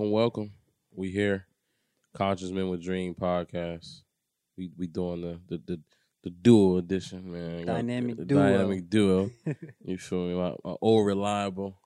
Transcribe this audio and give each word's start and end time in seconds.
Welcome, 0.00 0.12
welcome. 0.12 0.52
We 0.94 1.10
here. 1.10 1.46
Conscious 2.14 2.50
Men 2.50 2.70
with 2.70 2.82
Dream 2.82 3.14
podcast. 3.14 4.00
We 4.56 4.70
we 4.78 4.86
doing 4.86 5.20
the 5.20 5.38
the 5.46 5.62
the, 5.66 5.80
the 6.24 6.30
duo 6.30 6.78
edition, 6.78 7.30
man. 7.30 7.66
Dynamic 7.66 8.16
the 8.16 8.24
duo. 8.24 8.40
Dynamic 8.40 8.88
duo. 8.88 9.30
you 9.84 9.98
feel 9.98 10.20
me? 10.20 10.34
My, 10.34 10.54
my 10.64 10.74
old 10.80 11.04
reliable. 11.04 11.76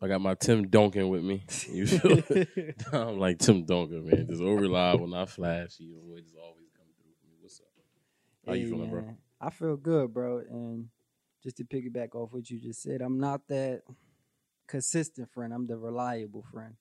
I 0.00 0.08
got 0.08 0.22
my 0.22 0.32
Tim 0.32 0.68
Duncan 0.68 1.10
with 1.10 1.22
me. 1.22 1.44
You 1.70 1.86
feel 1.86 2.22
me? 2.30 2.46
I'm 2.94 3.18
like 3.18 3.38
Tim 3.38 3.66
Duncan, 3.66 4.08
man. 4.08 4.26
Just 4.26 4.40
old 4.40 4.58
reliable, 4.58 5.06
not 5.06 5.28
flashy. 5.28 5.84
Your 5.84 6.00
boy 6.00 6.22
just 6.22 6.36
always 6.42 6.70
come 6.74 6.86
through 6.96 7.12
for 7.20 7.26
me. 7.26 7.36
What's 7.42 7.60
up? 7.60 7.66
How 8.46 8.54
you 8.54 8.64
Hey, 8.64 8.70
feeling, 8.70 8.90
bro? 8.90 9.16
I 9.42 9.50
feel 9.50 9.76
good, 9.76 10.14
bro. 10.14 10.38
And 10.38 10.88
just 11.42 11.58
to 11.58 11.64
piggyback 11.64 12.14
off 12.14 12.32
what 12.32 12.48
you 12.48 12.58
just 12.58 12.80
said, 12.80 13.02
I'm 13.02 13.20
not 13.20 13.46
that 13.48 13.82
consistent 14.66 15.30
friend. 15.30 15.52
I'm 15.52 15.66
the 15.66 15.76
reliable 15.76 16.46
friend. 16.50 16.76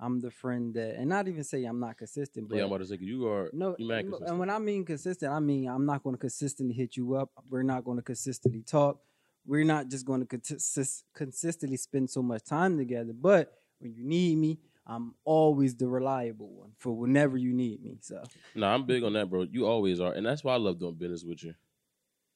I'm 0.00 0.20
the 0.20 0.30
friend 0.30 0.74
that, 0.74 0.96
and 0.96 1.08
not 1.08 1.28
even 1.28 1.44
say 1.44 1.64
I'm 1.64 1.78
not 1.80 1.96
consistent, 1.96 2.48
but 2.48 2.56
Yeah, 2.56 2.62
I'm 2.64 2.68
about 2.68 2.80
to 2.80 2.86
say 2.86 2.98
you 3.00 3.26
are 3.28 3.48
no. 3.52 3.76
you 3.78 3.86
mad 3.86 4.02
consistent. 4.02 4.28
and 4.30 4.38
when 4.38 4.50
I 4.50 4.58
mean 4.58 4.84
consistent, 4.84 5.32
I 5.32 5.40
mean 5.40 5.68
I'm 5.68 5.86
not 5.86 6.02
going 6.02 6.14
to 6.14 6.20
consistently 6.20 6.74
hit 6.74 6.96
you 6.96 7.14
up. 7.14 7.30
We're 7.48 7.62
not 7.62 7.84
going 7.84 7.96
to 7.98 8.02
consistently 8.02 8.62
talk. 8.62 9.00
We're 9.46 9.64
not 9.64 9.88
just 9.88 10.04
going 10.06 10.20
to 10.20 10.26
consist- 10.26 11.04
consistently 11.14 11.76
spend 11.76 12.10
so 12.10 12.22
much 12.22 12.44
time 12.44 12.76
together. 12.76 13.12
But 13.12 13.52
when 13.78 13.94
you 13.94 14.02
need 14.04 14.36
me, 14.38 14.58
I'm 14.86 15.14
always 15.24 15.74
the 15.76 15.86
reliable 15.88 16.48
one 16.50 16.72
for 16.78 16.92
whenever 16.92 17.36
you 17.36 17.52
need 17.54 17.82
me. 17.82 17.98
So 18.02 18.22
No, 18.54 18.66
I'm 18.66 18.84
big 18.84 19.02
on 19.04 19.12
that, 19.14 19.30
bro. 19.30 19.42
You 19.42 19.66
always 19.66 20.00
are, 20.00 20.12
and 20.12 20.26
that's 20.26 20.42
why 20.44 20.54
I 20.54 20.58
love 20.58 20.78
doing 20.78 20.94
business 20.94 21.24
with 21.24 21.42
you. 21.44 21.54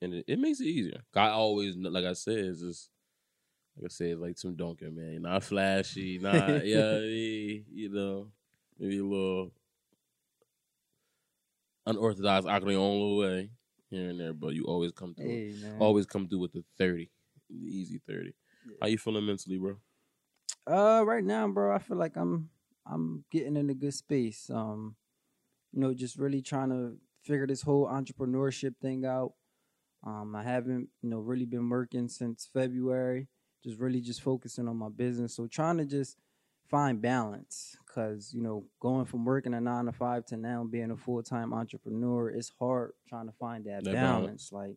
And 0.01 0.15
it, 0.15 0.25
it 0.29 0.39
makes 0.39 0.61
it 0.61 0.67
easier. 0.67 1.01
I 1.15 1.29
always, 1.31 1.77
like 1.77 2.05
I 2.05 2.13
said, 2.13 2.39
it's 2.39 2.61
just 2.61 2.91
like 3.79 3.93
I 3.93 3.95
said, 3.95 4.19
like 4.19 4.37
Tim 4.37 4.57
Duncan, 4.57 4.95
man. 4.95 5.23
Not 5.23 5.45
flashy, 5.45 6.19
not 6.19 6.67
yeah, 6.67 6.99
you 6.99 7.89
know, 7.91 8.27
maybe 8.79 8.99
a 8.99 9.05
little 9.05 9.53
unorthodox, 11.87 12.45
your 12.45 12.81
own 12.81 12.93
little 12.93 13.19
way 13.19 13.51
here 13.89 14.11
and 14.11 14.21
there, 14.21 14.33
but 14.33 14.55
you 14.55 14.65
always 14.65 14.93
come 14.93 15.15
through. 15.15 15.27
hey 15.27 15.55
Always 15.79 16.07
come 16.07 16.29
through 16.29 16.41
with 16.41 16.53
the 16.53 16.65
thirty, 16.77 17.11
the 17.49 17.57
easy 17.57 18.01
thirty. 18.07 18.35
How 18.81 18.89
you 18.89 18.99
feeling 18.99 19.27
mentally, 19.27 19.59
bro? 19.59 19.77
Uh, 20.67 21.05
right 21.05 21.25
now, 21.25 21.47
bro, 21.49 21.75
I 21.75 21.79
feel 21.79 21.97
like 21.97 22.17
I'm 22.17 22.51
I'm 22.85 23.25
getting 23.31 23.57
in 23.57 23.71
a 23.71 23.75
good 23.75 23.95
space. 23.95 24.51
Um, 24.53 24.97
you 25.73 25.81
know, 25.81 25.95
just 25.95 26.19
really 26.19 26.43
trying 26.43 26.71
to 26.71 26.97
figure 27.23 27.47
this 27.47 27.63
whole 27.63 27.87
entrepreneurship 27.87 28.75
thing 28.83 29.05
out. 29.05 29.35
Um, 30.05 30.35
I 30.35 30.43
haven't, 30.43 30.89
you 31.03 31.11
know, 31.11 31.19
really 31.19 31.45
been 31.45 31.69
working 31.69 32.09
since 32.09 32.49
February. 32.53 33.29
Just 33.65 33.79
really 33.79 34.01
just 34.01 34.23
focusing 34.23 34.69
on 34.69 34.77
my 34.77 34.89
business. 34.89 35.35
So 35.35 35.47
trying 35.47 35.79
to 35.79 35.85
just 35.85 36.17
find 36.71 37.01
balance, 37.01 37.77
cause 37.93 38.31
you 38.35 38.41
know, 38.43 38.65
going 38.81 39.05
from 39.07 39.25
working 39.25 39.55
a 39.55 39.61
nine 39.61 39.87
to 39.87 39.93
five 39.93 40.25
to 40.27 40.37
now 40.37 40.65
being 40.65 40.91
a 40.91 40.97
full 40.97 41.23
time 41.23 41.53
entrepreneur, 41.53 42.31
it's 42.31 42.53
hard 42.59 42.93
trying 43.09 43.27
to 43.27 43.33
find 43.33 43.65
that, 43.65 43.85
That 43.85 43.95
balance. 43.95 44.51
balance. 44.51 44.53
Like 44.53 44.77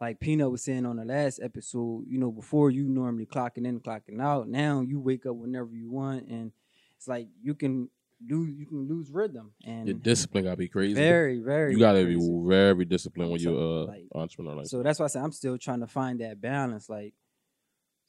like 0.00 0.20
Peanut 0.20 0.50
was 0.50 0.62
saying 0.62 0.86
on 0.86 0.96
the 0.96 1.04
last 1.04 1.40
episode, 1.42 2.04
you 2.08 2.18
know, 2.18 2.30
before 2.30 2.70
you 2.70 2.84
normally 2.88 3.26
clocking 3.26 3.66
in, 3.66 3.80
clocking 3.80 4.20
out. 4.20 4.48
Now 4.48 4.80
you 4.80 5.00
wake 5.00 5.26
up 5.26 5.34
whenever 5.36 5.74
you 5.74 5.90
want, 5.90 6.28
and 6.28 6.52
it's 6.96 7.08
like 7.08 7.28
you 7.42 7.54
can 7.54 7.88
lose, 8.28 8.50
you 8.58 8.64
can 8.66 8.88
lose 8.88 9.10
rhythm, 9.10 9.52
and 9.64 9.86
Your 9.88 9.96
discipline 9.96 10.44
gotta 10.44 10.56
be 10.56 10.68
crazy. 10.68 10.94
very, 10.94 11.40
very. 11.40 11.72
you 11.72 11.78
gotta 11.78 12.04
crazy. 12.04 12.18
be 12.18 12.48
very 12.48 12.84
disciplined 12.84 13.30
when 13.32 13.40
So, 13.40 13.50
you're 13.50 13.60
a 13.60 13.84
like- 13.84 14.06
entrepreneur. 14.14 14.54
Like, 14.56 14.66
So 14.66 14.82
that's 14.82 14.98
why 14.98 15.04
I 15.04 15.08
say 15.08 15.20
I'm 15.20 15.32
still 15.32 15.58
trying 15.58 15.80
to 15.80 15.86
find 15.88 16.20
that 16.20 16.40
balance. 16.40 16.88
Like, 16.88 17.14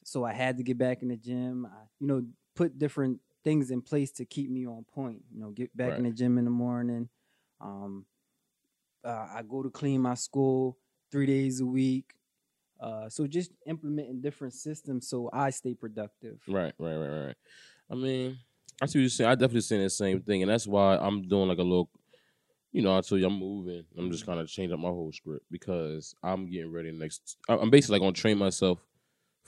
so 0.10 0.26
I 0.26 0.34
had 0.34 0.58
to 0.58 0.64
get 0.64 0.78
back 0.78 1.04
in 1.04 1.10
the 1.10 1.18
gym. 1.18 1.68
I, 1.68 1.84
you 2.00 2.08
know, 2.08 2.26
put 2.56 2.80
different 2.80 3.20
things 3.44 3.70
in 3.70 3.82
place 3.82 4.12
to 4.14 4.26
keep 4.26 4.50
me 4.50 4.66
on 4.66 4.84
point. 4.92 5.22
You 5.32 5.40
know, 5.40 5.52
get 5.52 5.76
back 5.78 5.98
in 5.98 6.04
the 6.04 6.12
gym 6.12 6.40
in 6.40 6.46
the 6.46 6.52
morning. 6.52 7.10
Um, 7.62 8.06
uh, 9.06 9.28
I 9.36 9.44
go 9.48 9.62
to 9.62 9.70
clean 9.70 10.02
my 10.02 10.16
school 10.16 10.78
three 11.12 11.28
days 11.28 11.62
a 11.62 11.66
week. 11.66 12.16
Uh, 12.80 13.08
so 13.08 13.28
just 13.28 13.52
implementing 13.68 14.22
different 14.22 14.54
systems 14.54 15.08
so 15.08 15.30
I 15.32 15.52
stay 15.52 15.76
productive. 15.76 16.40
Right, 16.48 16.74
right, 16.80 16.96
right, 16.96 17.26
right. 17.28 17.36
I 17.92 17.96
mean, 17.96 18.40
I 18.82 18.88
see 18.88 19.00
what 19.00 19.02
you're 19.02 19.10
saying. 19.10 19.30
I 19.30 19.36
definitely 19.36 19.62
saying 19.62 19.84
the 19.84 19.90
same 19.90 20.22
thing, 20.22 20.42
and 20.42 20.50
that's 20.50 20.66
why 20.66 20.98
I'm 20.98 21.28
doing 21.28 21.50
like 21.50 21.58
a 21.60 21.64
little. 21.64 21.90
You 22.72 22.82
know, 22.82 22.98
I 22.98 23.02
told 23.02 23.20
you 23.22 23.28
I'm 23.28 23.38
moving. 23.38 23.84
I'm 23.98 24.12
just 24.12 24.26
kind 24.26 24.40
of 24.40 24.48
changing 24.48 24.74
up 24.74 24.80
my 24.80 24.90
whole 24.90 25.12
script 25.12 25.46
because 25.52 26.16
I'm 26.24 26.50
getting 26.50 26.72
ready 26.72 26.92
next. 26.92 27.38
I'm 27.48 27.70
basically 27.70 27.96
like 27.96 28.02
gonna 28.02 28.14
train 28.14 28.38
myself 28.38 28.80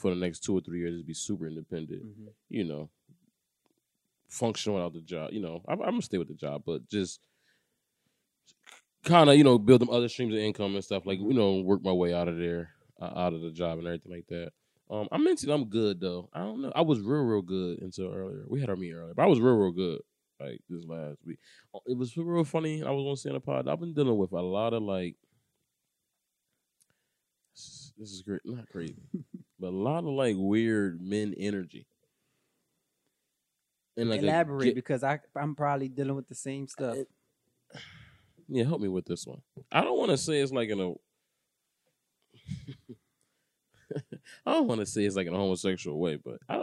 for 0.01 0.09
the 0.09 0.15
next 0.19 0.39
two 0.41 0.57
or 0.57 0.61
three 0.61 0.79
years 0.79 0.99
to 0.99 1.05
be 1.05 1.13
super 1.13 1.47
independent. 1.47 2.03
Mhm. 2.03 2.33
You 2.49 2.63
know, 2.65 2.89
function 4.27 4.73
without 4.73 4.93
the 4.93 5.01
job. 5.01 5.31
You 5.33 5.41
know, 5.41 5.63
I'm, 5.67 5.81
I'm 5.81 5.89
gonna 5.91 6.01
stay 6.01 6.17
with 6.17 6.27
the 6.27 6.33
job, 6.33 6.63
but 6.65 6.87
just 6.89 7.19
kind 9.03 9.29
of 9.29 9.35
you 9.35 9.43
know 9.43 9.57
build 9.57 9.81
them 9.81 9.89
other 9.89 10.09
streams 10.09 10.33
of 10.33 10.39
income 10.39 10.75
and 10.75 10.83
stuff. 10.83 11.05
Like 11.05 11.19
you 11.19 11.33
know, 11.33 11.61
work 11.61 11.83
my 11.83 11.91
way 11.91 12.13
out 12.13 12.27
of 12.27 12.37
there, 12.37 12.71
uh, 13.01 13.11
out 13.15 13.33
of 13.33 13.41
the 13.41 13.51
job 13.51 13.77
and 13.79 13.87
everything 13.87 14.11
like 14.11 14.27
that. 14.27 14.51
Um, 14.89 15.07
I 15.11 15.17
mentioned 15.17 15.51
I'm 15.51 15.65
good 15.69 15.99
though. 15.99 16.29
I 16.33 16.39
don't 16.39 16.61
know. 16.61 16.71
I 16.75 16.81
was 16.81 16.99
real, 16.99 17.23
real 17.23 17.41
good 17.41 17.81
until 17.81 18.13
earlier. 18.13 18.45
We 18.47 18.59
had 18.59 18.69
our 18.69 18.75
meeting 18.75 18.97
earlier, 18.97 19.13
but 19.15 19.23
I 19.23 19.27
was 19.27 19.39
real, 19.39 19.55
real 19.55 19.71
good. 19.71 20.01
Like 20.39 20.59
this 20.69 20.83
last 20.85 21.19
week, 21.25 21.37
Uh, 21.73 21.79
it 21.85 21.97
was 21.97 22.17
real 22.17 22.43
funny. 22.43 22.83
I 22.83 22.89
was 22.89 23.25
on 23.25 23.33
the 23.33 23.39
pod. 23.39 23.67
I've 23.67 23.79
been 23.79 23.93
dealing 23.93 24.17
with 24.17 24.31
a 24.31 24.41
lot 24.41 24.73
of 24.73 24.81
like. 24.83 25.15
This 27.53 27.93
this 27.97 28.11
is 28.11 28.21
great, 28.21 28.41
not 28.45 28.67
crazy, 28.69 28.95
but 29.61 29.67
a 29.67 29.77
lot 29.77 29.99
of 29.99 30.05
like 30.09 30.35
weird 30.37 30.99
men 31.01 31.33
energy. 31.37 31.85
And 33.95 34.09
like 34.09 34.21
a 34.21 34.23
Elaborate 34.23 34.65
get- 34.65 34.75
because 34.75 35.03
I 35.03 35.19
I'm 35.35 35.55
probably 35.55 35.87
dealing 35.87 36.15
with 36.15 36.27
the 36.27 36.35
same 36.35 36.67
stuff. 36.67 36.97
it- 36.97 37.09
yeah, 38.47 38.65
help 38.65 38.81
me 38.81 38.89
with 38.89 39.05
this 39.05 39.25
one. 39.25 39.41
I 39.71 39.81
don't 39.81 39.97
want 39.97 40.11
to 40.11 40.17
say 40.17 40.41
it's 40.41 40.51
like 40.51 40.67
in 40.69 40.79
a. 40.81 40.89
I 44.45 44.53
don't 44.53 44.67
want 44.67 44.79
to 44.81 44.85
say 44.85 45.03
it's 45.05 45.15
like 45.15 45.27
in 45.27 45.33
a 45.33 45.37
homosexual 45.37 45.97
way, 45.99 46.15
but 46.17 46.37
I, 46.49 46.59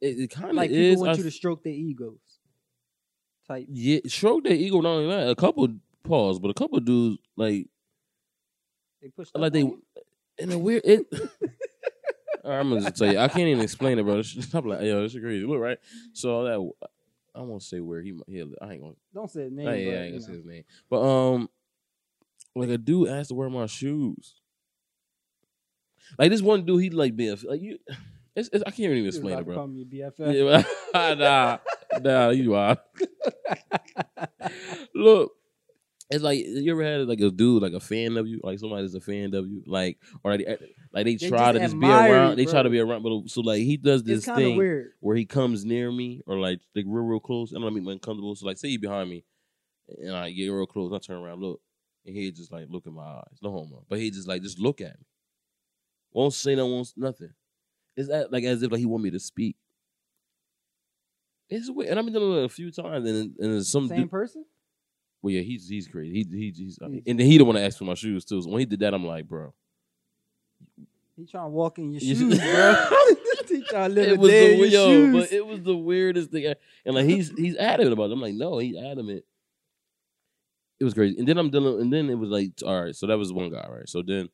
it, 0.00 0.18
it 0.20 0.30
kind 0.30 0.50
of 0.50 0.56
like 0.56 0.70
is. 0.70 0.94
people 0.96 1.06
want 1.06 1.14
I 1.14 1.18
you 1.18 1.22
to 1.24 1.30
stroke 1.30 1.62
their 1.64 1.72
egos. 1.72 2.18
Type. 3.48 3.66
yeah, 3.68 3.98
stroke 4.06 4.44
their 4.44 4.52
ego. 4.54 4.80
Not 4.80 4.90
only 4.90 5.08
that, 5.08 5.28
a 5.30 5.34
couple 5.34 5.68
pause, 6.04 6.38
but 6.38 6.50
a 6.50 6.54
couple 6.54 6.78
dudes 6.80 7.18
like 7.36 7.66
They 9.02 9.08
push 9.08 9.28
like 9.34 9.52
they 9.52 9.64
in 10.40 10.52
a 10.52 10.58
weird. 10.58 10.82
It, 10.84 11.06
I'm 12.44 12.70
gonna 12.70 12.80
just 12.80 12.96
tell 12.96 13.12
you, 13.12 13.18
I 13.18 13.28
can't 13.28 13.48
even 13.48 13.62
explain 13.62 13.98
it, 13.98 14.04
bro. 14.04 14.16
This 14.16 14.34
I'm 14.54 14.66
like, 14.66 14.82
yo, 14.82 15.02
this 15.02 15.14
is 15.14 15.20
crazy. 15.20 15.44
Look, 15.44 15.60
right? 15.60 15.78
So 16.12 16.44
that 16.44 16.88
I 17.34 17.42
won't 17.42 17.62
say 17.62 17.80
where 17.80 18.02
he. 18.02 18.18
he 18.26 18.40
I 18.40 18.72
ain't 18.72 18.82
gonna 18.82 18.94
don't 19.14 19.30
say 19.30 19.42
his 19.42 19.52
name. 19.52 19.66
But, 19.66 19.78
yeah, 19.78 19.92
I 19.92 20.02
ain't 20.02 20.12
gonna 20.14 20.22
say 20.22 20.32
his 20.32 20.44
name. 20.44 20.64
But 20.88 21.02
um, 21.02 21.48
like 22.56 22.70
a 22.70 22.78
dude 22.78 23.08
asked 23.08 23.28
to 23.28 23.34
wear 23.34 23.50
my 23.50 23.66
shoes. 23.66 24.34
Like 26.18 26.30
this 26.30 26.42
one 26.42 26.64
dude, 26.64 26.82
he 26.82 26.90
like 26.90 27.14
being 27.14 27.36
like 27.44 27.60
you. 27.60 27.78
It's, 28.34 28.48
it's, 28.52 28.62
I 28.66 28.70
can't 28.70 28.92
even 28.92 29.06
explain 29.06 29.38
it, 29.38 29.44
bro. 29.44 29.56
Call 29.56 29.66
me 29.66 29.84
BFF. 29.84 30.64
Yeah, 30.94 31.14
nah, 31.14 31.58
nah, 32.00 32.30
you 32.30 32.54
are. 32.54 32.78
Look, 34.94 35.32
it's 36.10 36.22
like 36.24 36.44
you 36.44 36.70
ever 36.72 36.82
had 36.82 37.06
like 37.08 37.20
a 37.20 37.30
dude 37.30 37.62
like 37.62 37.72
a 37.72 37.80
fan 37.80 38.16
of 38.16 38.26
you, 38.26 38.40
like 38.42 38.58
somebody 38.58 38.82
that's 38.82 38.94
a 38.94 39.00
fan 39.00 39.32
of 39.34 39.46
you, 39.46 39.62
like 39.66 39.98
or 40.24 40.36
they, 40.36 40.44
like 40.92 41.04
they 41.04 41.14
They 41.14 41.28
try 41.28 41.52
to 41.52 41.58
just 41.60 41.78
be 41.78 41.86
around. 41.86 42.30
you, 42.30 42.44
They 42.44 42.50
try 42.50 42.62
to 42.62 42.70
be 42.70 42.80
around, 42.80 43.02
but 43.02 43.28
so 43.30 43.42
like 43.42 43.62
he 43.62 43.76
does 43.76 44.02
this 44.02 44.18
it's 44.18 44.26
kind 44.26 44.38
of 44.38 44.44
thing 44.44 44.56
weird. 44.56 44.92
where 45.00 45.16
he 45.16 45.24
comes 45.24 45.64
near 45.64 45.90
me 45.92 46.22
or 46.26 46.38
like 46.38 46.60
like 46.74 46.84
real 46.88 47.04
real 47.04 47.20
close. 47.20 47.52
and 47.52 47.62
I 47.62 47.66
don't 47.66 47.74
mean 47.74 47.88
uncomfortable. 47.88 48.34
So 48.34 48.46
like 48.46 48.58
say 48.58 48.68
you 48.68 48.80
behind 48.80 49.08
me, 49.08 49.24
and 50.02 50.14
I 50.14 50.30
get 50.32 50.48
real 50.48 50.66
close. 50.66 50.92
I 50.92 50.98
turn 50.98 51.22
around, 51.22 51.40
look, 51.40 51.60
and 52.04 52.16
he 52.16 52.30
just 52.32 52.50
like 52.52 52.66
look 52.68 52.86
in 52.86 52.92
my 52.94 53.02
eyes. 53.04 53.38
No 53.40 53.52
homo, 53.52 53.84
but 53.88 53.98
he 54.00 54.10
just 54.10 54.26
like 54.26 54.42
just 54.42 54.58
look 54.58 54.80
at 54.80 54.98
me. 54.98 55.06
Won't 56.12 56.34
say 56.34 56.56
no, 56.56 56.66
won't 56.66 56.92
nothing. 56.96 57.30
It's 57.96 58.08
like 58.08 58.44
as 58.44 58.62
if 58.62 58.72
like 58.72 58.80
he 58.80 58.86
want 58.86 59.04
me 59.04 59.10
to 59.10 59.20
speak. 59.20 59.56
It's 61.48 61.70
weird, 61.70 61.90
and 61.90 61.98
I've 61.98 62.04
been 62.04 62.14
doing 62.14 62.38
it 62.42 62.44
a 62.44 62.48
few 62.48 62.70
times, 62.70 63.08
and 63.08 63.36
and 63.38 63.64
some 63.66 63.88
Same 63.88 64.02
dude, 64.02 64.10
person. 64.10 64.44
Well, 65.22 65.32
yeah, 65.32 65.42
he's 65.42 65.68
he's 65.68 65.86
crazy. 65.88 66.24
He 66.30 66.36
he 66.38 66.52
he's, 66.56 66.78
uh, 66.80 66.88
He's- 66.88 67.02
and 67.06 67.18
then 67.20 67.26
he 67.26 67.36
don't 67.38 67.46
want 67.46 67.58
to 67.58 67.64
ask 67.64 67.78
for 67.78 67.84
my 67.84 67.94
shoes 67.94 68.24
too. 68.24 68.40
So 68.42 68.48
when 68.50 68.60
he 68.60 68.66
did 68.66 68.80
that, 68.80 68.94
I'm 68.94 69.04
like, 69.06 69.26
bro, 69.28 69.52
He 71.16 71.26
trying 71.26 71.44
to 71.44 71.48
walk 71.50 71.78
in 71.78 71.92
your 71.92 72.00
shoes, 72.00 72.38
bro. 72.38 72.86
he 73.48 73.62
trying 73.64 73.90
to 73.90 73.94
live 73.94 74.08
it 74.12 74.18
was 74.18 74.30
the 74.30 74.52
in 74.52 74.58
your 74.58 74.66
yo, 74.68 74.88
shoes. 74.88 75.14
but 75.14 75.32
it 75.32 75.44
was 75.46 75.60
the 75.62 75.76
weirdest 75.76 76.30
thing. 76.30 76.54
And 76.86 76.94
like 76.94 77.04
he's 77.06 77.30
he's 77.36 77.56
adamant 77.56 77.92
about 77.94 78.10
it. 78.10 78.12
I'm 78.12 78.20
like, 78.20 78.34
no, 78.34 78.58
he's 78.58 78.76
adamant. 78.76 79.24
It 80.78 80.84
was 80.84 80.94
crazy. 80.94 81.18
And 81.18 81.28
then 81.28 81.36
I'm 81.36 81.50
dealing, 81.50 81.80
and 81.80 81.92
then 81.92 82.08
it 82.08 82.14
was 82.14 82.30
like, 82.30 82.52
all 82.64 82.84
right, 82.84 82.94
so 82.94 83.06
that 83.08 83.18
was 83.18 83.32
one 83.32 83.50
guy, 83.50 83.66
right? 83.68 83.88
So 83.88 84.00
then 84.02 84.28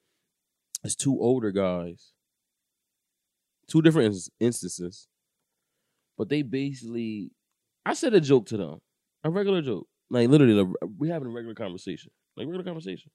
it's 0.85 0.95
two 0.95 1.19
older 1.21 1.51
guys, 1.51 2.13
two 3.67 3.83
different 3.83 4.07
ins- 4.15 4.31
instances, 4.39 5.09
but 6.17 6.29
they 6.29 6.43
basically, 6.43 7.33
I 7.85 7.95
said 7.95 8.15
a 8.15 8.21
joke 8.21 8.47
to 8.47 8.57
them, 8.57 8.79
a 9.25 9.31
regular 9.31 9.61
joke, 9.61 9.89
like 10.11 10.29
literally, 10.29 10.55
like, 10.55 10.69
we 10.99 11.09
having 11.09 11.29
a 11.29 11.31
regular 11.31 11.55
conversation, 11.55 12.11
like 12.37 12.47
regular 12.47 12.65
conversation. 12.65 13.11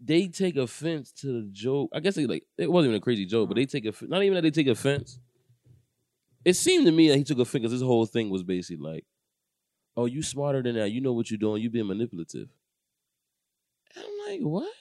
They 0.00 0.28
take 0.28 0.56
offense 0.56 1.12
to 1.12 1.26
the 1.42 1.48
joke. 1.52 1.90
I 1.94 2.00
guess 2.00 2.14
they 2.16 2.26
like 2.26 2.44
it 2.58 2.70
wasn't 2.70 2.90
even 2.90 2.98
a 2.98 3.04
crazy 3.04 3.26
joke, 3.26 3.48
but 3.48 3.54
they 3.56 3.66
take 3.66 3.86
offense. 3.86 4.10
Not 4.10 4.22
even 4.22 4.34
that 4.34 4.42
they 4.42 4.50
take 4.50 4.66
offense. 4.66 5.18
it 6.44 6.54
seemed 6.54 6.86
to 6.86 6.92
me 6.92 7.08
that 7.08 7.16
he 7.18 7.24
took 7.24 7.38
offense. 7.38 7.62
'cause 7.64 7.72
This 7.72 7.82
whole 7.82 8.06
thing 8.06 8.30
was 8.30 8.42
basically 8.42 8.82
like, 8.92 9.04
"Oh, 9.96 10.06
you 10.06 10.22
smarter 10.22 10.62
than 10.62 10.76
that. 10.76 10.92
You 10.92 11.00
know 11.00 11.12
what 11.12 11.30
you're 11.30 11.38
doing. 11.38 11.62
You 11.62 11.70
being 11.70 11.86
manipulative." 11.88 12.50
And 13.96 14.04
I'm 14.04 14.18
like, 14.28 14.40
"What?" 14.40 14.72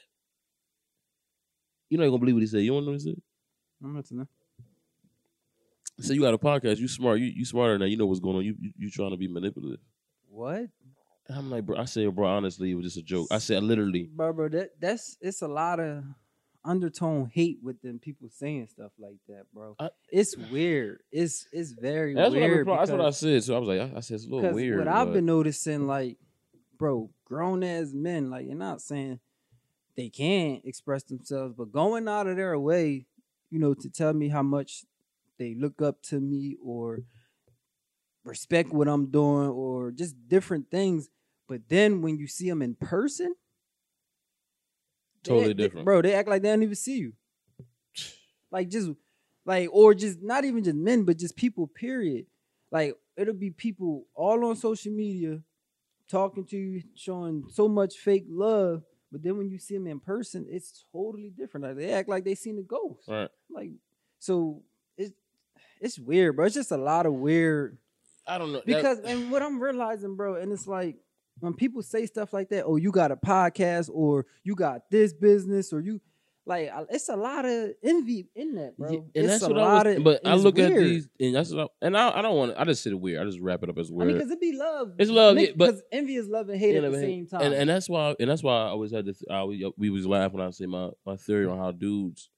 You 1.89 1.97
not 1.97 2.05
gonna 2.05 2.17
believe 2.19 2.35
what 2.35 2.41
he 2.41 2.47
said. 2.47 2.63
You 2.63 2.73
to 2.73 2.85
know 2.85 2.91
what 2.91 3.01
he 3.01 3.09
said? 3.09 3.21
I'm 3.83 3.95
listening. 3.95 4.27
He 4.27 4.42
said, 6.01 6.15
"You 6.15 6.21
got 6.21 6.33
a 6.33 6.37
podcast. 6.37 6.77
You 6.77 6.87
smart. 6.87 7.19
You 7.19 7.25
you 7.27 7.45
smarter 7.45 7.77
that. 7.77 7.89
You 7.89 7.97
know 7.97 8.05
what's 8.07 8.19
going 8.19 8.37
on. 8.37 8.43
You 8.45 8.55
you, 8.59 8.71
you 8.77 8.89
trying 8.89 9.11
to 9.11 9.17
be 9.17 9.27
manipulative." 9.27 9.79
What? 10.29 10.67
And 11.27 11.37
I'm 11.37 11.49
like, 11.51 11.65
bro. 11.65 11.77
I 11.77 11.85
said, 11.85 12.13
bro. 12.15 12.27
Honestly, 12.27 12.71
it 12.71 12.75
was 12.75 12.85
just 12.85 12.97
a 12.97 13.01
joke. 13.03 13.27
I 13.31 13.37
said, 13.37 13.63
literally. 13.63 14.09
Bro, 14.13 14.33
bro, 14.33 14.49
that 14.49 14.71
that's 14.79 15.17
it's 15.21 15.41
a 15.41 15.47
lot 15.47 15.79
of 15.79 16.03
undertone 16.65 17.29
hate 17.33 17.59
within 17.61 17.99
people 17.99 18.29
saying 18.29 18.67
stuff 18.67 18.91
like 18.97 19.17
that, 19.27 19.43
bro. 19.53 19.75
I- 19.79 19.89
it's 20.11 20.35
weird. 20.37 21.01
It's 21.11 21.47
it's 21.51 21.71
very 21.71 22.13
That's 22.13 22.31
what, 22.31 22.37
I, 22.41 22.45
weird. 22.47 22.67
that's 22.67 22.91
what 22.91 23.01
I 23.01 23.09
said. 23.11 23.43
So 23.43 23.55
I 23.55 23.59
was 23.59 23.67
like, 23.69 23.79
I, 23.81 23.97
I 23.97 23.99
said 23.99 24.15
it's 24.15 24.25
a 24.25 24.29
little 24.29 24.53
weird. 24.53 24.79
what 24.79 24.87
I've 24.87 25.13
been 25.13 25.25
noticing, 25.25 25.87
like, 25.87 26.17
bro, 26.77 27.09
grown 27.25 27.63
ass 27.63 27.91
men, 27.93 28.29
like, 28.29 28.45
you're 28.45 28.55
not 28.55 28.81
saying 28.81 29.19
they 29.95 30.09
can't 30.09 30.61
express 30.65 31.03
themselves, 31.03 31.53
but 31.57 31.71
going 31.71 32.07
out 32.07 32.27
of 32.27 32.35
their 32.37 32.57
way, 32.59 33.05
you 33.49 33.59
know, 33.59 33.73
to 33.75 33.89
tell 33.89 34.13
me 34.13 34.29
how 34.29 34.41
much 34.43 34.83
they 35.39 35.55
look 35.55 35.81
up 35.81 36.01
to 36.03 36.19
me 36.19 36.55
or 36.63 36.99
respect 38.23 38.71
what 38.71 38.87
I'm 38.87 39.07
doing 39.11 39.49
or 39.49 39.91
just 39.91 40.15
different 40.27 40.69
things. 40.71 41.09
But 41.47 41.61
then 41.69 42.01
when 42.01 42.17
you 42.17 42.27
see 42.27 42.49
them 42.49 42.61
in 42.61 42.75
person, 42.75 43.35
Totally 45.23 45.47
they- 45.47 45.53
different. 45.53 45.85
bro. 45.85 46.01
They 46.01 46.13
act 46.13 46.27
like 46.29 46.41
they 46.41 46.49
don't 46.49 46.63
even 46.63 46.75
see 46.75 46.97
you. 46.97 47.13
Like 48.51 48.69
just 48.69 48.91
like 49.45 49.69
or 49.71 49.93
just 49.93 50.21
not 50.21 50.45
even 50.45 50.63
just 50.63 50.75
men, 50.75 51.03
but 51.03 51.17
just 51.17 51.35
people. 51.35 51.67
Period. 51.67 52.25
Like 52.71 52.95
it'll 53.17 53.33
be 53.33 53.49
people 53.51 54.05
all 54.15 54.45
on 54.45 54.55
social 54.55 54.91
media 54.91 55.39
talking 56.09 56.45
to 56.45 56.57
you, 56.57 56.83
showing 56.95 57.45
so 57.49 57.67
much 57.67 57.95
fake 57.95 58.25
love, 58.29 58.83
but 59.11 59.23
then 59.23 59.37
when 59.37 59.49
you 59.49 59.57
see 59.57 59.75
them 59.75 59.87
in 59.87 59.99
person, 59.99 60.45
it's 60.49 60.85
totally 60.91 61.31
different. 61.35 61.65
Like 61.65 61.77
they 61.77 61.91
act 61.93 62.09
like 62.09 62.25
they 62.25 62.35
seen 62.35 62.59
a 62.59 62.61
ghost. 62.61 63.07
Right. 63.07 63.29
Like 63.49 63.71
so, 64.19 64.61
it's 65.83 65.99
weird, 65.99 66.35
bro. 66.35 66.45
It's 66.45 66.55
just 66.55 66.71
a 66.71 66.77
lot 66.77 67.05
of 67.05 67.13
weird 67.13 67.77
I 68.25 68.37
don't 68.37 68.51
know 68.53 68.59
that- 68.59 68.65
because 68.65 68.99
and 68.99 69.31
what 69.31 69.41
I'm 69.43 69.59
realizing, 69.61 70.15
bro, 70.15 70.35
and 70.35 70.51
it's 70.51 70.65
like 70.67 70.95
when 71.39 71.53
people 71.53 71.81
say 71.81 72.05
stuff 72.05 72.31
like 72.33 72.49
that, 72.49 72.63
oh, 72.65 72.75
you 72.77 72.91
got 72.91 73.11
a 73.11 73.15
podcast 73.17 73.89
or 73.93 74.25
you 74.43 74.55
got 74.55 74.89
this 74.89 75.13
business 75.13 75.73
or 75.73 75.81
you 75.81 75.99
like 76.45 76.69
it's 76.89 77.07
a 77.07 77.15
lot 77.15 77.45
of 77.45 77.71
envy 77.81 78.27
in 78.35 78.55
that, 78.55 78.77
bro. 78.77 78.91
Yeah, 78.91 78.97
and 78.97 79.09
it's 79.15 79.27
that's 79.27 79.43
a 79.43 79.47
what 79.47 79.57
lot 79.57 79.87
I 79.87 79.89
was. 79.91 79.97
of 79.97 80.03
but 80.03 80.21
I 80.25 80.35
look 80.35 80.59
at 80.59 80.73
these, 80.75 81.07
and 81.19 81.35
that's 81.35 81.53
what 81.53 81.71
I, 81.81 81.85
and 81.87 81.97
I, 81.97 82.19
I 82.19 82.21
don't 82.21 82.35
want. 82.35 82.51
to 82.53 82.59
I 82.59 82.65
just 82.65 82.83
said 82.83 82.91
it 82.91 82.99
weird. 82.99 83.21
I 83.21 83.23
just 83.25 83.39
wrap 83.39 83.63
it 83.63 83.69
up 83.69 83.77
as 83.77 83.89
weird. 83.89 84.09
I 84.09 84.11
mean, 84.11 84.17
because 84.17 84.31
it 84.31 84.41
be 84.41 84.51
love. 84.51 84.91
It's 84.99 85.09
love, 85.09 85.37
yeah, 85.37 85.51
but- 85.55 85.67
because 85.67 85.81
envy 85.91 86.15
is 86.17 86.27
love 86.27 86.49
and 86.49 86.59
hate 86.59 86.75
at 86.75 86.91
the 86.91 86.99
same 86.99 87.27
time. 87.27 87.41
And 87.43 87.53
and 87.53 87.69
that's 87.69 87.87
why 87.89 88.13
and 88.19 88.29
that's 88.29 88.43
why 88.43 88.53
I 88.53 88.67
always 88.67 88.91
had 88.91 89.05
this. 89.05 89.23
I 89.29 89.35
always, 89.37 89.63
we 89.77 89.89
was 89.89 90.05
laughing 90.05 90.37
when 90.39 90.47
I 90.47 90.51
say 90.51 90.65
my 90.65 90.89
my 91.05 91.15
theory 91.15 91.45
on 91.45 91.57
how 91.57 91.71
dudes 91.71 92.29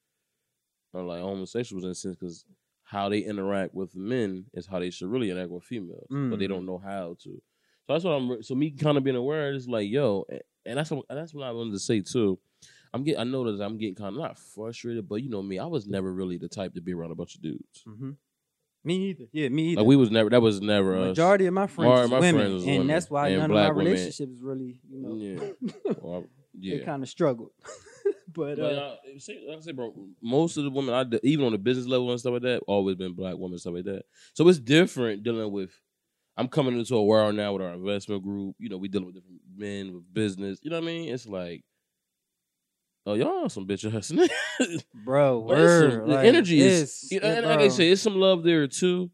are 0.94 1.02
like 1.04 1.22
homosexuals 1.22 1.84
in 1.84 1.90
a 1.90 1.96
sense 1.96 2.16
because 2.16 2.46
how 2.86 3.10
they 3.10 3.20
interact 3.20 3.74
with 3.74 3.96
men 3.96 4.46
is 4.54 4.68
how 4.68 4.80
they 4.80 4.90
should 4.92 5.10
really 5.10 5.30
interact 5.32 5.50
with 5.52 5.64
females, 5.64 6.08
but 6.10 6.38
they 6.40 6.46
Mm. 6.46 6.50
don't 6.50 6.66
know 6.66 6.78
how 6.78 7.16
to. 7.24 7.42
So 7.88 7.94
that's 7.94 8.04
what 8.04 8.12
I'm. 8.12 8.42
So 8.44 8.56
me 8.56 8.72
kind 8.72 8.98
of 8.98 9.04
being 9.04 9.16
aware 9.16 9.52
is 9.54 9.68
like, 9.68 9.90
yo, 9.90 10.26
and- 10.66 10.78
that's 10.78 10.90
what 10.92 11.06
and 11.10 11.18
that's 11.20 11.34
what 11.34 11.46
I 11.46 11.52
wanted 11.52 11.74
to 11.74 11.80
say 11.80 12.02
too. 12.02 12.40
I'm 12.94 13.04
getting. 13.04 13.20
I 13.20 13.24
know 13.26 13.44
that 13.52 13.64
I'm 13.64 13.78
getting 13.78 13.96
kind 13.96 14.16
of 14.16 14.22
not 14.22 14.38
frustrated, 14.40 15.08
but 15.10 15.16
you 15.16 15.30
know 15.30 15.42
me, 15.44 15.60
I 15.60 15.66
was 15.66 15.86
never 15.88 16.12
really 16.14 16.38
the 16.38 16.48
type 16.48 16.74
to 16.76 16.82
be 16.82 16.94
around 16.94 17.12
a 17.12 17.16
bunch 17.16 17.36
of 17.36 17.42
dudes. 17.42 17.84
hmm 17.86 18.12
Me 18.84 19.10
either. 19.10 19.26
Yeah, 19.32 19.50
me 19.50 19.70
either. 19.70 19.82
Like 19.82 19.88
we 19.88 19.96
was 19.96 20.10
never. 20.12 20.30
That 20.30 20.42
was 20.42 20.62
never 20.62 20.96
us. 20.98 21.08
Majority 21.10 21.46
of 21.48 21.54
my 21.54 21.68
friends 21.68 22.10
my 22.12 22.20
women, 22.20 22.42
friends 22.42 22.64
and 22.64 22.72
women, 22.72 22.88
that's 22.88 23.10
why 23.10 23.28
and 23.30 23.40
none 23.42 23.52
of 23.52 23.56
my 23.56 23.70
women. 23.72 23.86
relationships 23.94 24.32
really, 24.40 24.80
you 24.90 25.02
know, 25.02 25.16
Yeah. 25.16 25.92
Or- 26.02 26.26
yeah. 26.58 26.78
they 26.78 26.84
kind 26.86 27.02
of 27.04 27.10
struggled. 27.10 27.52
but 28.36 28.58
But 28.58 28.74
uh, 28.74 28.96
say- 29.18 29.44
like 29.48 29.58
I 29.58 29.62
said, 29.62 29.76
bro, 29.76 29.94
most 30.22 30.58
of 30.58 30.64
the 30.66 30.70
women 30.70 30.94
I 30.94 31.04
de- 31.04 31.26
even 31.28 31.46
on 31.46 31.52
the 31.54 31.58
business 31.58 31.88
level 31.88 32.12
and 32.12 32.20
stuff 32.20 32.34
like 32.34 32.42
that, 32.44 32.62
always 32.68 32.96
been 32.96 33.14
black 33.14 33.36
women 33.38 33.58
stuff 33.58 33.74
like 33.74 33.86
that. 33.86 34.04
So 34.34 34.48
it's 34.48 34.60
different 34.60 35.24
dealing 35.24 35.52
with. 35.52 35.72
I'm 36.38 36.50
coming 36.50 36.78
into 36.78 36.96
a 36.96 37.04
world 37.04 37.34
now 37.36 37.54
with 37.54 37.62
our 37.62 37.74
investment 37.74 38.22
group. 38.22 38.56
You 38.60 38.68
know, 38.70 38.78
we 38.78 38.90
dealing 38.90 39.06
with 39.08 39.16
different 39.16 39.40
men 39.56 39.94
with 39.94 40.14
business. 40.14 40.60
You 40.62 40.70
know 40.70 40.78
what 40.78 40.84
I 40.84 40.88
mean? 40.88 41.14
It's 41.14 41.26
like, 41.26 41.64
oh, 43.06 43.14
y'all 43.14 43.48
some 43.48 43.66
bitch 43.66 43.86
ass 43.96 44.12
niggas. 44.60 44.84
bro, 45.06 45.42
But 45.48 45.58
it's 45.60 45.72
some- 45.72 46.00
word, 46.02 46.10
the 46.10 46.14
like, 46.16 46.26
energy 46.26 46.60
is, 46.62 47.08
you 47.10 47.20
know, 47.22 47.28
it- 47.30 47.38
and 47.38 47.46
like 47.46 47.60
I 47.60 47.68
bro. 47.68 47.70
say, 47.70 47.90
it's 47.90 48.02
some 48.02 48.16
love 48.16 48.44
there 48.44 48.68
too. 48.68 49.10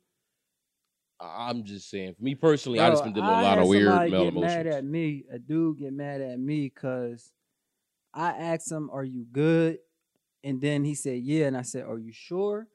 I- 1.20 1.50
I'm 1.50 1.64
just 1.64 1.90
saying, 1.92 2.16
for 2.18 2.24
me 2.24 2.34
personally, 2.34 2.80
I 2.80 2.90
just 2.90 3.04
been 3.04 3.14
dealing 3.14 3.30
with 3.30 3.38
a 3.38 3.42
I 3.42 3.44
lot 3.44 3.60
of 3.60 3.68
weird 3.68 3.86
somebody 3.88 4.12
male 4.12 4.32
get 4.32 4.34
mad 4.42 4.66
at 4.68 4.84
me. 4.84 5.24
A 5.32 5.38
dude 5.38 5.78
get 5.78 5.94
mad 5.94 6.22
at 6.22 6.40
me 6.40 6.72
because 6.74 7.32
I 8.14 8.30
asked 8.32 8.72
him, 8.72 8.90
"Are 8.92 9.04
you 9.04 9.26
good?" 9.32 9.80
And 10.44 10.60
then 10.60 10.84
he 10.84 10.96
said, 10.96 11.20
"Yeah." 11.22 11.48
And 11.48 11.58
I 11.58 11.62
said, 11.62 11.86
"Are 11.86 12.00
you 12.00 12.12
sure?" 12.12 12.68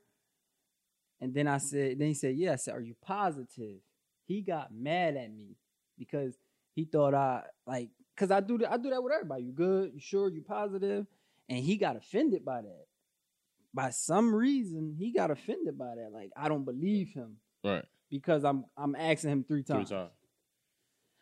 And 1.20 1.32
then 1.32 1.46
I 1.48 1.58
said, 1.58 1.98
then 1.98 2.08
he 2.08 2.14
said, 2.14 2.36
"Yeah." 2.36 2.52
I 2.52 2.56
said, 2.56 2.74
"Are 2.74 2.80
you 2.80 2.94
positive?" 3.02 3.80
He 4.26 4.42
got 4.42 4.74
mad 4.74 5.16
at 5.16 5.32
me 5.32 5.56
because 5.98 6.36
he 6.74 6.84
thought 6.84 7.14
I 7.14 7.44
like 7.66 7.90
because 8.14 8.30
I 8.30 8.40
do 8.40 8.58
that. 8.58 8.72
I 8.72 8.76
do 8.76 8.90
that 8.90 9.02
with 9.02 9.12
everybody. 9.12 9.44
You 9.44 9.52
good? 9.52 9.92
You 9.94 10.00
sure? 10.00 10.28
You 10.28 10.42
positive? 10.42 11.06
And 11.48 11.58
he 11.58 11.76
got 11.76 11.96
offended 11.96 12.44
by 12.44 12.62
that. 12.62 12.86
By 13.72 13.90
some 13.90 14.34
reason, 14.34 14.94
he 14.98 15.12
got 15.12 15.30
offended 15.30 15.78
by 15.78 15.94
that. 15.96 16.10
Like 16.12 16.30
I 16.36 16.48
don't 16.48 16.64
believe 16.64 17.12
him 17.12 17.36
Right, 17.64 17.84
because 18.10 18.44
I'm 18.44 18.64
I'm 18.76 18.94
asking 18.94 19.30
him 19.30 19.44
three 19.44 19.62
three 19.62 19.76
times. 19.76 19.90
times. 19.90 20.10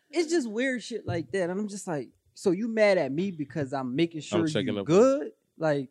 It's 0.09 0.29
just 0.31 0.49
weird 0.49 0.81
shit 0.83 1.05
like 1.05 1.31
that. 1.31 1.49
And 1.49 1.59
I'm 1.59 1.67
just 1.67 1.87
like, 1.87 2.09
so 2.35 2.51
you 2.51 2.67
mad 2.67 2.99
at 2.99 3.11
me 3.11 3.31
because 3.31 3.73
I'm 3.73 3.95
making 3.95 4.21
sure 4.21 4.45
checking 4.47 4.75
you 4.75 4.81
up 4.81 4.85
good? 4.85 5.31
Like, 5.57 5.89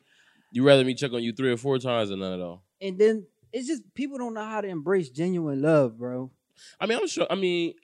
You 0.52 0.62
rather 0.62 0.85
me 0.85 0.94
check 0.94 1.12
on 1.12 1.23
you 1.23 1.32
three 1.32 1.50
or 1.50 1.56
four 1.56 1.79
times 1.79 2.11
than 2.11 2.20
none 2.20 2.35
at 2.35 2.41
all. 2.41 2.62
and 2.81 2.96
then 2.99 3.26
it's 3.52 3.67
just 3.67 3.82
people 3.94 4.19
don't 4.19 4.35
know 4.35 4.44
how 4.44 4.61
to 4.61 4.69
embrace 4.69 5.08
genuine 5.08 5.62
love, 5.62 5.99
bro. 5.99 6.31
I 6.81 6.87
mean, 6.87 6.99
I'm 6.99 7.06
sure. 7.06 7.26
I 7.31 7.35
mean, 7.35 7.75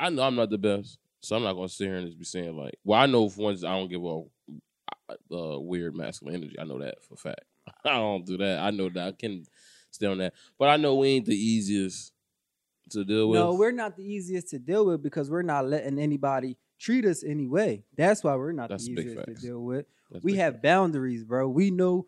I 0.00 0.10
know 0.10 0.22
I'm 0.22 0.34
not 0.36 0.50
the 0.50 0.58
best, 0.58 0.98
so 1.20 1.36
I'm 1.36 1.42
not 1.42 1.54
gonna 1.54 1.68
sit 1.68 1.86
here 1.86 1.96
and 1.96 2.06
just 2.06 2.18
be 2.18 2.24
saying 2.24 2.56
like, 2.56 2.74
well, 2.84 3.00
I 3.00 3.06
know 3.06 3.28
for 3.28 3.42
once 3.42 3.64
I 3.64 3.70
don't 3.70 3.88
give 3.88 4.04
a 4.04 4.22
uh, 5.34 5.58
weird 5.60 5.94
masculine 5.94 6.36
energy. 6.36 6.58
I 6.58 6.64
know 6.64 6.78
that 6.78 7.02
for 7.02 7.14
a 7.14 7.16
fact. 7.16 7.44
I 7.84 7.94
don't 7.94 8.26
do 8.26 8.36
that. 8.38 8.60
I 8.60 8.70
know 8.70 8.88
that 8.88 9.08
I 9.08 9.12
can 9.12 9.44
stay 9.90 10.06
on 10.06 10.18
that, 10.18 10.34
but 10.58 10.68
I 10.68 10.76
know 10.76 10.94
we 10.96 11.08
ain't 11.08 11.26
the 11.26 11.36
easiest 11.36 12.12
to 12.90 13.04
deal 13.04 13.28
with. 13.28 13.38
No, 13.38 13.54
we're 13.54 13.70
not 13.72 13.96
the 13.96 14.04
easiest 14.04 14.48
to 14.48 14.58
deal 14.58 14.86
with 14.86 15.02
because 15.02 15.30
we're 15.30 15.42
not 15.42 15.66
letting 15.68 15.98
anybody 15.98 16.56
treat 16.78 17.04
us 17.04 17.24
anyway. 17.24 17.84
That's 17.96 18.22
why 18.24 18.36
we're 18.36 18.52
not 18.52 18.70
That's 18.70 18.86
the 18.86 18.92
easiest 18.92 19.26
to 19.26 19.34
deal 19.34 19.60
with. 19.60 19.86
That's 20.10 20.24
we 20.24 20.36
have 20.36 20.54
fact. 20.54 20.62
boundaries, 20.62 21.24
bro. 21.24 21.48
We 21.48 21.70
know 21.70 22.06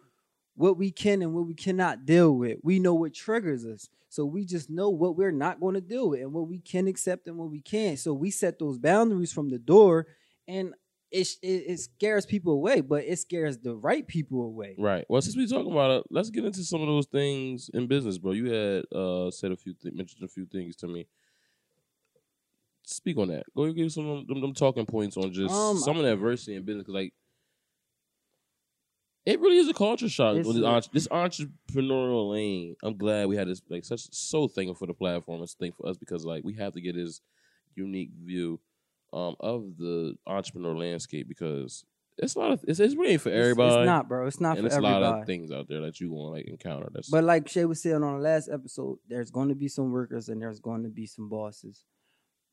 what 0.54 0.76
we 0.76 0.90
can 0.90 1.22
and 1.22 1.34
what 1.34 1.46
we 1.46 1.54
cannot 1.54 2.04
deal 2.04 2.32
with. 2.36 2.58
We 2.62 2.78
know 2.78 2.94
what 2.94 3.14
triggers 3.14 3.64
us. 3.64 3.88
So 4.08 4.24
we 4.24 4.44
just 4.44 4.68
know 4.68 4.90
what 4.90 5.16
we're 5.16 5.30
not 5.30 5.60
going 5.60 5.74
to 5.74 5.80
deal 5.80 6.10
with 6.10 6.20
and 6.20 6.32
what 6.32 6.48
we 6.48 6.58
can 6.58 6.88
accept 6.88 7.28
and 7.28 7.36
what 7.36 7.50
we 7.50 7.60
can't. 7.60 7.98
So 7.98 8.12
we 8.12 8.30
set 8.30 8.58
those 8.58 8.78
boundaries 8.78 9.32
from 9.32 9.50
the 9.50 9.58
door 9.58 10.06
and 10.48 10.74
it, 11.12 11.28
it, 11.42 11.64
it 11.68 11.80
scares 11.80 12.26
people 12.26 12.52
away, 12.52 12.80
but 12.80 13.04
it 13.04 13.18
scares 13.18 13.58
the 13.58 13.74
right 13.74 14.06
people 14.06 14.42
away. 14.42 14.76
Right. 14.78 15.04
Well, 15.08 15.22
since 15.22 15.36
we 15.36 15.46
talking 15.46 15.72
about 15.72 15.90
it, 15.90 16.04
let's 16.10 16.30
get 16.30 16.44
into 16.44 16.62
some 16.64 16.80
of 16.82 16.88
those 16.88 17.06
things 17.06 17.70
in 17.72 17.86
business, 17.86 18.18
bro. 18.18 18.32
You 18.32 18.52
had 18.52 18.84
uh 18.92 19.30
said 19.30 19.52
a 19.52 19.56
few 19.56 19.74
th- 19.74 19.94
mentioned 19.94 20.24
a 20.24 20.28
few 20.28 20.46
things 20.46 20.76
to 20.76 20.88
me. 20.88 21.06
Speak 22.90 23.18
on 23.18 23.28
that. 23.28 23.44
Go 23.56 23.72
give 23.72 23.92
some 23.92 24.08
of 24.08 24.26
them, 24.26 24.40
them 24.40 24.52
talking 24.52 24.84
points 24.84 25.16
on 25.16 25.32
just 25.32 25.54
Um, 25.54 25.76
some 25.78 25.96
of 25.96 26.02
the 26.02 26.12
adversity 26.12 26.56
in 26.56 26.64
business, 26.64 26.84
'cause, 26.86 26.94
like 26.94 27.14
it 29.26 29.38
really 29.38 29.58
is 29.58 29.68
a 29.68 29.74
culture 29.74 30.08
shock. 30.08 30.36
It's 30.36 30.52
this, 30.52 30.62
entre- 30.64 30.90
this 30.92 31.08
entrepreneurial 31.08 32.30
lane. 32.32 32.74
I'm 32.82 32.96
glad 32.96 33.28
we 33.28 33.36
had 33.36 33.48
this. 33.48 33.62
Like, 33.68 33.84
such 33.84 34.12
so 34.12 34.48
thankful 34.48 34.74
for 34.74 34.86
the 34.86 34.94
platform. 34.94 35.42
It's 35.42 35.54
thankful 35.54 35.84
for 35.84 35.90
us 35.90 35.98
because 35.98 36.24
like 36.24 36.42
we 36.42 36.54
have 36.54 36.72
to 36.72 36.80
get 36.80 36.94
this 36.96 37.20
unique 37.76 38.10
view 38.24 38.58
um 39.12 39.36
of 39.40 39.76
the 39.76 40.16
entrepreneur 40.26 40.74
landscape 40.76 41.28
because 41.28 41.84
it's 42.18 42.34
a 42.34 42.38
lot 42.38 42.52
of 42.52 42.64
it's, 42.66 42.80
it's 42.80 42.94
really 42.94 43.16
for 43.16 43.30
everybody 43.30 43.82
It's, 43.82 43.86
not, 43.86 44.08
bro. 44.08 44.26
It's 44.26 44.40
not 44.40 44.56
and 44.58 44.62
for 44.62 44.66
it's 44.66 44.76
a 44.76 44.80
lot 44.80 45.02
of 45.02 45.26
things 45.26 45.50
out 45.52 45.68
there 45.68 45.80
that 45.82 46.00
you 46.00 46.10
want 46.10 46.28
to 46.34 46.38
like 46.38 46.46
encounter. 46.46 46.88
That's 46.92 47.08
But 47.08 47.24
like 47.24 47.48
Shay 47.48 47.64
was 47.66 47.82
saying 47.82 48.02
on 48.02 48.16
the 48.16 48.22
last 48.22 48.48
episode, 48.50 48.98
there's 49.08 49.30
going 49.30 49.48
to 49.50 49.54
be 49.54 49.68
some 49.68 49.92
workers 49.92 50.28
and 50.28 50.40
there's 50.42 50.60
going 50.60 50.82
to 50.82 50.88
be 50.88 51.06
some 51.06 51.28
bosses. 51.28 51.84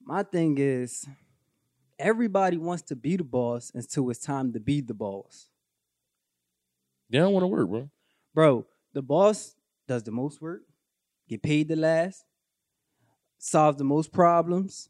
My 0.07 0.23
thing 0.23 0.57
is, 0.57 1.05
everybody 1.99 2.55
wants 2.55 2.81
to 2.83 2.95
be 2.95 3.17
the 3.17 3.25
boss 3.25 3.73
until 3.75 4.09
it's 4.09 4.21
time 4.21 4.53
to 4.53 4.59
be 4.61 4.79
the 4.79 4.93
boss. 4.93 5.49
they 7.09 7.17
don't 7.17 7.33
want 7.33 7.43
to 7.43 7.47
work, 7.47 7.67
bro. 7.67 7.89
Bro, 8.33 8.65
the 8.93 9.01
boss 9.01 9.53
does 9.85 10.03
the 10.03 10.11
most 10.11 10.41
work, 10.41 10.61
get 11.27 11.43
paid 11.43 11.67
the 11.67 11.75
last, 11.75 12.23
solves 13.37 13.77
the 13.77 13.83
most 13.83 14.13
problems, 14.13 14.87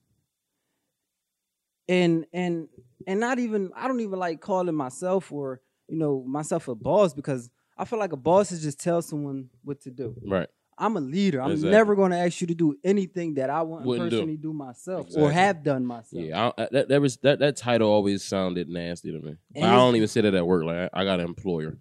and 1.90 2.28
and 2.32 2.68
and 3.08 3.20
not 3.20 3.40
even 3.40 3.72
I 3.76 3.88
don't 3.88 4.02
even 4.02 4.20
like 4.20 4.40
calling 4.40 4.76
myself 4.76 5.32
or 5.32 5.62
you 5.88 5.98
know 5.98 6.24
myself 6.28 6.68
a 6.68 6.76
boss 6.76 7.16
because 7.16 7.50
I 7.76 7.86
feel 7.86 7.98
like 7.98 8.12
a 8.12 8.18
boss 8.18 8.52
is 8.52 8.62
just 8.62 8.80
tell 8.80 9.02
someone 9.02 9.50
what 9.64 9.82
to 9.82 9.90
do. 9.90 10.16
Right. 10.24 10.50
I'm 10.78 10.96
a 10.96 11.02
leader. 11.02 11.42
I'm 11.42 11.52
Exactly. 11.52 11.72
never 11.72 11.96
going 11.96 12.12
to 12.12 12.18
ask 12.18 12.40
you 12.40 12.48
to 12.48 12.54
do 12.56 12.76
anything 12.84 13.36
that 13.36 13.50
I 13.50 13.62
wouldn't, 13.64 13.88
Wouldn't 13.88 14.12
personally 14.12 14.38
do, 14.38 14.54
myself 14.54 15.08
or 15.16 15.32
have 15.32 15.64
done 15.64 15.86
myself. 15.86 16.24
Yeah, 16.24 16.52
I, 16.58 16.68
that 16.72 16.90
that, 16.90 17.02
was, 17.02 17.18
that 17.18 17.40
that 17.40 17.58
title 17.58 17.90
always 17.90 18.24
sounded 18.24 18.70
nasty 18.70 19.12
to 19.12 19.20
me. 19.20 19.36
And 19.56 19.66
I 19.66 19.76
don't 19.76 19.96
even 19.96 20.08
say 20.08 20.22
that 20.22 20.34
at 20.36 20.46
work. 20.46 20.64
Like 20.64 20.90
I, 20.94 21.02
I 21.02 21.04
got 21.04 21.20
an 21.20 21.26
employer. 21.26 21.78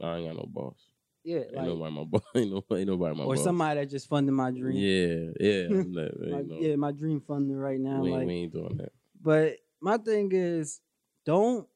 I 0.00 0.16
ain't 0.16 0.26
got 0.26 0.36
no 0.36 0.48
boss. 0.48 0.76
Yeah, 1.24 1.38
Ain't 1.38 1.54
like, 1.54 1.66
nobody 1.66 1.94
my 1.94 2.04
boss. 2.04 2.22
Ain't 2.34 2.50
nobody, 2.50 2.80
ain't 2.80 2.90
nobody 2.90 3.14
my 3.16 3.22
or 3.22 3.26
boss. 3.34 3.38
Or 3.38 3.44
somebody 3.44 3.80
that 3.80 3.86
just 3.90 4.08
funded 4.08 4.34
my 4.34 4.50
dream. 4.50 4.76
Yeah, 4.76 5.30
yeah, 5.38 5.68
no, 5.70 6.10
My- 6.30 6.42
no- 6.42 6.58
yeah, 6.58 6.74
my 6.74 6.90
dream 6.90 7.20
funding 7.20 7.56
right 7.56 7.78
now. 7.78 8.00
we, 8.00 8.08
ain't, 8.10 8.18
like, 8.18 8.26
we 8.26 8.34
ain't 8.34 8.52
doing 8.52 8.76
that. 8.78 8.92
But 9.22 9.58
my 9.80 9.98
thing 9.98 10.30
is, 10.32 10.80
don't 11.24 11.68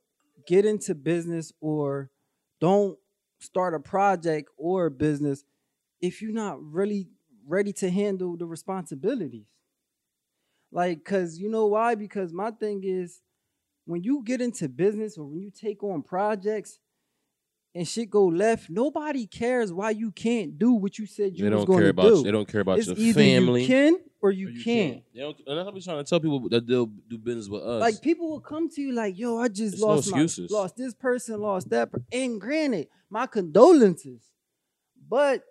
get 0.48 0.64
into 0.64 0.96
business 0.96 1.52
or 1.60 2.10
don't 2.60 2.98
start 3.38 3.74
a 3.74 3.78
project 3.78 4.50
or 4.56 4.86
a 4.86 4.90
business 4.90 5.44
if 6.00 6.20
you're 6.22 6.32
not 6.32 6.62
really 6.62 7.08
ready 7.46 7.72
to 7.74 7.90
handle 7.90 8.36
the 8.36 8.46
responsibilities. 8.46 9.46
Like, 10.72 11.04
cause 11.04 11.38
you 11.38 11.48
know 11.48 11.66
why? 11.66 11.94
Because 11.94 12.32
my 12.32 12.50
thing 12.50 12.82
is, 12.84 13.22
when 13.84 14.02
you 14.02 14.22
get 14.24 14.40
into 14.40 14.68
business 14.68 15.16
or 15.16 15.24
when 15.24 15.40
you 15.40 15.50
take 15.50 15.82
on 15.84 16.02
projects 16.02 16.78
and 17.74 17.86
shit 17.86 18.10
go 18.10 18.26
left, 18.26 18.68
nobody 18.68 19.26
cares 19.26 19.72
why 19.72 19.90
you 19.90 20.10
can't 20.10 20.58
do 20.58 20.72
what 20.72 20.98
you 20.98 21.06
said 21.06 21.32
you 21.36 21.44
They 21.44 21.50
was 21.54 21.60
don't 21.60 21.66
going 21.66 21.78
care 21.78 21.84
to 21.86 21.90
about 21.90 22.02
do. 22.08 22.16
you. 22.16 22.22
They 22.24 22.30
don't 22.32 22.48
care 22.48 22.60
about 22.62 22.78
it's 22.78 22.88
your 22.88 22.96
either 22.98 23.20
family. 23.20 23.62
you 23.62 23.66
can 23.68 23.96
or 24.20 24.32
you, 24.32 24.48
or 24.48 24.50
you 24.50 24.64
can't. 24.64 25.02
They 25.14 25.20
don't, 25.20 25.36
and 25.46 25.58
that's 25.58 25.66
what 25.66 25.74
I'm 25.76 25.80
trying 25.82 25.98
to 25.98 26.04
tell 26.04 26.20
people 26.20 26.48
that 26.48 26.66
they'll 26.66 26.86
do 26.86 27.16
business 27.16 27.48
with 27.48 27.62
us. 27.62 27.80
Like 27.80 28.02
people 28.02 28.28
will 28.28 28.40
come 28.40 28.68
to 28.70 28.80
you 28.82 28.92
like, 28.92 29.16
"Yo, 29.16 29.38
I 29.38 29.48
just 29.48 29.74
It's 29.74 29.80
no 29.82 29.86
lost 29.88 30.10
my 30.10 30.26
lost 30.50 30.76
this 30.76 30.94
person, 30.94 31.40
lost 31.40 31.70
that." 31.70 31.92
Per-. 31.92 32.02
And 32.12 32.40
granted, 32.40 32.88
my 33.08 33.26
condolences, 33.28 34.22
but 35.08 35.44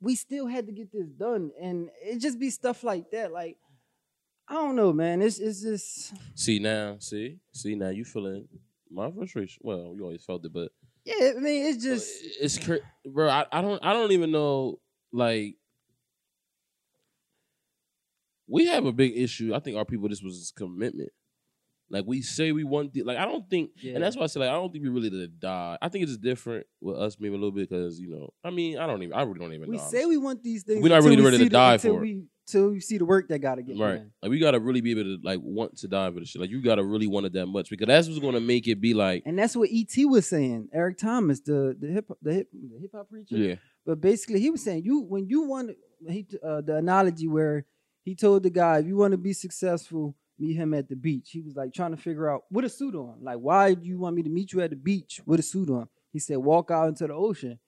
we 0.00 0.14
still 0.14 0.46
had 0.46 0.66
to 0.66 0.72
get 0.72 0.92
this 0.92 1.08
done, 1.08 1.50
and 1.60 1.88
it 2.02 2.18
just 2.18 2.38
be 2.38 2.50
stuff 2.50 2.84
like 2.84 3.10
that. 3.10 3.32
Like 3.32 3.56
I 4.48 4.54
don't 4.54 4.76
know, 4.76 4.92
man. 4.92 5.22
It's 5.22 5.38
it's 5.38 5.62
just 5.62 6.14
see 6.34 6.58
now, 6.58 6.96
see, 7.00 7.38
see 7.52 7.74
now, 7.74 7.88
you 7.88 8.04
feeling 8.04 8.48
my 8.90 9.10
frustration. 9.10 9.60
Well, 9.64 9.92
you 9.96 10.02
always 10.02 10.24
felt 10.24 10.44
it, 10.44 10.52
but 10.52 10.70
yeah. 11.04 11.32
I 11.36 11.40
mean, 11.40 11.66
it's 11.66 11.82
just 11.82 12.10
it's 12.40 12.58
cra- 12.58 12.80
bro. 13.04 13.28
I, 13.28 13.46
I 13.50 13.60
don't 13.62 13.84
I 13.84 13.92
don't 13.92 14.12
even 14.12 14.30
know. 14.30 14.78
Like 15.12 15.56
we 18.46 18.66
have 18.66 18.86
a 18.86 18.92
big 18.92 19.16
issue. 19.16 19.54
I 19.54 19.60
think 19.60 19.76
our 19.76 19.84
people 19.84 20.08
this 20.08 20.22
was 20.22 20.52
commitment. 20.56 21.10
Like 21.88 22.04
we 22.06 22.20
say 22.22 22.50
we 22.52 22.64
want, 22.64 22.92
the, 22.94 23.04
like 23.04 23.16
I 23.16 23.24
don't 23.24 23.48
think, 23.48 23.70
yeah. 23.80 23.94
and 23.94 24.02
that's 24.02 24.16
why 24.16 24.24
I 24.24 24.26
say 24.26 24.40
like 24.40 24.48
I 24.48 24.54
don't 24.54 24.72
think 24.72 24.82
we 24.82 24.90
really 24.90 25.10
to 25.10 25.28
die. 25.28 25.78
I 25.80 25.88
think 25.88 26.02
it's 26.02 26.12
just 26.12 26.20
different 26.22 26.66
with 26.80 26.96
us 26.96 27.16
maybe 27.20 27.34
a 27.34 27.38
little 27.38 27.52
bit 27.52 27.68
because 27.70 28.00
you 28.00 28.10
know 28.10 28.30
I 28.42 28.50
mean 28.50 28.78
I 28.78 28.86
don't 28.88 29.02
even 29.02 29.14
I 29.14 29.22
really 29.22 29.38
don't 29.38 29.52
even 29.52 29.70
we 29.70 29.76
know. 29.76 29.82
say 29.88 30.04
we 30.04 30.16
want 30.16 30.42
these 30.42 30.64
things. 30.64 30.82
We're 30.82 30.88
not 30.88 31.02
really 31.04 31.16
we 31.16 31.22
ready 31.24 31.38
to 31.38 31.44
the- 31.44 31.50
die 31.50 31.78
for 31.78 31.88
it. 31.88 32.00
we 32.00 32.24
till 32.48 32.70
we 32.70 32.80
see 32.80 32.96
the 32.98 33.04
work 33.04 33.26
that 33.28 33.40
got 33.40 33.56
to 33.56 33.62
get 33.62 33.76
Right. 33.78 33.96
done. 33.98 34.12
Like 34.22 34.30
we 34.30 34.38
gotta 34.40 34.58
really 34.60 34.80
be 34.80 34.92
able 34.92 35.02
to 35.04 35.18
like 35.22 35.38
want 35.42 35.76
to 35.78 35.88
die 35.88 36.10
for 36.10 36.18
the 36.20 36.26
shit. 36.26 36.40
Like 36.40 36.50
you 36.50 36.60
gotta 36.60 36.82
really 36.84 37.06
want 37.06 37.26
it 37.26 37.32
that 37.34 37.46
much 37.46 37.70
because 37.70 37.86
that's 37.86 38.08
what's 38.08 38.20
gonna 38.20 38.40
make 38.40 38.66
it 38.66 38.80
be 38.80 38.92
like 38.94 39.22
And 39.24 39.38
that's 39.38 39.54
what 39.56 39.68
ET 39.72 39.94
was 40.06 40.26
saying. 40.26 40.68
Eric 40.72 40.98
Thomas, 40.98 41.38
the 41.40 41.76
the 41.78 41.86
hip 41.86 42.10
the 42.20 42.32
hip 42.34 42.48
the 42.52 42.78
hip 42.80 42.90
hop 42.94 43.08
preacher. 43.10 43.36
yeah. 43.36 43.54
But 43.84 44.00
basically, 44.00 44.40
he 44.40 44.50
was 44.50 44.62
saying 44.64 44.82
you 44.84 45.00
when 45.02 45.28
you 45.28 45.42
want 45.42 45.70
he 46.08 46.26
uh, 46.44 46.60
the 46.62 46.76
analogy 46.76 47.28
where 47.28 47.64
he 48.04 48.14
told 48.16 48.42
the 48.42 48.50
guy 48.50 48.78
if 48.78 48.86
you 48.86 48.96
want 48.96 49.12
to 49.12 49.18
be 49.18 49.32
successful, 49.32 50.16
meet 50.38 50.56
him 50.56 50.74
at 50.74 50.88
the 50.88 50.96
beach. 50.96 51.30
He 51.30 51.40
was 51.40 51.56
like 51.56 51.72
trying 51.72 51.92
to 51.92 51.96
figure 51.96 52.30
out 52.30 52.44
with 52.50 52.64
a 52.64 52.68
suit 52.68 52.94
on. 52.94 53.18
Like, 53.22 53.38
why 53.38 53.74
do 53.74 53.86
you 53.86 53.98
want 53.98 54.16
me 54.16 54.22
to 54.22 54.30
meet 54.30 54.52
you 54.52 54.60
at 54.60 54.70
the 54.70 54.76
beach 54.76 55.20
with 55.26 55.40
a 55.40 55.42
suit 55.42 55.70
on? 55.70 55.88
He 56.12 56.18
said, 56.18 56.38
walk 56.38 56.70
out 56.70 56.88
into 56.88 57.06
the 57.06 57.14
ocean, 57.14 57.58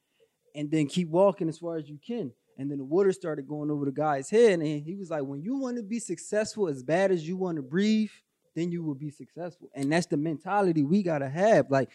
and 0.54 0.70
then 0.70 0.87
keep 0.87 1.08
walking 1.08 1.48
as 1.48 1.58
far 1.58 1.76
as 1.76 1.88
you 1.88 1.98
can. 2.04 2.32
And 2.56 2.70
then 2.70 2.78
the 2.78 2.84
water 2.84 3.12
started 3.12 3.46
going 3.46 3.70
over 3.70 3.84
the 3.84 3.92
guy's 3.92 4.30
head, 4.30 4.58
and 4.58 4.82
he 4.82 4.96
was 4.96 5.10
like, 5.10 5.22
when 5.22 5.42
you 5.42 5.58
want 5.58 5.76
to 5.76 5.82
be 5.82 6.00
successful 6.00 6.68
as 6.68 6.82
bad 6.82 7.10
as 7.10 7.26
you 7.26 7.37
want 7.37 7.56
to 7.56 7.62
breathe, 7.62 8.10
then 8.56 8.72
you 8.72 8.82
will 8.82 8.94
be 8.94 9.10
successful. 9.10 9.68
And 9.75 9.92
that's 9.92 10.06
the 10.06 10.16
mentality 10.16 10.82
we 10.82 11.02
gotta 11.02 11.28
have. 11.28 11.70
Like 11.70 11.90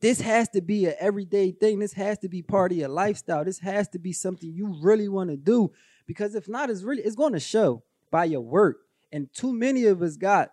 this 0.00 0.20
has 0.20 0.48
to 0.50 0.60
be 0.60 0.86
an 0.86 0.94
everyday 1.00 1.50
thing. 1.50 1.78
This 1.78 1.94
has 1.94 2.18
to 2.18 2.28
be 2.28 2.42
part 2.42 2.72
of 2.72 2.78
your 2.78 2.88
lifestyle. 2.88 3.44
This 3.44 3.58
has 3.60 3.88
to 3.88 3.98
be 3.98 4.12
something 4.12 4.52
you 4.52 4.76
really 4.80 5.08
want 5.08 5.30
to 5.30 5.36
do. 5.36 5.72
Because 6.06 6.34
if 6.34 6.48
not, 6.48 6.70
it's 6.70 6.82
really 6.82 7.02
it's 7.02 7.16
going 7.16 7.32
to 7.32 7.40
show 7.40 7.82
by 8.10 8.24
your 8.24 8.40
work. 8.40 8.78
And 9.12 9.32
too 9.32 9.52
many 9.52 9.84
of 9.86 10.02
us 10.02 10.16
got 10.16 10.50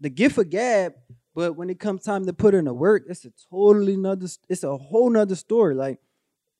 the 0.00 0.10
gift 0.10 0.38
of 0.38 0.50
gab, 0.50 0.94
but 1.34 1.54
when 1.54 1.70
it 1.70 1.78
comes 1.78 2.02
time 2.02 2.26
to 2.26 2.32
put 2.32 2.54
in 2.54 2.64
the 2.64 2.74
work, 2.74 3.04
it's 3.08 3.24
a 3.24 3.32
totally 3.50 3.94
another. 3.94 4.26
It's 4.48 4.64
a 4.64 4.76
whole 4.76 5.10
nother 5.10 5.36
story. 5.36 5.74
Like 5.74 6.00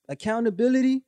accountability. 0.09 1.03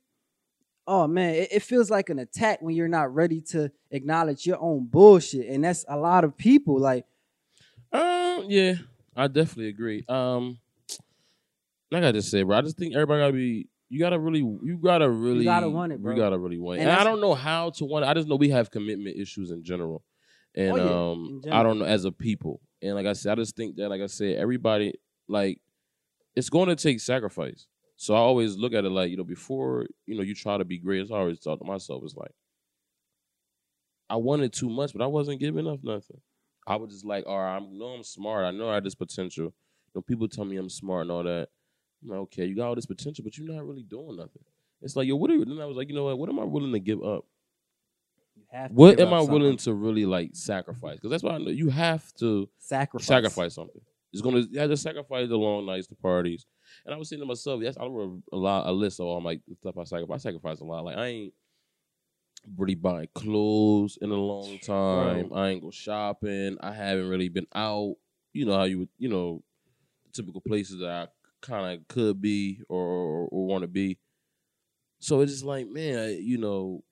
Oh 0.87 1.07
man, 1.07 1.35
it, 1.35 1.49
it 1.51 1.63
feels 1.63 1.89
like 1.89 2.09
an 2.09 2.19
attack 2.19 2.61
when 2.61 2.75
you're 2.75 2.87
not 2.87 3.13
ready 3.13 3.39
to 3.41 3.71
acknowledge 3.91 4.45
your 4.45 4.59
own 4.59 4.87
bullshit, 4.87 5.47
and 5.47 5.63
that's 5.63 5.85
a 5.87 5.97
lot 5.97 6.23
of 6.23 6.35
people. 6.37 6.79
Like 6.79 7.05
Um, 7.91 8.45
yeah, 8.47 8.73
I 9.15 9.27
definitely 9.27 9.67
agree. 9.67 10.03
Um, 10.07 10.57
like 11.91 12.03
I 12.03 12.11
just 12.11 12.31
said, 12.31 12.47
bro, 12.47 12.57
I 12.57 12.61
just 12.61 12.77
think 12.77 12.93
everybody 12.93 13.21
gotta 13.21 13.33
be. 13.33 13.67
You 13.91 13.99
gotta 13.99 14.17
really, 14.17 14.39
you 14.39 14.79
gotta 14.81 15.09
really, 15.09 15.39
you 15.39 15.43
gotta 15.43 15.69
want 15.69 15.91
it, 15.91 16.01
bro. 16.01 16.15
You 16.15 16.21
gotta 16.21 16.39
really 16.39 16.57
want 16.57 16.79
it. 16.79 16.83
And 16.83 16.91
And, 16.91 16.97
I 16.97 17.03
don't 17.03 17.19
know 17.19 17.33
how 17.33 17.71
to 17.71 17.83
want 17.83 18.05
it. 18.05 18.07
I 18.07 18.13
just 18.13 18.25
know 18.25 18.37
we 18.37 18.47
have 18.47 18.71
commitment 18.71 19.17
issues 19.17 19.51
in 19.51 19.65
general, 19.65 20.05
and 20.55 20.71
Oh, 20.71 20.75
yeah, 20.77 21.11
um, 21.11 21.41
general. 21.43 21.59
I 21.59 21.63
don't 21.63 21.77
know 21.79 21.83
as 21.83 22.05
a 22.05 22.11
people. 22.11 22.61
And 22.81 22.95
like 22.95 23.05
I 23.05 23.11
said, 23.11 23.33
I 23.33 23.35
just 23.35 23.57
think 23.57 23.75
that, 23.75 23.89
like 23.89 23.99
I 23.99 24.05
said, 24.05 24.37
everybody 24.37 24.93
like 25.27 25.59
it's 26.37 26.49
going 26.49 26.69
to 26.69 26.75
take 26.77 27.01
sacrifice. 27.01 27.67
So 27.97 28.13
I 28.13 28.19
always 28.19 28.55
look 28.55 28.73
at 28.73 28.85
it 28.85 28.89
like 28.91 29.11
you 29.11 29.17
know 29.17 29.25
before 29.25 29.87
you 30.05 30.15
know 30.15 30.23
you 30.23 30.35
try 30.35 30.57
to 30.57 30.63
be 30.63 30.77
great. 30.77 31.11
I 31.11 31.15
always 31.17 31.39
thought 31.39 31.59
to 31.59 31.65
myself, 31.65 32.01
it's 32.05 32.15
like 32.15 32.31
I 34.09 34.15
wanted 34.15 34.53
too 34.53 34.69
much, 34.69 34.93
but 34.93 35.01
I 35.01 35.07
wasn't 35.07 35.41
giving 35.41 35.67
up 35.67 35.83
nothing. 35.83 36.21
I 36.65 36.77
was 36.77 36.93
just 36.93 37.05
like, 37.05 37.25
all 37.27 37.37
right, 37.39 37.57
I 37.57 37.59
know 37.59 37.87
I'm 37.87 38.03
smart. 38.03 38.45
I 38.45 38.51
know 38.51 38.69
I 38.69 38.75
have 38.75 38.85
this 38.85 38.95
potential. 38.95 39.45
You 39.47 39.51
know, 39.95 40.01
people 40.01 40.29
tell 40.29 40.45
me 40.45 40.55
I'm 40.55 40.69
smart 40.69 41.01
and 41.01 41.11
all 41.11 41.23
that. 41.23 41.49
Like, 42.03 42.19
okay, 42.19 42.45
you 42.45 42.55
got 42.55 42.67
all 42.67 42.75
this 42.75 42.85
potential, 42.85 43.23
but 43.23 43.37
you're 43.37 43.51
not 43.51 43.65
really 43.65 43.83
doing 43.83 44.17
nothing. 44.17 44.43
It's 44.81 44.95
like, 44.95 45.07
yo, 45.07 45.15
what 45.15 45.29
are 45.29 45.35
you? 45.35 45.45
Then 45.45 45.61
I 45.61 45.65
was 45.65 45.77
like, 45.77 45.89
you 45.89 45.95
know 45.95 46.05
what? 46.05 46.17
What 46.17 46.29
am 46.29 46.39
I 46.39 46.43
willing 46.43 46.71
to 46.73 46.79
give 46.79 47.03
up? 47.03 47.25
you 48.35 48.43
have 48.51 48.69
to 48.69 48.75
What 48.75 48.99
am 48.99 49.13
I 49.13 49.21
willing 49.21 49.57
to 49.57 49.73
really 49.73 50.05
like 50.05 50.31
sacrifice? 50.33 50.95
Because 50.95 51.11
that's 51.11 51.23
why 51.23 51.31
I 51.31 51.37
know 51.37 51.51
you 51.51 51.69
have 51.69 52.13
to 52.15 52.49
sacrifice? 52.57 53.07
sacrifice 53.07 53.55
something. 53.55 53.81
It's 54.13 54.21
gonna 54.21 54.41
you 54.49 54.59
have 54.59 54.69
to 54.69 54.77
sacrifice 54.77 55.29
the 55.29 55.37
long 55.37 55.65
nights, 55.65 55.87
the 55.87 55.95
parties. 55.95 56.45
And 56.85 56.93
I 56.93 56.97
was 56.97 57.09
saying 57.09 57.21
to 57.21 57.25
myself, 57.25 57.61
yes, 57.61 57.77
I 57.79 57.85
wrote 57.85 58.21
a 58.31 58.35
lot 58.35 58.67
a 58.67 58.71
list 58.71 58.99
of 58.99 59.05
all 59.05 59.21
my 59.21 59.39
stuff 59.59 59.77
I 59.77 59.83
sacrifice. 59.83 60.25
I 60.25 60.29
sacrifice 60.29 60.59
a 60.59 60.65
lot. 60.65 60.83
Like 60.83 60.97
I 60.97 61.05
ain't 61.05 61.33
really 62.57 62.75
buying 62.75 63.07
clothes 63.13 63.97
in 64.01 64.11
a 64.11 64.15
long 64.15 64.57
time. 64.59 65.31
I 65.33 65.49
ain't 65.49 65.61
go 65.61 65.71
shopping. 65.71 66.57
I 66.61 66.73
haven't 66.73 67.07
really 67.07 67.29
been 67.29 67.47
out. 67.55 67.95
You 68.33 68.45
know 68.45 68.57
how 68.57 68.63
you 68.63 68.79
would, 68.79 68.89
you 68.97 69.09
know, 69.09 69.43
typical 70.13 70.41
places 70.41 70.79
that 70.79 70.89
I 70.89 71.07
kind 71.41 71.79
of 71.79 71.87
could 71.87 72.21
be 72.21 72.61
or 72.69 72.83
or, 72.83 73.27
or 73.27 73.45
want 73.45 73.63
to 73.63 73.67
be. 73.67 73.97
So 74.99 75.21
it's 75.21 75.31
just 75.31 75.43
like, 75.45 75.67
man, 75.67 76.17
you 76.21 76.37
know, 76.37 76.83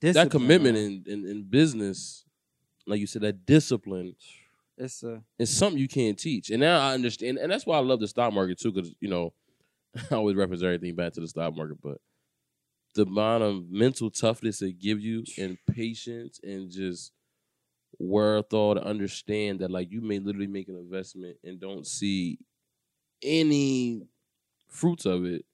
that 0.00 0.30
commitment 0.30 0.76
in, 0.76 1.04
in 1.06 1.26
in 1.26 1.42
business, 1.44 2.24
like 2.86 3.00
you 3.00 3.06
said, 3.06 3.22
that 3.22 3.46
discipline 3.46 4.16
it's 4.78 5.02
a 5.02 5.22
it's 5.38 5.50
something 5.50 5.78
you 5.80 5.88
can't 5.88 6.18
teach. 6.18 6.50
And 6.50 6.60
now 6.60 6.80
I 6.80 6.94
understand, 6.94 7.38
and 7.38 7.50
that's 7.50 7.66
why 7.66 7.76
I 7.76 7.80
love 7.80 8.00
the 8.00 8.08
stock 8.08 8.32
market 8.32 8.58
too, 8.58 8.72
because 8.72 8.94
you 9.00 9.08
know, 9.08 9.32
I 10.10 10.16
always 10.16 10.36
reference 10.36 10.62
everything 10.62 10.94
back 10.94 11.12
to 11.14 11.20
the 11.20 11.28
stock 11.28 11.56
market, 11.56 11.78
but 11.82 11.98
the 12.94 13.02
amount 13.02 13.42
of 13.42 13.70
mental 13.70 14.10
toughness 14.10 14.62
it 14.62 14.78
give 14.78 15.00
you, 15.00 15.24
and 15.38 15.58
patience, 15.70 16.40
and 16.42 16.70
just 16.70 17.12
wherewithal 17.98 18.74
to 18.74 18.84
understand 18.84 19.60
that 19.60 19.70
like 19.70 19.90
you 19.90 20.00
may 20.02 20.18
literally 20.18 20.46
make 20.46 20.68
an 20.68 20.76
investment 20.76 21.38
and 21.44 21.58
don't 21.60 21.86
see 21.86 22.38
any 23.22 24.02
fruits 24.68 25.06
of 25.06 25.24
it 25.24 25.44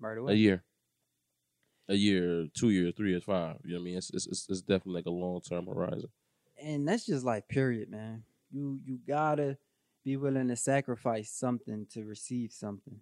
right 0.00 0.18
a 0.18 0.34
year, 0.34 0.64
a 1.88 1.94
year, 1.94 2.46
two 2.54 2.70
years, 2.70 2.94
three 2.96 3.10
years, 3.10 3.24
five. 3.24 3.56
You 3.64 3.72
know 3.72 3.78
what 3.78 3.82
I 3.82 3.84
mean? 3.84 3.98
It's 3.98 4.10
it's 4.10 4.26
it's, 4.26 4.48
it's 4.48 4.60
definitely 4.60 4.94
like 4.94 5.06
a 5.06 5.10
long 5.10 5.40
term 5.40 5.66
horizon. 5.66 6.10
And 6.62 6.86
that's 6.86 7.06
just 7.06 7.24
like 7.24 7.48
period, 7.48 7.90
man. 7.90 8.24
You 8.50 8.80
you 8.84 8.98
gotta 9.06 9.58
be 10.04 10.16
willing 10.16 10.48
to 10.48 10.56
sacrifice 10.56 11.30
something 11.30 11.86
to 11.92 12.04
receive 12.04 12.52
something. 12.52 13.00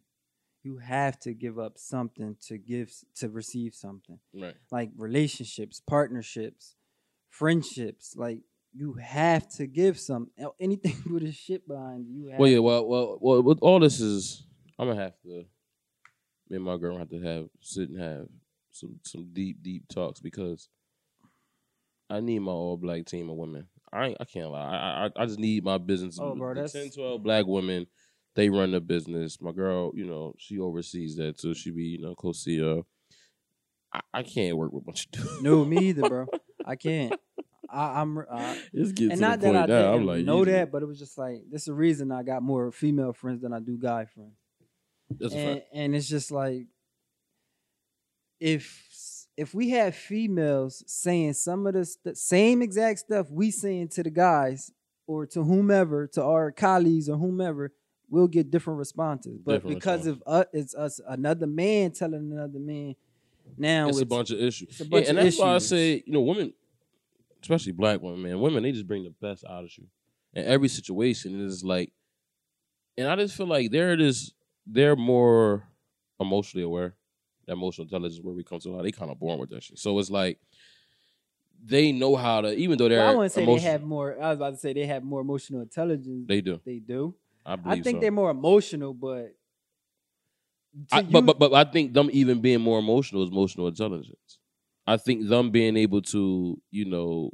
You 0.63 0.79
have 0.79 1.19
to 1.21 1.35
give 1.35 1.59
up 1.59 1.77
something 1.77 2.37
to 2.47 2.57
give 2.57 2.93
to 3.17 3.29
receive 3.29 3.75
something. 3.75 4.21
Right. 4.33 4.55
Like 4.71 4.91
relationships, 4.97 5.83
partnerships, 5.85 6.77
friendships. 7.29 8.15
Like 8.17 8.43
you 8.75 8.95
have 8.95 9.49
to 9.57 9.67
give 9.67 9.99
some 9.99 10.31
anything 10.61 10.97
with 11.13 11.23
a 11.25 11.33
shit 11.33 11.67
behind 11.69 12.07
you. 12.07 12.25
you 12.25 12.31
have 12.31 12.39
Well, 12.41 12.49
yeah, 12.51 12.59
well, 12.59 12.87
well, 12.87 13.19
well. 13.21 13.43
With 13.43 13.59
all 13.61 13.81
this 13.81 14.01
is, 14.01 14.45
I'm 14.79 14.89
gonna 14.89 15.01
have 15.01 15.21
to. 15.23 15.45
Me 16.49 16.57
and 16.57 16.65
my 16.65 16.77
girl 16.77 16.99
have 16.99 17.11
to 17.11 17.21
have 17.21 17.47
sit 17.61 17.89
and 17.91 18.01
have 18.01 18.27
some 18.71 18.99
some 19.05 19.29
deep, 19.33 19.63
deep 19.63 19.85
talks 19.89 20.21
because 20.21 20.69
I 22.11 22.21
need 22.21 22.41
my 22.41 22.53
all 22.53 22.77
black 22.77 23.05
team 23.07 23.31
of 23.31 23.37
women. 23.37 23.67
I 23.93 24.15
I 24.19 24.25
can't 24.25 24.51
lie. 24.51 24.61
I, 24.61 25.07
I 25.07 25.23
I 25.23 25.27
just 25.27 25.39
need 25.39 25.65
my 25.65 25.79
business. 25.79 26.19
Oh, 26.21 26.35
bro, 26.35 26.55
that's- 26.55 26.73
10, 26.73 26.91
12 26.91 27.23
black 27.23 27.47
women. 27.47 27.87
They 28.35 28.49
run 28.49 28.71
the 28.71 28.81
business. 28.81 29.39
My 29.43 29.53
girl, 29.53 29.93
you 29.95 30.07
know, 30.07 30.35
she 30.39 30.59
oversees 30.59 31.17
that 31.17 31.39
so 31.39 31.53
She 31.53 31.71
be, 31.71 31.83
you 31.83 32.01
know, 32.01 32.15
co-CEO. 32.15 32.85
I, 33.93 34.01
I 34.15 34.23
can't 34.23 34.57
work 34.57 34.73
with 34.73 34.85
a 34.85 34.87
bunch 34.87 35.05
of 35.05 35.11
dudes. 35.13 35.43
No, 35.43 35.63
me 35.67 35.77
either, 35.89 36.09
bro. 36.09 36.27
I 36.65 36.77
can't. 36.77 37.15
I, 37.73 38.01
I'm 38.01 38.19
uh, 38.19 38.55
it's 38.73 38.93
getting 38.93 39.13
and 39.13 39.21
not 39.21 39.41
that 39.41 39.57
I 39.57 39.67
didn't 39.67 39.95
I'm 39.95 40.07
like, 40.07 40.25
know 40.25 40.45
that, 40.45 40.71
but 40.71 40.83
it 40.83 40.87
was 40.87 40.99
just 40.99 41.17
like 41.17 41.43
this 41.51 41.63
is 41.63 41.67
the 41.67 41.75
reason 41.75 42.13
I 42.13 42.23
got 42.23 42.43
more 42.43 42.71
female 42.71 43.13
friends 43.13 43.43
than 43.43 43.53
I 43.53 43.61
do 43.61 43.79
guy 43.79 44.05
friends. 44.05 44.35
That's 45.19 45.35
a 45.35 45.39
and, 45.39 45.59
fact. 45.59 45.69
and 45.73 45.97
it's 45.97 46.09
just 46.09 46.31
like 46.31 46.67
if 48.41 49.27
if 49.37 49.55
we 49.55 49.71
have 49.71 49.95
females 49.95 50.83
saying 50.87 51.33
some 51.35 51.67
of 51.67 51.75
the 51.75 51.85
st- 51.85 52.19
same 52.19 52.61
exact 52.63 53.01
stuff 53.01 53.31
we 53.31 53.51
saying 53.51 53.89
to 53.89 54.03
the 54.03 54.11
guys 54.11 54.71
or 55.07 55.27
to 55.27 55.43
whomever 55.43 56.07
to 56.07 56.23
our 56.23 56.53
colleagues 56.53 57.09
or 57.09 57.17
whomever 57.17 57.73
we'll 58.11 58.29
get 58.29 58.51
different 58.51 58.79
responses 58.79 59.39
but 59.45 59.55
Different 59.55 59.77
because 59.77 60.07
of 60.07 60.23
uh, 60.27 60.45
it's 60.53 60.75
us 60.75 61.01
another 61.09 61.47
man 61.47 61.93
telling 61.93 62.31
another 62.33 62.59
man 62.59 62.95
now 63.57 63.89
It's 63.89 64.01
a 64.01 64.07
bunch 64.07 64.31
of 64.31 64.41
issues. 64.41 64.69
it's 64.71 64.81
a 64.81 64.85
Yeah, 64.85 64.99
and 65.09 65.19
of 65.19 65.25
that's 65.25 65.39
why 65.39 65.55
I 65.55 65.59
say, 65.59 66.03
you 66.07 66.13
know, 66.13 66.21
women, 66.21 66.53
especially 67.43 67.73
black 67.73 68.01
women, 68.01 68.23
man, 68.23 68.41
women, 68.41 68.63
they 68.63 68.73
just 68.73 68.87
bring 68.87 69.05
the 69.05 69.15
best 69.21 69.45
out 69.49 69.65
of 69.65 69.71
you. 69.77 69.87
In 70.35 70.45
every 70.45 70.69
situation, 70.69 71.39
it 71.39 71.45
is 71.45 71.63
like, 71.63 71.93
and 72.97 73.09
I 73.09 73.17
just 73.17 73.37
feel 73.37 73.47
like 73.47 73.71
they're 73.71 73.97
just, 73.97 74.35
they're 74.67 74.97
more 74.97 75.65
emotionally 76.21 76.65
aware. 76.65 76.95
That 77.47 77.55
emotional 77.55 77.87
intelligence 77.87 78.15
is 78.15 78.23
where 78.23 78.35
we 78.35 78.45
come 78.45 78.61
to 78.61 78.69
a 78.69 78.73
lot. 78.73 78.83
They 78.85 78.93
kind 78.93 79.11
of 79.11 79.19
born 79.19 79.39
with 79.39 79.51
that 79.51 79.63
shit. 79.63 79.79
So 79.79 79.99
it's 79.99 80.11
like, 80.11 80.39
they 81.65 81.93
know 81.93 82.17
how 82.17 82.41
to, 82.41 82.55
even 82.55 82.79
though 82.79 82.89
they're, 82.89 82.99
Well, 82.99 83.11
I 83.11 83.15
want 83.15 83.33
to 83.33 83.35
say 83.35 83.45
they 83.45 83.59
have 83.61 83.83
more. 83.83 84.17
I 84.21 84.29
was 84.29 84.37
about 84.37 84.51
to 84.51 84.57
say 84.57 84.73
they 84.73 84.87
have 84.87 85.05
more 85.05 85.21
emotional 85.21 85.61
intelligence. 85.61 86.27
they 86.27 86.41
do. 86.41 86.61
they 86.65 86.79
do. 86.79 87.15
I 87.45 87.57
believe 87.57 87.81
I 87.81 87.83
think 87.83 87.97
so. 87.97 88.01
they're 88.01 88.13
more 88.13 88.31
emotional, 88.31 88.95
but 88.95 89.35
I, 90.91 91.03
but, 91.03 91.27
but 91.27 91.39
but 91.39 91.53
I 91.53 91.65
think 91.65 91.93
them 91.93 92.09
even 92.13 92.41
being 92.41 92.61
more 92.61 92.79
emotional 92.79 93.23
is 93.25 93.31
emotional 93.31 93.69
intelligence. 93.69 94.39
I 94.87 94.97
think 94.97 95.29
them 95.29 95.51
being 95.51 95.77
able 95.77 96.03
to, 96.03 96.61
you 96.71 96.85
know, 96.85 97.31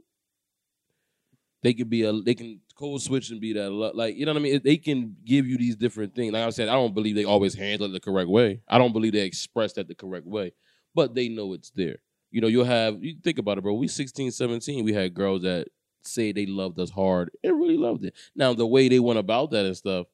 they 1.63 1.75
could 1.75 1.91
be 1.91 2.03
a 2.03 2.13
they 2.13 2.35
can 2.35 2.61
code 2.77 3.03
switch 3.03 3.31
and 3.31 3.41
be 3.41 3.53
that 3.53 3.71
like 3.71 4.17
you 4.17 4.27
know 4.27 4.33
what 4.33 4.41
I 4.41 4.43
mean. 4.43 4.61
They 4.63 4.77
can 4.77 5.17
give 5.25 5.47
you 5.47 5.59
these 5.59 5.77
different 5.77 6.15
things. 6.15 6.33
Like 6.33 6.45
I 6.45 6.51
said, 6.51 6.69
I 6.69 6.75
don't 6.75 6.95
believe 6.95 7.17
they 7.17 7.25
always 7.25 7.55
handle 7.55 7.87
it 7.87 7.93
the 7.93 8.01
correct 8.01 8.29
way. 8.29 8.61
I 8.69 8.79
don't 8.79 8.93
believe 8.93 9.13
they 9.13 9.21
express 9.21 9.73
that 9.75 9.89
the 9.89 9.95
correct 9.95 10.27
way, 10.27 10.53
but 10.95 11.15
they 11.15 11.29
know 11.29 11.53
it's 11.55 11.71
there. 11.71 11.97
You 12.31 12.41
know, 12.41 12.47
you'll 12.47 12.65
have 12.65 13.03
you 13.03 13.17
think 13.23 13.39
about 13.39 13.59
it, 13.59 13.63
bro. 13.63 13.75
We 13.75 13.89
16, 13.89 14.31
17, 14.31 14.85
we 14.85 14.93
had 14.93 15.15
girls 15.15 15.43
that 15.43 15.69
say 16.05 16.33
they 16.33 16.47
loved 16.47 16.79
us 16.79 16.91
hard 16.91 17.31
and 17.43 17.59
really 17.59 17.77
loved 17.77 18.05
it. 18.05 18.15
Now 18.37 18.55
the 18.55 18.67
way 18.67 18.89
they 18.89 19.01
went 19.01 19.19
about 19.19 19.51
that 19.51 19.67
and 19.67 19.77
stuff 19.77 20.07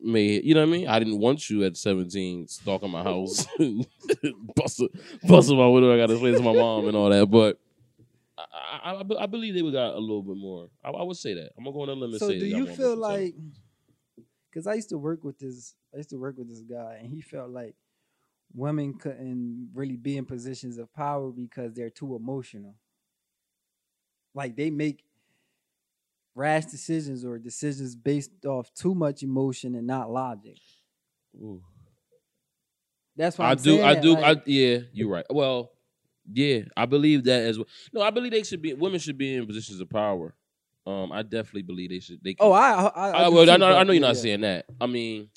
may 0.00 0.40
you 0.40 0.54
know 0.54 0.60
what 0.60 0.68
I 0.68 0.72
mean? 0.72 0.88
I 0.88 0.98
didn't 0.98 1.18
want 1.18 1.48
you 1.50 1.64
at 1.64 1.76
17 1.76 2.48
stalking 2.48 2.90
my 2.90 3.02
house, 3.02 3.46
busting, 4.56 4.88
busting 5.26 5.56
my 5.56 5.66
window. 5.66 5.94
I 5.94 5.98
got 5.98 6.06
to 6.06 6.14
explain 6.14 6.34
to 6.34 6.42
my 6.42 6.52
mom 6.52 6.88
and 6.88 6.96
all 6.96 7.10
that. 7.10 7.26
But 7.26 7.58
I, 8.38 8.92
I, 8.92 9.22
I, 9.22 9.26
believe 9.26 9.54
they 9.54 9.62
would 9.62 9.72
got 9.72 9.94
a 9.94 9.98
little 9.98 10.22
bit 10.22 10.36
more. 10.36 10.68
I, 10.84 10.90
I 10.90 11.02
would 11.02 11.16
say 11.16 11.34
that. 11.34 11.52
I'm 11.56 11.64
gonna 11.64 11.74
go 11.74 11.82
on 11.82 11.88
a 11.88 11.92
limb 11.92 12.10
and 12.10 12.20
so 12.20 12.28
say. 12.28 12.38
do 12.38 12.46
you 12.46 12.66
feel 12.66 12.96
like? 12.96 13.34
Because 14.50 14.66
I 14.66 14.74
used 14.74 14.90
to 14.90 14.98
work 14.98 15.24
with 15.24 15.38
this. 15.38 15.74
I 15.94 15.98
used 15.98 16.10
to 16.10 16.16
work 16.16 16.38
with 16.38 16.48
this 16.48 16.60
guy, 16.60 16.98
and 17.02 17.12
he 17.12 17.20
felt 17.20 17.50
like 17.50 17.74
women 18.54 18.94
couldn't 18.94 19.70
really 19.74 19.96
be 19.96 20.16
in 20.16 20.24
positions 20.24 20.78
of 20.78 20.92
power 20.94 21.30
because 21.30 21.74
they're 21.74 21.90
too 21.90 22.14
emotional. 22.16 22.74
Like 24.34 24.56
they 24.56 24.70
make 24.70 25.02
rash 26.36 26.66
decisions 26.66 27.24
or 27.24 27.38
decisions 27.38 27.96
based 27.96 28.30
off 28.44 28.72
too 28.74 28.94
much 28.94 29.22
emotion 29.22 29.74
and 29.74 29.86
not 29.86 30.10
logic. 30.10 30.58
Ooh. 31.34 31.62
That's 33.16 33.38
why 33.38 33.46
I 33.46 33.50
I'm 33.52 33.56
do. 33.56 33.82
I 33.82 33.92
saying, 33.92 34.02
do. 34.02 34.14
like- 34.14 34.38
I 34.38 34.42
yeah. 34.44 34.78
You're 34.92 35.08
right. 35.08 35.24
Well, 35.30 35.72
yeah. 36.30 36.60
I 36.76 36.84
believe 36.86 37.24
that 37.24 37.42
as 37.42 37.58
well. 37.58 37.66
No, 37.92 38.02
I 38.02 38.10
believe 38.10 38.32
they 38.32 38.42
should 38.42 38.60
be. 38.60 38.74
Women 38.74 39.00
should 39.00 39.16
be 39.18 39.34
in 39.34 39.46
positions 39.46 39.80
of 39.80 39.88
power. 39.88 40.34
Um, 40.86 41.10
I 41.10 41.22
definitely 41.22 41.62
believe 41.62 41.90
they 41.90 41.98
should. 41.98 42.22
They. 42.22 42.34
Can, 42.34 42.46
oh, 42.46 42.52
I, 42.52 42.72
I, 42.72 42.86
I, 42.86 43.10
I, 43.24 43.28
well, 43.28 43.50
I 43.50 43.56
know, 43.56 43.76
I 43.76 43.82
know 43.82 43.92
you're 43.92 44.00
not 44.00 44.14
yeah. 44.16 44.22
saying 44.22 44.40
that. 44.42 44.66
I 44.80 44.86
mean, 44.86 45.30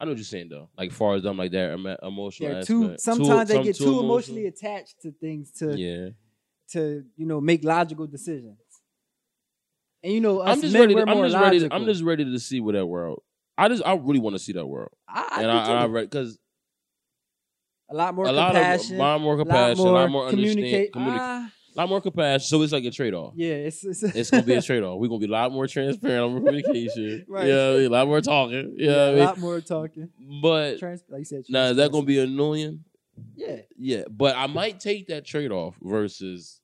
I 0.00 0.04
know 0.04 0.12
what 0.12 0.18
you're 0.18 0.24
saying 0.24 0.48
though. 0.48 0.70
Like 0.78 0.92
far 0.92 1.14
as 1.14 1.22
them 1.22 1.36
like 1.36 1.52
that 1.52 1.72
emotional. 2.02 2.64
Too. 2.64 2.84
aspect. 2.84 3.00
Sometimes 3.02 3.48
they 3.50 3.54
some 3.56 3.64
get 3.64 3.76
too, 3.76 3.84
emotional. 3.84 4.04
emotionally 4.04 4.46
attached 4.46 5.02
to 5.02 5.12
things 5.12 5.52
to 5.58 5.78
Yeah. 5.78 6.08
to 6.72 7.04
you 7.16 7.26
know 7.26 7.40
make 7.40 7.62
logical 7.62 8.06
decisions. 8.06 8.56
And 10.02 10.12
you 10.12 10.20
know, 10.20 10.38
us 10.38 10.56
I'm 10.56 10.60
just 10.62 10.72
men, 10.72 10.82
ready. 10.82 10.94
To, 10.94 11.00
I'm 11.02 11.16
more 11.16 11.26
just 11.26 11.36
ready. 11.40 11.58
To. 11.60 11.74
I'm 11.74 11.84
just 11.84 12.02
ready 12.02 12.24
to 12.24 12.38
see 12.38 12.60
what 12.60 12.74
that 12.74 12.86
world. 12.86 13.22
I 13.58 13.68
just. 13.68 13.82
I 13.84 13.94
really 13.94 14.18
want 14.20 14.34
to 14.34 14.38
see 14.38 14.52
that 14.52 14.66
world, 14.66 14.90
I, 15.08 15.28
I 15.30 15.42
and 15.42 15.50
I, 15.50 15.86
because 16.02 16.38
a 17.90 17.94
lot 17.94 18.14
more 18.14 18.26
a 18.26 18.32
lot 18.32 18.54
compassion, 18.54 18.94
of 18.94 19.00
a 19.00 19.02
lot 19.02 19.20
more 19.20 19.36
lot 19.36 19.42
compassion, 19.46 19.86
a 19.86 19.90
lot 19.90 20.10
more 20.10 20.30
communicate. 20.30 20.92
communi- 20.92 21.18
Ah, 21.18 21.52
a 21.76 21.78
lot 21.78 21.88
more 21.88 22.00
compassion. 22.00 22.46
So 22.46 22.62
it's 22.62 22.72
like 22.72 22.84
a 22.84 22.90
trade 22.90 23.12
off. 23.14 23.34
yeah, 23.36 23.48
it's 23.54 23.84
it's, 23.84 24.02
It's 24.02 24.30
gonna 24.30 24.42
be 24.44 24.54
a 24.54 24.62
trade 24.70 24.82
off. 24.82 24.98
We're 24.98 25.08
gonna 25.08 25.20
be 25.20 25.26
a 25.26 25.30
lot 25.30 25.52
more 25.52 25.66
transparent 25.66 26.22
on 26.36 26.36
communication. 26.44 27.26
Right. 27.28 27.46
Yeah, 27.48 27.70
a 27.72 27.88
lot 27.88 28.06
more 28.06 28.20
talking. 28.22 28.74
Yeah, 28.78 28.90
yeah, 28.90 28.96
I 28.96 29.04
a 29.08 29.10
mean, 29.16 29.24
lot 29.24 29.38
more 29.38 29.60
talking. 29.60 30.08
but 30.40 30.78
Trans, 30.78 31.04
like 31.10 31.18
you 31.20 31.24
said, 31.26 31.44
now 31.50 31.64
is 31.66 31.76
that 31.76 31.92
gonna 31.92 32.06
be 32.06 32.18
annoying? 32.20 32.84
Yeah, 33.36 33.56
Yeah, 33.76 34.04
but 34.10 34.34
I 34.36 34.46
might 34.46 34.80
take 34.80 35.08
that 35.08 35.26
trade 35.26 35.52
off 35.52 35.76
versus 35.82 36.60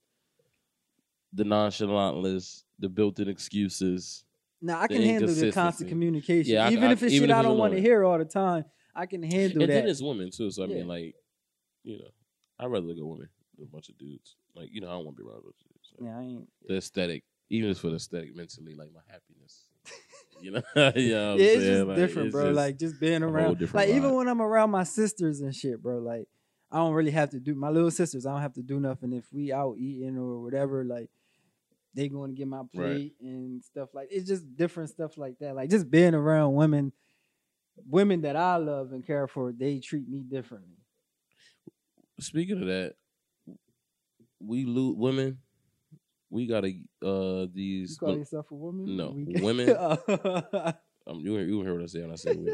the 1.35 1.44
nonchalantness, 1.44 2.62
the 2.78 2.88
built-in 2.88 3.28
excuses. 3.28 4.24
now 4.60 4.78
I 4.80 4.86
The 4.86 4.94
can 4.94 5.02
handle 5.02 5.34
the 5.34 5.52
constant 5.52 5.88
communication, 5.88 6.54
Yeah, 6.54 6.66
I- 6.66 6.72
even 6.72 6.84
I- 6.84 6.92
if 6.92 7.02
it's 7.02 7.12
even 7.14 7.28
shit 7.28 7.30
if 7.30 7.36
I 7.36 7.42
don't 7.42 7.58
want 7.58 7.74
to 7.74 7.80
hear 7.80 8.04
all 8.04 8.18
the 8.18 8.24
time. 8.24 8.64
I 8.94 9.06
can 9.06 9.22
handle 9.22 9.62
and 9.62 9.70
that. 9.70 9.74
then 9.82 9.88
it's 9.88 10.00
women 10.02 10.30
too. 10.30 10.50
So 10.50 10.64
I 10.64 10.66
Yeah. 10.66 10.76
mean, 10.76 10.88
like, 10.88 11.14
you 11.84 11.98
know, 11.98 12.08
I'd 12.58 12.66
rather 12.66 12.86
look 12.86 12.96
at 12.98 13.04
women 13.04 13.28
than 13.58 13.66
a 13.66 13.70
bunch 13.70 13.88
of 13.90 13.98
dudes. 13.98 14.36
Like, 14.54 14.70
you 14.72 14.80
know, 14.80 14.88
I 14.88 14.92
don't 14.92 15.04
want 15.04 15.16
to 15.18 15.22
be 15.22 15.28
around 15.28 15.38
a 15.40 15.42
bunch 15.42 15.56
of 15.60 15.68
dudes. 15.72 15.90
So. 15.98 16.04
yeah, 16.04 16.18
I 16.18 16.22
ain't. 16.22 16.48
The 16.66 16.76
aesthetic, 16.78 17.24
even 17.50 17.74
for 17.74 17.90
the 17.90 17.96
aesthetic, 17.96 18.34
mentally, 18.34 18.74
like 18.74 18.92
my 18.94 19.00
happiness. 19.06 19.66
you 20.42 20.50
know, 20.50 20.62
you 20.96 21.10
know 21.10 21.36
yeah, 21.36 21.42
it's 21.44 21.62
saying? 21.62 21.74
just 21.76 21.86
Like, 21.86 21.96
different, 21.96 22.26
it's 22.28 22.32
bro. 22.34 22.44
just- 22.46 22.56
like 22.56 22.78
just 22.78 22.98
being 23.00 23.22
around, 23.22 23.60
like 23.74 23.90
even 23.90 24.14
when 24.14 24.28
I'm 24.28 24.40
around 24.40 24.70
my 24.70 24.84
sisters 24.84 25.40
and 25.42 25.54
shit, 25.54 25.82
bro. 25.82 25.98
Like 25.98 26.26
I 26.72 26.78
don't 26.78 26.94
really 26.94 27.10
have 27.12 27.30
to 27.30 27.38
do 27.38 27.54
my 27.54 27.68
little 27.68 27.90
sisters. 27.90 28.24
I 28.26 28.32
don't 28.32 28.40
have 28.42 28.54
to 28.54 28.62
do 28.62 28.80
nothing 28.80 29.12
if 29.12 29.30
we 29.32 29.52
out 29.52 29.76
eating 29.78 30.16
or 30.18 30.40
whatever. 30.42 30.84
Like 30.84 31.10
they 31.96 32.09
going 32.09 32.30
to 32.30 32.37
get 32.37 32.46
my 32.46 32.62
plate 32.74 33.14
and 33.20 33.64
stuff 33.64 33.88
like. 33.94 34.09
It's 34.11 34.28
just 34.28 34.54
different 34.56 34.90
stuff 34.90 35.16
like 35.18 35.38
that. 35.40 35.56
Like 35.56 35.70
just 35.70 35.90
being 35.90 36.14
around 36.14 36.54
women, 36.54 36.92
women 37.88 38.20
that 38.22 38.37
I 38.37 38.56
love 38.56 38.92
and 38.92 39.04
care 39.04 39.26
for, 39.26 39.50
they 39.50 39.80
treat 39.80 40.09
me 40.09 40.20
differently. 40.22 40.76
Speaking 42.20 42.61
of 42.61 42.66
that, 42.68 42.94
we 44.40 44.64
loot 44.64 44.96
women. 44.96 45.38
We 46.30 46.46
gotta 46.46 46.68
uh 47.02 47.46
You 47.46 47.50
these. 47.54 47.96
call 47.98 48.16
yourself 48.16 48.50
a 48.50 48.54
woman? 48.54 48.96
no, 48.96 49.11
We- 49.16 49.40
women. 49.42 49.76
Um, 51.09 51.20
you 51.20 51.38
you 51.38 51.62
hear 51.62 51.72
what 51.72 51.85
I 51.85 51.87
say 51.87 52.00
when 52.00 52.11
I 52.11 52.16
say 52.16 52.35
we. 52.35 52.52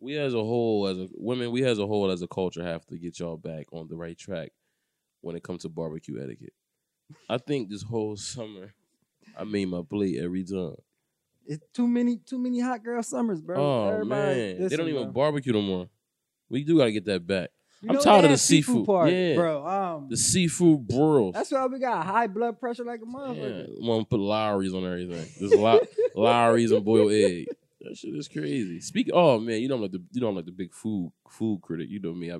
We 0.00 0.16
as 0.16 0.32
a 0.32 0.38
whole, 0.42 0.86
as 0.86 0.98
a 0.98 1.08
women, 1.12 1.52
we 1.52 1.62
as 1.64 1.78
a 1.78 1.86
whole 1.86 2.10
as 2.10 2.22
a 2.22 2.26
culture 2.26 2.64
have 2.64 2.84
to 2.86 2.96
get 2.96 3.20
y'all 3.20 3.36
back 3.36 3.66
on 3.70 3.86
the 3.86 3.94
right 3.96 4.16
track 4.18 4.50
when 5.20 5.36
it 5.36 5.42
comes 5.44 5.62
to 5.62 5.68
barbecue 5.68 6.18
etiquette. 6.20 6.54
I 7.28 7.38
think 7.38 7.68
this 7.70 7.82
whole 7.82 8.16
summer, 8.16 8.72
I 9.38 9.44
made 9.44 9.66
my 9.66 9.82
plate 9.88 10.18
every 10.18 10.44
time. 10.44 10.76
it's 11.46 11.64
too 11.74 11.86
many, 11.88 12.16
too 12.18 12.38
many 12.38 12.60
hot 12.60 12.82
girl 12.84 13.02
summers, 13.02 13.40
bro. 13.40 13.56
oh 13.60 13.88
Everybody- 13.92 14.40
man, 14.58 14.68
they 14.68 14.76
don't 14.76 14.88
even 14.88 15.04
bro. 15.04 15.12
barbecue 15.12 15.52
no 15.52 15.62
more. 15.62 15.88
We 16.48 16.64
do 16.64 16.78
got 16.78 16.84
to 16.84 16.92
get 16.92 17.04
that 17.06 17.26
back. 17.26 17.50
You 17.80 17.88
I'm 17.90 17.98
tired 17.98 18.18
of 18.18 18.22
the 18.24 18.28
have 18.30 18.40
seafood. 18.40 18.86
part, 18.86 19.10
Yeah. 19.10 19.34
bro. 19.34 19.66
Um, 19.66 20.08
The 20.08 20.16
seafood 20.16 20.86
broils. 20.86 21.34
That's 21.34 21.50
why 21.50 21.66
we 21.66 21.80
got 21.80 22.06
high 22.06 22.28
blood 22.28 22.60
pressure 22.60 22.84
like 22.84 23.00
a 23.00 23.04
Yeah, 23.04 23.12
motherfucker. 23.12 23.80
want 23.82 24.02
to 24.02 24.06
put 24.08 24.20
Lawry's 24.20 24.72
on 24.72 24.84
everything. 24.84 25.26
There's 25.40 25.50
a 25.52 25.58
lot 25.60 25.80
Lawry's 26.14 26.70
and 26.70 26.84
boiled 26.84 27.10
egg. 27.12 27.46
That 27.80 27.96
shit 27.96 28.14
is 28.14 28.28
crazy. 28.28 28.78
Speak. 28.80 29.10
Oh 29.12 29.40
man, 29.40 29.60
you 29.60 29.66
don't 29.68 29.80
like 29.80 29.90
the 29.90 30.00
you 30.12 30.20
don't 30.20 30.36
like 30.36 30.44
the 30.44 30.52
big 30.52 30.72
food 30.72 31.10
food 31.28 31.60
critic. 31.62 31.88
You 31.90 31.98
know 31.98 32.12
me. 32.14 32.30
I, 32.30 32.38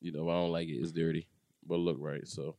you 0.00 0.10
know 0.10 0.28
I 0.28 0.32
don't 0.32 0.50
like 0.50 0.66
it. 0.66 0.72
It's 0.72 0.90
dirty, 0.90 1.28
but 1.64 1.76
look 1.78 1.98
right. 2.00 2.26
So. 2.26 2.56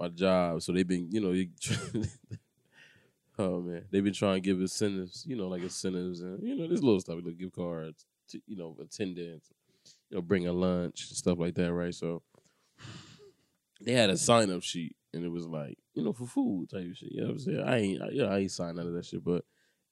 My 0.00 0.08
job. 0.08 0.62
So 0.62 0.72
they've 0.72 0.88
been 0.88 1.10
you 1.10 1.20
know. 1.20 1.32
Oh 3.38 3.62
man, 3.62 3.86
they've 3.90 4.04
been 4.04 4.12
trying 4.12 4.34
to 4.34 4.40
give 4.40 4.60
incentives. 4.60 5.24
You 5.26 5.34
know, 5.34 5.48
like 5.48 5.62
incentives 5.62 6.20
and 6.20 6.46
you 6.46 6.54
know 6.54 6.68
this 6.68 6.82
little 6.82 7.00
stuff, 7.00 7.20
like 7.24 7.38
gift 7.38 7.54
cards. 7.54 8.04
To, 8.28 8.40
you 8.46 8.54
know, 8.54 8.76
attendance. 8.78 9.50
You 10.10 10.16
know, 10.16 10.20
bring 10.20 10.46
a 10.46 10.52
lunch 10.52 11.06
and 11.08 11.16
stuff 11.16 11.38
like 11.38 11.54
that. 11.54 11.72
Right. 11.72 11.94
So 11.94 12.22
they 13.80 13.92
had 13.92 14.10
a 14.10 14.18
sign 14.18 14.50
up 14.50 14.62
sheet 14.62 14.94
and 15.14 15.24
it 15.24 15.30
was 15.30 15.46
like, 15.46 15.78
you 15.94 16.02
know, 16.04 16.12
for 16.12 16.26
food 16.26 16.68
type 16.70 16.90
of 16.90 16.96
shit. 16.96 17.12
You 17.12 17.22
know 17.22 17.28
what 17.28 17.32
I'm 17.32 17.38
saying? 17.38 17.60
I 17.60 17.78
ain't, 17.78 18.02
I, 18.02 18.08
you 18.10 18.22
know, 18.22 18.28
I 18.28 18.38
ain't 18.38 18.50
signed 18.50 18.76
none 18.76 18.86
of 18.86 18.92
that 18.94 19.06
shit, 19.06 19.24
but 19.24 19.44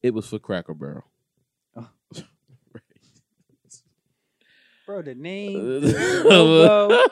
it 0.03 0.13
was 0.13 0.29
for 0.29 0.39
Cracker 0.39 0.75
Barrel. 0.75 1.05
Oh. 1.75 1.89
Bro, 4.87 5.03
the 5.03 5.15
name, 5.15 5.81
the 5.81 6.23
logo. 6.27 7.09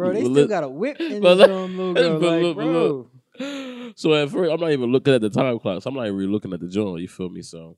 Bro, 0.00 0.12
they 0.14 0.24
still 0.24 0.48
got 0.48 0.64
a 0.64 0.68
whip 0.68 0.96
in 1.00 1.20
the 1.20 1.34
logo. 1.34 1.94
but 1.94 2.20
Like, 2.22 2.54
bro. 2.56 3.10
so 3.96 4.14
at 4.14 4.30
first, 4.30 4.50
I'm 4.50 4.60
not 4.60 4.70
even 4.72 4.90
looking 4.90 5.12
at 5.12 5.20
the 5.20 5.28
time 5.30 5.58
clock. 5.58 5.82
So 5.82 5.90
I'm 5.90 5.94
not 5.96 6.06
even 6.06 6.16
really 6.16 6.32
looking 6.32 6.52
at 6.54 6.60
the 6.60 6.68
joint. 6.68 7.02
You 7.02 7.08
feel 7.08 7.28
me? 7.28 7.42
So 7.42 7.76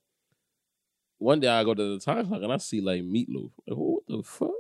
one 1.18 1.40
day 1.40 1.48
I 1.48 1.64
go 1.64 1.74
to 1.74 1.94
the 1.94 2.00
time 2.00 2.28
clock 2.28 2.42
and 2.42 2.52
I 2.52 2.58
see 2.58 2.80
like 2.80 3.02
meatloaf. 3.02 3.50
Like, 3.66 3.76
what 3.76 4.02
the 4.06 4.22
fuck? 4.22 4.50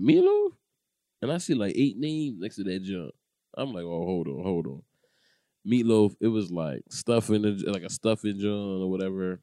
Meatloaf, 0.00 0.50
and 1.22 1.32
I 1.32 1.38
see 1.38 1.54
like 1.54 1.74
eight 1.76 1.96
names 1.98 2.36
next 2.40 2.56
to 2.56 2.64
that 2.64 2.82
junk. 2.82 3.12
I'm 3.56 3.72
like, 3.72 3.84
oh, 3.84 4.04
hold 4.04 4.28
on, 4.28 4.42
hold 4.42 4.66
on. 4.66 4.82
Meatloaf, 5.66 6.14
it 6.20 6.28
was 6.28 6.50
like 6.50 6.82
stuffing, 6.90 7.42
like 7.66 7.82
a 7.82 7.90
stuffing 7.90 8.38
junk 8.38 8.82
or 8.82 8.90
whatever, 8.90 9.40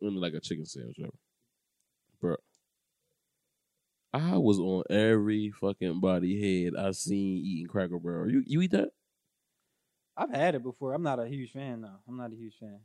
and 0.00 0.16
like 0.16 0.34
a 0.34 0.40
chicken 0.40 0.66
sandwich, 0.66 0.96
whatever. 0.98 1.14
I 4.18 4.36
was 4.36 4.58
on 4.58 4.84
every 4.90 5.50
fucking 5.50 6.00
body 6.00 6.64
head 6.64 6.74
I 6.76 6.90
seen 6.92 7.44
eating 7.44 7.68
Cracker 7.68 7.98
Barrel. 7.98 8.30
You 8.30 8.42
you 8.46 8.60
eat 8.62 8.72
that? 8.72 8.90
I've 10.16 10.32
had 10.32 10.54
it 10.56 10.62
before. 10.62 10.94
I'm 10.94 11.02
not 11.02 11.20
a 11.20 11.28
huge 11.28 11.52
fan 11.52 11.82
though. 11.82 12.00
I'm 12.08 12.16
not 12.16 12.32
a 12.32 12.36
huge 12.36 12.54
fan. 12.58 12.80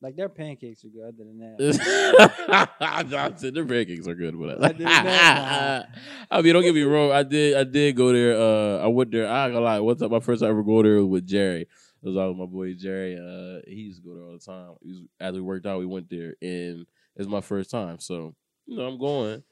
Like 0.00 0.16
their 0.16 0.28
pancakes 0.28 0.84
are 0.84 0.88
good. 0.88 1.04
Other 1.04 1.24
than 1.24 1.38
that, 1.38 2.68
I 2.80 3.32
said 3.36 3.54
their 3.54 3.64
pancakes 3.64 4.06
are 4.06 4.14
good, 4.14 4.38
but 4.38 4.60
that, 4.60 5.88
I 6.30 6.42
mean, 6.42 6.52
don't 6.52 6.62
get 6.62 6.74
me 6.74 6.82
wrong. 6.82 7.10
I 7.10 7.22
did, 7.22 7.56
I 7.56 7.64
did 7.64 7.96
go 7.96 8.12
there. 8.12 8.36
Uh, 8.38 8.84
I 8.84 8.88
went 8.88 9.12
there. 9.12 9.26
I 9.26 9.46
ain't 9.46 9.54
gonna 9.54 9.64
lie. 9.64 9.80
One 9.80 9.96
time, 9.96 10.10
my 10.10 10.20
first 10.20 10.42
time 10.42 10.50
ever 10.50 10.62
go 10.62 10.82
there 10.82 10.96
was 10.96 11.06
with 11.06 11.26
Jerry. 11.26 11.62
It 11.62 11.68
was 12.02 12.18
all 12.18 12.28
with 12.28 12.36
my 12.36 12.44
boy 12.44 12.74
Jerry. 12.74 13.14
Uh, 13.16 13.62
he 13.66 13.82
used 13.82 14.02
to 14.02 14.06
go 14.06 14.14
there 14.14 14.24
all 14.24 14.32
the 14.32 14.38
time. 14.40 14.74
Was, 14.82 15.00
after 15.20 15.36
we 15.36 15.40
worked 15.40 15.64
out, 15.64 15.78
we 15.78 15.86
went 15.86 16.10
there, 16.10 16.34
and 16.42 16.84
it's 17.16 17.28
my 17.28 17.40
first 17.40 17.70
time. 17.70 17.98
So 17.98 18.34
you 18.66 18.76
know, 18.76 18.86
I'm 18.86 18.98
going. 18.98 19.42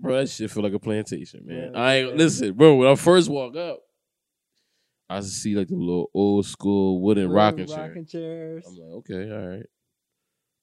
Bro, 0.00 0.16
that 0.16 0.28
shit 0.30 0.50
feel 0.50 0.62
like 0.62 0.72
a 0.72 0.78
plantation, 0.78 1.42
man. 1.44 1.72
Yeah, 1.74 1.78
I 1.80 1.94
ain't 1.96 2.16
listen, 2.16 2.54
bro. 2.54 2.76
When 2.76 2.88
I 2.88 2.94
first 2.94 3.28
walk 3.28 3.54
up, 3.56 3.80
I 5.08 5.20
see 5.20 5.54
like 5.54 5.68
the 5.68 5.76
little 5.76 6.10
old 6.14 6.46
school 6.46 7.00
wooden 7.02 7.30
rocking 7.30 7.66
chair. 7.66 7.88
rocking 7.88 8.06
chairs. 8.06 8.64
I'm 8.66 8.76
like, 8.76 8.94
okay, 8.98 9.30
all 9.30 9.48
right. 9.48 9.66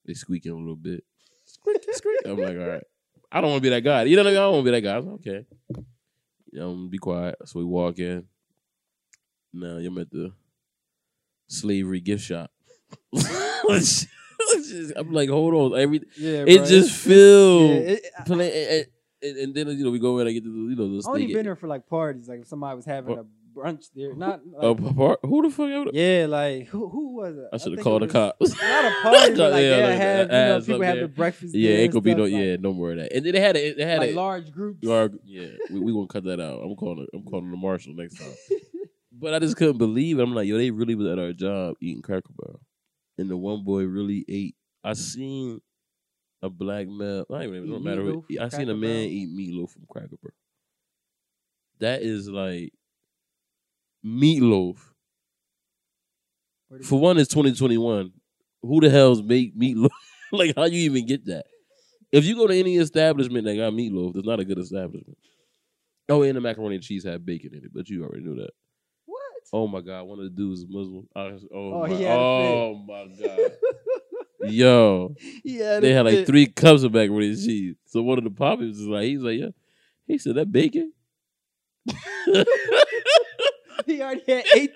They 0.06 0.14
squeaking 0.14 0.54
a 0.54 0.58
little 0.58 0.76
bit. 0.76 1.04
Squeak, 1.46 1.84
squeak. 1.92 2.20
I'm 2.26 2.38
like, 2.38 2.58
all 2.58 2.68
right. 2.68 2.84
I 3.32 3.42
don't 3.42 3.52
want 3.52 3.62
to 3.62 3.70
be 3.70 3.76
that 3.76 3.84
guy. 3.84 4.04
You 4.04 4.16
know 4.16 4.24
what 4.24 4.30
I 4.30 4.32
mean? 4.32 4.38
I 4.38 4.42
don't 4.44 4.54
want 4.54 4.66
to 4.66 4.72
be 4.72 4.76
that 4.80 4.82
guy. 4.82 4.96
I'm 4.98 5.06
like, 5.06 5.16
okay. 5.28 5.46
You 6.54 6.60
know, 6.60 6.70
I'm 6.72 6.90
be 6.90 6.98
quiet. 6.98 7.36
So 7.46 7.60
we 7.60 7.66
walk 7.66 8.00
in. 8.00 8.24
Now 9.54 9.78
you're 9.78 10.00
at 10.00 10.10
the 10.10 10.32
slavery 11.48 12.00
gift 12.00 12.24
shop. 12.24 12.52
I'm 13.14 15.12
like, 15.12 15.30
hold 15.30 15.74
on. 15.74 15.80
Every 15.80 16.02
yeah, 16.18 16.44
it 16.48 16.58
bro, 16.58 16.66
just 16.66 16.72
it's- 16.72 17.02
feel 17.02 17.68
Yeah, 17.68 17.74
it, 17.76 18.06
I- 18.18 18.34
and, 18.34 18.86
and, 19.22 19.38
and 19.38 19.56
then 19.56 19.68
you 19.70 19.84
know 19.84 19.92
we 19.92 20.00
go 20.00 20.20
in. 20.20 20.28
I 20.28 20.32
get 20.32 20.44
to 20.44 20.50
the 20.52 20.70
you 20.70 20.76
know 20.76 21.02
I 21.06 21.10
only 21.10 21.34
been 21.34 21.46
there 21.46 21.56
for 21.56 21.68
like 21.68 21.88
parties. 21.88 22.28
Like 22.28 22.42
if 22.42 22.48
somebody 22.48 22.76
was 22.76 22.86
having 22.86 23.16
What? 23.18 23.26
a 23.26 23.26
brunch 23.58 23.86
there, 23.96 24.14
not 24.16 24.42
like, 24.46 24.96
part, 24.96 25.20
who 25.24 25.42
the 25.42 25.50
fuck? 25.50 25.70
ever- 25.70 25.90
yeah, 25.94 26.28
like 26.28 26.68
who 26.68 26.88
who 26.90 27.16
was 27.16 27.36
it? 27.38 27.48
I 27.52 27.58
should 27.58 27.74
have 27.74 27.84
called 27.84 28.04
the 28.04 28.08
cops. 28.08 28.52
Not 28.62 28.86
a 28.86 28.96
party, 29.02 29.36
but 29.36 29.52
like 29.52 29.64
Yeah, 29.64 29.70
they 29.78 29.84
like, 29.84 29.98
have 29.98 30.20
uh, 30.30 30.34
you 30.34 30.40
know 30.50 30.60
people 30.60 30.80
there. 30.80 31.02
the 31.02 31.08
breakfast. 31.08 31.56
Yeah, 31.56 31.70
there 31.72 31.80
it 31.80 31.84
and 31.86 31.94
could 31.94 32.04
be 32.04 32.16
no. 32.16 32.24
like, 32.24 32.32
Yeah, 32.34 32.56
no 32.60 32.74
more 32.74 32.92
of 32.92 32.98
that. 32.98 33.14
And 33.14 33.26
then 33.26 33.34
they 33.34 33.40
had 33.40 33.56
it. 33.56 33.78
They 33.78 33.86
had 33.86 34.00
like 34.00 34.10
it. 34.12 34.16
large 34.16 34.52
group. 34.52 34.78
Yeah, 34.82 35.08
we 35.72 35.80
we 35.80 35.92
gonna 35.92 36.08
cut 36.08 36.24
that 36.26 36.40
out. 36.40 36.62
I'm 36.64 36.76
calling. 36.76 37.08
I'm 37.14 37.24
calling 37.24 37.50
the 37.52 37.58
marshal 37.58 37.94
next 37.96 38.20
time. 38.20 38.34
but 39.12 39.34
I 39.34 39.40
just 39.40 39.58
couldn't 39.58 39.78
believe 39.80 40.20
it. 40.20 40.22
I'm 40.22 40.36
like, 40.36 40.48
yo, 40.48 40.58
they 40.58 40.70
really 40.70 40.94
was 40.96 41.08
at 41.08 41.18
our 41.18 41.34
job 41.34 41.76
eating 41.82 42.04
Cracker 42.04 42.30
Barrel, 42.38 42.62
and 43.18 43.30
the 43.30 43.38
one 43.38 43.64
boy 43.64 43.84
really 43.86 44.24
ate. 44.30 44.56
I 44.84 44.94
seen 44.94 45.62
a 46.42 46.50
black 46.50 46.88
male. 46.88 47.26
Not 47.30 47.44
even. 47.44 47.64
It 47.64 47.68
don't 47.68 47.84
matter. 47.84 48.02
Who, 48.04 48.26
I 48.40 48.50
seen 48.50 48.70
a 48.70 48.74
man 48.76 48.90
Barrel. 48.90 49.04
eat 49.08 49.30
meatloaf 49.30 49.72
from 49.72 49.84
Cracker 49.90 50.16
Barrel. 50.22 50.34
That 51.80 52.02
is 52.02 52.28
like 52.30 52.74
meatloaf. 54.06 54.78
For 56.84 57.00
one, 57.00 57.18
it's 57.18 57.30
2021. 57.30 58.12
Who 58.62 58.82
the 58.82 58.90
hell's 58.90 59.22
make 59.24 59.58
meatloaf? 59.58 59.90
like, 60.32 60.54
how 60.56 60.66
you 60.66 60.80
even 60.92 61.06
get 61.06 61.26
that? 61.26 61.46
If 62.12 62.26
you 62.26 62.36
go 62.36 62.48
to 62.48 62.56
any 62.58 62.78
establishment 62.78 63.46
that 63.46 63.56
got 63.56 63.74
meatloaf, 63.74 64.16
it's 64.16 64.28
not 64.28 64.40
a 64.40 64.46
good 64.46 64.60
establishment. 64.60 65.18
Oh, 66.10 66.24
and 66.24 66.36
the 66.38 66.42
macaroni 66.42 66.76
and 66.76 66.84
cheese 66.84 67.04
had 67.04 67.26
bacon 67.26 67.54
in 67.54 67.66
it, 67.66 67.72
but 67.74 67.90
you 67.90 68.04
already 68.04 68.24
knew 68.24 68.36
that. 68.36 68.52
What? 69.06 69.22
Oh 69.54 69.68
my 69.68 69.82
god, 69.82 70.04
one 70.04 70.20
of 70.20 70.26
the 70.26 70.30
dudes 70.32 70.62
is 70.62 70.66
Muslim. 70.70 71.08
I 71.16 71.24
was- 71.32 71.46
oh, 71.54 71.74
Oh, 71.84 71.88
my, 71.88 72.06
oh 72.06 72.76
my 72.88 73.06
god, 73.28 73.40
yo, 74.42 75.16
yeah, 75.44 75.80
they 75.80 75.94
had 75.94 76.06
like 76.06 76.26
three 76.26 76.48
cups 76.48 76.84
of 76.84 76.94
macaroni 76.94 77.30
and 77.30 77.38
cheese. 77.38 77.76
So 77.86 78.02
one 78.02 78.18
of 78.18 78.24
the 78.24 78.30
poppies 78.30 78.78
was 78.78 78.88
like, 78.88 79.06
he's 79.06 79.22
like, 79.22 79.40
yeah, 79.40 79.50
he 80.06 80.18
said 80.18 80.36
that 80.36 80.52
bacon. 80.52 80.94
He 83.88 84.02
already 84.02 84.22
had 84.28 84.46
eight. 84.54 84.72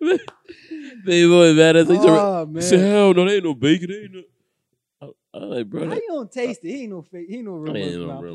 Baby 1.04 1.28
boy, 1.28 1.54
man, 1.54 1.74
that's 1.74 1.90
like, 1.90 1.98
oh 2.00 2.48
he 2.54 2.60
said, 2.62 2.78
hell 2.78 3.12
no, 3.12 3.24
there 3.24 3.34
ain't 3.34 3.44
no 3.44 3.54
bacon, 3.54 3.90
there 3.90 4.04
ain't 4.04 4.14
no. 4.14 4.22
I, 5.02 5.08
I'm 5.36 5.50
like, 5.50 5.66
bro, 5.68 5.88
how 5.88 5.94
you 5.94 6.08
gonna 6.08 6.28
taste 6.28 6.64
it? 6.64 6.68
He 6.68 6.82
ain't 6.82 6.92
no 6.92 7.02
fake. 7.02 7.26
He 7.28 7.36
ain't 7.36 7.46
no 7.46 7.54
real 7.54 7.74
He 7.74 7.82
ain't 7.82 8.06
no 8.06 8.20
real 8.20 8.34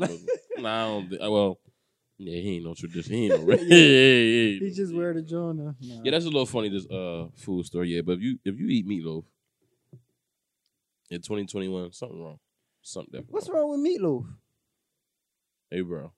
Nah, 0.58 0.84
I 0.84 0.88
don't 0.88 1.08
think. 1.08 1.22
Well, 1.22 1.58
yeah, 2.18 2.40
he 2.40 2.56
ain't 2.56 2.64
no 2.64 2.74
tradition. 2.74 3.12
He 3.12 3.26
ain't 3.26 3.46
no. 3.46 3.50
Yeah. 3.52 3.56
yeah, 3.68 3.76
yeah, 3.76 4.50
yeah. 4.52 4.58
He 4.60 4.72
just 4.74 4.94
wear 4.94 5.12
the 5.14 5.22
Jonah. 5.22 5.74
Yeah, 5.80 6.10
that's 6.10 6.24
a 6.24 6.28
little 6.28 6.46
funny. 6.46 6.68
This 6.68 6.86
uh 6.90 7.26
food 7.36 7.66
story. 7.66 7.94
yeah. 7.94 8.02
But 8.02 8.12
if 8.12 8.20
you 8.22 8.38
if 8.44 8.58
you 8.58 8.66
eat 8.68 8.86
meatloaf 8.86 9.24
in 11.10 11.20
2021, 11.20 11.92
something 11.92 12.22
wrong. 12.22 12.38
Something 12.82 13.12
definitely. 13.12 13.32
What's 13.32 13.48
wrong 13.48 13.70
with 13.70 13.80
meatloaf? 13.80 14.26
Hey, 15.70 15.80
bro. 15.80 16.12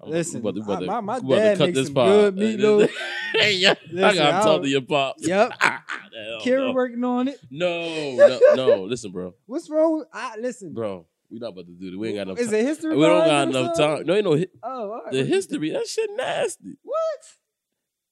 I'm- 0.00 0.10
Listen, 0.10 0.40
about 0.40 0.54
to- 0.56 0.62
about 0.62 0.80
to- 0.80 0.86
my- 0.86 1.00
my 1.00 1.16
about 1.18 1.28
dad 1.28 1.58
got 1.58 1.66
makes 1.68 1.84
some 1.84 1.94
good 1.94 2.36
meatloaf. 2.36 2.90
hey, 3.34 3.54
yeah, 3.56 3.70
I 3.70 3.76
Listen, 3.92 4.16
gotta 4.22 4.44
talk 4.44 4.62
to 4.62 4.68
your 4.68 4.80
pops. 4.80 5.26
Yep. 5.26 5.52
Hell 5.60 6.40
Kara 6.40 6.66
no. 6.66 6.72
working 6.72 7.04
on 7.04 7.28
it. 7.28 7.38
no, 7.50 8.16
no, 8.16 8.40
no. 8.54 8.82
Listen, 8.84 9.12
bro, 9.12 9.34
What's 9.46 9.70
wrong 9.70 9.98
with? 9.98 10.08
I 10.12 10.36
listen. 10.38 10.72
bro. 10.72 11.06
We 11.32 11.38
not 11.38 11.48
about 11.52 11.66
to 11.66 11.72
do 11.72 11.90
this. 11.90 11.98
We 11.98 12.08
ain't 12.08 12.16
got 12.18 12.26
enough. 12.28 12.38
Is 12.38 12.48
time. 12.48 12.54
it 12.56 12.64
history? 12.66 12.94
We 12.96 13.06
don't 13.06 13.26
got 13.26 13.48
it 13.48 13.56
enough 13.56 13.74
something? 13.76 13.96
time. 13.98 14.06
No, 14.06 14.14
ain't 14.14 14.24
no 14.24 14.36
hi- 14.36 14.46
Oh, 14.62 14.68
all 14.92 15.02
right. 15.04 15.12
the 15.12 15.24
history. 15.24 15.70
That 15.70 15.86
shit 15.86 16.10
nasty. 16.14 16.76
What? 16.82 17.20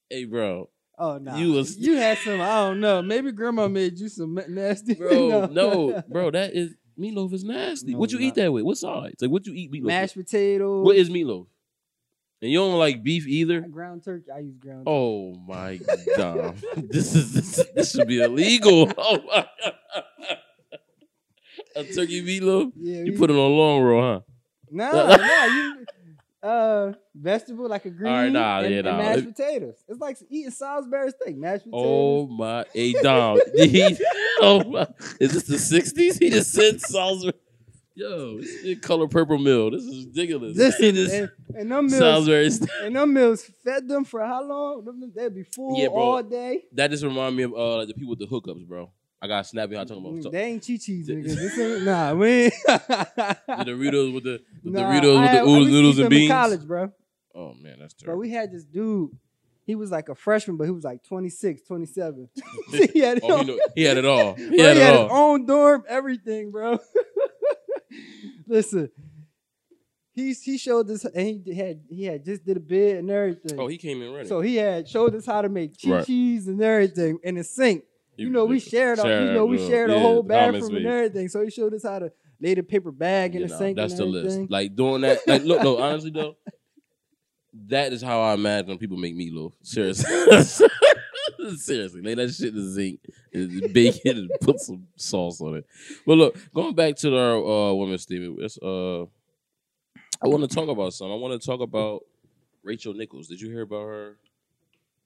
Hey, 0.08 0.24
bro. 0.24 0.70
Oh 0.98 1.18
no, 1.18 1.36
You 1.36 1.48
you 1.48 1.52
was- 1.52 1.76
you 1.78 1.96
had 1.96 2.16
some. 2.18 2.40
I 2.40 2.66
don't 2.66 2.80
know. 2.80 3.02
Maybe 3.02 3.30
grandma 3.32 3.68
made 3.68 3.98
you 3.98 4.08
some 4.08 4.38
nasty. 4.48 4.94
bro. 4.96 5.46
no, 5.46 6.02
bro, 6.08 6.30
that 6.30 6.54
is 6.54 6.74
meatloaf 6.98 7.32
is 7.34 7.44
nasty. 7.44 7.92
No, 7.92 7.98
what 7.98 8.10
you 8.12 8.18
it's 8.18 8.26
eat 8.28 8.34
that 8.36 8.52
with? 8.52 8.64
What 8.64 8.76
sides? 8.78 9.16
Like 9.20 9.30
what 9.30 9.46
you 9.46 9.52
eat 9.54 9.70
meatloaf? 9.70 9.84
mashed 9.86 10.14
potatoes. 10.16 10.78
with? 10.80 10.86
What 10.86 10.96
is 10.96 11.10
meatloaf? 11.10 11.46
And 12.42 12.50
you 12.50 12.58
don't 12.58 12.78
like 12.78 13.02
beef 13.02 13.26
either. 13.26 13.60
ground 13.60 14.02
turkey? 14.02 14.30
I 14.34 14.38
use 14.40 14.56
ground. 14.56 14.84
Oh 14.86 15.34
my 15.46 15.78
god, 16.16 16.56
this 16.76 17.14
is 17.14 17.32
this, 17.34 17.66
this 17.74 17.90
should 17.92 18.08
be 18.08 18.20
illegal. 18.22 18.90
Oh 18.98 19.18
my. 19.26 19.46
A 21.76 21.84
turkey 21.84 22.22
meatloaf? 22.22 22.72
Yeah, 22.76 23.04
You 23.04 23.16
put 23.16 23.30
it 23.30 23.34
on 23.34 23.38
a 23.38 23.54
long 23.54 23.82
roll, 23.82 24.02
huh? 24.02 24.20
Nah, 24.70 25.16
nah. 25.16 25.44
You 25.44 25.86
uh 26.42 26.92
vegetable 27.14 27.68
like 27.68 27.84
a 27.84 27.90
green 27.90 28.10
right, 28.10 28.32
nah, 28.32 28.60
and, 28.60 28.72
yeah, 28.72 28.78
and 28.78 28.86
nah. 28.86 28.96
mashed 28.96 29.26
potatoes. 29.26 29.84
It's 29.88 30.00
like 30.00 30.16
eating 30.30 30.50
Salisbury 30.50 31.10
steak, 31.10 31.36
mashed 31.36 31.64
potatoes. 31.64 31.84
Oh 31.86 32.26
my, 32.28 32.64
hey 32.72 32.92
he, 33.54 33.98
oh 34.40 34.64
my, 34.64 34.86
is 35.20 35.32
this 35.32 35.42
the 35.44 35.56
'60s? 35.56 36.18
He 36.18 36.30
just 36.30 36.52
said 36.52 36.80
Salisbury. 36.80 37.34
Yo, 37.94 38.38
this 38.40 38.48
is 38.48 38.80
color 38.80 39.08
purple 39.08 39.36
mill. 39.36 39.70
This 39.70 39.82
is 39.82 40.06
ridiculous. 40.06 40.56
This 40.56 40.78
just- 40.78 41.12
and, 41.12 41.30
and 41.54 41.70
them 41.70 41.86
meals, 41.86 41.98
Salisbury. 41.98 42.50
steak. 42.50 42.70
and 42.82 42.96
them 42.96 43.12
meals 43.12 43.44
fed 43.62 43.86
them 43.86 44.04
for 44.04 44.24
how 44.24 44.42
long? 44.42 45.10
They'd 45.14 45.34
be 45.34 45.42
full 45.42 45.78
Yeah, 45.78 45.88
all 45.88 46.22
day. 46.22 46.62
That 46.72 46.90
just 46.90 47.04
remind 47.04 47.36
me 47.36 47.42
of 47.42 47.52
uh 47.52 47.78
like 47.78 47.88
the 47.88 47.94
people 47.94 48.10
with 48.10 48.20
the 48.20 48.26
hookups, 48.26 48.66
bro. 48.66 48.90
I 49.22 49.26
got 49.28 49.46
snappy 49.46 49.74
hot 49.74 49.86
talking 49.86 50.02
about 50.04 50.14
mm, 50.18 50.22
so- 50.22 50.30
They 50.30 50.44
ain't 50.44 50.62
chi-chis, 50.66 51.08
nigga. 51.08 51.24
This 51.36 51.58
ain't, 51.58 51.84
nah, 51.84 52.14
we 52.14 52.28
ain't. 52.28 52.54
the 52.66 53.36
Doritos 53.48 54.14
with 54.14 54.24
the, 54.24 54.40
the 54.64 54.70
Nah, 54.70 54.80
Doritos 54.80 54.92
I 54.92 54.92
with 54.92 55.02
the 55.02 55.28
had- 55.28 55.36
I 55.38 55.42
oodles, 55.42 55.68
noodles 55.68 55.98
and 55.98 56.06
them 56.06 56.12
in 56.14 56.18
beans. 56.20 56.30
college, 56.32 56.66
bro. 56.66 56.92
Oh 57.34 57.54
man, 57.54 57.76
that's 57.80 57.94
Bro, 57.94 58.06
terrible. 58.06 58.20
we 58.22 58.30
had 58.30 58.50
this 58.50 58.64
dude. 58.64 59.10
He 59.66 59.74
was 59.76 59.90
like 59.90 60.08
a 60.08 60.14
freshman, 60.16 60.56
but 60.56 60.64
he 60.64 60.70
was 60.72 60.82
like 60.84 61.04
26, 61.04 61.62
27. 61.62 62.28
he 62.92 62.98
had, 63.00 63.20
oh, 63.22 63.44
he, 63.44 63.60
he 63.76 63.82
had 63.84 63.98
it 63.98 64.04
all. 64.04 64.34
He 64.34 64.48
bro, 64.48 64.56
had 64.58 64.76
he 64.76 64.82
it 64.82 64.84
had 64.84 64.96
all. 64.96 65.02
his 65.04 65.12
own 65.12 65.46
dorm, 65.46 65.84
everything, 65.88 66.50
bro. 66.50 66.78
Listen, 68.46 68.90
he 70.12 70.32
he 70.32 70.58
showed 70.58 70.90
us, 70.90 71.04
and 71.04 71.40
he 71.44 71.54
had 71.54 71.80
he 71.88 72.04
had 72.04 72.24
just 72.24 72.44
did 72.44 72.56
a 72.56 72.60
bid 72.60 72.96
and 72.96 73.10
everything. 73.10 73.60
Oh, 73.60 73.68
he 73.68 73.76
came 73.78 74.02
in 74.02 74.12
ready. 74.12 74.28
so 74.28 74.40
he 74.40 74.56
had 74.56 74.88
showed 74.88 75.14
us 75.14 75.24
how 75.26 75.42
to 75.42 75.48
make 75.48 75.76
cheese 75.76 75.90
Right. 75.90 76.06
cheese 76.06 76.48
and 76.48 76.60
everything 76.60 77.18
in 77.22 77.36
the 77.36 77.44
sink. 77.44 77.84
You 78.20 78.30
know, 78.30 78.44
we 78.44 78.60
shared, 78.60 78.98
a, 78.98 79.24
you 79.24 79.32
know, 79.32 79.46
we 79.46 79.58
shared 79.58 79.90
a 79.90 79.94
yeah, 79.94 80.00
whole 80.00 80.22
bathroom 80.22 80.76
and 80.76 80.86
everything. 80.86 81.28
So 81.28 81.42
he 81.42 81.50
showed 81.50 81.74
us 81.74 81.84
how 81.84 82.00
to 82.00 82.12
lay 82.40 82.54
the 82.54 82.62
paper 82.62 82.92
bag 82.92 83.34
in 83.34 83.42
You 83.42 83.48
the 83.48 83.52
know, 83.54 83.58
sink. 83.58 83.76
That's 83.76 83.92
and 83.94 84.00
the 84.12 84.18
everything. 84.18 84.40
list. 84.42 84.50
Like 84.50 84.76
doing 84.76 85.00
that. 85.02 85.26
Like 85.26 85.42
look, 85.42 85.62
no, 85.62 85.78
honestly 85.82 86.10
though, 86.10 86.36
that 87.68 87.92
is 87.92 88.02
how 88.02 88.20
I 88.20 88.34
imagine 88.34 88.78
people 88.78 88.96
make 88.96 89.14
meatloaf. 89.14 89.52
Seriously. 89.62 90.68
Seriously, 91.56 92.02
lay 92.02 92.14
that 92.14 92.32
shit 92.34 92.48
in 92.48 92.56
the 92.56 92.62
zinc, 92.62 93.00
bake 93.72 94.00
it, 94.04 94.16
and 94.16 94.30
put 94.40 94.60
some 94.60 94.86
sauce 94.96 95.40
on 95.40 95.56
it. 95.56 95.66
But 96.06 96.18
look, 96.18 96.38
going 96.52 96.74
back 96.74 96.96
to 96.96 97.16
our 97.16 97.36
uh, 97.36 97.72
women's 97.74 98.02
statement, 98.02 98.38
uh, 98.62 99.02
I 100.22 100.28
want 100.28 100.48
to 100.48 100.54
talk 100.54 100.68
about 100.68 100.92
something. 100.92 101.12
I 101.12 101.16
want 101.16 101.40
to 101.40 101.46
talk 101.46 101.60
about 101.60 102.04
Rachel 102.62 102.92
Nichols. 102.92 103.28
Did 103.28 103.40
you 103.40 103.50
hear 103.50 103.62
about 103.62 103.82
her 103.82 104.16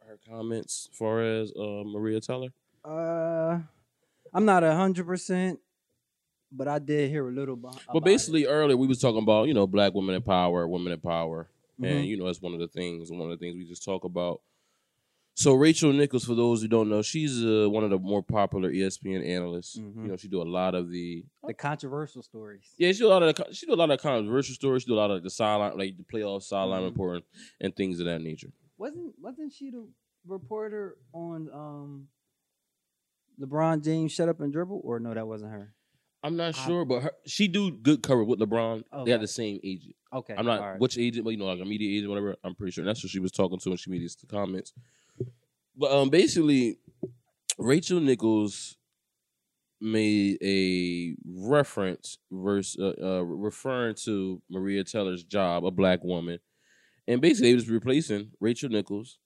her 0.09 0.18
comments 0.29 0.88
as 0.90 0.98
far 0.98 1.22
as 1.22 1.53
uh, 1.53 1.83
Maria 1.85 2.20
Taylor? 2.20 2.48
Uh, 2.85 3.59
I'm 4.33 4.44
not 4.44 4.62
a 4.64 4.75
hundred 4.75 5.07
percent 5.07 5.59
but 6.57 6.68
I 6.68 6.79
did 6.79 7.11
hear 7.11 7.29
a 7.29 7.33
little. 7.33 7.55
About 7.55 7.81
But 7.92 8.05
basically, 8.05 8.47
earlier 8.47 8.77
we 8.77 8.87
was 8.87 9.01
talking 9.01 9.23
about 9.23 9.49
you 9.49 9.55
know 9.55 9.66
black 9.66 9.92
women 9.94 10.14
in 10.14 10.23
power, 10.23 10.68
women 10.68 10.92
in 10.92 11.01
power, 11.01 11.49
Mhm. 11.81 11.87
and 11.87 12.07
you 12.07 12.16
know 12.16 12.27
that's 12.27 12.40
one 12.40 12.55
of 12.55 12.61
the 12.61 12.68
things. 12.68 13.11
One 13.11 13.23
of 13.23 13.31
the 13.31 13.37
things 13.37 13.57
we 13.57 13.64
just 13.64 13.85
talk 13.85 14.05
about. 14.05 14.40
So 15.37 15.55
Rachel 15.55 15.92
Nichols, 15.92 16.25
for 16.25 16.37
those 16.37 16.62
who 16.62 16.68
don't 16.68 16.88
know, 16.88 17.03
she's 17.03 17.44
uh, 17.44 17.68
one 17.68 17.83
of 17.83 17.90
the 17.90 17.99
more 17.99 18.23
popular 18.23 18.70
ESPN 18.70 19.25
analysts. 19.25 19.77
Mhm. 19.77 20.03
You 20.05 20.09
know, 20.11 20.16
she 20.16 20.29
do 20.29 20.40
a 20.40 20.44
lot 20.44 20.77
of 20.77 20.90
the 20.90 21.25
the 21.44 21.55
controversial 21.55 22.23
stories. 22.23 22.73
yeah, 22.79 22.92
she 22.92 22.99
do 22.99 23.09
a 23.09 23.14
lot 23.16 23.23
of 23.25 23.35
the, 23.35 23.53
she 23.53 23.66
do 23.66 23.75
a 23.75 23.83
lot 23.83 23.90
of 23.90 24.01
controversial 24.01 24.55
stories. 24.55 24.83
She 24.83 24.87
do 24.87 24.94
a 24.94 25.03
lot 25.05 25.11
of 25.11 25.23
the 25.25 25.31
sideline, 25.31 25.77
like 25.77 25.97
the 25.97 26.05
playoff 26.05 26.42
sideline 26.44 26.83
Mhm. 26.83 26.90
reporting 26.90 27.25
and 27.61 27.75
things 27.75 27.99
of 27.99 28.07
that 28.07 28.20
nature. 28.23 28.53
Wasn't 28.79 29.18
wasn't 29.18 29.53
she 29.53 29.70
the 29.70 29.88
reporter 30.25 30.99
on 31.12 31.51
um 31.53 32.09
LeBron 33.40 33.83
James 33.85 34.12
shut 34.12 34.29
up 34.29 34.40
and 34.40 34.53
dribble? 34.53 34.81
Or 34.85 34.99
no, 35.01 35.14
that 35.14 35.27
wasn't 35.27 35.53
her. 35.53 35.75
I'm 36.23 36.37
not 36.37 36.57
I- 36.59 36.66
sure, 36.66 36.85
but 36.85 37.03
her, 37.03 37.12
she 37.27 37.49
do 37.49 37.70
good 37.70 38.03
cover 38.03 38.25
with 38.25 38.38
LeBron. 38.40 38.85
They 38.90 38.97
Okay. 38.99 39.11
have 39.11 39.20
the 39.20 39.27
same 39.29 39.61
agent. 39.62 39.94
Okay. 40.12 40.35
I'm 40.37 40.47
not 40.47 40.61
all 40.61 40.70
right. 40.70 40.81
which 40.81 40.97
agent, 40.97 41.25
but 41.25 41.31
you 41.31 41.37
know, 41.37 41.47
like 41.47 41.61
a 41.61 41.64
media 41.64 41.97
agent, 41.99 42.09
whatever. 42.09 42.37
I'm 42.44 42.55
pretty 42.55 42.70
sure 42.73 42.85
that's 42.85 43.03
what 43.03 43.11
she 43.11 43.18
was 43.18 43.33
talking 43.33 43.59
to 43.59 43.68
when 43.68 43.77
she 43.79 43.90
made 43.90 44.01
these 44.01 44.16
comments. 44.29 44.73
But 45.77 45.90
um, 45.92 46.09
basically, 46.09 46.79
Rachel 47.59 48.01
Nichols 48.01 48.77
made 49.81 50.38
a 50.42 51.14
reference 51.27 52.16
verse 52.31 52.77
uh, 52.79 52.94
uh, 53.03 53.20
referring 53.23 53.94
to 54.05 54.40
Maria 54.49 54.83
Taylor's 54.85 55.25
job, 55.25 55.66
a 55.66 55.70
black 55.70 56.03
woman, 56.05 56.38
and 57.07 57.20
basically 57.20 57.51
they 57.51 57.55
was 57.55 57.68
replacing 57.68 58.31
Rachel 58.40 58.70
Nichols 58.70 59.18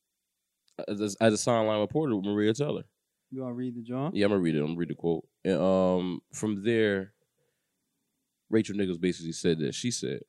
as, 0.89 1.01
as, 1.01 1.17
as 1.21 1.33
a 1.35 1.39
sideline 1.39 1.79
reporter 1.81 2.17
with 2.17 2.25
Maria 2.25 2.55
Taylor. 2.55 2.85
You 3.31 3.43
want 3.43 3.51
to 3.51 3.55
read 3.57 3.77
the 3.77 3.83
John? 3.83 4.13
Yeah, 4.15 4.27
I'm 4.27 4.31
gonna 4.31 4.41
read 4.41 4.55
it. 4.55 4.61
I'm 4.61 4.67
gonna 4.69 4.79
read 4.79 4.89
the 4.89 4.95
quote. 4.95 5.27
And 5.45 5.61
um, 5.61 6.21
from 6.33 6.65
there, 6.65 7.13
Rachel 8.51 8.77
Nichols 8.77 8.99
basically 8.99 9.33
said 9.33 9.59
this. 9.59 9.77
She 9.77 9.91
said, 9.91 10.23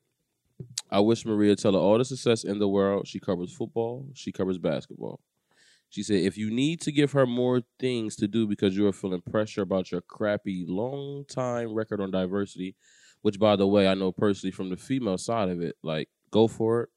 "I 0.89 0.99
wish 0.99 1.25
Maria 1.25 1.55
Taylor 1.55 1.79
all 1.79 1.97
the 1.97 2.05
success 2.05 2.43
in 2.43 2.59
the 2.59 2.67
world. 2.67 3.07
She 3.07 3.19
covers 3.19 3.53
football. 3.53 4.05
She 4.13 4.31
covers 4.31 4.57
basketball." 4.57 5.21
She 5.89 6.03
said, 6.03 6.21
"If 6.21 6.37
you 6.37 6.51
need 6.51 6.81
to 6.81 6.91
give 6.91 7.13
her 7.13 7.25
more 7.25 7.61
things 7.79 8.15
to 8.17 8.27
do 8.27 8.47
because 8.47 8.75
you 8.75 8.85
are 8.87 8.93
feeling 8.93 9.21
pressure 9.21 9.61
about 9.61 9.91
your 9.91 10.01
crappy 10.01 10.65
long 10.67 11.25
time 11.25 11.73
record 11.73 12.01
on 12.01 12.11
diversity, 12.11 12.75
which 13.21 13.39
by 13.39 13.55
the 13.55 13.67
way 13.67 13.87
I 13.87 13.93
know 13.93 14.11
personally 14.11 14.51
from 14.51 14.69
the 14.69 14.77
female 14.77 15.17
side 15.17 15.49
of 15.49 15.61
it, 15.61 15.77
like 15.83 16.09
go 16.31 16.47
for 16.47 16.83
it. 16.83 16.89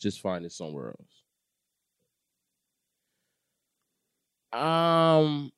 Just 0.00 0.20
find 0.20 0.44
it 0.44 0.52
somewhere 0.52 0.88
else." 0.88 1.13
Um, 4.54 5.52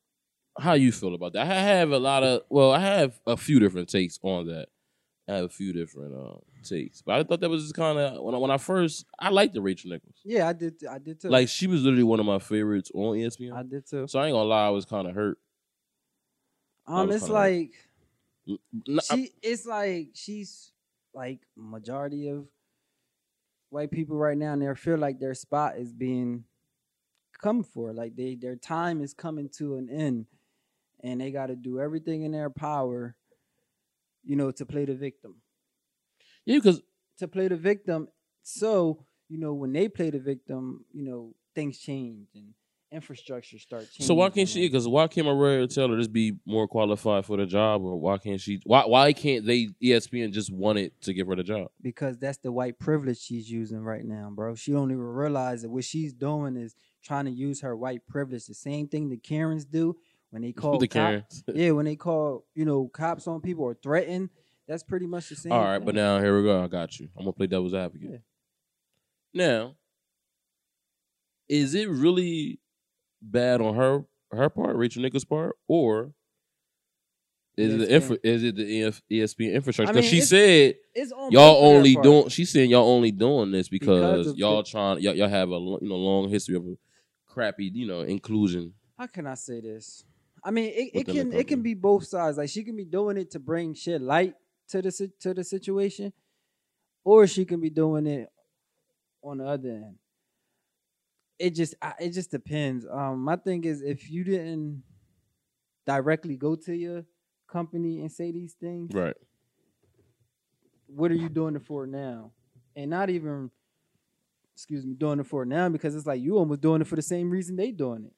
how 0.59 0.73
you 0.75 0.91
feel 0.93 1.15
about 1.15 1.35
that? 1.35 1.47
I 1.47 1.55
have 1.55 1.91
a 1.91 1.99
lot 1.99 2.23
of 2.23 2.43
well, 2.49 2.73
I 2.73 2.81
have 2.81 3.19
a 3.27 3.37
few 3.37 3.61
different 3.61 3.89
takes 3.89 4.19
on 4.23 4.47
that. 4.47 4.69
I 5.29 5.35
have 5.37 5.45
a 5.45 5.49
few 5.49 5.73
different 5.73 6.15
uh, 6.15 6.37
takes, 6.63 7.03
but 7.03 7.17
I 7.17 7.25
thought 7.25 7.41
that 7.41 7.51
was 7.51 7.73
kind 7.73 7.99
of 7.99 8.23
when 8.23 8.35
I, 8.35 8.39
when 8.39 8.51
I 8.51 8.59
first 8.59 9.05
I 9.19 9.29
liked 9.31 9.55
the 9.55 9.61
Rachel 9.61 9.91
Nichols. 9.91 10.15
Yeah, 10.25 10.49
I 10.49 10.53
did. 10.53 10.75
I 10.89 10.99
did 10.99 11.21
too. 11.21 11.29
Like 11.29 11.49
she 11.49 11.67
was 11.67 11.83
literally 11.83 12.05
one 12.05 12.21
of 12.21 12.27
my 12.27 12.39
favorites 12.39 12.91
on 12.95 13.17
ESPN. 13.17 13.53
I 13.53 13.63
did 13.65 13.87
too. 13.89 14.07
so 14.07 14.19
I 14.21 14.27
ain't 14.27 14.35
gonna 14.35 14.49
lie, 14.49 14.67
I 14.67 14.71
was 14.71 14.85
kind 14.85 15.09
of 15.09 15.15
hurt. 15.15 15.39
Um, 16.87 17.11
it's 17.11 17.29
like 17.29 17.73
I- 18.49 19.01
she. 19.17 19.31
It's 19.43 19.67
like 19.67 20.11
she's 20.15 20.73
like 21.13 21.41
majority 21.57 22.29
of 22.29 22.47
white 23.71 23.91
people 23.91 24.17
right 24.17 24.39
now, 24.39 24.53
and 24.53 24.63
they 24.63 24.73
feel 24.77 24.97
like 24.97 25.19
their 25.19 25.35
spot 25.35 25.77
is 25.77 25.93
being 25.93 26.45
come 27.37 27.63
for. 27.63 27.93
Like 27.93 28.17
they, 28.17 28.35
their 28.37 28.57
time 28.57 29.01
is 29.03 29.15
coming 29.15 29.49
to 29.59 29.77
an 29.77 29.89
end, 29.91 30.27
and 31.03 31.21
they 31.21 31.31
got 31.31 31.47
to 31.47 31.57
do 31.57 31.81
everything 31.81 32.23
in 32.23 32.33
their 32.33 32.51
power, 32.51 33.17
you 34.25 34.37
know, 34.37 34.51
to 34.53 34.67
play 34.67 34.85
the 34.85 34.95
victim. 34.95 35.37
yeah, 36.45 36.57
because 36.57 36.83
to 37.19 37.29
play 37.29 37.49
the 37.49 37.57
victim. 37.57 38.09
So, 38.43 39.05
you 39.29 39.39
know, 39.39 39.55
when 39.55 39.73
they 39.73 39.89
play 39.89 40.11
the 40.11 40.19
victim, 40.21 40.85
you 40.93 41.05
know, 41.05 41.35
things 41.55 41.79
change 41.79 42.29
and 42.35 42.55
infrastructure 42.93 43.59
start 43.59 43.83
changing. 43.91 44.07
so 44.07 44.15
why 44.15 44.31
can't 44.31 44.49
she? 44.49 44.67
Because 44.67 44.87
why 44.87 45.07
can't 45.09 45.27
Maria 45.27 45.67
Taylor 45.67 45.97
just 45.97 46.13
be 46.13 46.35
more 46.47 46.69
qualified 46.69 47.25
for 47.25 47.37
the 47.37 47.47
job, 47.47 47.83
or 47.83 47.99
why 47.99 48.19
can't 48.19 48.41
she? 48.41 48.61
Why 48.65 48.85
why 48.87 49.13
can't 49.13 49.45
they 49.45 49.69
ESPN 49.83 50.33
just 50.33 50.53
want 50.53 50.79
it 50.79 50.93
to 51.03 51.13
give 51.13 51.27
her 51.27 51.37
the 51.37 51.43
job? 51.43 51.69
Because 51.83 52.19
that's 52.19 52.39
the 52.39 52.53
white 52.53 52.79
privilege 52.79 53.19
she's 53.19 53.51
using 53.51 53.81
right 53.81 54.05
now, 54.05 54.31
bro. 54.33 54.55
She 54.55 54.73
don't 54.73 54.91
even 54.91 55.03
realize 55.03 55.63
that 55.63 55.71
what 55.71 55.85
she's 55.85 56.13
doing 56.13 56.57
is 56.57 56.75
trying 57.03 57.25
to 57.27 57.31
use 57.31 57.61
her 57.61 57.77
white 57.77 58.07
privilege. 58.07 58.47
The 58.47 58.55
same 58.55 58.89
thing 58.89 59.09
the 59.09 59.17
Karens 59.17 59.65
do 59.65 59.97
when 60.31 60.43
they 60.43 60.53
call 60.53 60.79
the 60.79 60.89
cop- 60.89 61.09
Karens. 61.09 61.45
yeah, 61.55 61.73
when 61.73 61.85
they 61.87 61.97
call, 61.97 62.45
you 62.55 62.65
know, 62.65 62.89
cops 62.89 63.27
on 63.27 63.41
people 63.41 63.65
or 63.65 63.75
threaten. 63.75 64.31
That's 64.69 64.83
pretty 64.83 65.07
much 65.07 65.29
the 65.29 65.37
same. 65.37 65.53
All 65.53 65.63
right, 65.63 65.77
thing. 65.77 65.85
but 65.87 65.95
now 65.95 66.19
here 66.19 66.37
we 66.37 66.43
go. 66.45 66.63
I 66.63 66.67
got 66.67 66.99
you. 66.99 67.09
I'm 67.17 67.25
gonna 67.25 67.33
play 67.33 67.47
devil's 67.47 67.75
advocate. 67.75 68.11
Yeah. 68.13 68.19
Now, 69.33 69.75
is 71.49 71.75
it 71.75 71.89
really 71.89 72.59
bad 73.23 73.61
on 73.61 73.75
her 73.75 74.05
her 74.33 74.51
part, 74.51 74.77
Rachel 74.77 75.03
Nichols' 75.03 75.25
part, 75.25 75.57
or 75.69 76.13
is 77.57 77.73
it 77.75 77.79
the 77.79 77.85
ESPN. 77.87 77.91
infra, 77.91 78.19
is 78.23 78.45
it 78.45 78.57
the 78.57 78.93
ESPN 79.11 79.53
infrastructure? 79.55 79.91
I 79.91 79.93
Because 79.95 80.13
mean, 80.13 80.21
she 80.21 80.27
said 80.27 80.75
it's 80.95 81.13
on 81.13 81.33
y'all 81.33 81.65
only 81.65 81.95
part. 81.95 82.05
doing. 82.05 82.29
She's 82.29 82.51
saying 82.51 82.71
y'all 82.71 82.89
only 82.89 83.13
doing 83.13 83.51
this 83.51 83.69
because, 83.69 84.27
Because 84.27 84.39
y'all 84.39 84.63
the- 84.63 84.69
trying 84.71 85.01
y'all, 85.01 85.15
y'all 85.15 85.29
have 85.29 85.49
a 85.51 85.53
you 85.55 85.79
know 85.83 85.97
long 85.97 86.29
history 86.29 86.57
of 86.57 86.65
a 86.67 86.77
crappy 87.27 87.71
you 87.73 87.87
know 87.87 88.01
inclusion. 88.03 88.75
how 88.99 89.07
can 89.07 89.27
I 89.27 89.35
say 89.35 89.61
this? 89.61 90.05
I 90.45 90.51
mean, 90.51 90.67
it, 90.75 90.91
it 91.01 91.07
can 91.07 91.33
it 91.33 91.49
can 91.49 91.63
be 91.63 91.75
both 91.75 92.05
sides. 92.07 92.37
Like 92.37 92.51
she 92.51 92.63
can 92.63 92.77
be 92.77 92.85
doing 92.85 93.17
it 93.17 93.31
to 93.33 93.39
bring 93.39 93.75
shit 93.75 94.03
light 94.03 94.35
to 94.69 94.83
the 94.83 95.11
to 95.21 95.33
the 95.35 95.43
situation, 95.45 96.13
or 97.05 97.27
she 97.27 97.45
can 97.47 97.61
be 97.61 97.71
doing 97.71 98.07
it 98.07 98.29
on 99.23 99.39
the 99.39 99.45
other 99.47 99.69
end. 99.71 99.97
It 101.39 101.51
just 101.51 101.75
it 102.01 102.11
just 102.11 102.31
depends. 102.31 102.87
Um, 102.91 103.21
my 103.21 103.37
thing 103.37 103.65
is 103.65 103.83
if 103.83 104.11
you 104.11 104.25
didn't 104.25 104.83
directly 105.87 106.37
go 106.37 106.57
to 106.57 106.75
your 106.75 107.05
company 107.47 108.01
and 108.01 108.11
say 108.11 108.33
these 108.33 108.55
things, 108.55 108.95
Right. 108.95 109.17
what 110.87 111.11
are 111.11 111.15
you 111.17 111.29
doing 111.29 111.57
it 111.57 111.63
for 111.63 111.87
now? 111.87 112.33
And 112.75 112.91
not 112.91 113.09
even, 113.11 113.51
excuse 114.55 114.85
me, 114.85 114.95
doing 114.95 115.21
it 115.21 115.27
for 115.27 115.45
now 115.45 115.69
because 115.69 115.95
it's 115.95 116.07
like 116.07 116.21
you 116.21 116.37
almost 116.39 116.61
doing 116.61 116.81
it 116.81 116.87
for 116.87 116.97
the 116.97 117.03
same 117.03 117.31
reason 117.31 117.57
they 117.57 117.71
doing 117.71 118.05
it 118.07 118.13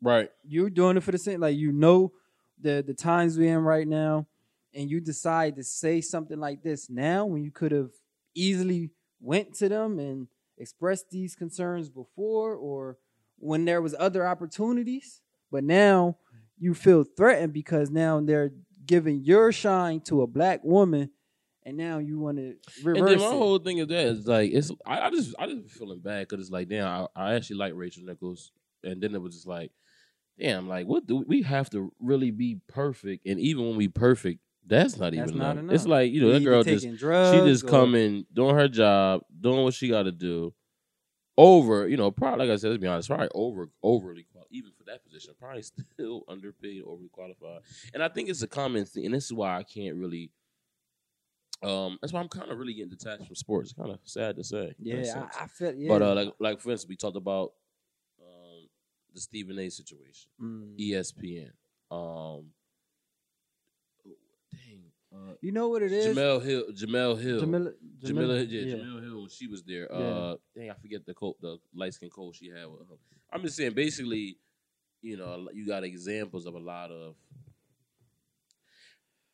Right. 0.00 0.30
you're 0.44 0.70
doing 0.70 0.96
it 0.96 1.02
for 1.02 1.10
the 1.10 1.18
same 1.18 1.40
like 1.40 1.56
you 1.56 1.72
know 1.72 2.12
the 2.60 2.84
the 2.86 2.94
times 2.94 3.36
we're 3.36 3.56
in 3.56 3.64
right 3.64 3.86
now 3.86 4.26
and 4.72 4.88
you 4.88 5.00
decide 5.00 5.56
to 5.56 5.64
say 5.64 6.00
something 6.00 6.38
like 6.38 6.62
this 6.62 6.88
now 6.88 7.26
when 7.26 7.42
you 7.42 7.50
could 7.50 7.72
have 7.72 7.90
easily 8.34 8.90
went 9.20 9.54
to 9.54 9.68
them 9.68 9.98
and 9.98 10.28
expressed 10.58 11.10
these 11.10 11.34
concerns 11.34 11.88
before 11.88 12.54
or 12.54 12.98
when 13.38 13.64
there 13.64 13.80
was 13.82 13.94
other 13.98 14.26
opportunities 14.26 15.22
but 15.50 15.64
now 15.64 16.16
you 16.58 16.74
feel 16.74 17.04
threatened 17.04 17.52
because 17.52 17.90
now 17.90 18.20
they're 18.20 18.50
giving 18.84 19.22
your 19.22 19.52
shine 19.52 20.00
to 20.00 20.22
a 20.22 20.26
black 20.26 20.62
woman 20.64 21.10
and 21.64 21.76
now 21.76 21.98
you 21.98 22.18
want 22.18 22.38
to 22.38 22.54
reverse 22.82 22.98
And 22.98 23.08
then 23.08 23.18
my 23.18 23.26
it. 23.26 23.38
whole 23.38 23.58
thing 23.58 23.78
is 23.78 23.86
that 23.88 24.06
is 24.06 24.26
like 24.26 24.50
it's 24.52 24.70
I, 24.86 25.02
I 25.02 25.10
just 25.10 25.34
I 25.38 25.46
just 25.46 25.70
feeling 25.70 26.00
bad 26.00 26.26
because 26.26 26.40
it's 26.42 26.50
like 26.52 26.68
damn 26.68 26.86
I, 26.86 27.06
I 27.14 27.34
actually 27.34 27.56
like 27.56 27.74
Rachel 27.76 28.04
Nichols 28.04 28.52
and 28.82 29.00
then 29.02 29.14
it 29.14 29.20
was 29.22 29.34
just 29.34 29.46
like 29.46 29.70
damn 30.38 30.68
like 30.68 30.86
what 30.86 31.06
do 31.06 31.16
we 31.26 31.42
have 31.42 31.68
to 31.70 31.92
really 32.00 32.30
be 32.30 32.60
perfect 32.68 33.26
and 33.26 33.38
even 33.38 33.66
when 33.68 33.76
we 33.76 33.88
perfect 33.88 34.40
that's 34.68 34.96
not 34.96 35.12
That's 35.12 35.28
even 35.30 35.38
not 35.38 35.52
enough. 35.52 35.62
enough. 35.64 35.74
It's 35.74 35.86
like 35.86 36.12
you 36.12 36.20
know 36.20 36.28
that 36.32 36.36
either 36.42 36.50
girl 36.50 36.62
just 36.62 36.84
taking 36.84 36.98
she 36.98 37.50
just 37.50 37.64
or- 37.64 37.68
coming 37.68 38.26
doing 38.32 38.54
her 38.54 38.68
job 38.68 39.22
doing 39.40 39.64
what 39.64 39.74
she 39.74 39.88
got 39.88 40.04
to 40.04 40.12
do 40.12 40.52
over 41.36 41.88
you 41.88 41.96
know 41.96 42.10
probably 42.10 42.46
like 42.46 42.52
I 42.52 42.56
said 42.56 42.70
let's 42.70 42.80
be 42.80 42.86
honest 42.88 43.08
probably 43.08 43.28
over 43.34 43.70
overly 43.82 44.26
qual- 44.32 44.46
even 44.50 44.72
for 44.76 44.84
that 44.84 45.04
position 45.04 45.34
probably 45.38 45.62
still 45.94 46.24
underpaid 46.28 46.82
overly 46.84 47.08
qualified 47.10 47.60
and 47.94 48.02
I 48.02 48.08
think 48.08 48.28
it's 48.28 48.42
a 48.42 48.48
common 48.48 48.84
thing 48.84 49.04
and 49.06 49.14
this 49.14 49.26
is 49.26 49.32
why 49.32 49.56
I 49.56 49.62
can't 49.62 49.96
really. 49.96 50.30
Um, 51.60 51.98
that's 52.00 52.12
why 52.12 52.20
I'm 52.20 52.28
kind 52.28 52.50
of 52.52 52.58
really 52.58 52.74
getting 52.74 52.90
detached 52.90 53.26
from 53.26 53.34
sports. 53.34 53.72
Kind 53.72 53.90
of 53.90 53.98
sad 54.04 54.36
to 54.36 54.44
say. 54.44 54.74
in 54.84 54.92
a 54.92 55.00
yeah 55.00 55.12
sense. 55.12 55.34
I, 55.40 55.44
I 55.44 55.46
feel 55.48 55.74
yeah 55.74 55.88
But 55.88 56.02
uh, 56.02 56.14
like 56.14 56.32
like 56.38 56.60
for 56.60 56.70
instance, 56.70 56.88
we 56.88 56.94
talked 56.94 57.16
about 57.16 57.52
um, 58.20 58.68
the 59.12 59.20
Stephen 59.20 59.58
A. 59.58 59.68
situation, 59.68 60.30
Mm. 60.40 60.78
ESPN. 60.78 61.50
Um, 61.90 62.50
uh, 65.14 65.34
you 65.40 65.52
know 65.52 65.68
what 65.68 65.82
it 65.82 65.92
is 65.92 66.16
Jemele 66.16 66.42
Hill, 66.44 66.64
Jemele 66.72 67.20
Hill, 67.20 67.40
Jamila, 67.40 67.72
Jamila, 68.02 68.36
yeah, 68.42 68.60
yeah. 68.60 68.74
Jemele 68.76 69.02
Hill. 69.02 69.20
When 69.20 69.28
she 69.28 69.46
was 69.46 69.62
there, 69.62 69.88
Yeah. 69.90 69.96
uh, 69.96 70.36
dang, 70.54 70.70
I 70.70 70.74
forget 70.74 71.06
the 71.06 71.14
coat, 71.14 71.36
the 71.40 71.58
light 71.74 71.94
skin 71.94 72.10
coat 72.10 72.34
she 72.34 72.48
had 72.48 72.66
with 72.66 72.80
her. 72.88 72.96
I'm 73.32 73.42
just 73.42 73.56
saying, 73.56 73.72
basically, 73.72 74.38
you 75.00 75.16
know, 75.16 75.48
you 75.52 75.66
got 75.66 75.84
examples 75.84 76.46
of 76.46 76.54
a 76.54 76.58
lot 76.58 76.90
of. 76.90 77.14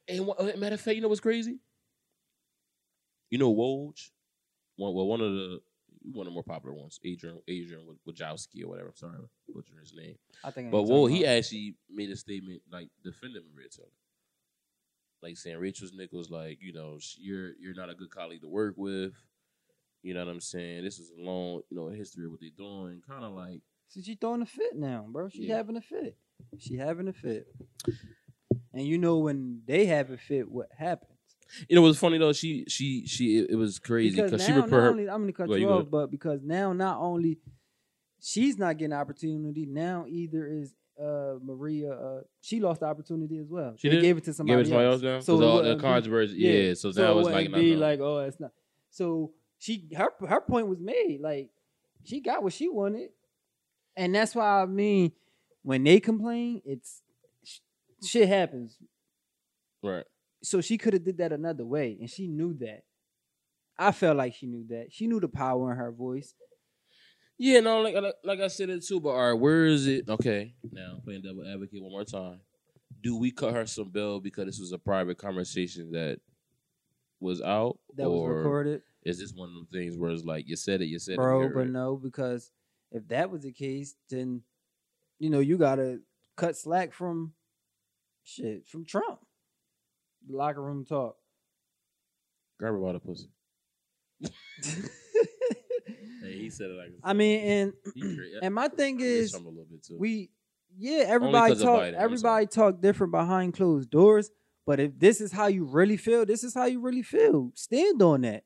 And 0.06 0.26
what, 0.26 0.40
uh, 0.40 0.56
matter 0.58 0.74
of 0.74 0.80
fact, 0.80 0.96
you 0.96 1.02
know 1.02 1.08
what's 1.08 1.20
crazy? 1.20 1.58
You 3.30 3.38
know 3.38 3.52
Woj, 3.52 4.10
one 4.76 4.94
well 4.94 5.06
one 5.06 5.20
of 5.20 5.32
the 5.32 5.60
one 6.12 6.26
of 6.26 6.32
the 6.32 6.34
more 6.34 6.42
popular 6.44 6.76
ones, 6.76 7.00
Adrian 7.04 7.40
Adrian 7.48 7.82
Wojowski 8.06 8.62
or 8.62 8.68
whatever. 8.68 8.90
I'm 8.90 8.96
sorry, 8.96 9.16
butchering 9.48 9.80
his 9.80 9.94
name. 9.94 10.16
I 10.44 10.50
think 10.50 10.70
But 10.70 10.84
Woj, 10.84 11.10
he 11.10 11.26
actually 11.26 11.74
made 11.90 12.10
a 12.10 12.16
statement 12.16 12.62
like 12.70 12.90
defending 13.02 13.42
Maria 13.54 13.68
Taylor. 13.70 13.88
Like 15.24 15.36
saying 15.38 15.56
Rachel's 15.58 15.92
Nichols, 15.94 16.30
like 16.30 16.58
you 16.60 16.72
know, 16.72 16.98
you're 17.16 17.52
you're 17.58 17.74
not 17.74 17.90
a 17.90 17.94
good 17.94 18.10
colleague 18.10 18.42
to 18.42 18.48
work 18.48 18.74
with. 18.76 19.14
You 20.02 20.12
know 20.12 20.24
what 20.24 20.30
I'm 20.30 20.40
saying? 20.40 20.84
This 20.84 20.98
is 20.98 21.10
a 21.18 21.20
long, 21.22 21.62
you 21.70 21.76
know, 21.78 21.88
history 21.88 22.26
of 22.26 22.30
what 22.32 22.40
they're 22.40 22.50
doing. 22.56 23.00
Kind 23.08 23.24
of 23.24 23.32
like, 23.32 23.62
So 23.88 24.02
she 24.02 24.14
throwing 24.16 24.42
a 24.42 24.46
fit 24.46 24.76
now, 24.76 25.06
bro. 25.08 25.30
She 25.30 25.44
Yeah. 25.46 25.56
having 25.56 25.78
a 25.78 25.80
fit. 25.80 26.18
She 26.58 26.76
having 26.76 27.08
a 27.08 27.12
fit. 27.14 27.46
And 28.74 28.86
you 28.86 28.98
know 28.98 29.18
when 29.18 29.62
they 29.66 29.86
have 29.86 30.10
a 30.10 30.18
fit, 30.18 30.50
what 30.50 30.68
happens? 30.76 31.10
you 31.68 31.76
know, 31.76 31.82
what's 31.82 31.98
funny 31.98 32.18
though? 32.18 32.32
She 32.34 32.64
she 32.68 33.06
she 33.06 33.38
it, 33.38 33.50
it 33.50 33.56
was 33.56 33.78
crazy 33.78 34.16
Because 34.16 34.30
because 34.32 34.44
she 34.46 34.52
now, 34.52 34.62
referred 34.62 34.82
her. 34.82 34.90
only 34.90 35.08
I'm 35.08 35.20
gonna 35.22 35.32
cut 35.32 35.48
Go 35.48 35.54
you 35.54 35.70
off, 35.70 35.90
but 35.90 36.10
because 36.10 36.42
now 36.42 36.72
not 36.74 36.98
only 36.98 37.38
she's 38.20 38.58
not 38.58 38.76
getting 38.76 38.92
opportunity, 38.92 39.64
now 39.64 40.04
either 40.08 40.46
is 40.46 40.74
uh 41.00 41.34
Maria. 41.42 41.92
Uh, 41.92 42.20
she 42.40 42.60
lost 42.60 42.80
the 42.80 42.86
opportunity 42.86 43.38
as 43.38 43.48
well. 43.48 43.74
She 43.76 43.88
they 43.88 44.00
gave 44.00 44.16
it 44.16 44.24
to 44.24 44.30
Give 44.30 44.34
somebody 44.36 44.60
it 44.60 44.64
to 44.64 44.68
somebody 44.70 44.86
else 44.86 44.94
else. 44.94 45.02
now. 45.02 45.20
So 45.20 45.38
So 45.40 45.46
all 45.48 45.56
the 45.56 45.62
wouldn't 45.62 45.78
be- 45.78 45.82
controversy, 45.82 46.34
yeah. 46.36 46.50
yeah. 46.52 46.74
So, 46.74 46.92
So 46.92 47.02
now 47.02 47.16
it 47.16 47.20
it's 47.20 47.26
like 47.26 47.34
wouldn't 47.34 47.54
be 47.54 47.76
like, 47.76 48.00
oh, 48.00 48.18
it's 48.20 48.38
not. 48.40 48.52
So 48.90 49.32
she 49.58 49.88
her 49.96 50.08
her 50.28 50.40
point 50.40 50.68
was 50.68 50.80
made. 50.80 51.20
Like 51.20 51.50
she 52.04 52.20
got 52.20 52.42
what 52.42 52.52
she 52.52 52.68
wanted, 52.68 53.10
and 53.96 54.14
that's 54.14 54.34
why 54.34 54.62
I 54.62 54.66
mean, 54.66 55.12
when 55.62 55.82
they 55.84 55.98
complain, 56.00 56.60
it's 56.64 57.02
sh- 57.44 57.60
shit 58.04 58.28
happens. 58.28 58.78
right. 59.82 60.04
So 60.42 60.60
she 60.60 60.76
could 60.76 60.92
have 60.92 61.04
did 61.04 61.16
that 61.18 61.32
another 61.32 61.64
way, 61.64 61.96
and 61.98 62.08
she 62.10 62.28
knew 62.28 62.52
that. 62.60 62.84
I 63.78 63.90
felt 63.92 64.18
like 64.18 64.34
she 64.34 64.46
knew 64.46 64.64
that. 64.68 64.88
She 64.92 65.06
knew 65.06 65.18
the 65.18 65.26
power 65.28 65.72
in 65.72 65.78
her 65.78 65.90
voice. 65.90 66.34
Yeah, 67.38 67.60
no, 67.60 67.80
like 67.80 67.94
like, 67.94 68.14
like 68.22 68.40
I 68.40 68.48
said 68.48 68.70
it 68.70 68.84
too. 68.84 69.00
But 69.00 69.10
all 69.10 69.32
right, 69.32 69.40
where 69.40 69.66
is 69.66 69.86
it? 69.86 70.08
Okay, 70.08 70.54
now 70.72 71.00
playing 71.04 71.22
devil 71.22 71.44
advocate 71.46 71.82
one 71.82 71.90
more 71.90 72.04
time. 72.04 72.40
Do 73.02 73.16
we 73.18 73.30
cut 73.32 73.54
her 73.54 73.66
some 73.66 73.90
bill 73.90 74.20
because 74.20 74.46
this 74.46 74.60
was 74.60 74.72
a 74.72 74.78
private 74.78 75.18
conversation 75.18 75.90
that 75.92 76.20
was 77.20 77.42
out, 77.42 77.78
That 77.96 78.08
was 78.08 78.28
recorded, 78.28 78.82
is 79.02 79.18
this 79.18 79.32
one 79.34 79.48
of 79.48 79.54
them 79.54 79.68
things 79.72 79.96
where 79.96 80.10
it's 80.10 80.24
like 80.24 80.48
you 80.48 80.56
said 80.56 80.80
it, 80.80 80.86
you 80.86 80.98
said 80.98 81.14
it, 81.14 81.18
we 81.18 81.24
bro. 81.24 81.48
But 81.48 81.66
it? 81.66 81.70
no, 81.70 81.96
because 81.96 82.50
if 82.92 83.08
that 83.08 83.30
was 83.30 83.42
the 83.42 83.52
case, 83.52 83.94
then 84.10 84.42
you 85.18 85.30
know 85.30 85.40
you 85.40 85.58
gotta 85.58 86.00
cut 86.36 86.56
slack 86.56 86.92
from 86.92 87.32
shit 88.22 88.66
from 88.68 88.84
Trump. 88.84 89.20
Locker 90.28 90.62
room 90.62 90.84
talk. 90.84 91.16
grab 92.58 92.74
her 92.74 92.78
by 92.78 92.92
the 92.92 93.00
pussy. 93.00 93.28
He 96.44 96.50
said 96.50 96.70
it 96.70 96.76
like 96.78 96.92
I 97.02 97.12
mean, 97.12 97.40
and 97.40 97.72
and 98.42 98.54
my 98.54 98.68
thing 98.68 99.00
is, 99.00 99.34
a 99.34 99.38
little 99.38 99.52
bit 99.70 99.82
too. 99.84 99.96
we 99.98 100.30
yeah, 100.76 101.04
everybody 101.06 101.54
talk, 101.56 101.80
Biden, 101.80 101.94
everybody 101.94 102.46
talk 102.46 102.80
different 102.80 103.12
behind 103.12 103.54
closed 103.54 103.90
doors. 103.90 104.30
But 104.66 104.80
if 104.80 104.98
this 104.98 105.20
is 105.20 105.30
how 105.30 105.46
you 105.48 105.64
really 105.64 105.96
feel, 105.98 106.24
this 106.24 106.42
is 106.42 106.54
how 106.54 106.64
you 106.64 106.80
really 106.80 107.02
feel. 107.02 107.50
Stand 107.54 108.00
on 108.00 108.22
that. 108.22 108.44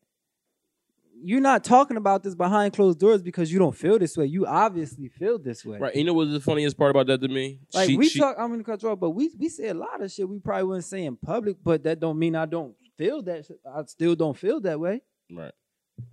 You're 1.21 1.41
not 1.41 1.65
talking 1.65 1.97
about 1.97 2.23
this 2.23 2.35
behind 2.35 2.73
closed 2.75 2.99
doors 3.01 3.23
because 3.23 3.53
you 3.53 3.59
don't 3.59 3.75
feel 3.77 3.99
this 3.99 4.17
way. 4.17 4.27
You 4.27 4.47
obviously 4.47 5.09
feel 5.09 5.39
this 5.39 5.65
way. 5.65 5.79
right. 5.79 5.95
You 5.95 6.05
know 6.05 6.13
what's 6.15 6.33
the 6.33 6.41
funniest 6.41 6.77
part 6.79 6.91
about 6.91 7.07
that 7.09 7.21
to 7.21 7.29
me? 7.29 7.61
Like 7.75 7.89
She- 7.89 7.97
we 7.97 8.09
she- 8.09 8.21
talk, 8.21 8.37
I'm 8.39 8.51
gonna 8.51 8.63
cut 8.63 8.83
you 8.83 8.91
off, 8.91 9.01
but 9.01 9.11
we 9.11 9.31
we 9.39 9.49
say 9.49 9.69
a 9.69 9.75
lot 9.75 10.01
of 10.03 10.11
shit 10.13 10.29
we 10.29 10.39
probably 10.39 10.65
wouldn't 10.65 10.85
say 10.85 11.05
in 11.05 11.17
public, 11.17 11.57
but 11.63 11.83
that 11.85 11.99
don't 11.99 12.19
mean 12.19 12.37
I 12.37 12.47
don't 12.47 12.75
feel 12.97 13.23
that. 13.23 13.49
I 13.67 13.83
still 13.87 14.15
don't 14.15 14.37
feel 14.37 14.61
that 14.61 14.79
way. 14.79 15.03
Right. 15.31 15.53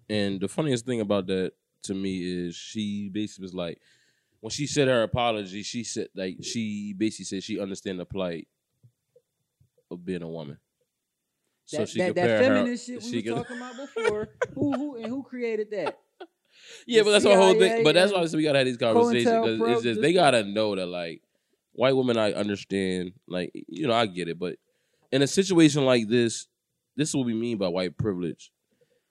And 0.10 0.40
the 0.40 0.48
funniest 0.48 0.86
thing 0.86 1.02
about 1.02 1.28
that 1.28 1.52
to 1.86 1.94
me 1.94 2.48
is 2.48 2.56
she 2.56 3.10
basically 3.10 3.44
was 3.44 3.54
like, 3.54 3.80
when 4.42 4.52
she 4.52 4.68
said 4.68 4.88
her 4.88 5.04
apology, 5.04 5.64
she 5.64 5.84
said 5.84 6.10
like 6.16 6.38
she 6.44 6.94
basically 6.98 7.26
said 7.26 7.44
she 7.44 7.60
understand 7.60 8.00
the 8.00 8.06
plight 8.06 8.48
of 9.92 10.04
being 10.06 10.22
a 10.24 10.28
woman. 10.28 10.58
So 11.66 11.78
That, 11.80 11.90
she 11.90 12.00
that, 12.00 12.16
that 12.16 12.22
compared 12.22 12.46
her- 12.46 12.56
feminist 12.56 12.86
shit 12.88 13.04
we 13.04 13.10
she 13.24 13.30
were 13.32 13.38
talking 13.38 13.58
about 13.58 13.76
before. 13.76 14.30
who 14.54 14.72
who 14.74 14.96
and 14.98 15.08
who 15.08 15.24
created 15.24 15.72
that? 15.72 16.00
Yeah, 16.88 17.02
the 17.02 17.06
but 17.06 17.12
that's 17.12 17.24
the 17.26 17.36
whole 17.36 17.54
thing. 17.54 17.84
But 17.84 17.96
that's 17.96 18.12
why 18.12 18.20
I 18.20 18.22
and 18.22 18.30
said 18.32 18.38
we 18.38 18.44
gotta 18.44 18.60
have 18.60 18.66
these 18.66 18.78
conversations 18.78 19.26
because 19.26 19.60
it's 19.60 19.70
just 19.74 19.84
just- 19.84 20.02
they 20.02 20.14
gotta 20.14 20.44
know 20.44 20.76
that 20.76 20.86
like 20.88 21.22
white 21.74 21.96
women 21.96 22.18
I 22.18 22.32
understand, 22.34 23.12
like 23.28 23.52
you 23.68 23.88
know, 23.88 23.94
I 23.94 24.06
get 24.06 24.30
it, 24.30 24.40
but 24.40 24.56
in 25.12 25.22
a 25.22 25.28
situation 25.28 25.86
like 25.86 26.08
this, 26.08 26.48
this 26.96 27.10
is 27.10 27.16
what 27.16 27.26
we 27.26 27.34
mean 27.34 27.58
by 27.58 27.68
white 27.68 27.98
privilege. 27.98 28.52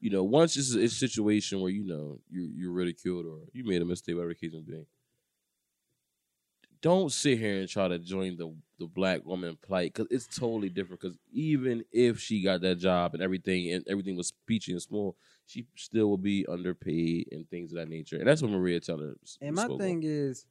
You 0.05 0.11
know, 0.11 0.23
once 0.25 0.57
it's 0.59 0.75
a, 0.75 0.81
it's 0.83 0.95
a 0.95 1.09
situation 1.09 1.61
where 1.61 1.71
you 1.73 1.85
know 1.85 2.21
you 2.31 2.43
you're 2.43 2.73
ridiculed 2.73 3.27
or 3.27 3.41
you 3.55 3.65
made 3.65 3.83
a 3.83 3.87
mistake, 3.87 4.15
whatever 4.17 4.35
the 4.35 4.37
case 4.37 4.53
may 4.53 4.61
be. 4.61 4.85
Don't 6.81 7.11
sit 7.11 7.39
here 7.39 7.61
and 7.61 7.69
try 7.69 7.89
to 7.89 7.99
join 7.99 8.37
the 8.37 8.55
the 8.79 8.87
black 8.87 9.25
woman 9.25 9.57
plight 9.63 9.95
because 9.95 10.09
it's 10.11 10.27
totally 10.27 10.69
different. 10.69 11.01
Because 11.01 11.17
even 11.33 11.85
if 11.93 12.19
she 12.21 12.43
got 12.43 12.61
that 12.61 12.77
job 12.77 13.15
and 13.15 13.23
everything 13.23 13.71
and 13.73 13.87
everything 13.89 14.17
was 14.17 14.33
peachy 14.47 14.73
and 14.73 14.83
small, 14.83 15.17
she 15.47 15.67
still 15.77 16.09
will 16.09 16.19
be 16.19 16.45
underpaid 16.47 17.29
and 17.33 17.49
things 17.49 17.73
of 17.73 17.79
that 17.79 17.89
nature. 17.89 18.19
And 18.19 18.27
that's 18.27 18.43
what 18.43 18.51
Maria 18.51 18.79
s- 18.79 19.39
And 19.41 19.55
my 19.57 19.69
on. 19.69 19.79
thing 19.79 20.03
is, 20.03 20.47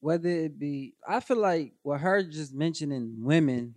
whether 0.00 0.28
it 0.28 0.58
be, 0.58 0.94
I 1.06 1.20
feel 1.20 1.38
like 1.38 1.74
with 1.84 2.00
her 2.00 2.22
just 2.22 2.54
mentioning 2.54 3.22
women, 3.22 3.74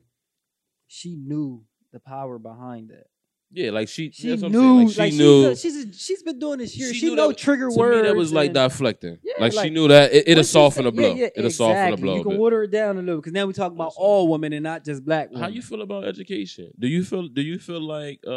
she 0.88 1.16
knew 1.16 1.66
the 1.92 2.00
power 2.02 2.40
behind 2.40 2.90
that. 2.92 3.08
Yeah, 3.54 3.70
like 3.72 3.88
she, 3.88 4.10
She 4.12 4.30
that's 4.30 4.42
what 4.42 4.48
I'm 4.48 4.52
knew, 4.54 4.60
saying. 4.60 4.88
Like 4.88 4.94
she 4.94 5.02
like 5.02 5.14
knew. 5.14 5.56
she's 5.56 5.76
a, 5.76 5.82
she's 5.82 5.86
a, 5.86 5.94
she's 5.98 6.24
been 6.24 6.40
doing 6.40 6.58
this 6.60 6.76
year. 6.78 6.94
She 6.94 7.00
She, 7.02 7.16
know 7.16 7.28
that- 7.28 7.38
trigger 7.38 7.70
to 7.70 7.76
words. 7.76 7.98
me, 7.98 8.02
that 8.08 8.16
was 8.16 8.34
like 8.34 8.48
and- 8.48 8.56
deflecting. 8.56 9.18
Yeah, 9.24 9.34
like, 9.40 9.54
she 9.54 9.70
knew 9.70 9.88
that 9.88 10.12
it, 10.14 10.28
it'll 10.28 10.44
soften 10.44 10.86
the 10.86 10.92
blow. 10.92 11.10
Yeah, 11.10 11.24
yeah, 11.26 11.30
it'll 11.36 11.50
soften 11.52 11.76
the 11.76 11.82
exactly. 11.94 12.02
blow. 12.04 12.16
You 12.18 12.24
can 12.24 12.38
water 12.38 12.64
it 12.64 12.72
down 12.72 12.98
a 12.98 13.02
little 13.02 13.18
because 13.22 13.34
now 13.34 13.46
we 13.46 13.54
talk 13.54 13.72
about 13.72 13.94
all 13.96 14.28
women 14.28 14.54
and 14.54 14.64
not 14.64 14.84
just 14.84 15.06
black 15.06 15.30
women. 15.30 15.42
How 15.44 15.50
you 15.50 15.62
feel 15.62 15.82
about 15.82 16.06
education? 16.06 16.72
Do 16.80 16.88
you 16.88 17.04
feel 17.04 17.28
do 17.28 17.42
you 17.42 17.60
feel 17.60 17.82
like 17.82 18.20
uh, 18.28 18.32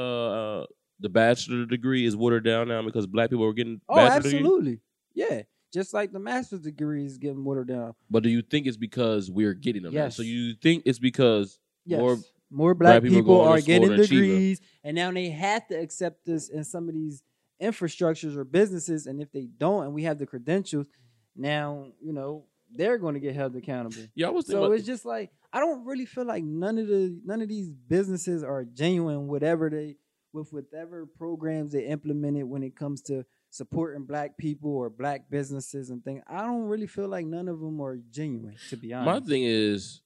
uh 0.60 0.66
the 1.00 1.08
bachelor 1.08 1.66
degree 1.66 2.04
is 2.06 2.16
watered 2.16 2.44
down 2.44 2.68
now 2.68 2.82
because 2.82 3.06
black 3.06 3.30
people 3.30 3.44
are 3.44 3.52
getting 3.52 3.80
Oh, 3.88 3.96
bachelor 3.96 4.22
degree? 4.30 4.38
absolutely. 4.38 4.80
Yeah, 5.14 5.42
just 5.72 5.92
like 5.94 6.12
the 6.12 6.18
master's 6.18 6.60
degree 6.62 7.04
is 7.04 7.18
getting 7.18 7.44
watered 7.44 7.68
down. 7.68 7.94
But 8.10 8.22
do 8.22 8.28
you 8.30 8.40
think 8.42 8.66
it's 8.66 8.76
because 8.78 9.30
we're 9.30 9.52
getting 9.54 9.82
them? 9.82 9.92
now? 9.92 10.04
Yes. 10.04 10.16
So 10.16 10.22
you 10.22 10.54
think 10.62 10.82
it's 10.86 10.98
because 10.98 11.58
Yes. 11.84 12.00
more 12.00 12.18
More 12.50 12.74
black, 12.74 13.02
people 13.02 13.18
people, 13.18 13.40
are 13.40 13.60
getting 13.60 13.96
degrees, 13.96 14.60
and 14.84 14.94
now 14.94 15.10
they 15.10 15.30
have 15.30 15.66
to 15.68 15.74
accept 15.74 16.24
this 16.24 16.48
in 16.48 16.64
some 16.64 16.88
of 16.88 16.94
these 16.94 17.22
infrastructures 17.60 18.36
or 18.36 18.44
businesses. 18.44 19.06
And 19.06 19.20
if 19.20 19.32
they 19.32 19.48
don't, 19.56 19.84
and 19.84 19.92
we 19.92 20.04
have 20.04 20.18
the 20.18 20.26
credentials, 20.26 20.86
now 21.34 21.88
you 22.00 22.12
know 22.12 22.44
they're 22.74 22.98
going 22.98 23.14
to 23.14 23.20
get 23.20 23.34
held 23.34 23.54
accountable. 23.56 24.04
yeah, 24.14 24.28
I 24.28 24.30
was 24.30 24.46
So 24.46 24.72
it's 24.72 24.86
just 24.86 25.04
like 25.04 25.30
I 25.52 25.60
don't 25.60 25.84
really 25.84 26.06
feel 26.06 26.24
like 26.24 26.44
none 26.44 26.78
of 26.78 26.86
the 26.86 27.18
none 27.24 27.42
of 27.42 27.48
these 27.48 27.68
businesses 27.68 28.42
are 28.42 28.64
genuine. 28.64 29.26
Whatever 29.26 29.70
they 29.70 29.96
with 30.32 30.52
whatever 30.52 31.06
programs 31.06 31.72
they 31.72 31.86
implemented 31.86 32.44
when 32.44 32.62
it 32.62 32.76
comes 32.76 33.00
to 33.02 33.24
supporting 33.50 34.04
black 34.04 34.36
people 34.36 34.70
or 34.70 34.90
black 34.90 35.30
businesses 35.30 35.90
and 35.90 36.04
things, 36.04 36.22
I 36.28 36.42
don't 36.42 36.64
really 36.64 36.86
feel 36.86 37.08
like 37.08 37.26
none 37.26 37.48
of 37.48 37.58
them 37.58 37.80
are 37.80 37.96
genuine. 38.10 38.56
To 38.70 38.76
be 38.76 38.92
honest, 38.92 39.24
my 39.24 39.26
thing 39.26 39.44
is 39.44 40.02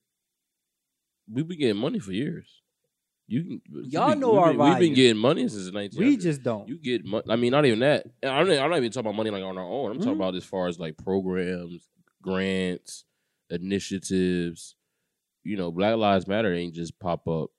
we've 1.32 1.46
been 1.48 1.58
getting 1.58 1.80
money 1.80 1.98
for 1.98 2.12
years. 2.12 2.62
You 3.28 3.44
can 3.44 3.60
Y'all 3.88 4.08
we- 4.08 4.14
know 4.16 4.32
we've 4.32 4.40
our 4.40 4.52
been, 4.54 4.60
We've 4.70 4.78
been 4.80 4.94
getting 4.94 5.16
money 5.20 5.46
since 5.48 5.64
the 5.66 5.70
1900s. 5.72 5.98
we 5.98 6.16
just 6.16 6.42
don't. 6.42 6.68
You 6.68 6.76
get 6.78 7.04
money. 7.04 7.24
I 7.28 7.36
mean, 7.36 7.52
not 7.52 7.64
even 7.64 7.78
that. 7.80 8.06
I'm 8.24 8.48
not, 8.48 8.58
I'm 8.58 8.70
not 8.70 8.78
even 8.78 8.90
talking 8.90 9.06
about 9.06 9.16
money 9.16 9.30
like 9.30 9.44
on 9.44 9.56
our 9.56 9.64
own. 9.64 9.92
I'm 9.92 9.98
talking 9.98 10.14
Mhm. 10.14 10.16
about 10.16 10.34
as 10.34 10.44
far 10.44 10.66
as 10.66 10.80
like 10.80 10.96
programs, 10.98 11.88
grants, 12.20 13.04
initiatives. 13.50 14.74
You 15.44 15.56
know, 15.56 15.70
Black 15.70 15.96
Lives 15.96 16.26
Matter 16.26 16.52
ain't 16.52 16.74
just 16.74 16.98
pop 16.98 17.26
up. 17.28 17.50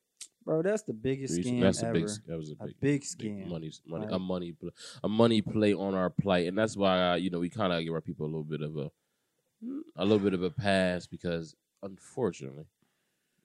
Bro, 0.44 0.64
that's 0.64 0.84
the 0.84 0.94
biggest 0.94 1.40
scam 1.40 1.62
That's 1.62 1.82
a 1.84 1.92
big. 1.92 2.08
That 2.28 2.38
was 2.38 2.50
a 2.50 2.64
a 2.64 2.68
big, 2.68 2.80
big 2.82 3.02
scam. 3.04 3.48
money, 3.48 3.72
money, 3.88 4.08
a 4.10 4.20
money, 4.20 4.56
a 5.04 5.08
money 5.08 5.42
play 5.42 5.74
on 5.74 5.94
our 5.96 6.10
plight, 6.10 6.48
and 6.48 6.58
that's 6.58 6.76
why 6.76 7.16
you 7.16 7.30
know 7.30 7.40
we 7.40 7.50
kind 7.50 7.72
of 7.72 7.84
give 7.84 7.94
our 7.94 8.02
people 8.02 8.26
a 8.26 8.28
little 8.28 8.44
bit 8.44 8.62
of 8.62 8.76
a, 8.76 8.92
a 9.96 10.04
little 10.04 10.20
bit 10.20 10.34
of 10.34 10.42
a 10.44 10.50
pass 10.50 11.06
because 11.08 11.56
unfortunately, 11.84 12.66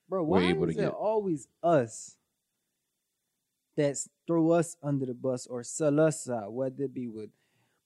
Bro, 0.09 0.23
we're 0.23 0.39
why 0.41 0.47
able 0.47 0.65
to 0.65 0.71
is 0.71 0.77
it 0.77 0.81
get- 0.81 0.91
always 0.93 1.47
us 1.61 2.15
that 3.75 3.95
throw 4.25 4.51
us 4.51 4.75
under 4.81 5.05
the 5.05 5.13
bus 5.13 5.47
or 5.47 5.63
sell 5.63 5.99
us 5.99 6.29
out? 6.29 6.53
Whether 6.53 6.83
it 6.85 6.93
be 6.93 7.07
with 7.07 7.29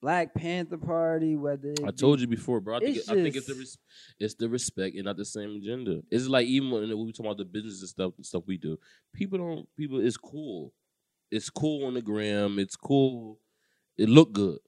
Black 0.01 0.34
Panther 0.34 0.78
Party, 0.78 1.36
whether 1.36 1.69
it 1.72 1.80
I 1.84 1.91
be- 1.91 1.97
told 1.97 2.19
you 2.22 2.28
before, 2.28 2.59
bro. 2.59 2.78
I 2.78 2.80
think, 2.80 2.97
It's 2.97 3.07
it, 3.09 3.11
I 3.19 3.24
think 3.24 3.36
it's 3.36 3.45
the 3.47 3.55
res- 3.55 3.78
it's 4.19 4.34
the 4.36 4.49
respect 4.49 4.95
and 4.95 5.05
not 5.05 5.17
the 5.17 5.26
same 5.26 5.55
agenda. 5.55 6.01
It's 6.09 6.28
like 6.28 6.47
even 6.47 6.72
when 6.72 6.97
we 7.05 7.11
talk 7.11 7.26
about 7.26 7.38
the 7.38 7.45
business 7.45 7.82
and 7.82 7.89
stuff 7.89 8.13
and 8.17 8.26
stuff 8.26 8.43
we 8.47 8.57
do, 8.57 8.78
people 9.13 9.38
don't 9.38 9.76
people. 9.76 9.99
It's 9.99 10.17
cool. 10.17 10.74
It's 11.30 11.49
cool 11.49 11.86
on 11.86 11.93
the 11.93 12.01
gram. 12.01 12.59
It's 12.59 12.76
cool. 12.76 13.39
It 13.97 14.09
look 14.09 14.32
good, 14.34 14.59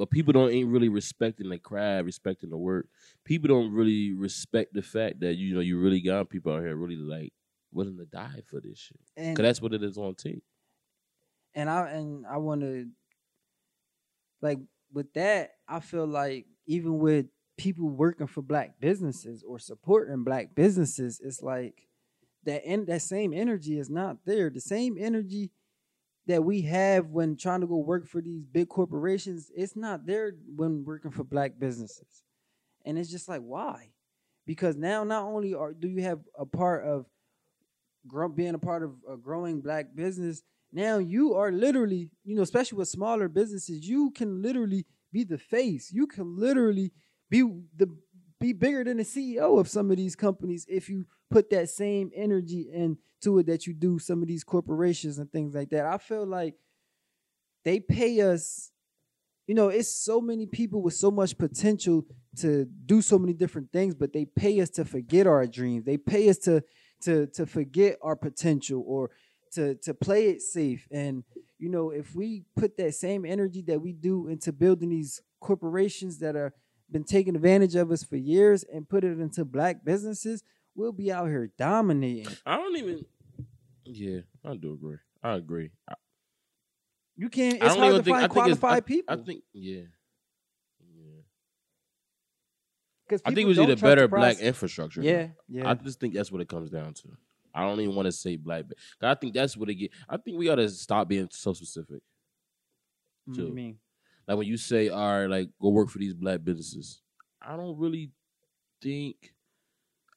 but 0.00 0.08
people 0.08 0.32
don't 0.32 0.50
ain't 0.50 0.70
really 0.70 0.88
respecting 0.88 1.50
the 1.50 1.58
craft, 1.58 2.06
respecting 2.06 2.48
the 2.48 2.56
work. 2.56 2.86
People 3.22 3.48
don't 3.48 3.70
really 3.70 4.14
respect 4.14 4.72
the 4.72 4.80
fact 4.80 5.20
that 5.20 5.34
you 5.34 5.54
know 5.54 5.60
you 5.60 5.78
really 5.78 6.00
got 6.00 6.30
people 6.30 6.54
out 6.54 6.62
here 6.62 6.74
really 6.74 6.96
like 6.96 7.34
willing 7.70 7.98
to 7.98 8.06
die 8.06 8.40
for 8.46 8.62
this 8.62 8.78
shit. 8.78 8.98
and, 9.18 9.36
Cause 9.36 9.42
that's 9.42 9.60
what 9.60 9.74
it 9.74 9.82
is 9.82 9.98
on 9.98 10.14
tape. 10.14 10.42
and 11.54 11.68
I 11.68 11.90
and 11.90 12.24
I 12.26 12.38
want 12.38 12.62
to 12.62 12.86
like 14.40 14.58
with 14.90 15.12
that. 15.12 15.50
I 15.68 15.80
feel 15.80 16.06
like 16.06 16.46
even 16.66 16.98
with 16.98 17.26
people 17.58 17.90
working 17.90 18.26
for 18.26 18.40
black 18.40 18.80
businesses 18.80 19.44
or 19.46 19.58
supporting 19.58 20.24
black 20.24 20.54
businesses, 20.54 21.20
it's 21.22 21.42
like 21.42 21.88
that 22.44 22.64
And 22.64 22.86
that 22.86 23.02
same 23.02 23.34
energy 23.34 23.78
is 23.78 23.90
not 23.90 24.24
there. 24.24 24.48
The 24.48 24.62
same 24.62 24.96
energy 24.98 25.50
that 26.26 26.44
we 26.44 26.62
have 26.62 27.06
when 27.06 27.36
trying 27.36 27.60
to 27.60 27.66
go 27.66 27.76
work 27.76 28.06
for 28.06 28.20
these 28.20 28.44
big 28.44 28.68
corporations, 28.68 29.50
it's 29.54 29.76
not 29.76 30.06
there 30.06 30.32
when 30.54 30.84
working 30.84 31.10
for 31.10 31.24
black 31.24 31.58
businesses. 31.58 32.22
And 32.84 32.98
it's 32.98 33.10
just 33.10 33.28
like 33.28 33.40
why? 33.40 33.90
Because 34.46 34.76
now 34.76 35.04
not 35.04 35.24
only 35.24 35.54
are 35.54 35.72
do 35.72 35.88
you 35.88 36.02
have 36.02 36.20
a 36.38 36.46
part 36.46 36.84
of 36.84 37.06
being 38.34 38.54
a 38.54 38.58
part 38.58 38.82
of 38.82 38.92
a 39.10 39.16
growing 39.16 39.60
black 39.60 39.94
business, 39.94 40.42
now 40.72 40.98
you 40.98 41.34
are 41.34 41.50
literally, 41.50 42.10
you 42.24 42.36
know, 42.36 42.42
especially 42.42 42.78
with 42.78 42.88
smaller 42.88 43.28
businesses, 43.28 43.88
you 43.88 44.10
can 44.12 44.40
literally 44.40 44.86
be 45.12 45.24
the 45.24 45.38
face. 45.38 45.90
You 45.92 46.06
can 46.06 46.38
literally 46.38 46.92
be 47.28 47.42
the 47.76 47.88
be 48.40 48.52
bigger 48.54 48.82
than 48.82 48.96
the 48.96 49.04
CEO 49.04 49.60
of 49.60 49.68
some 49.68 49.90
of 49.90 49.98
these 49.98 50.16
companies 50.16 50.66
if 50.68 50.88
you 50.88 51.06
put 51.30 51.50
that 51.50 51.68
same 51.68 52.10
energy 52.14 52.68
into 52.72 53.38
it 53.38 53.46
that 53.46 53.66
you 53.66 53.74
do 53.74 53.98
some 53.98 54.22
of 54.22 54.28
these 54.28 54.42
corporations 54.42 55.18
and 55.18 55.30
things 55.30 55.54
like 55.54 55.70
that. 55.70 55.84
I 55.84 55.98
feel 55.98 56.26
like 56.26 56.54
they 57.64 57.78
pay 57.78 58.22
us, 58.22 58.72
you 59.46 59.54
know, 59.54 59.68
it's 59.68 59.90
so 59.90 60.20
many 60.20 60.46
people 60.46 60.80
with 60.82 60.94
so 60.94 61.10
much 61.10 61.36
potential 61.36 62.06
to 62.38 62.64
do 62.86 63.02
so 63.02 63.18
many 63.18 63.34
different 63.34 63.70
things, 63.72 63.94
but 63.94 64.12
they 64.14 64.24
pay 64.24 64.60
us 64.60 64.70
to 64.70 64.84
forget 64.86 65.26
our 65.26 65.46
dreams. 65.46 65.84
They 65.84 65.98
pay 65.98 66.28
us 66.30 66.38
to 66.38 66.64
to 67.02 67.26
to 67.28 67.46
forget 67.46 67.96
our 68.02 68.16
potential 68.16 68.82
or 68.86 69.10
to 69.52 69.74
to 69.76 69.92
play 69.92 70.28
it 70.28 70.40
safe. 70.40 70.88
And 70.90 71.24
you 71.58 71.68
know, 71.68 71.90
if 71.90 72.14
we 72.14 72.44
put 72.56 72.78
that 72.78 72.94
same 72.94 73.26
energy 73.26 73.62
that 73.62 73.80
we 73.80 73.92
do 73.92 74.28
into 74.28 74.52
building 74.52 74.88
these 74.88 75.20
corporations 75.40 76.18
that 76.20 76.36
are 76.36 76.54
been 76.90 77.04
taking 77.04 77.36
advantage 77.36 77.74
of 77.76 77.90
us 77.90 78.02
for 78.02 78.16
years 78.16 78.64
and 78.64 78.88
put 78.88 79.04
it 79.04 79.18
into 79.20 79.44
black 79.44 79.84
businesses, 79.84 80.42
we'll 80.74 80.92
be 80.92 81.12
out 81.12 81.26
here 81.28 81.50
dominating. 81.58 82.26
I 82.46 82.56
don't 82.56 82.76
even. 82.76 83.04
Yeah, 83.84 84.20
I 84.44 84.56
do 84.56 84.72
agree. 84.74 84.96
I 85.22 85.34
agree. 85.34 85.70
I, 85.88 85.94
You 87.16 87.28
can't. 87.28 87.62
I 87.62 87.66
It's 87.66 87.74
don't 87.74 87.82
hard 87.82 87.94
even 87.94 87.98
to 88.00 88.04
think. 88.04 88.16
I 88.16 88.20
find 88.20 88.32
think 88.32 88.48
it's. 88.48 88.58
qualified 88.60 88.76
I, 88.76 88.80
people. 88.80 89.20
I 89.20 89.24
think. 89.24 89.42
Yeah. 89.52 89.80
Yeah. 90.94 91.22
'cause 93.08 93.20
I 93.24 93.30
think 93.30 93.36
we 93.38 93.42
need 93.44 93.48
was 93.48 93.56
don't 93.56 93.64
either 93.70 93.76
trust 93.76 93.82
better 93.96 94.08
black 94.08 94.38
infrastructure. 94.40 95.02
Yeah, 95.02 95.28
yeah. 95.48 95.68
I 95.68 95.74
just 95.74 95.98
think 96.00 96.14
that's 96.14 96.30
what 96.30 96.40
it 96.40 96.48
comes 96.48 96.70
down 96.70 96.94
to. 96.94 97.08
I 97.52 97.62
don't 97.62 97.80
even 97.80 97.96
want 97.96 98.06
to 98.06 98.12
say 98.12 98.36
black. 98.36 98.66
but 98.68 98.76
I 99.08 99.14
think 99.14 99.34
that's 99.34 99.56
what 99.56 99.68
it 99.68 99.74
get. 99.74 99.90
I 100.08 100.16
think 100.16 100.38
we 100.38 100.46
got 100.46 100.54
to 100.56 100.68
stop 100.68 101.08
being 101.08 101.28
so 101.32 101.52
specific. 101.52 101.96
Mm, 103.28 103.32
what 103.32 103.34
do 103.36 103.42
you 103.46 103.52
mean? 103.52 103.78
Like 104.30 104.38
when 104.38 104.46
you 104.46 104.56
say, 104.56 104.90
"All 104.90 105.20
right, 105.22 105.26
like 105.26 105.48
go 105.60 105.70
work 105.70 105.88
for 105.88 105.98
these 105.98 106.14
black 106.14 106.44
businesses," 106.44 107.02
I 107.42 107.56
don't 107.56 107.76
really 107.76 108.12
think. 108.80 109.34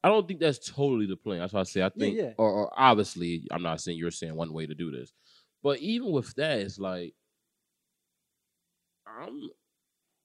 I 0.03 0.09
don't 0.09 0.27
think 0.27 0.39
that's 0.39 0.69
totally 0.69 1.07
the 1.07 1.15
plan. 1.15 1.39
That's 1.39 1.51
why 1.51 1.61
I 1.61 1.63
say 1.63 1.81
I 1.81 1.89
think, 1.89 2.15
yeah. 2.15 2.33
Or, 2.37 2.47
or 2.47 2.73
obviously, 2.77 3.47
I'm 3.49 3.63
not 3.63 3.81
saying 3.81 3.97
you're 3.97 4.11
saying 4.11 4.35
one 4.35 4.53
way 4.53 4.67
to 4.67 4.75
do 4.75 4.91
this, 4.91 5.11
but 5.63 5.79
even 5.79 6.11
with 6.11 6.31
that, 6.35 6.59
it's 6.59 6.77
like 6.77 7.15
I'm. 9.07 9.49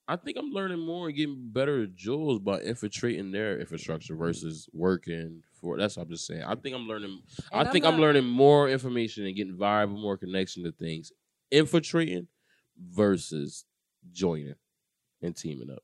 I 0.07 0.16
think 0.16 0.36
I'm 0.36 0.51
learning 0.51 0.80
more 0.80 1.09
and 1.09 1.16
getting 1.16 1.49
better 1.51 1.84
at 1.84 1.95
Jules 1.95 2.41
by 2.41 2.61
infiltrating 2.61 3.30
their 3.30 3.59
infrastructure 3.59 4.16
versus 4.16 4.68
working 4.74 5.43
for. 5.62 5.78
That's 5.78 5.97
what 5.97 6.03
I'm 6.03 6.11
just 6.11 6.26
saying. 6.26 6.43
I 6.43 6.57
think 6.57 6.74
I'm 6.76 6.86
learning. 6.86 7.22
And 7.53 7.61
I 7.62 7.64
I'm 7.64 7.72
think 7.72 7.86
I'm 7.86 7.99
learning 7.99 8.26
more 8.26 8.68
information 8.68 9.24
and 9.24 9.34
getting 9.34 9.57
viable, 9.57 9.97
more 9.97 10.18
connection 10.18 10.64
to 10.64 10.72
things, 10.72 11.11
infiltrating 11.51 12.26
versus 12.78 13.64
joining 14.12 14.55
and 15.22 15.36
teaming 15.36 15.70
up. 15.70 15.82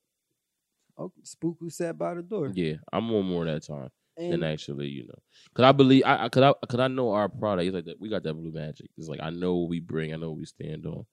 Oh, 0.97 1.11
spook 1.23 1.57
who 1.59 1.69
sat 1.69 1.97
by 1.97 2.13
the 2.13 2.21
door. 2.21 2.51
Yeah, 2.55 2.75
I'm 2.93 3.13
on 3.13 3.25
more 3.25 3.45
that 3.45 3.65
time 3.65 3.89
And 4.17 4.31
than 4.33 4.43
actually, 4.43 4.87
you 4.87 5.07
know, 5.07 5.19
because 5.49 5.65
I 5.65 5.71
believe 5.73 6.03
I, 6.05 6.25
I, 6.25 6.29
cause 6.29 6.43
I, 6.43 6.65
cause 6.67 6.79
I 6.79 6.87
know 6.87 7.11
our 7.11 7.27
product. 7.27 7.67
It's 7.67 7.75
like 7.75 7.85
that. 7.85 7.99
We 7.99 8.09
got 8.09 8.23
that 8.23 8.33
blue 8.33 8.51
magic. 8.53 8.89
It's 8.97 9.09
like 9.09 9.19
I 9.21 9.29
know 9.29 9.55
what 9.55 9.69
we 9.69 9.79
bring. 9.81 10.13
I 10.13 10.17
know 10.17 10.29
what 10.29 10.39
we 10.39 10.45
stand 10.45 10.85
on. 10.85 11.05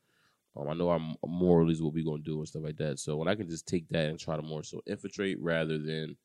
Um, 0.57 0.68
I 0.68 0.74
know 0.74 0.90
our 0.90 1.00
m- 1.00 1.16
morals 1.26 1.82
what 1.82 1.94
we're 1.94 2.05
gonna 2.05 2.22
do 2.22 2.38
and 2.38 2.46
stuff 2.48 2.62
like 2.62 2.76
that. 2.76 2.98
So 3.00 3.16
when 3.16 3.26
I 3.28 3.34
can 3.34 3.48
just 3.48 3.66
take 3.66 3.88
that 3.88 4.09
and 4.09 4.18
try 4.20 4.36
to 4.36 4.42
more 4.42 4.62
so 4.62 4.80
infiltrate 4.86 5.40
rather 5.40 5.78
than 5.78 6.16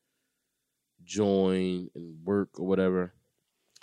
join 1.04 1.88
and 1.94 2.24
work 2.24 2.50
or 2.58 2.66
whatever. 2.66 3.12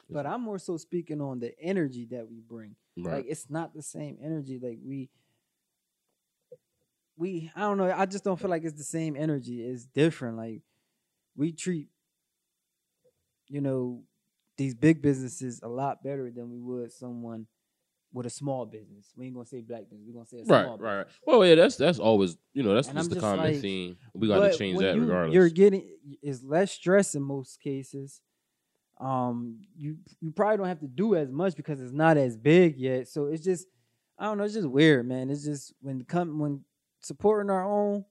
but 0.09 0.25
I'm 0.25 0.41
more 0.41 0.59
so 0.59 0.77
speaking 0.77 1.19
on 1.21 1.39
the 1.39 1.57
energy 1.59 2.05
that 2.11 2.29
we 2.29 2.39
bring. 2.39 2.75
Right. 2.97 3.15
Like 3.17 3.25
it's 3.27 3.49
not 3.49 3.73
the 3.73 3.81
same 3.81 4.17
energy. 4.23 4.59
Like 4.61 4.77
we 4.85 5.09
we 7.17 7.51
I 7.55 7.61
don't 7.61 7.77
know, 7.77 7.91
I 7.95 8.05
just 8.05 8.23
don't 8.23 8.39
feel 8.39 8.49
like 8.49 8.63
it's 8.63 8.77
the 8.77 8.83
same 8.83 9.15
energy. 9.15 9.61
It's 9.63 9.85
different. 9.85 10.37
Like 10.37 10.61
we 11.35 11.51
treat 11.51 11.87
you 13.47 13.61
know 13.61 14.01
these 14.57 14.73
big 14.73 15.01
businesses 15.01 15.59
a 15.63 15.67
lot 15.67 16.03
better 16.03 16.31
than 16.31 16.49
we 16.49 16.59
would 16.59 16.91
someone 16.91 17.45
with 18.13 18.25
a 18.25 18.29
small 18.29 18.65
business. 18.65 19.11
We 19.17 19.25
ain't 19.25 19.35
gonna 19.35 19.45
say 19.45 19.61
black 19.61 19.89
business. 19.89 20.07
We're 20.07 20.13
gonna 20.13 20.25
say 20.25 20.37
a 20.37 20.45
Right, 20.45 20.63
small 20.65 20.77
right, 20.77 20.97
right. 20.97 21.05
Well, 21.25 21.45
yeah, 21.45 21.55
that's 21.55 21.75
that's 21.75 21.99
always 21.99 22.37
you 22.53 22.63
know 22.63 22.73
that's 22.73 22.87
the 22.87 23.19
common 23.19 23.45
like- 23.53 23.61
theme. 23.61 23.97
We 24.13 24.27
got 24.27 24.39
to 24.51 24.57
change 24.57 24.79
that 24.79 24.95
you, 24.95 25.01
regardless. 25.01 25.33
You're 25.33 25.49
getting 25.49 25.83
is 26.21 26.43
less 26.43 26.71
stress 26.71 27.15
in 27.15 27.21
most 27.21 27.61
cases. 27.61 28.21
Um, 28.97 29.59
you 29.77 29.97
you 30.21 30.31
probably 30.31 30.57
don't 30.57 30.67
have 30.67 30.79
to 30.79 30.87
do 30.87 31.15
as 31.15 31.29
much 31.29 31.55
because 31.57 31.81
it's 31.81 31.91
not 31.91 32.15
as 32.15 32.37
big 32.37 32.77
yet. 32.77 33.09
So 33.09 33.25
it's 33.25 33.43
just 33.43 33.67
I 34.17 34.25
don't 34.25 34.37
know. 34.37 34.45
It's 34.45 34.53
just 34.53 34.69
weird, 34.69 35.05
man. 35.05 35.29
It's 35.29 35.43
just 35.43 35.73
when 35.81 36.05
come 36.05 36.39
when 36.39 36.61
supporting 37.05 37.49
our 37.49 37.63
own, 37.63 38.03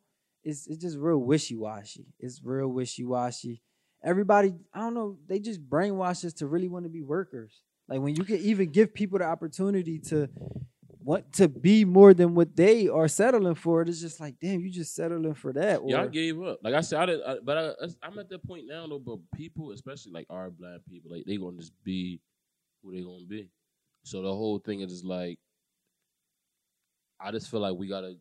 it's 0.43 0.67
it's 0.67 0.83
just 0.83 0.99
real 0.99 1.19
wishy 1.19 1.57
washy. 1.57 2.07
It's 2.19 2.41
real 2.43 2.69
wishy 2.69 3.05
washy. 3.05 3.63
Everybody, 4.03 4.55
I 4.73 4.81
don't 4.81 4.95
know. 4.95 5.17
They 5.27 5.39
just 5.39 5.69
brainwash 5.69 6.25
us 6.25 6.35
to 6.35 6.47
really 6.47 6.69
want 6.69 6.85
to 6.85 6.91
be 6.91 7.03
workers. 7.03 7.63
Like 7.89 8.01
when 8.01 8.15
you 8.15 8.25
can 8.25 8.37
even 8.37 8.71
give 8.71 8.95
people 8.95 9.19
the 9.19 9.25
opportunity 9.25 9.99
to 10.11 10.29
want 11.01 11.33
to 11.35 11.49
be 11.49 11.85
more 11.85 12.15
than 12.15 12.35
what 12.35 12.55
they 12.57 12.89
are 12.89 13.09
settling 13.09 13.55
for, 13.55 13.83
it's 13.83 14.01
just 14.01 14.21
like, 14.21 14.37
damn, 14.41 14.61
you 14.61 14.71
just 14.71 14.95
settling 14.95 15.35
for 15.35 15.53
that. 15.55 15.79
Or, 15.79 15.91
Yeah, 15.91 16.03
I 16.03 16.07
gave 16.07 16.43
up. 16.43 16.61
Like 16.63 16.75
I 16.75 16.81
said, 16.83 17.01
I 17.01 17.07
did, 17.07 17.21
I, 17.27 17.37
but 17.43 17.59
I, 17.59 17.87
I'm 18.03 18.19
at 18.19 18.29
that 18.29 18.47
point 18.47 18.65
now 18.69 18.87
though. 18.87 18.99
But 18.99 19.19
people, 19.35 19.73
especially 19.73 20.13
like 20.13 20.27
our 20.31 20.51
black 20.51 20.81
people, 20.89 21.11
like 21.11 21.25
they 21.27 21.37
gonna 21.37 21.57
just 21.57 21.73
be 21.83 22.21
who 22.83 22.93
they 22.93 23.03
gonna 23.03 23.27
be. 23.27 23.49
So 24.05 24.21
the 24.23 24.35
whole 24.35 24.59
thing 24.59 24.81
is 24.81 24.93
just 24.93 25.05
like, 25.05 25.39
I 27.19 27.31
just 27.31 27.51
feel 27.51 27.61
like 27.61 27.75
we 27.75 27.89
gotta 27.89 28.17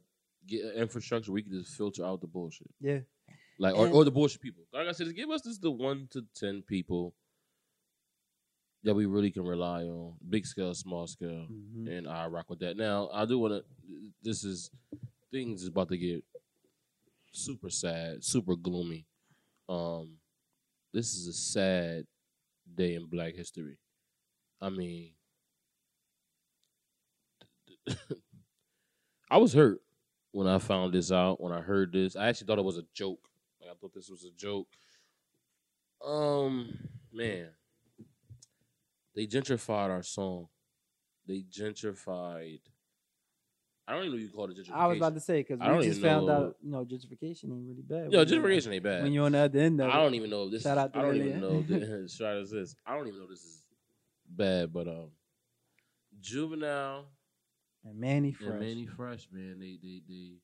get 0.48 0.64
an 0.66 0.72
infrastructure. 0.74 1.32
We 1.32 1.44
can 1.44 1.52
just 1.54 1.76
filter 1.76 2.06
out 2.06 2.22
the 2.22 2.28
bullshit, 2.28 2.70
yeah. 2.82 3.00
like 3.60 3.76
or, 3.76 3.86
And- 3.86 3.96
or 3.96 4.04
the 4.06 4.12
bullshit 4.12 4.42
people. 4.42 4.64
Like 4.74 4.88
I 4.88 4.92
said, 4.92 5.06
just 5.06 5.16
give 5.16 5.30
us 5.30 5.42
just 5.42 5.62
the 5.62 5.72
one 5.72 6.08
to 6.12 6.26
ten 6.36 6.62
people 6.64 7.14
that 8.84 8.94
we 8.94 9.06
really 9.06 9.32
can 9.32 9.44
rely 9.46 9.84
on, 9.84 10.16
big 10.30 10.46
scale, 10.46 10.74
small 10.74 11.08
scale 11.08 11.48
Mhm. 11.50 11.88
and 11.98 12.08
I 12.08 12.26
rock 12.28 12.50
with 12.50 12.60
that. 12.60 12.76
Now, 12.76 13.10
I 13.14 13.26
do 13.26 13.40
want 13.40 13.54
to. 13.54 14.12
This 14.22 14.44
is 14.44 14.70
things 15.32 15.62
is 15.62 15.70
about 15.70 15.88
to 15.90 15.98
get 15.98 16.24
super 17.32 17.70
sad, 17.70 18.24
super 18.24 18.56
gloomy. 18.56 19.06
Um, 19.70 20.20
this 20.94 21.16
is 21.16 21.28
a 21.28 21.34
sad 21.34 22.06
day 22.76 22.96
in 22.96 23.06
Black 23.06 23.34
history. 23.36 23.78
I 24.62 24.70
mean, 24.70 25.16
I 29.30 29.38
was 29.38 29.54
hurt 29.54 29.82
when 30.34 30.48
I 30.48 30.58
found 30.58 30.94
this 30.94 31.12
out. 31.12 31.40
When 31.40 31.54
I 31.54 31.62
heard 31.62 31.94
this, 31.94 32.18
I 32.18 32.28
actually 32.28 32.48
thought 32.48 32.60
it 32.60 32.66
was 32.66 32.78
a 32.78 32.86
joke. 32.94 33.30
Like 33.62 33.70
I 33.72 33.74
thought 33.80 33.94
this 33.94 34.10
was 34.10 34.26
a 34.26 34.32
joke. 34.32 34.68
Um, 36.06 36.78
man, 37.14 37.48
they 39.16 39.26
gentrified 39.26 39.90
our 39.90 40.04
song. 40.04 40.48
They 41.26 41.46
gentrified. 41.50 42.60
I 43.88 43.94
don't 43.94 44.06
even 44.06 44.18
know 44.18 44.22
you 44.24 44.30
call 44.30 44.50
it 44.50 44.58
gentrification. 44.58 44.74
I 44.76 44.88
was 44.88 44.98
about 44.98 45.14
to 45.14 45.20
say 45.20 45.42
because 45.42 45.60
I 45.62 45.78
we 45.78 45.84
just 45.84 46.02
found 46.02 46.26
know- 46.26 46.34
out, 46.34 46.56
you 46.62 46.72
know, 46.72 46.84
gentrification 46.84 47.46
ain't 47.52 47.68
really 47.68 47.84
bad. 47.84 48.10
When 48.12 48.26
gentrification 48.26 48.74
ain't 48.74 48.84
bad. 48.84 49.04
When 49.04 49.14
you're 49.14 49.26
on 49.26 49.34
the 49.34 49.40
other 49.40 49.60
end 49.60 49.80
of 49.80 49.90
I 49.90 49.98
don't 49.98 50.16
even 50.16 50.30
know 50.30 50.46
if 50.46 50.52
this. 50.52 50.64
Shout 50.64 50.78
is, 50.78 50.84
out 50.84 50.94
to 50.94 51.00
I 51.00 51.02
don't 51.04 51.16
even 51.16 51.42
know. 51.42 51.62
This, 51.62 52.16
shout 52.18 52.38
out 52.38 52.48
to 52.48 52.56
this. 52.56 52.76
I 52.86 52.98
don't 52.98 53.08
even 53.08 53.20
know 53.20 53.28
this 53.28 53.44
is 53.44 53.64
bad, 54.28 54.74
but 54.74 54.88
um, 54.88 55.12
Juvenile 56.20 57.06
And 57.86 58.00
Mannie 58.00 58.32
Fresh. 58.32 58.50
and 58.50 58.60
Mannie 58.60 58.88
Fresh, 58.88 59.28
man, 59.32 59.60
they 59.60 59.78
they 59.82 60.02
they 60.08 60.38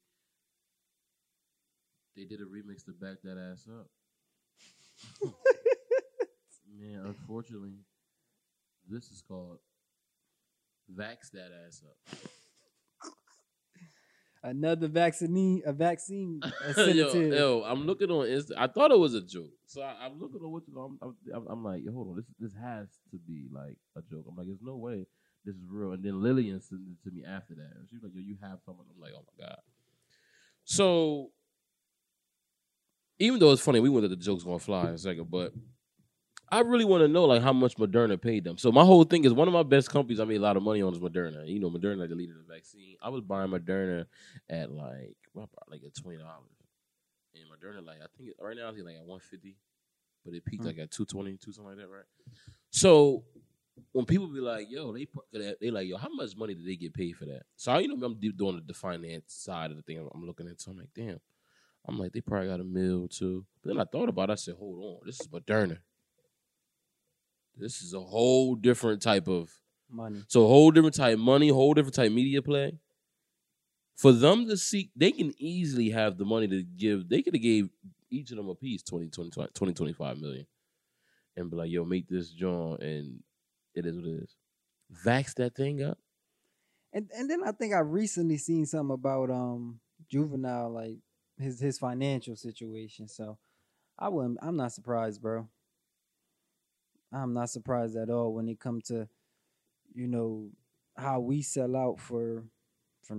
they 2.16 2.26
did 2.26 2.42
a 2.42 2.46
remix 2.46 2.84
to 2.86 2.92
back 2.92 3.18
that 3.24 3.38
ass 3.38 3.68
up. 3.70 3.88
man, 6.80 7.06
unfortunately, 7.06 7.78
this 8.90 9.06
is 9.06 9.24
called 9.26 9.60
"Vax 10.94 11.32
That 11.32 11.52
Ass 11.66 11.82
Up." 11.86 12.20
Another 14.42 14.88
vaccine, 14.88 15.62
a 15.66 15.74
vaccine. 15.74 16.42
yo, 16.78 17.14
yo, 17.14 17.64
I'm 17.66 17.86
looking 17.86 18.10
on 18.10 18.26
Insta. 18.26 18.52
I 18.58 18.68
thought 18.68 18.92
it 18.92 19.00
was 19.00 19.14
a 19.14 19.22
joke, 19.22 19.52
so 19.66 19.82
I, 19.82 20.06
I'm 20.06 20.20
looking 20.20 20.42
on 20.42 20.52
what 20.52 20.64
you 20.68 20.74
know. 20.74 20.98
I'm, 21.02 21.16
I'm, 21.34 21.48
I'm 21.50 21.64
like, 21.64 21.84
yo, 21.84 21.92
hold 21.94 22.10
on, 22.10 22.16
this 22.16 22.26
this 22.40 22.54
has 22.62 22.88
to 23.12 23.18
be 23.18 23.48
like 23.52 23.78
a 23.98 24.02
joke. 24.02 24.26
I'm 24.30 24.36
like, 24.36 24.48
there's 24.48 24.62
no 24.62 24.78
way 24.78 25.06
this 25.46 25.56
is 25.56 25.62
real. 25.70 25.92
And 25.94 26.04
then 26.04 26.22
Lillian 26.22 26.62
sent 26.62 26.82
it 26.82 27.04
to 27.04 27.14
me 27.16 27.24
after 27.26 27.56
that. 27.56 27.72
She 27.90 27.96
was 27.96 28.04
like, 28.04 28.14
yo, 28.14 28.22
you 28.22 28.38
have 28.42 28.60
something. 28.66 28.86
I'm 28.94 29.02
like, 29.02 29.14
oh 29.16 29.24
my 29.38 29.46
god. 29.46 29.58
So 30.64 31.32
even 33.20 33.40
though 33.40 33.52
it's 33.52 33.62
funny, 33.62 33.80
we 33.80 33.90
went 33.90 34.04
that 34.04 34.10
the 34.10 34.16
joke's 34.16 34.44
gonna 34.44 34.60
fly 34.60 34.88
in 34.90 34.94
a 34.94 34.98
second, 34.98 35.30
but 35.30 35.54
I 36.52 36.62
really 36.62 36.86
want 36.86 37.02
to 37.02 37.08
know 37.08 37.26
like 37.26 37.42
how 37.42 37.54
much 37.54 37.76
Moderna 37.78 38.20
paid 38.20 38.44
them. 38.44 38.58
So 38.58 38.72
my 38.72 38.84
whole 38.84 39.04
thing 39.04 39.24
is 39.26 39.34
one 39.34 39.48
of 39.48 39.54
my 39.54 39.64
best 39.64 39.92
companies 39.92 40.20
I 40.20 40.26
made 40.26 40.38
a 40.38 40.42
lot 40.44 40.58
of 40.58 40.64
money 40.64 40.82
on 40.82 40.94
is 40.94 41.00
Moderna. 41.00 41.48
You 41.48 41.60
know, 41.60 41.70
Moderna 41.70 41.98
like 41.98 42.10
the 42.10 42.16
leader 42.16 42.34
of 42.40 42.48
the 42.48 42.54
vaccine. 42.54 42.96
I 43.02 43.10
was 43.10 43.22
buying 43.22 43.50
Moderna 43.52 44.06
at 44.50 44.72
like 44.72 45.16
what, 45.34 45.50
like 45.70 45.82
at 45.86 45.96
twenty 45.96 46.18
dollars, 46.18 46.58
and 47.36 47.44
Moderna 47.46 47.86
like 47.86 47.98
I 47.98 48.08
think 48.18 48.30
it, 48.30 48.36
right 48.42 48.56
now 48.56 48.70
it's 48.70 48.80
like 48.80 48.96
at 48.96 49.06
one 49.06 49.20
fifty, 49.20 49.58
but 50.26 50.34
it 50.34 50.46
peaked 50.46 50.64
Mm. 50.64 50.68
like 50.68 50.80
at 50.80 50.92
220, 50.92 51.38
2 51.38 51.52
something 51.52 51.70
like 51.70 51.78
that, 51.78 51.88
right? 51.88 52.06
So 52.72 53.24
when 53.92 54.06
people 54.06 54.28
be 54.28 54.40
like, 54.40 54.68
"Yo," 54.70 54.94
they 54.94 55.08
they 55.60 55.72
like, 55.72 55.88
"Yo, 55.88 55.98
how 55.98 56.10
much 56.10 56.36
money 56.36 56.54
did 56.54 56.66
they 56.66 56.76
get 56.76 56.94
paid 56.94 57.16
for 57.16 57.26
that?" 57.26 57.44
So 57.56 57.72
I, 57.72 57.80
you 57.80 57.88
know, 57.88 58.06
I'm 58.06 58.20
deep 58.20 58.38
doing 58.38 58.62
the, 58.66 58.74
finance 58.74 59.34
side 59.34 59.72
of 59.72 59.78
the 59.78 59.84
thing. 59.84 59.98
I'm, 59.98 60.10
I'm 60.14 60.26
looking 60.26 60.48
into. 60.48 60.70
I'm 60.70 60.78
like, 60.78 60.94
damn. 60.96 61.20
I'm 61.88 61.98
like, 61.98 62.12
they 62.12 62.22
probably 62.22 62.50
got 62.50 62.60
a 62.60 62.64
mill 62.64 63.08
too. 63.08 63.46
But 63.64 63.70
then 63.70 63.82
I 63.82 63.86
thought 63.86 64.10
about 64.10 64.30
it. 64.30 64.34
I 64.34 64.36
said, 64.36 64.56
hold 64.60 64.84
on, 64.84 65.06
this 65.06 65.22
is 65.22 65.28
Moderna. 65.28 65.80
This 67.56 67.82
is 67.82 67.94
a 67.94 68.00
whole 68.00 68.56
different 68.56 69.02
type 69.02 69.28
of 69.28 69.52
Money. 69.90 70.24
so 70.28 70.46
whole 70.46 70.72
different 70.72 70.96
type 70.96 71.14
of 71.14 71.20
money, 71.20 71.50
whole 71.50 71.74
different 71.74 71.96
type 71.96 72.08
of 72.08 72.14
media 72.14 72.42
play. 72.42 72.78
For 73.96 74.12
them 74.12 74.48
to 74.48 74.56
seek, 74.56 74.92
they 74.96 75.12
can 75.12 75.34
easily 75.38 75.90
have 75.90 76.18
the 76.18 76.26
money 76.26 76.48
to 76.48 76.64
give. 76.64 77.10
They 77.10 77.22
could 77.22 77.34
have 77.34 77.42
gave 77.42 77.70
each 78.10 78.32
of 78.32 78.38
them 78.38 78.50
a 78.50 78.56
piece 78.56 78.82
20, 78.84 79.10
20, 79.10 79.32
20, 79.54 79.74
25 79.74 80.18
million 80.20 80.46
and 81.36 81.50
be 81.50 81.58
like, 81.58 81.70
yo, 81.70 81.86
make 81.86 82.08
this 82.08 82.30
joint 82.30 82.82
and 82.82 83.22
it 83.76 83.86
is 83.86 83.96
what 83.96 84.06
it 84.06 84.24
is. 84.24 84.36
Vax 85.06 85.34
that 85.36 85.56
thing 85.56 85.84
up. 85.84 85.98
And 86.94 87.10
and 87.16 87.30
then 87.30 87.44
I 87.46 87.52
think 87.52 87.74
I 87.74 87.80
recently 87.80 88.38
seen 88.38 88.66
something 88.66 88.94
about 88.94 89.30
um 89.30 89.80
juvenile 90.10 90.72
like 90.72 90.98
his 91.38 91.60
his 91.60 91.78
financial 91.78 92.36
situation. 92.36 93.08
So 93.08 93.38
I 93.98 94.10
wouldn't 94.10 94.40
I'm 94.42 94.56
not 94.58 94.72
surprised, 94.72 95.22
bro. 95.22 95.48
I'm 97.12 97.34
not 97.34 97.50
surprised 97.50 97.96
at 97.96 98.10
all 98.10 98.34
when 98.34 98.48
it 98.50 98.60
come 98.60 98.82
to, 98.86 99.08
you 99.94 100.08
know, 100.08 100.50
how 100.96 101.20
we 101.20 101.42
sell 101.42 101.76
out 101.76 102.00
for 102.00 102.44
for 103.04 103.18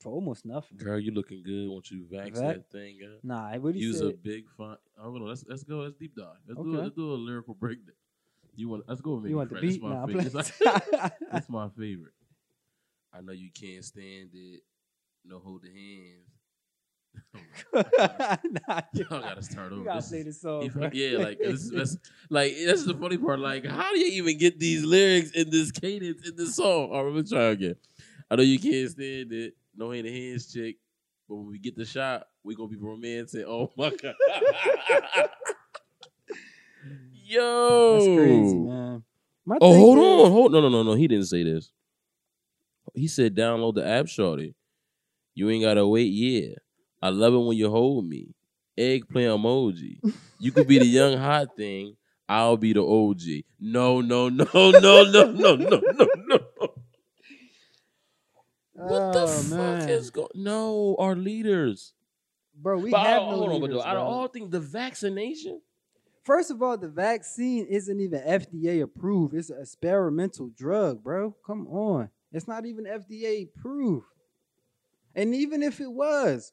for 0.00 0.12
almost 0.12 0.44
nothing. 0.46 0.78
Girl, 0.78 0.98
you 0.98 1.12
looking 1.12 1.42
good. 1.42 1.68
Won't 1.68 1.90
you 1.90 2.06
vax 2.10 2.34
that 2.36 2.70
thing 2.70 2.98
up? 3.04 3.22
Nah, 3.22 3.56
what 3.58 3.74
he 3.74 3.80
said. 3.82 3.86
Use 3.86 4.00
a 4.00 4.12
big 4.12 4.48
font. 4.56 4.80
I 4.98 5.04
don't 5.04 5.18
know. 5.18 5.26
Let's 5.26 5.44
let's 5.48 5.62
go. 5.62 5.78
Let's 5.78 5.96
deep 5.96 6.16
dive. 6.16 6.26
Let's 6.48 6.60
do 6.60 6.72
Okay. 6.72 6.82
let's 6.82 6.96
do 6.96 7.12
a 7.12 7.14
lyrical 7.14 7.54
breakdown. 7.54 7.94
You 8.56 8.68
want? 8.68 8.84
Let's 8.88 9.00
go 9.00 9.14
with 9.14 9.24
me. 9.24 9.30
You 9.30 9.36
want 9.36 9.50
the 9.50 9.60
beat? 9.60 9.82
Nah, 9.82 10.02
I'm 10.02 10.08
favorite. 10.08 10.52
That's 11.30 11.48
my 11.48 11.68
favorite. 11.78 12.12
I 13.12 13.20
know 13.20 13.32
you 13.32 13.50
can't 13.52 13.84
stand 13.84 14.30
it. 14.34 14.60
No 15.24 15.38
hold 15.38 15.62
the 15.62 15.68
hands. 15.68 16.26
Oh 17.74 17.82
nah, 18.68 18.80
Y'all 18.94 19.20
gotta 19.20 19.42
start 19.42 19.72
you 19.72 19.78
over. 19.78 19.84
gotta 19.84 20.00
This 20.00 20.38
play 20.40 20.70
song. 20.70 20.90
yeah, 20.92 21.18
like 21.18 21.38
this 21.38 21.62
is 21.62 21.70
that's, 21.70 21.96
like 22.28 22.52
this 22.52 22.80
is 22.80 22.86
the 22.86 22.94
funny 22.94 23.18
part. 23.18 23.40
Like, 23.40 23.66
how 23.66 23.92
do 23.92 23.98
you 23.98 24.22
even 24.22 24.38
get 24.38 24.58
these 24.60 24.84
lyrics 24.84 25.32
in 25.32 25.50
this 25.50 25.72
cadence 25.72 26.28
in 26.28 26.36
this 26.36 26.54
song? 26.56 26.90
All 26.92 27.04
right, 27.04 27.12
let 27.12 27.24
me 27.24 27.28
try 27.28 27.42
again. 27.46 27.74
I 28.30 28.36
know 28.36 28.42
you 28.42 28.58
can't 28.60 28.90
stand 28.90 29.32
it. 29.32 29.54
No 29.76 29.90
hand 29.90 30.06
in 30.06 30.14
hands, 30.14 30.52
chick. 30.52 30.76
But 31.28 31.36
when 31.36 31.46
we 31.48 31.58
get 31.58 31.76
the 31.76 31.84
shot, 31.84 32.28
we 32.44 32.54
gonna 32.54 32.68
be 32.68 32.76
romantic. 32.76 33.44
Oh 33.46 33.72
my 33.76 33.90
god. 33.90 34.14
Yo, 37.30 37.92
That's 37.92 38.06
crazy, 38.06 38.56
man. 38.58 39.04
My 39.46 39.56
Oh, 39.60 39.72
hold 39.72 39.98
is- 39.98 40.04
on, 40.04 40.30
hold 40.32 40.52
no, 40.52 40.60
no, 40.60 40.68
no, 40.68 40.82
no. 40.82 40.94
He 40.94 41.06
didn't 41.06 41.26
say 41.26 41.44
this. 41.44 41.70
He 42.94 43.06
said 43.06 43.36
download 43.36 43.74
the 43.76 43.86
app, 43.86 44.08
shorty. 44.08 44.54
You 45.34 45.48
ain't 45.50 45.62
gotta 45.62 45.86
wait. 45.86 46.06
Yeah, 46.12 46.54
I 47.00 47.10
love 47.10 47.34
it 47.34 47.38
when 47.38 47.56
you 47.56 47.70
hold 47.70 48.04
me. 48.06 48.34
Eggplant 48.76 49.40
emoji. 49.40 50.00
You 50.38 50.50
could 50.52 50.66
be 50.66 50.78
the 50.78 50.86
young 50.86 51.16
hot 51.18 51.54
thing. 51.56 51.96
I'll 52.28 52.56
be 52.56 52.72
the 52.72 52.82
OG. 52.82 53.44
No, 53.60 54.00
no, 54.00 54.28
no, 54.28 54.44
no, 54.54 54.70
no, 54.72 55.02
no, 55.04 55.24
no, 55.24 55.56
no, 55.56 56.08
no. 56.26 56.38
What 58.72 59.12
the 59.12 59.22
Oh, 59.22 59.42
fuck 59.42 59.50
man. 59.50 59.88
is 59.88 60.10
going? 60.10 60.28
No, 60.34 60.96
our 60.98 61.14
leaders. 61.14 61.92
bro? 62.54 62.78
We 62.78 62.90
but 62.90 63.00
have 63.00 63.16
don't- 63.20 63.30
no 63.30 63.36
hold 63.36 63.52
on, 63.52 63.60
but 63.60 63.70
leaders, 63.70 63.82
though, 63.82 63.88
out 63.88 63.96
of 63.96 64.06
bro. 64.06 64.10
all 64.12 64.28
things, 64.28 64.50
the 64.50 64.60
vaccination. 64.60 65.60
First 66.22 66.50
of 66.50 66.62
all, 66.62 66.76
the 66.76 66.88
vaccine 66.88 67.66
isn't 67.66 68.00
even 68.00 68.20
FDA 68.20 68.82
approved. 68.82 69.34
It's 69.34 69.50
an 69.50 69.60
experimental 69.60 70.48
drug, 70.48 71.02
bro. 71.02 71.34
Come 71.46 71.66
on. 71.68 72.10
It's 72.32 72.46
not 72.46 72.66
even 72.66 72.84
FDA 72.84 73.48
approved. 73.48 74.06
And 75.14 75.34
even 75.34 75.62
if 75.62 75.80
it 75.80 75.90
was, 75.90 76.52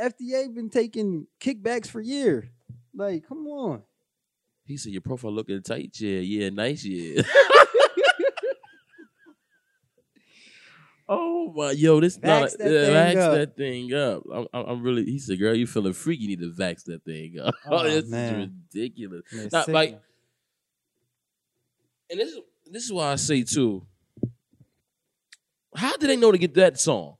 FDA 0.00 0.52
been 0.52 0.70
taking 0.70 1.26
kickbacks 1.40 1.86
for 1.86 2.00
years. 2.00 2.46
Like, 2.94 3.28
come 3.28 3.46
on. 3.46 3.82
He 4.64 4.76
said 4.76 4.92
your 4.92 5.02
profile 5.02 5.32
looking 5.32 5.62
tight, 5.62 5.94
yeah, 6.00 6.20
yeah, 6.20 6.48
nice, 6.48 6.84
yeah. 6.84 7.22
my, 11.54 11.70
yo, 11.72 12.00
this 12.00 12.18
Vax 12.18 12.22
not 12.26 12.50
that 12.58 12.70
yeah, 12.70 12.86
thing 12.86 13.16
vax 13.16 13.20
up. 13.22 13.32
that 13.34 13.56
thing 13.56 13.94
up. 13.94 14.22
I'm, 14.52 14.66
I'm 14.66 14.82
really. 14.82 15.04
He 15.04 15.18
said, 15.18 15.38
girl, 15.38 15.54
you 15.54 15.66
feeling 15.66 15.92
freaky? 15.92 16.24
You 16.24 16.28
need 16.30 16.40
to 16.40 16.50
vax 16.52 16.84
that 16.84 17.04
thing 17.04 17.38
up. 17.40 17.54
Oh, 17.66 17.82
this 17.84 18.06
man. 18.08 18.40
is 18.40 18.48
ridiculous. 18.74 19.22
Man, 19.32 19.48
Not 19.52 19.68
like- 19.68 20.00
And 22.10 22.20
this 22.20 22.30
is 22.32 22.38
this 22.70 22.84
is 22.84 22.92
why 22.92 23.12
I 23.12 23.16
say 23.16 23.42
too. 23.42 23.86
How 25.76 25.96
did 25.96 26.08
they 26.08 26.16
know 26.16 26.32
to 26.32 26.38
get 26.38 26.54
that 26.54 26.78
song? 26.78 27.16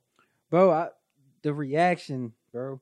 bro, 0.51 0.71
I, 0.71 0.89
the 1.43 1.53
reaction, 1.53 2.33
bro, 2.53 2.81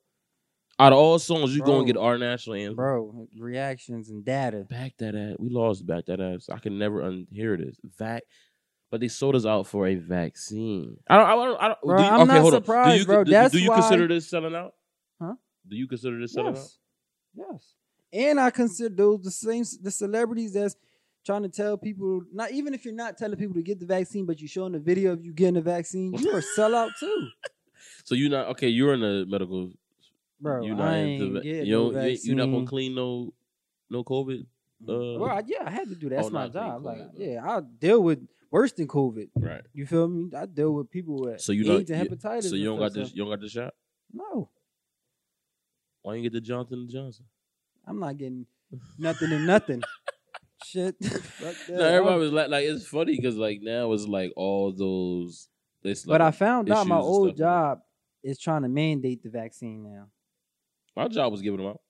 Out 0.78 0.92
of 0.92 0.98
all 0.98 1.18
songs, 1.18 1.54
you 1.56 1.62
Bro. 1.62 1.72
gonna 1.72 1.86
get 1.86 1.96
our 1.96 2.18
national 2.18 2.56
anthem. 2.56 2.76
bro, 2.76 3.26
reactions 3.38 4.10
and 4.10 4.24
data. 4.24 4.66
Back 4.68 4.92
that 4.98 5.14
ass. 5.14 5.36
We 5.38 5.48
lost 5.48 5.86
back 5.86 6.04
that 6.06 6.20
ass. 6.20 6.48
I 6.50 6.58
can 6.58 6.78
never 6.78 7.00
unhear 7.02 7.56
this. 7.58 7.76
Vac 7.98 8.22
but 8.92 9.00
they 9.00 9.08
sold 9.08 9.34
us 9.34 9.46
out 9.46 9.66
for 9.66 9.86
a 9.88 9.94
vaccine. 9.96 10.98
I 11.08 11.16
don't 11.16 11.26
I 11.26 11.34
don't, 11.34 11.60
I 11.62 11.68
don't 11.68 11.78
Bro, 11.82 11.96
do 11.96 12.02
you, 12.04 12.08
I'm 12.10 12.20
okay, 12.20 12.24
not 12.28 12.40
hold 12.42 12.54
on. 12.54 12.62
surprised, 12.62 12.92
do 12.94 13.00
you, 13.00 13.06
bro. 13.06 13.24
Do, 13.24 13.30
That's 13.30 13.52
do 13.52 13.58
you 13.58 13.70
why- 13.70 13.80
consider 13.80 14.06
this 14.06 14.28
selling 14.28 14.54
out? 14.54 14.74
Huh? 15.20 15.34
Do 15.66 15.76
you 15.76 15.88
consider 15.88 16.20
this 16.20 16.32
selling 16.34 16.50
out? 16.50 16.56
Yes. 16.58 16.78
Yes. 17.34 17.74
And 18.12 18.38
I 18.38 18.50
consider 18.50 18.94
those 18.94 19.22
the 19.22 19.30
same 19.30 19.64
the 19.80 19.90
celebrities 19.90 20.52
that's 20.52 20.76
trying 21.24 21.42
to 21.42 21.48
tell 21.48 21.78
people 21.78 22.22
not 22.32 22.50
even 22.52 22.74
if 22.74 22.84
you're 22.84 22.92
not 22.94 23.16
telling 23.16 23.38
people 23.38 23.54
to 23.54 23.62
get 23.62 23.80
the 23.80 23.86
vaccine, 23.86 24.26
but 24.26 24.40
you're 24.40 24.48
showing 24.48 24.72
the 24.72 24.78
video 24.78 25.12
of 25.12 25.24
you 25.24 25.32
getting 25.32 25.54
the 25.54 25.62
vaccine, 25.62 26.12
you 26.12 26.30
are 26.30 26.38
a 26.38 26.42
sellout 26.56 26.90
too. 27.00 27.28
So 28.04 28.14
you're 28.16 28.30
not 28.30 28.46
okay, 28.48 28.68
you're 28.68 28.94
in 28.94 29.00
the 29.00 29.24
medical 29.28 29.70
Bro, 30.40 30.64
you 30.64 30.74
I 30.74 30.76
not 30.76 30.94
ain't 30.94 31.22
into 31.22 31.34
va- 31.34 31.40
getting 31.42 31.66
you 31.66 31.72
no 31.92 31.98
ain't- 32.00 32.24
you're 32.24 32.36
not 32.36 32.46
gonna 32.46 32.66
clean 32.66 32.94
no 32.94 33.32
no 33.90 34.04
COVID. 34.04 34.40
Uh, 34.88 35.18
well, 35.20 35.42
yeah, 35.46 35.62
I 35.64 35.70
had 35.70 35.88
to 35.88 35.94
do 35.94 36.08
that. 36.08 36.16
That's 36.16 36.28
oh, 36.28 36.30
my 36.30 36.48
job. 36.48 36.84
Like, 36.84 36.98
yeah, 37.16 37.40
I 37.48 37.60
deal 37.60 38.02
with 38.02 38.18
worse 38.52 38.72
than 38.72 38.86
COVID. 38.86 39.30
right. 39.36 39.62
You 39.72 39.86
feel 39.86 40.06
me? 40.06 40.30
I 40.36 40.46
deal 40.46 40.72
with 40.72 40.90
people 40.90 41.18
with 41.20 41.40
So 41.40 41.50
you 41.52 41.62
AIDS 41.72 41.90
don't 41.90 41.98
and 41.98 42.08
hepatitis. 42.08 42.50
So 42.50 42.54
you 42.54 42.66
don't 42.66 42.78
got 42.78 42.92
this 42.92 43.12
you 43.12 43.22
don't 43.24 43.30
got 43.30 43.40
the 43.40 43.48
shot? 43.48 43.74
No, 44.12 44.50
Why 46.02 46.14
you 46.16 46.22
get 46.22 46.32
the 46.34 46.40
Johnson 46.40 46.80
and 46.80 46.90
Johnson? 46.90 47.24
I'm 47.86 47.98
not 47.98 48.16
getting 48.18 48.46
nothing 48.98 49.32
and 49.32 49.46
nothing. 49.46 49.82
Shit. 50.64 50.94
No, 51.68 51.84
everybody 51.84 52.20
was 52.20 52.32
like, 52.32 52.48
like 52.48 52.64
it's 52.64 52.86
funny 52.86 53.16
because 53.16 53.36
like 53.36 53.60
now 53.62 53.92
it's 53.92 54.06
like 54.06 54.32
all 54.36 54.72
those. 54.72 55.48
It's 55.82 56.06
like 56.06 56.18
but 56.18 56.22
I 56.22 56.30
found 56.30 56.70
out 56.70 56.86
my 56.86 56.98
old 56.98 57.36
job 57.36 57.80
is 58.22 58.38
trying 58.38 58.62
to 58.62 58.68
mandate 58.68 59.22
the 59.22 59.30
vaccine 59.30 59.82
now. 59.82 60.06
my 60.94 61.08
job 61.08 61.32
was 61.32 61.42
giving 61.42 61.58
them 61.58 61.70
out. 61.70 61.80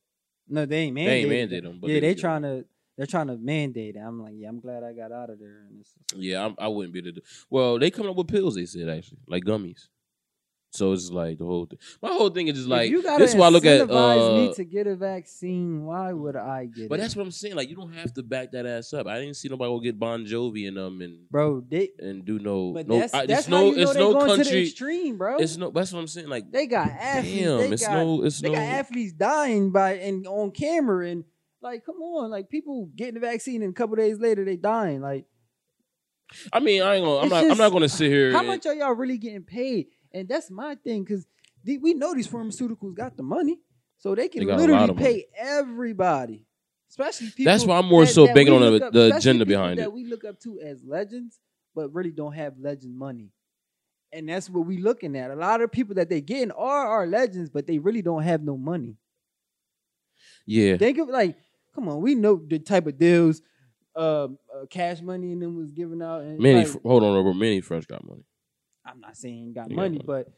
No, 0.49 0.65
they 0.65 0.79
ain't 0.79 0.97
mandated. 0.97 1.05
They 1.05 1.17
ain't 1.17 1.27
it. 1.27 1.29
mandate 1.29 1.63
them, 1.65 1.79
but 1.81 1.91
yeah, 1.91 2.01
they 2.01 2.09
giving 2.09 2.21
trying 2.21 2.43
to 2.43 2.65
they're 2.97 3.07
trying 3.07 3.29
to 3.29 3.37
mandate 3.39 3.97
it. 3.97 4.01
I'm 4.01 4.23
like, 4.23 4.35
yeah, 4.37 4.49
I'm 4.49 4.61
glad 4.61 4.83
I 4.83 4.93
got 4.93 5.13
out 5.13 5.31
of 5.31 5.39
there. 5.39 5.65
And 5.69 5.81
it's, 5.81 5.93
them. 6.11 6.23
Yeah, 6.23 6.45
I'm, 6.45 6.55
I 6.59 6.69
wouldn't 6.69 6.93
be 6.93 7.01
able 7.01 7.09
to. 7.09 7.13
Do, 7.13 7.21
well, 7.51 7.79
they 7.79 7.91
coming 7.91 8.11
up 8.11 8.17
with 8.17 8.29
pills. 8.29 8.55
They 8.55 8.67
said 8.67 8.89
actually, 8.89 9.19
like 9.27 9.45
gummies. 9.45 9.89
So 10.75 10.93
it's 10.93 11.11
like 11.11 11.37
the 11.37 11.45
whole 11.45 11.67
thing. 11.67 11.79
My 12.01 12.09
whole 12.09 12.31
thing 12.31 12.49
is 12.49 12.57
just 12.57 12.67
like 12.67 12.87
if 12.87 12.93
you 12.93 13.03
gotta 13.03 13.23
this 13.23 13.33
is 13.33 13.37
why 13.37 13.47
I 13.47 13.51
look 13.51 13.67
at. 13.67 13.87
incentivize 13.87 14.37
me 14.37 14.49
Uh, 14.49 14.55
to 14.55 14.65
get 14.65 14.87
a 14.87 14.97
vaccine. 14.97 15.85
Why 15.85 16.15
would 16.15 16.35
I 16.35 16.65
get 16.65 16.89
but 16.89 16.99
it? 16.99 17.03
that's 17.03 17.15
what 17.15 17.25
I'm 17.25 17.31
saying. 17.31 17.57
Like 17.57 17.69
you 17.69 17.77
don't 17.77 17.93
have 17.93 18.15
to 18.15 18.23
back 18.23 18.53
that 18.53 18.65
ass 18.65 18.95
up. 18.95 19.07
I 19.07 19.21
didn't 19.21 19.37
see 19.37 19.51
nobody 19.51 19.69
go 19.69 19.81
get 19.81 19.99
Bon 19.99 20.25
Jovi 20.25 20.67
and 20.67 20.79
them 20.79 21.03
and 21.03 21.29
bro. 21.31 21.61
They, 21.61 21.91
and 21.99 22.25
do 22.25 22.39
no 22.39 22.73
but 22.73 22.89
no. 22.89 23.01
that's 23.01 23.13
I, 23.13 23.27
that's 23.27 23.49
no 23.49 23.75
it's 23.75 23.95
no 23.95 24.15
going 24.15 24.31
to 24.31 24.37
the 24.37 24.45
country. 24.45 24.63
extreme, 24.63 25.19
bro. 25.19 25.37
It's 25.37 25.59
no. 25.59 25.71
That's 25.71 25.93
what 25.93 25.99
I'm 26.01 26.07
saying. 26.07 26.29
Like 26.29 26.51
they 26.51 26.67
got 26.67 26.89
athletes. 26.89 27.39
damn, 27.39 27.59
they 27.59 27.69
it's 27.69 27.87
got 27.87 27.95
no. 27.95 28.23
It's 28.25 28.41
they 28.41 28.49
no. 28.49 28.55
got 28.55 28.63
athletes 28.63 29.13
dying 29.13 29.73
by 29.73 29.97
and 29.99 30.27
on 30.27 30.53
camera 30.53 31.07
and 31.07 31.25
like, 31.63 31.85
come 31.87 31.97
on, 32.03 32.31
like 32.31 32.49
people 32.51 32.91
getting 32.97 33.15
the 33.15 33.21
vaccine 33.21 33.63
and 33.63 33.71
a 33.71 33.75
couple 33.75 33.97
days 33.97 34.19
later 34.19 34.45
they 34.45 34.57
dying. 34.57 35.01
Like, 35.01 35.25
I 36.53 36.61
mean, 36.61 36.83
I 36.83 36.97
ain't 36.97 37.05
gonna. 37.05 37.21
I'm 37.21 37.29
not. 37.29 37.51
I'm 37.51 37.59
not 37.59 37.73
gonna 37.73 37.89
sit 37.89 38.11
here. 38.11 38.33
how 38.33 38.39
and- 38.39 38.49
much 38.49 38.67
are 38.67 38.75
y'all 38.75 38.95
really 38.95 39.19
getting 39.19 39.43
paid? 39.43 39.87
And 40.13 40.29
that's 40.29 40.51
my 40.51 40.75
thing 40.77 41.05
because 41.05 41.27
we 41.65 41.95
know 41.95 42.15
these 42.15 42.29
pharmaceuticals 42.29 42.95
got 42.95 43.17
the 43.17 43.23
money, 43.23 43.59
so 43.99 44.15
they 44.15 44.29
can 44.29 44.41
They 44.41 44.47
got 44.47 44.53
a 44.53 44.57
lot 44.57 44.61
literally 44.61 44.87
money. 44.95 45.03
pay 45.03 45.27
everybody, 45.39 46.45
especially 46.91 47.29
people. 47.31 47.53
That's 47.53 47.65
why 47.65 47.79
I'm 47.79 47.87
more 47.87 48.05
that- 48.05 48.13
so 48.13 48.27
that 48.27 48.35
banking 48.35 48.55
on 48.55 48.61
the, 48.79 48.87
up- 48.87 48.93
the 48.93 49.17
agenda 49.17 49.47
behind 49.47 49.79
that 49.79 49.85
it. 49.85 49.93
we 49.93 50.05
look 50.05 50.25
up 50.25 50.41
to 50.41 50.61
as 50.61 50.83
legends, 50.85 51.39
but 51.75 51.93
really 51.93 52.11
don't 52.11 52.33
have 52.35 52.59
legend 52.59 52.97
money. 52.99 53.31
And 54.15 54.29
that's 54.29 54.51
what 54.51 54.67
we 54.67 54.77
looking 54.79 55.17
at. 55.17 55.31
A 55.31 55.35
lot 55.35 55.63
of 55.63 55.73
people 55.73 55.95
that 55.95 56.11
they 56.11 56.21
getting 56.21 56.51
are 56.51 56.87
our 56.87 57.07
legends, 57.07 57.49
but 57.49 57.67
they 57.67 57.79
really 57.79 58.03
don't 58.03 58.23
have 58.23 58.43
no 58.43 58.59
money. 58.59 58.97
Yeah, 60.47 60.77
Think 60.77 60.99
of 60.99 61.09
like 61.09 61.37
Come 61.75 61.89
on, 61.89 62.01
we 62.01 62.15
know 62.15 62.41
the 62.47 62.59
type 62.59 62.87
of 62.87 62.99
deals 62.99 63.43
uh, 63.95 64.25
uh 64.25 64.29
cash 64.71 65.01
money 65.03 65.33
and 65.33 65.43
them 65.43 65.57
was 65.57 65.71
giving 65.71 66.01
out. 66.03 66.23
And 66.23 66.39
Mannie, 66.39 66.65
like, 66.65 66.83
hold 66.83 67.03
on, 67.05 67.15
Robert. 67.15 67.35
Mannie 67.35 67.61
Fresh 67.61 67.87
got 67.87 68.05
money, 68.07 68.25
I'm 68.85 69.01
not 69.01 69.17
saying 69.17 69.53
got 69.55 69.71
Yeah, 69.71 69.77
money, 69.77 70.01
but- 70.05 70.29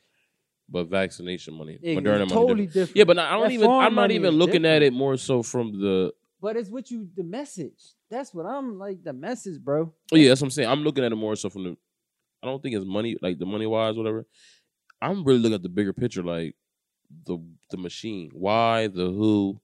but 0.69 0.85
vaccination 0.89 1.55
money, 1.55 1.79
it- 1.83 1.97
Moderna 1.99 2.23
it's 2.23 2.33
money. 2.33 2.47
totally 2.47 2.67
different. 2.67 2.73
different. 2.73 2.97
Yeah, 2.97 3.05
but 3.05 3.19
I 3.19 3.33
don't 3.33 3.43
That 3.43 3.53
even. 3.53 3.71
I'm 3.71 3.95
not 3.95 4.11
even 4.11 4.35
looking 4.35 4.65
at 4.65 4.83
it 4.83 4.93
more 4.93 5.17
so 5.19 5.43
from 5.43 5.79
the. 5.81 6.13
but 6.41 6.57
it's 6.57 6.71
what 6.71 6.91
you 6.91 7.09
the 7.17 7.23
message. 7.23 7.81
That's 8.11 8.33
what 8.35 8.47
I'm 8.47 8.79
like. 8.79 9.03
The 9.05 9.13
message, 9.13 9.61
bro. 9.61 9.93
Oh 10.13 10.17
yeah, 10.17 10.29
that's 10.29 10.41
what 10.41 10.47
I'm 10.47 10.51
saying. 10.53 10.69
I'm 10.69 10.83
looking 10.83 11.05
at 11.05 11.13
it 11.13 11.17
more 11.17 11.37
so 11.37 11.51
from 11.51 11.65
the. 11.65 11.77
I 12.43 12.47
don't 12.47 12.63
think 12.63 12.75
it's 12.77 12.85
money, 12.85 13.17
like 13.23 13.39
the 13.39 13.47
money 13.47 13.67
wise, 13.67 13.95
whatever. 13.97 14.27
I'm 15.03 15.23
really 15.25 15.39
looking 15.41 15.55
at 15.55 15.63
the 15.63 15.69
bigger 15.69 15.93
picture, 15.93 16.23
like 16.23 16.55
the 17.27 17.39
the 17.71 17.77
machine, 17.77 18.31
why, 18.33 18.87
the 18.89 19.05
who. 19.11 19.61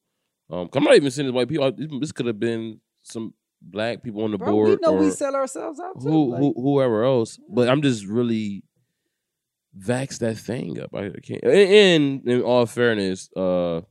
Um, 0.50 0.68
I'm 0.74 0.84
not 0.84 0.96
even 0.96 1.10
saying 1.10 1.28
it's 1.28 1.34
white 1.34 1.48
people. 1.48 1.70
This 2.00 2.12
could 2.12 2.26
have 2.26 2.40
been 2.40 2.80
some 3.02 3.34
black 3.62 4.02
people 4.02 4.24
on 4.24 4.32
the 4.32 4.38
Bro, 4.38 4.50
board, 4.50 4.68
we 4.68 4.76
know 4.82 4.92
we 4.92 5.10
sell 5.10 5.34
ourselves 5.34 5.78
out 5.80 6.00
too. 6.00 6.08
who, 6.08 6.30
like, 6.32 6.40
who 6.40 6.54
whoever 6.56 7.04
else. 7.04 7.38
But 7.48 7.68
I'm 7.68 7.82
just 7.82 8.06
really 8.06 8.64
vax 9.78 10.18
that 10.18 10.38
thing 10.38 10.80
up. 10.80 10.94
I 10.94 11.10
can't. 11.22 11.44
And 11.44 12.26
in 12.28 12.42
all 12.42 12.66
fairness, 12.66 13.30
uh, 13.36 13.82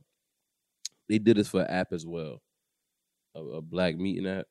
they 1.08 1.18
did 1.18 1.36
this 1.36 1.48
for 1.48 1.62
an 1.62 1.70
app 1.70 1.92
as 1.92 2.06
well, 2.06 2.42
a, 3.34 3.40
a 3.40 3.62
black 3.62 3.96
meeting 3.96 4.26
app. 4.26 4.46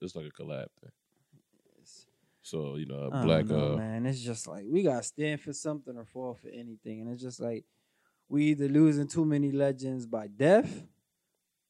It's 0.00 0.16
like 0.16 0.26
a 0.26 0.42
collab 0.42 0.66
thing. 0.80 0.90
So 2.42 2.76
you 2.76 2.86
know, 2.86 3.10
black. 3.22 3.46
know, 3.46 3.74
uh, 3.74 3.76
man. 3.76 4.06
It's 4.06 4.20
just 4.20 4.48
like 4.48 4.64
we 4.66 4.82
gotta 4.82 5.02
stand 5.02 5.40
for 5.40 5.52
something 5.52 5.96
or 5.96 6.04
fall 6.04 6.34
for 6.34 6.48
anything, 6.48 7.02
and 7.02 7.10
it's 7.10 7.22
just 7.22 7.38
like 7.38 7.64
we 8.30 8.44
either 8.46 8.68
losing 8.68 9.06
too 9.08 9.24
many 9.26 9.50
legends 9.52 10.06
by 10.06 10.28
death 10.28 10.84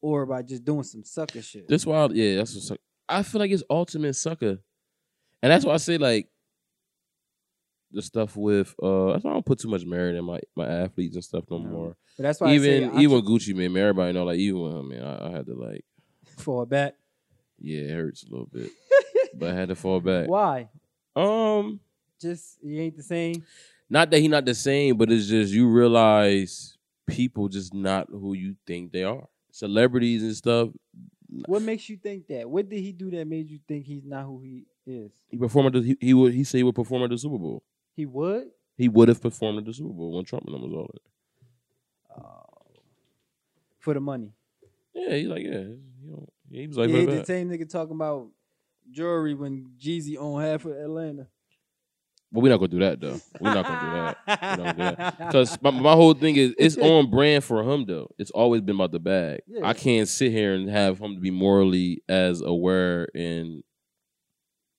or 0.01 0.27
by 0.27 0.43
just 0.43 0.65
doing 0.65 0.83
some 0.85 1.03
sucker 1.03 1.43
shit. 1.43 1.67
This 1.67 1.85
wild, 1.85 2.15
yeah. 2.15 2.37
That's 2.37 2.55
what's. 2.55 2.71
like- 2.71 2.81
I 3.09 3.25
feel 3.25 3.41
like 3.41 3.51
it's 3.51 3.65
ultimate 3.69 4.15
sucker, 4.15 4.59
and 5.43 5.51
that's 5.51 5.65
why 5.65 5.75
I 5.75 5.79
say 5.79 5.99
like 5.99 6.29
the 7.91 8.03
stuff 8.03 8.37
with. 8.37 8.73
uh 8.83 9.13
That's 9.13 9.25
why 9.25 9.31
I 9.31 9.35
don't 9.35 9.45
put 9.45 9.59
too 9.59 9.69
much 9.69 9.85
merit 9.85 10.15
in 10.15 10.25
my 10.25 10.39
my 10.55 10.67
athletes 10.67 11.17
and 11.17 11.25
stuff 11.25 11.45
no 11.51 11.59
No. 11.59 11.69
more. 11.69 11.97
but 12.17 12.23
that's 12.23 12.41
why 12.41 12.55
even 12.55 12.91
I 12.91 12.93
say 12.95 13.03
even 13.03 13.21
Gucci 13.23 13.53
Mane, 13.55 13.73
man, 13.73 13.83
everybody 13.83 14.13
know 14.13 14.25
like 14.25 14.39
even 14.39 14.61
with 14.63 14.75
him, 14.75 14.89
man, 14.91 15.03
I, 15.03 15.27
I 15.27 15.31
had 15.33 15.47
to 15.47 15.55
like, 15.55 15.85
fall 16.39 16.65
back. 16.67 16.95
yeah, 17.59 17.81
it 17.83 17.91
hurts 17.97 18.23
a 18.23 18.31
little 18.31 18.47
bit, 18.53 18.71
but 19.35 19.51
I 19.51 19.55
had 19.55 19.71
to 19.71 19.75
fall 19.75 19.99
back. 20.01 20.29
Why? 20.29 20.69
Um, 21.17 21.81
Just 22.21 22.59
you 22.63 22.81
ain't 22.81 22.97
the 22.97 23.03
same. 23.03 23.45
Not 23.91 24.11
that 24.11 24.21
he 24.21 24.29
not 24.29 24.45
the 24.45 24.55
same, 24.55 24.97
but 24.97 25.11
it's 25.11 25.27
just 25.27 25.53
you 25.53 25.69
realize 25.69 26.79
people 27.07 27.49
just 27.49 27.75
not 27.75 28.07
who 28.09 28.35
you 28.35 28.55
think 28.67 28.93
they 28.93 29.03
are. 29.03 29.27
Celebrities 29.51 30.23
and 30.23 30.37
stuff. 30.37 30.69
What 31.47 31.63
makes 31.63 31.89
you 31.89 31.97
think 31.97 32.29
that? 32.29 32.49
What 32.49 32.69
did 32.69 32.81
he 32.81 32.93
do 32.93 33.11
that 33.11 33.27
made 33.27 33.51
you 33.51 33.59
think 33.67 33.85
he's 33.85 34.05
not 34.05 34.25
who 34.25 34.41
he 34.41 34.65
is? 34.87 35.11
He 35.29 35.37
performed. 35.37 35.75
At 35.77 35.83
the, 35.83 35.89
he, 35.89 35.97
he 36.01 36.15
would. 36.15 36.33
He 36.33 36.45
said 36.45 36.59
he 36.59 36.63
would 36.63 36.75
perform 36.75 37.03
at 37.03 37.11
the 37.11 37.19
Super 37.19 37.39
Bowl. 37.39 37.63
He 37.95 38.07
would. 38.07 38.45
He 38.77 38.89
would 38.89 39.09
have 39.09 39.21
performed 39.21 39.59
at 39.59 39.65
the 39.65 39.75
Super 39.75 39.93
Bowl 39.93 40.13
when 40.13 40.25
Trump 40.25 40.45
and 40.47 40.55
them 40.55 40.63
was 40.63 40.73
all 40.73 40.91
there. 40.93 42.25
Oh, 42.25 42.45
for 43.79 43.95
the 43.95 44.01
money. 44.01 44.33
Yeah, 44.95 45.17
he's 45.17 45.29
like, 45.29 45.43
yeah, 45.43 45.51
you 45.51 45.81
know, 46.05 46.29
he 46.51 46.67
was 46.67 46.77
like, 46.77 46.91
yeah, 46.91 46.97
"Blah, 46.97 47.11
the 47.11 47.17
blah." 47.17 47.25
same 47.25 47.51
nigga 47.51 47.69
talking 47.71 47.95
about 47.95 48.29
jewelry 48.91 49.35
when 49.35 49.71
Jeezy 49.79 50.17
owned 50.17 50.45
half 50.45 50.65
of 50.65 50.73
Atlanta. 50.73 51.27
But 52.33 52.41
we're 52.41 52.49
not 52.51 52.59
gonna 52.59 52.69
do 52.69 52.79
that 52.81 53.01
though. 53.01 53.21
We're 53.41 53.55
not 53.55 53.67
gonna 53.67 53.81
do 53.81 53.93
that. 53.97 54.19
We're 54.27 54.65
not 54.65 54.77
gonna 54.77 54.91
do 54.91 54.97
that. 54.97 55.19
Because 55.19 55.63
my, 55.63 55.71
my 55.71 55.93
whole 55.93 56.15
thing 56.15 56.37
is 56.37 56.55
it's 56.59 56.77
on 56.79 57.11
brand 57.11 57.45
for 57.45 57.63
him 57.63 57.87
though. 57.87 58.11
It's 58.19 58.31
always 58.31 58.61
been 58.63 58.77
about 58.77 58.93
the 58.93 59.01
bag. 59.01 59.41
Yeah. 59.47 59.67
I 59.67 59.73
can't 59.75 60.09
sit 60.09 60.31
here 60.33 60.55
and 60.55 60.69
have 60.69 60.99
him 61.01 61.15
to 61.15 61.21
be 61.21 61.31
morally 61.31 62.03
as 62.09 62.41
aware 62.41 63.09
and 63.15 63.63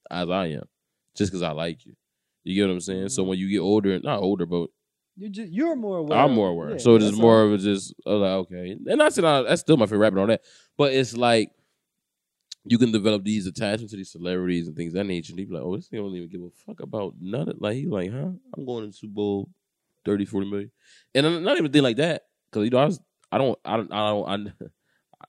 as 0.10 0.30
I 0.30 0.48
am, 0.48 0.64
just 1.16 1.32
because 1.32 1.42
I 1.42 1.52
like 1.52 1.86
you. 1.86 1.94
You 2.44 2.56
get 2.56 2.68
what 2.68 2.74
I'm 2.74 2.80
saying? 2.82 3.10
So 3.10 3.24
Mhm. 3.24 3.28
when 3.28 3.40
you 3.40 3.50
get 3.50 3.60
older, 3.60 4.00
not 4.00 4.20
older, 4.20 4.46
but 4.46 4.70
You 5.18 5.30
just 5.30 5.52
you're 5.52 5.76
more 5.76 5.98
aware. 5.98 6.18
I'm 6.20 6.32
more 6.34 6.50
aware. 6.50 6.72
Yeah, 6.72 6.78
so 6.78 6.96
it's 6.96 7.16
more 7.18 7.42
all. 7.42 7.48
of 7.48 7.54
a 7.54 7.58
just 7.58 7.94
uh, 8.06 8.16
like 8.18 8.32
okay, 8.32 8.78
and 8.88 9.04
I 9.04 9.10
said 9.10 9.24
uh, 9.26 9.44
that's 9.44 9.62
still 9.62 9.78
my 9.78 9.86
favorite 9.86 10.00
rapper 10.00 10.20
on 10.20 10.30
that, 10.30 10.42
but 10.78 10.94
it's 10.94 11.16
like 11.16 11.52
you 12.66 12.78
can 12.78 12.92
develop 12.92 13.24
these 13.24 13.48
attachments 13.48 13.92
to 13.92 13.98
these 13.98 14.12
celebrities 14.12 14.68
and 14.68 14.76
things 14.76 14.94
that 14.94 15.06
nature. 15.06 15.32
And 15.32 15.40
you 15.40 15.48
be 15.48 15.54
like, 15.54 15.64
oh, 15.64 15.76
this 15.76 15.90
nigga 15.90 15.98
don't 15.98 16.16
even 16.16 16.30
give 16.30 16.42
a 16.42 16.50
fuck 16.66 16.80
about 16.80 17.16
nothing. 17.20 17.58
Like 17.60 17.76
he 17.76 17.88
like, 17.88 18.12
huh? 18.12 18.32
I'm 18.56 18.66
going 18.66 18.90
to 18.90 18.96
Super 18.96 19.14
Bowl 19.14 19.50
30, 20.06 20.26
40 20.26 20.50
million, 20.50 20.72
and 21.16 21.26
I'm 21.26 21.44
not 21.44 21.58
even 21.58 21.72
think 21.72 21.84
like 21.84 21.98
that 21.98 22.24
because 22.52 22.66
you 22.66 22.72
know 22.72 22.80
I 22.80 22.86
was 22.86 23.00
I 23.32 23.38
don't 23.38 23.60
I 23.66 23.78
don't 23.78 23.94
I 23.94 24.10
don't 24.10 24.54
I, 25.22 25.26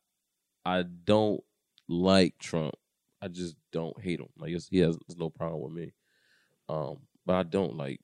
I 0.79 0.85
don't 1.05 1.41
like 1.89 2.39
Trump. 2.39 2.75
I 3.21 3.29
just 3.29 3.57
don't 3.71 4.01
hate 4.01 4.21
him. 4.21 4.29
Like 4.39 4.55
he 4.71 4.79
has 4.79 4.99
no 5.17 5.31
problem 5.31 5.63
with 5.63 5.73
me. 5.73 5.93
Um, 6.69 6.99
but 7.25 7.35
I 7.35 7.43
don't 7.45 7.77
like 7.77 8.01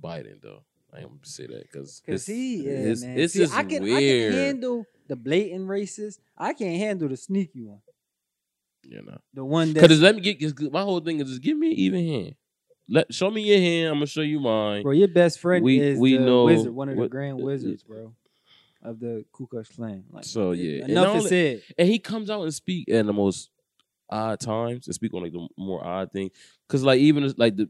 Biden 0.00 0.42
though. 0.42 0.62
I 0.92 1.00
am 1.00 1.20
say 1.22 1.46
that 1.46 1.62
because 1.70 2.02
Cause 2.06 2.26
he, 2.26 2.64
yeah, 2.64 2.70
it's, 2.70 3.02
man. 3.02 3.18
it's 3.18 3.32
See, 3.34 3.40
just 3.40 3.54
I 3.54 3.64
can, 3.64 3.82
weird. 3.82 4.32
I 4.32 4.36
can 4.36 4.44
handle 4.44 4.84
the 5.06 5.16
blatant 5.16 5.68
racist. 5.68 6.18
I 6.36 6.54
can't 6.54 6.78
handle 6.78 7.08
the 7.08 7.16
sneaky 7.16 7.62
one. 7.62 7.80
You 8.84 9.02
know, 9.02 9.18
The 9.34 9.44
one 9.44 9.72
that, 9.74 9.82
because 9.82 10.00
let 10.00 10.14
me 10.14 10.20
get 10.20 10.40
'cause 10.40 10.54
my 10.70 10.82
whole 10.82 11.00
thing 11.00 11.20
is 11.20 11.28
just 11.28 11.42
give 11.42 11.56
me 11.56 11.68
an 11.72 11.78
even 11.78 12.06
hand. 12.06 12.34
Let 12.88 13.12
show 13.12 13.30
me 13.30 13.42
your 13.42 13.58
hand. 13.58 13.88
I'm 13.88 13.94
gonna 13.96 14.06
show 14.06 14.22
you 14.22 14.40
mine. 14.40 14.82
bro, 14.82 14.92
your 14.92 15.08
best 15.08 15.40
friend 15.40 15.62
We- 15.64 15.78
is 15.80 15.98
we 15.98 16.16
the 16.16 16.24
know 16.24 16.44
wizard, 16.46 16.74
one 16.74 16.88
of 16.88 16.94
the 16.96 17.02
what- 17.02 17.10
grand 17.10 17.38
wizards, 17.40 17.82
bro, 17.82 18.14
of 18.82 18.98
the 19.00 19.24
Ku 19.32 19.46
Klux 19.46 19.68
Klan. 19.74 20.04
Like, 20.10 20.24
So, 20.24 20.52
yeah. 20.52 20.82
And 20.82 20.90
enough 20.92 21.08
all 21.08 21.16
is 21.16 21.22
that- 21.24 21.28
said. 21.28 21.62
and 21.76 21.88
he 21.88 21.98
comes 21.98 22.30
out 22.30 22.42
and 22.42 22.54
speak 22.54 22.88
at 22.88 23.04
the 23.04 23.12
most 23.12 23.50
odd 24.08 24.40
times 24.40 24.86
and 24.86 24.94
speak 24.94 25.12
on 25.12 25.22
like 25.22 25.32
the 25.32 25.46
more 25.58 25.84
odd 25.84 26.10
thing. 26.12 26.30
Cause 26.68 26.82
like 26.82 26.98
even 27.00 27.30
like 27.36 27.56
the 27.56 27.68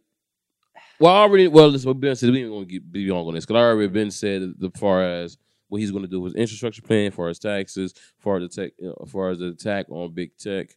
well, 1.01 1.15
I 1.15 1.21
already 1.23 1.49
well, 1.49 1.71
this 1.73 1.85
what 1.85 1.99
Ben 2.01 2.15
said. 2.17 2.31
We 2.31 2.43
ain't 2.43 2.51
gonna 2.53 2.65
get 2.67 2.91
be 2.93 3.11
on 3.11 3.35
this 3.35 3.45
because 3.45 3.57
I 3.61 3.65
already 3.65 3.89
been 3.89 4.11
said 4.13 4.53
the 4.59 4.71
far 4.71 5.03
as 5.03 5.37
what 5.69 5.81
he's 5.81 5.91
gonna 5.91 6.07
do 6.07 6.21
with 6.21 6.35
his 6.35 6.41
infrastructure 6.43 6.83
plan, 6.83 7.11
far 7.11 7.29
as 7.29 7.39
taxes, 7.41 7.93
far 8.19 8.37
as 8.39 8.43
the 8.55 8.63
tech, 8.63 8.73
you 8.79 8.87
know, 8.89 9.05
far 9.09 9.31
as 9.31 9.39
the 9.41 9.49
attack 9.49 9.87
on 9.91 10.13
big 10.13 10.37
tech. 10.37 10.77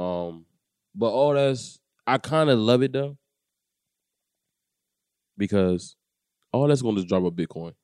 Um, 0.00 0.46
but 0.94 1.10
all 1.10 1.34
that's 1.34 1.78
I 2.06 2.16
kind 2.16 2.48
of 2.48 2.58
love 2.58 2.82
it 2.82 2.92
though 2.92 3.18
because 5.36 5.94
all 6.52 6.66
that's 6.68 6.80
gonna 6.80 6.96
just 6.96 7.08
drop 7.08 7.24
a 7.24 7.30
Bitcoin 7.30 7.74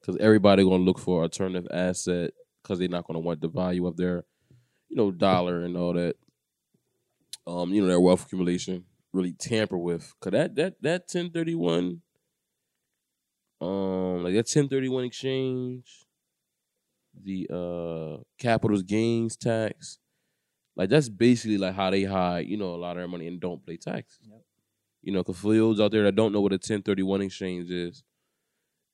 because 0.00 0.16
everybody 0.20 0.64
gonna 0.64 0.84
look 0.84 0.98
for 0.98 1.22
alternative 1.22 1.68
asset 1.70 2.30
because 2.62 2.78
they're 2.78 2.88
not 2.88 3.06
gonna 3.06 3.20
want 3.20 3.42
the 3.42 3.48
value 3.48 3.86
of 3.86 3.98
their 3.98 4.24
you 4.88 4.96
know 4.96 5.10
dollar 5.10 5.60
and 5.60 5.76
all 5.76 5.92
that. 5.92 6.16
Um, 7.46 7.72
you 7.72 7.82
know 7.82 7.88
their 7.88 8.00
wealth 8.00 8.24
accumulation 8.24 8.84
really 9.12 9.32
tamper 9.32 9.78
with 9.78 10.14
because 10.18 10.32
that 10.32 10.54
that 10.56 10.82
that 10.82 11.08
ten 11.08 11.30
thirty 11.30 11.54
one. 11.54 12.00
Um, 13.60 14.22
like 14.22 14.34
that 14.34 14.46
ten 14.46 14.68
thirty 14.68 14.88
one 14.88 15.04
exchange, 15.04 16.06
the 17.22 17.48
uh 17.50 18.22
capital's 18.38 18.82
gains 18.82 19.36
tax, 19.36 19.98
like 20.76 20.90
that's 20.90 21.08
basically 21.08 21.58
like 21.58 21.74
how 21.74 21.90
they 21.90 22.04
hide, 22.04 22.46
you 22.46 22.56
know, 22.56 22.74
a 22.74 22.76
lot 22.76 22.92
of 22.92 22.96
their 22.98 23.08
money 23.08 23.26
and 23.26 23.40
don't 23.40 23.64
pay 23.64 23.76
taxes. 23.76 24.20
Yep. 24.28 24.42
You 25.02 25.12
know, 25.12 25.20
because 25.20 25.38
for 25.38 25.54
those 25.54 25.80
out 25.80 25.90
there 25.92 26.02
that 26.04 26.16
don't 26.16 26.32
know 26.32 26.40
what 26.40 26.52
a 26.52 26.58
ten 26.58 26.82
thirty 26.82 27.02
one 27.02 27.22
exchange 27.22 27.70
is, 27.70 28.02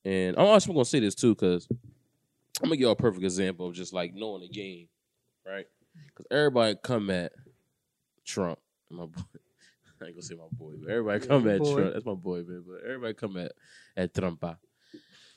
and 0.04 0.36
I'm 0.36 0.46
also 0.46 0.72
gonna 0.72 0.84
say 0.84 1.00
this 1.00 1.14
too, 1.14 1.34
because 1.34 1.66
I'm 1.70 2.68
gonna 2.68 2.76
give 2.76 2.80
you 2.82 2.90
a 2.90 2.96
perfect 2.96 3.24
example 3.24 3.66
of 3.66 3.74
just 3.74 3.92
like 3.92 4.14
knowing 4.14 4.42
the 4.42 4.48
game, 4.48 4.88
right? 5.46 5.66
Because 6.06 6.26
everybody 6.30 6.76
come 6.82 7.10
at 7.10 7.32
Trump, 8.24 8.58
my 8.90 9.06
boy. 9.06 9.22
I 10.02 10.06
ain't 10.06 10.14
gonna 10.16 10.22
say 10.22 10.34
my 10.34 10.48
boy, 10.50 10.74
but 10.82 10.90
everybody 10.90 11.20
Yeah, 11.20 11.26
come 11.28 11.48
at 11.48 11.58
boy. 11.60 11.74
Trump. 11.74 11.92
That's 11.94 12.04
my 12.06 12.14
boy, 12.14 12.42
man. 12.42 12.64
But 12.66 12.84
everybody 12.84 13.14
come 13.14 13.36
at 13.36 13.52
at 13.96 14.12
Trumpa. 14.12 14.56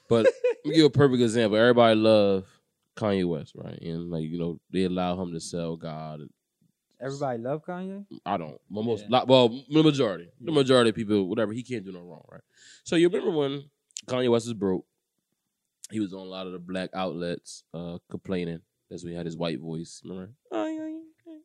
But 0.10 0.26
let 0.26 0.34
me 0.66 0.72
give 0.72 0.78
you 0.78 0.86
a 0.86 0.90
perfect 0.90 1.22
example. 1.22 1.58
Everybody 1.58 1.96
love 1.96 2.48
Kanye 2.96 3.26
West, 3.28 3.54
right? 3.56 3.78
And 3.82 4.10
like 4.10 4.24
you 4.24 4.40
know, 4.40 4.60
they 4.72 4.84
allow 4.84 5.22
him 5.22 5.34
to 5.34 5.40
sell 5.40 5.76
God. 5.76 6.22
Everybody 7.02 7.40
love 7.44 7.66
Kanye. 7.66 8.06
I 8.26 8.38
don't. 8.38 8.60
Well, 8.70 8.84
most, 8.84 9.02
Yeah. 9.04 9.08
lot- 9.12 9.28
well, 9.28 9.50
the 9.50 9.84
majority, 9.84 10.30
the 10.40 10.52
majority 10.52 10.92
of 10.92 10.96
people, 10.96 11.28
whatever. 11.28 11.52
He 11.52 11.62
can't 11.62 11.84
do 11.84 11.92
no 11.92 12.00
wrong, 12.02 12.24
right? 12.32 12.42
So 12.84 12.96
you 12.96 13.10
remember 13.10 13.32
when 13.38 13.64
Kanye 14.08 14.32
West 14.32 14.46
was 14.48 14.54
broke? 14.54 14.86
He 15.92 16.00
was 16.00 16.14
on 16.14 16.22
a 16.22 16.30
lot 16.30 16.48
of 16.48 16.54
the 16.54 16.60
black 16.60 16.90
outlets 16.94 17.64
uh, 17.74 18.00
complaining. 18.10 18.62
That's 18.90 19.04
when 19.04 19.12
he 19.12 19.18
had 19.18 19.26
his 19.26 19.38
white 19.38 19.60
voice. 19.60 20.02
Remember? 20.04 20.32
Oh, 20.52 20.66
yeah, 20.66 20.88
yeah, 21.28 21.38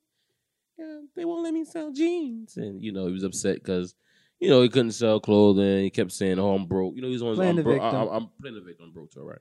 yeah, 0.78 1.00
they 1.16 1.24
won't 1.24 1.42
let 1.42 1.52
me 1.52 1.64
sell 1.64 1.90
jeans, 1.92 2.56
and 2.56 2.82
you 2.82 2.92
know 2.92 3.06
he 3.06 3.12
was 3.12 3.24
upset 3.24 3.56
because 3.56 3.94
you 4.38 4.48
know 4.48 4.62
he 4.62 4.68
couldn't 4.68 4.92
sell 4.92 5.20
clothing. 5.20 5.82
He 5.84 5.90
kept 5.90 6.12
saying, 6.12 6.38
"Oh, 6.38 6.54
I'm 6.54 6.66
broke." 6.66 6.94
You 6.96 7.02
know, 7.02 7.08
he 7.08 7.14
was 7.14 7.22
on 7.22 7.34
Playing 7.34 7.50
I'm, 7.50 7.56
the 7.56 7.62
bro-. 7.62 7.78
I, 7.80 8.16
am 8.16 8.30
playing 8.40 8.54
the 8.54 8.62
victim. 8.62 8.86
I'm 8.86 8.92
broke, 8.92 9.10
too, 9.10 9.22
right? 9.22 9.38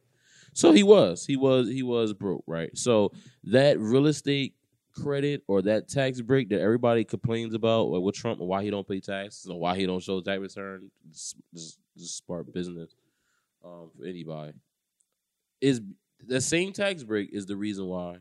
So 0.53 0.71
he 0.71 0.83
was, 0.83 1.25
he 1.25 1.37
was, 1.37 1.67
he 1.69 1.83
was 1.83 2.13
broke, 2.13 2.43
right? 2.47 2.75
So 2.77 3.11
that 3.45 3.79
real 3.79 4.07
estate 4.07 4.55
credit 4.93 5.43
or 5.47 5.61
that 5.61 5.87
tax 5.87 6.19
break 6.21 6.49
that 6.49 6.59
everybody 6.59 7.03
complains 7.03 7.53
about, 7.53 7.89
like 7.89 8.01
with 8.01 8.15
Trump, 8.15 8.39
why 8.39 8.63
he 8.63 8.69
don't 8.69 8.87
pay 8.87 8.99
taxes 8.99 9.49
or 9.49 9.59
why 9.59 9.77
he 9.77 9.85
don't 9.85 10.03
show 10.03 10.19
tax 10.21 10.39
return, 10.39 10.91
this 11.09 11.35
is 11.53 11.77
smart 11.97 12.51
business 12.53 12.95
um, 13.63 13.89
for 13.97 14.05
anybody. 14.05 14.53
Is 15.61 15.81
the 16.25 16.41
same 16.41 16.73
tax 16.73 17.03
break 17.03 17.29
is 17.31 17.45
the 17.45 17.55
reason 17.55 17.85
why 17.85 18.17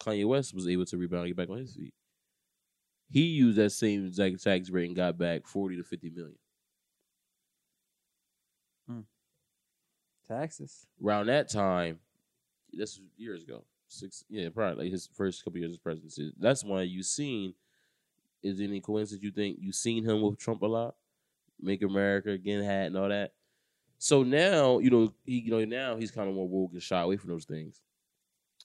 Kanye 0.00 0.26
West 0.26 0.54
was 0.54 0.68
able 0.68 0.86
to 0.86 0.96
rebound 0.96 1.26
and 1.26 1.30
get 1.30 1.36
back 1.36 1.50
on 1.50 1.58
his 1.58 1.74
feet. 1.74 1.94
He 3.10 3.22
used 3.22 3.58
that 3.58 3.70
same 3.70 4.06
exact 4.06 4.42
tax 4.42 4.70
break 4.70 4.86
and 4.86 4.96
got 4.96 5.18
back 5.18 5.46
forty 5.46 5.76
to 5.76 5.82
fifty 5.82 6.10
million. 6.10 6.36
Taxes. 10.30 10.86
Around 11.04 11.26
that 11.26 11.50
time, 11.50 11.98
this 12.72 12.96
that's 12.96 13.00
years 13.16 13.42
ago. 13.42 13.64
Six, 13.88 14.24
yeah, 14.30 14.48
probably 14.54 14.84
like 14.84 14.92
his 14.92 15.08
first 15.14 15.42
couple 15.42 15.58
years 15.58 15.74
of 15.74 15.82
presidency. 15.82 16.32
That's 16.38 16.62
why 16.62 16.82
you 16.82 17.02
seen. 17.02 17.54
Is 18.42 18.60
any 18.60 18.80
coincidence 18.80 19.22
you 19.22 19.32
think 19.32 19.58
you 19.60 19.72
seen 19.72 20.04
him 20.04 20.22
with 20.22 20.38
Trump 20.38 20.62
a 20.62 20.66
lot? 20.66 20.94
Make 21.60 21.82
America 21.82 22.30
again 22.30 22.62
hat 22.62 22.86
and 22.86 22.96
all 22.96 23.08
that. 23.08 23.32
So 23.98 24.22
now, 24.22 24.78
you 24.78 24.88
know, 24.88 25.12
he 25.26 25.40
you 25.40 25.50
know 25.50 25.64
now 25.64 25.96
he's 25.96 26.10
kind 26.10 26.28
of 26.28 26.34
more 26.34 26.48
woke 26.48 26.72
and 26.72 26.82
shy 26.82 27.00
away 27.00 27.16
from 27.16 27.30
those 27.30 27.44
things. 27.44 27.82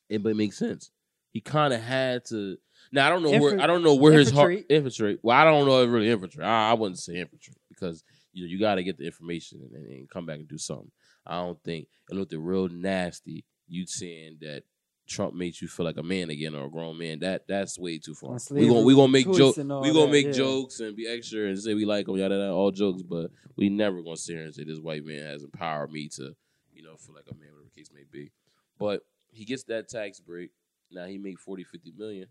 And 0.10 0.24
but 0.24 0.30
it 0.30 0.38
makes 0.38 0.58
sense. 0.58 0.92
He 1.32 1.42
kind 1.42 1.74
of 1.74 1.82
had 1.82 2.24
to. 2.26 2.58
Now 2.92 3.08
I 3.08 3.10
don't 3.10 3.24
know 3.24 3.38
where 3.40 3.60
I 3.60 3.68
don't 3.68 3.84
know 3.84 3.96
where 3.96 4.14
his 4.14 4.32
heart 4.32 4.66
infiltrate. 4.70 5.20
Well, 5.24 5.36
I 5.36 5.44
don't 5.44 5.66
know 5.66 5.82
if 5.82 5.90
really 5.90 6.10
infiltrate. 6.10 6.46
I, 6.46 6.70
I 6.70 6.74
wouldn't 6.74 7.00
say 7.00 7.16
infiltrate 7.16 7.58
because 7.68 8.04
you 8.32 8.44
know 8.44 8.50
you 8.50 8.60
got 8.60 8.76
to 8.76 8.84
get 8.84 8.98
the 8.98 9.06
information 9.06 9.68
and, 9.74 9.86
and 9.88 10.10
come 10.10 10.26
back 10.26 10.38
and 10.38 10.48
do 10.48 10.58
something. 10.58 10.92
I 11.26 11.42
don't 11.42 11.62
think 11.64 11.88
it 12.10 12.16
looked 12.16 12.34
real 12.34 12.68
nasty. 12.70 13.46
You 13.68 13.88
saying 13.88 14.38
that 14.42 14.64
Trump 15.08 15.36
made 15.36 15.60
you 15.62 15.68
feel 15.68 15.86
like 15.86 15.98
a 15.98 16.04
man 16.04 16.30
again 16.30 16.56
or 16.56 16.66
a 16.66 16.70
grown 16.70 16.98
man. 16.98 17.20
That 17.20 17.48
that's 17.48 17.78
way 17.78 18.00
too 18.00 18.16
far. 18.16 18.38
We 18.52 18.68
gonna 18.68 18.82
we 18.82 18.96
gonna 18.96 19.12
make 19.12 19.32
jokes. 19.32 19.58
We 19.58 19.64
gonna 19.64 19.92
that, 19.92 20.12
make 20.12 20.28
yeah. 20.28 20.32
jokes 20.32 20.80
and 20.80 20.96
be 20.96 21.08
extra 21.08 21.48
and 21.48 21.60
say 21.60 21.74
we 21.74 21.86
like 21.86 22.08
him, 22.08 22.18
yada 22.18 22.36
yada, 22.36 22.52
all 22.52 22.72
jokes. 22.72 23.04
But 23.04 23.32
we 23.56 23.70
never 23.70 24.02
gonna 24.02 24.18
sit 24.18 24.36
here 24.36 24.46
and 24.46 24.54
say 24.54 24.64
this 24.64 24.80
white 24.80 25.06
man 25.06 25.26
has 25.26 25.44
empowered 25.44 25.92
me 25.92 26.10
to, 26.10 26.36
you 26.74 26.84
know, 26.84 26.96
feel 26.98 27.16
like 27.16 27.28
a 27.30 27.36
man, 27.36 27.50
whatever 27.52 27.70
the 27.74 27.80
case 27.80 27.92
may 27.94 28.04
be. 28.12 28.32
But 28.80 29.02
he 29.32 29.46
gets 29.46 29.64
that 29.66 29.90
tax 29.90 30.20
break. 30.20 30.52
Now 30.92 31.06
he 31.06 31.18
make 31.18 31.40
40, 31.40 31.64
50 31.66 31.94
million. 31.98 32.28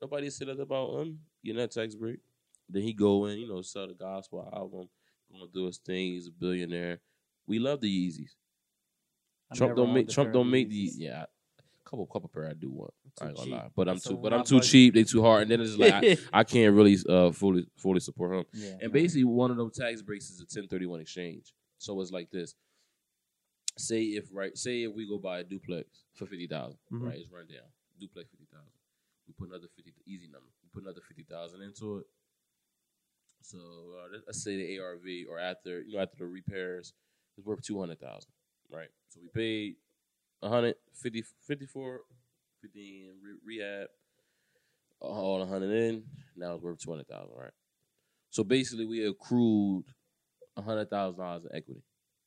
Nobody 0.00 0.30
said 0.30 0.48
that 0.48 0.60
about 0.60 1.00
him 1.00 1.20
getting 1.44 1.60
that 1.60 1.70
tax 1.70 1.94
break. 1.94 2.18
Then 2.68 2.82
he 2.82 2.92
go 2.92 3.26
in, 3.26 3.38
you 3.38 3.48
know, 3.48 3.62
sell 3.62 3.86
the 3.86 3.94
gospel 3.94 4.48
album, 4.52 4.88
gonna 5.30 5.50
do 5.52 5.66
his 5.66 5.78
thing. 5.78 6.12
He's 6.12 6.28
a 6.28 6.32
billionaire. 6.32 7.00
We 7.48 7.58
love 7.58 7.80
the 7.80 7.88
Yeezys. 7.88 8.30
Trump 9.54 9.74
don't 9.76 9.92
make 9.94 10.08
Trump 10.08 10.32
don't 10.32 10.50
make 10.50 10.68
the 10.68 10.90
yeah. 10.96 11.24
Couple 11.84 12.04
couple 12.06 12.28
pair 12.28 12.46
I 12.46 12.52
do 12.52 12.68
want. 12.70 12.92
I 13.20 13.28
ain't 13.28 13.36
gonna 13.36 13.46
cheap. 13.46 13.54
lie, 13.54 13.68
but 13.74 13.88
I'm 13.88 13.98
too 13.98 14.16
but 14.18 14.34
I'm 14.34 14.44
too 14.44 14.56
budget. 14.56 14.70
cheap. 14.70 14.94
They 14.94 15.04
too 15.04 15.22
hard, 15.22 15.42
and 15.42 15.50
then 15.50 15.60
it's 15.62 15.76
like 15.78 15.94
I, 15.94 16.16
I 16.40 16.44
can't 16.44 16.74
really 16.74 16.98
uh 17.08 17.32
fully 17.32 17.66
fully 17.78 18.00
support 18.00 18.34
him. 18.36 18.44
yeah, 18.52 18.74
And 18.82 18.92
basically, 18.92 19.24
one 19.24 19.50
of 19.50 19.56
those 19.56 19.74
tax 19.74 20.02
breaks 20.02 20.26
is 20.28 20.38
a 20.40 20.44
1031 20.44 21.00
exchange. 21.00 21.54
So 21.78 21.98
it's 22.02 22.10
like 22.12 22.30
this. 22.30 22.54
Say 23.78 24.02
if 24.02 24.26
right, 24.34 24.54
say 24.56 24.82
if 24.82 24.92
we 24.94 25.08
go 25.08 25.16
buy 25.18 25.38
a 25.38 25.44
duplex 25.44 25.86
for 26.14 26.26
fifty 26.26 26.46
thousand, 26.46 26.78
Mhm. 26.92 27.06
right? 27.06 27.16
It's 27.18 27.30
run 27.32 27.46
down. 27.46 27.64
Duplex 27.98 28.28
fifty 28.28 28.46
thousand. 28.52 28.72
We 29.26 29.32
put 29.38 29.48
another 29.48 29.68
fifty, 29.74 29.94
easy 30.06 30.26
number. 30.26 30.48
We 30.62 30.68
put 30.74 30.82
another 30.82 31.00
fifty 31.00 31.22
thousand 31.22 31.62
into 31.62 31.98
it. 31.98 32.06
So 33.40 33.56
uh, 33.58 34.18
let's 34.26 34.42
say 34.44 34.56
the 34.56 34.78
ARV 34.78 35.04
or 35.30 35.38
after 35.38 35.80
you 35.80 35.94
know 35.96 36.02
after 36.02 36.18
the 36.18 36.26
repairs 36.26 36.92
is 37.38 37.44
worth 37.44 37.62
two 37.62 37.78
hundred 37.80 38.00
thousand, 38.00 38.30
right? 38.70 38.88
So 39.08 39.20
we 39.22 39.28
paid 39.28 39.76
100, 40.40 40.74
50, 40.94 41.22
54, 41.46 42.00
50 42.62 43.08
in 43.08 43.14
re- 43.22 43.58
rehab, 43.58 43.88
all 45.00 45.38
100 45.40 45.70
in. 45.70 46.04
Now 46.36 46.54
it's 46.54 46.62
worth 46.62 46.78
200,000, 46.80 47.28
right? 47.36 47.50
So 48.30 48.44
basically, 48.44 48.84
we 48.84 49.06
accrued 49.06 49.84
$100,000 50.56 51.40
in 51.50 51.56
equity, 51.56 51.82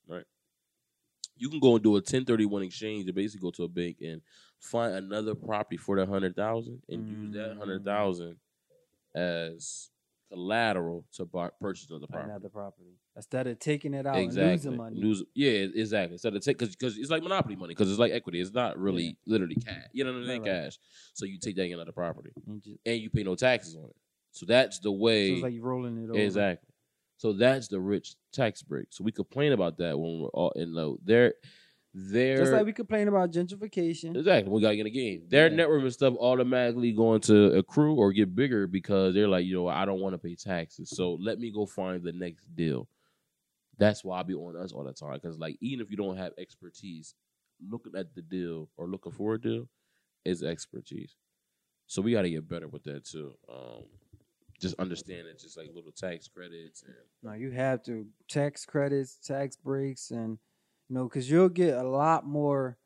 right? 0.08 0.24
You 1.36 1.48
can 1.48 1.60
go 1.60 1.74
and 1.74 1.82
do 1.82 1.90
a 1.92 2.00
1031 2.00 2.62
exchange 2.62 3.06
and 3.06 3.14
basically 3.14 3.40
go 3.40 3.50
to 3.52 3.64
a 3.64 3.68
bank 3.68 3.96
and 4.02 4.20
find 4.58 4.94
another 4.94 5.34
property 5.34 5.76
for 5.76 5.96
that 5.96 6.08
100000 6.08 6.82
and 6.88 7.08
use 7.08 7.34
that 7.34 7.56
Mm. 7.56 7.58
100000 7.58 8.36
as 9.14 9.90
collateral 10.32 11.04
to 11.12 11.24
buy, 11.24 11.50
purchase 11.60 11.88
another 11.90 12.00
the 12.02 12.06
property. 12.08 12.30
another 12.30 12.48
property 12.48 12.96
instead 13.16 13.46
of 13.46 13.58
taking 13.58 13.94
it 13.94 14.06
out 14.06 14.16
Exactly. 14.18 14.42
and 14.42 14.52
losing 14.52 14.76
money. 14.76 15.00
Lose- 15.00 15.24
yeah, 15.34 15.50
exactly. 15.74 16.14
Instead 16.14 16.34
of 16.34 16.42
take 16.42 16.58
because 16.58 16.96
it's 16.98 17.10
like 17.10 17.22
monopoly 17.22 17.56
money 17.56 17.72
because 17.74 17.90
it's 17.90 17.98
like 18.00 18.12
equity. 18.12 18.40
It's 18.40 18.52
not 18.52 18.78
really 18.78 19.02
Yeah. 19.04 19.12
literally 19.26 19.56
cash. 19.56 19.88
You 19.92 20.04
know 20.04 20.12
what 20.12 20.22
I 20.24 20.26
mean? 20.26 20.42
Right. 20.42 20.64
Cash. 20.64 20.78
So 21.14 21.26
you 21.26 21.38
take 21.38 21.56
that 21.56 21.66
in 21.66 21.72
another 21.74 21.92
property 21.92 22.30
And 22.46 22.62
just- 22.62 22.78
and 22.86 23.00
you 23.00 23.10
pay 23.10 23.22
no 23.22 23.34
taxes 23.34 23.76
on 23.76 23.84
it. 23.84 23.96
So 24.30 24.46
that's 24.46 24.78
the 24.80 24.90
way. 24.92 25.28
so 25.28 25.34
it's 25.34 25.42
like 25.42 25.52
you 25.54 25.62
rolling 25.62 25.98
it 25.98 26.10
over. 26.10 26.18
exactly. 26.18 26.68
So 27.18 27.32
that's 27.32 27.68
the 27.68 27.78
rich 27.80 28.16
tax 28.32 28.62
break. 28.62 28.86
So 28.90 29.04
we 29.04 29.12
complain 29.12 29.52
about 29.52 29.76
that 29.78 29.98
when 29.98 30.20
we're 30.20 30.28
all 30.30 30.50
in 30.52 30.72
low. 30.74 30.98
They're 31.04 31.34
they're 31.94 32.38
Just 32.38 32.52
like 32.52 32.64
we 32.64 32.72
complain 32.72 33.08
about 33.08 33.32
gentrification. 33.32 34.16
Exactly. 34.16 34.50
We 34.50 34.62
gotta 34.62 34.76
get 34.76 34.86
a 34.86 34.90
game. 34.90 35.24
Their 35.28 35.48
Yeah. 35.48 35.56
network 35.56 35.82
and 35.82 35.92
stuff 35.92 36.14
automatically 36.18 36.92
going 36.92 37.20
to 37.22 37.52
accrue 37.58 37.94
or 37.96 38.12
get 38.12 38.34
bigger 38.34 38.66
because 38.66 39.14
they're 39.14 39.28
like, 39.28 39.44
you 39.44 39.54
know, 39.54 39.68
I 39.68 39.84
don't 39.84 40.00
want 40.00 40.14
to 40.14 40.18
pay 40.18 40.34
taxes. 40.34 40.88
So 40.90 41.14
let 41.14 41.38
me 41.38 41.50
go 41.50 41.66
find 41.66 42.02
the 42.02 42.12
next 42.12 42.54
deal. 42.54 42.88
That's 43.78 44.04
why 44.04 44.20
I 44.20 44.22
be 44.22 44.34
on 44.34 44.56
us 44.56 44.72
all 44.72 44.84
the 44.84 44.92
time. 44.92 45.14
Because 45.14 45.38
like 45.38 45.56
even 45.60 45.84
if 45.84 45.90
you 45.90 45.96
don't 45.96 46.16
have 46.16 46.32
expertise, 46.38 47.14
looking 47.60 47.94
at 47.96 48.14
the 48.14 48.22
deal 48.22 48.70
or 48.76 48.86
looking 48.88 49.12
for 49.12 49.34
a 49.34 49.40
deal 49.40 49.68
is 50.24 50.42
expertise. 50.42 51.16
So 51.86 52.00
we 52.00 52.12
gotta 52.12 52.30
get 52.30 52.48
better 52.48 52.68
with 52.68 52.84
that 52.84 53.04
too. 53.04 53.34
Um 53.52 53.84
just 54.60 54.78
understand 54.78 55.26
it, 55.26 55.38
just 55.40 55.56
like 55.58 55.68
little 55.74 55.90
tax 55.92 56.28
credits 56.28 56.84
and 56.84 56.94
No, 57.22 57.32
you 57.32 57.50
have 57.50 57.82
to 57.84 58.06
tax 58.28 58.64
credits, 58.64 59.16
tax 59.18 59.56
breaks, 59.56 60.10
and 60.10 60.38
you 60.92 60.98
know, 60.98 61.04
because 61.04 61.30
you'll 61.30 61.48
get 61.48 61.74
a 61.74 61.82
lot 61.82 62.26
more 62.26 62.76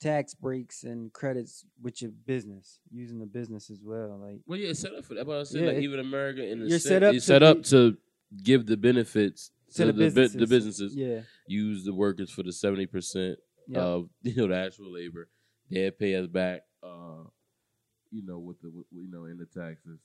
tax 0.00 0.32
breaks 0.32 0.84
and 0.84 1.12
credits 1.12 1.64
with 1.82 2.00
your 2.00 2.12
business 2.24 2.78
using 2.88 3.18
the 3.18 3.26
business 3.26 3.68
as 3.68 3.80
well. 3.82 4.16
Like 4.16 4.38
Well, 4.46 4.60
yeah, 4.60 4.68
it's 4.68 4.78
set 4.78 4.94
up 4.94 5.04
for 5.04 5.14
that. 5.14 5.26
But 5.26 5.40
I 5.40 5.42
said, 5.42 5.62
Yeah, 5.62 5.66
like 5.72 5.78
even 5.78 5.98
America 5.98 6.46
in 6.46 6.60
the 6.60 6.68
you're 6.68 6.78
set, 6.78 6.88
set 6.88 7.02
up 7.02 7.14
to 7.14 7.20
set 7.20 7.42
up 7.42 7.56
be- 7.56 7.62
to 7.64 7.96
give 8.44 8.66
the 8.66 8.76
benefits 8.76 9.50
to 9.74 9.86
to 9.86 9.86
the, 9.86 9.92
the, 9.92 9.98
bu- 9.98 10.14
businesses, 10.14 10.32
the 10.34 10.46
businesses. 10.46 10.94
Yeah, 10.94 11.20
Use 11.48 11.84
the 11.84 11.92
workers 11.92 12.30
for 12.30 12.44
the 12.44 12.52
seventy 12.52 12.86
percent 12.86 13.40
of 13.74 14.08
you 14.22 14.36
know 14.36 14.46
the 14.46 14.56
actual 14.56 14.92
labor. 14.92 15.28
They 15.68 15.90
pay 15.90 16.14
us 16.14 16.28
back, 16.28 16.60
uh, 16.84 17.24
you 18.12 18.24
know, 18.24 18.38
with 18.38 18.60
the 18.62 18.70
with, 18.70 18.86
you 18.92 19.10
know 19.10 19.24
in 19.24 19.36
the 19.36 19.46
taxes, 19.46 19.98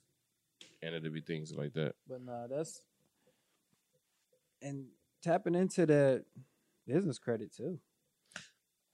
and 0.81 0.95
it'll 0.95 1.11
be 1.11 1.21
things 1.21 1.53
like 1.53 1.73
that. 1.73 1.93
but 2.09 2.25
nah, 2.25 2.47
that's 2.47 2.81
and 4.63 4.87
tapping 5.21 5.53
into 5.53 5.85
that 5.85 6.25
business 6.87 7.19
credit 7.19 7.53
too. 7.55 7.79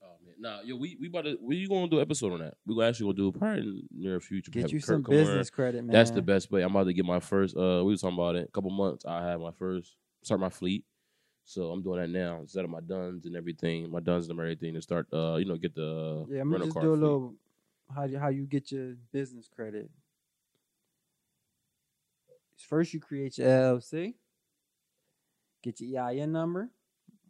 Oh 0.01 0.15
man, 0.25 0.35
nah, 0.39 0.61
yo, 0.61 0.75
we 0.77 0.97
we 0.99 1.07
about 1.07 1.25
to 1.25 1.37
we 1.41 1.67
gonna 1.67 1.89
do 1.89 1.97
an 1.97 2.01
episode 2.01 2.31
on 2.33 2.39
that. 2.39 2.55
We 2.65 2.75
gonna 2.75 2.87
actually 2.87 3.07
gonna 3.13 3.17
do 3.17 3.27
a 3.27 3.31
part 3.39 3.59
in 3.59 3.65
the 3.65 3.81
near 3.91 4.19
future. 4.19 4.49
Get 4.51 4.71
you 4.71 4.79
Kurt 4.79 4.85
some 4.87 5.01
business 5.01 5.49
credit, 5.49 5.83
man. 5.83 5.93
That's 5.93 6.11
the 6.11 6.21
best 6.21 6.51
way. 6.51 6.61
I'm 6.61 6.71
about 6.75 6.85
to 6.85 6.93
get 6.93 7.05
my 7.05 7.19
first. 7.19 7.55
Uh, 7.57 7.81
we 7.83 7.91
was 7.91 8.01
talking 8.01 8.17
about 8.17 8.35
it. 8.35 8.47
A 8.47 8.51
couple 8.51 8.69
months. 8.71 9.05
I 9.05 9.23
have 9.25 9.39
my 9.41 9.51
first 9.51 9.95
start 10.23 10.39
my 10.39 10.49
fleet. 10.49 10.85
So 11.45 11.71
I'm 11.71 11.81
doing 11.81 11.99
that 11.99 12.09
now 12.09 12.39
instead 12.41 12.63
of 12.63 12.69
my 12.69 12.79
duns 12.79 13.25
and 13.25 13.35
everything, 13.35 13.89
my 13.89 13.99
duns 13.99 14.29
and 14.29 14.39
everything 14.39 14.73
to 14.75 14.81
start. 14.81 15.07
Uh, 15.11 15.35
you 15.37 15.45
know, 15.45 15.57
get 15.57 15.73
the 15.75 16.25
Yeah, 16.29 16.41
I'm 16.41 16.51
rental 16.51 16.51
gonna 16.51 16.65
just 16.65 16.73
car 16.75 16.83
do 16.83 16.93
a 16.93 16.95
fleet. 16.95 17.01
little 17.03 17.35
how 17.93 18.03
you, 18.03 18.19
how 18.19 18.27
you 18.29 18.45
get 18.45 18.71
your 18.71 18.95
business 19.11 19.49
credit. 19.53 19.89
First, 22.57 22.93
you 22.93 22.99
create 22.99 23.37
your 23.37 23.47
LLC. 23.47 24.13
Get 25.63 25.81
your 25.81 26.03
EIN 26.07 26.31
number. 26.31 26.69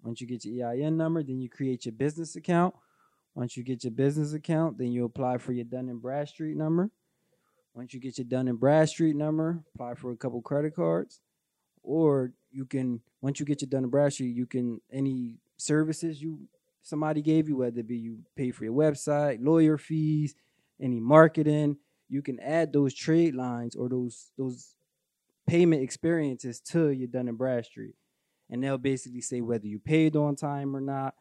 Once 0.03 0.21
you 0.21 0.27
get 0.27 0.45
your 0.45 0.69
EIN 0.69 0.97
number, 0.97 1.23
then 1.23 1.39
you 1.39 1.49
create 1.49 1.85
your 1.85 1.93
business 1.93 2.35
account. 2.35 2.73
Once 3.35 3.55
you 3.55 3.63
get 3.63 3.83
your 3.83 3.91
business 3.91 4.33
account, 4.33 4.77
then 4.77 4.91
you 4.91 5.05
apply 5.05 5.37
for 5.37 5.53
your 5.53 5.65
Dun 5.65 5.89
and 5.89 6.01
Bradstreet 6.01 6.57
number. 6.57 6.89
Once 7.73 7.93
you 7.93 7.99
get 7.99 8.17
your 8.17 8.25
Dun 8.25 8.47
and 8.47 8.59
Bradstreet 8.59 9.15
number, 9.15 9.63
apply 9.75 9.93
for 9.95 10.11
a 10.11 10.17
couple 10.17 10.41
credit 10.41 10.75
cards. 10.75 11.21
Or 11.83 12.31
you 12.51 12.65
can 12.65 13.01
once 13.21 13.39
you 13.39 13.45
get 13.45 13.61
your 13.61 13.69
Dun 13.69 13.83
and 13.83 13.91
Bradstreet, 13.91 14.35
you 14.35 14.45
can 14.45 14.81
any 14.91 15.37
services 15.57 16.21
you 16.21 16.39
somebody 16.81 17.21
gave 17.21 17.47
you, 17.47 17.57
whether 17.57 17.79
it 17.79 17.87
be 17.87 17.97
you 17.97 18.19
pay 18.35 18.51
for 18.51 18.63
your 18.63 18.73
website, 18.73 19.37
lawyer 19.41 19.77
fees, 19.77 20.35
any 20.81 20.99
marketing, 20.99 21.77
you 22.09 22.21
can 22.21 22.39
add 22.39 22.73
those 22.73 22.93
trade 22.93 23.35
lines 23.35 23.75
or 23.75 23.87
those 23.87 24.31
those 24.37 24.75
payment 25.47 25.81
experiences 25.81 26.59
to 26.59 26.89
your 26.89 27.07
Dun 27.07 27.27
and 27.27 27.37
Bradstreet, 27.37 27.95
and 28.49 28.63
they'll 28.63 28.77
basically 28.77 29.21
say 29.21 29.41
whether 29.41 29.67
you 29.67 29.79
paid 29.79 30.15
on 30.15 30.35
time 30.35 30.75
or 30.75 30.81
not, 30.81 31.15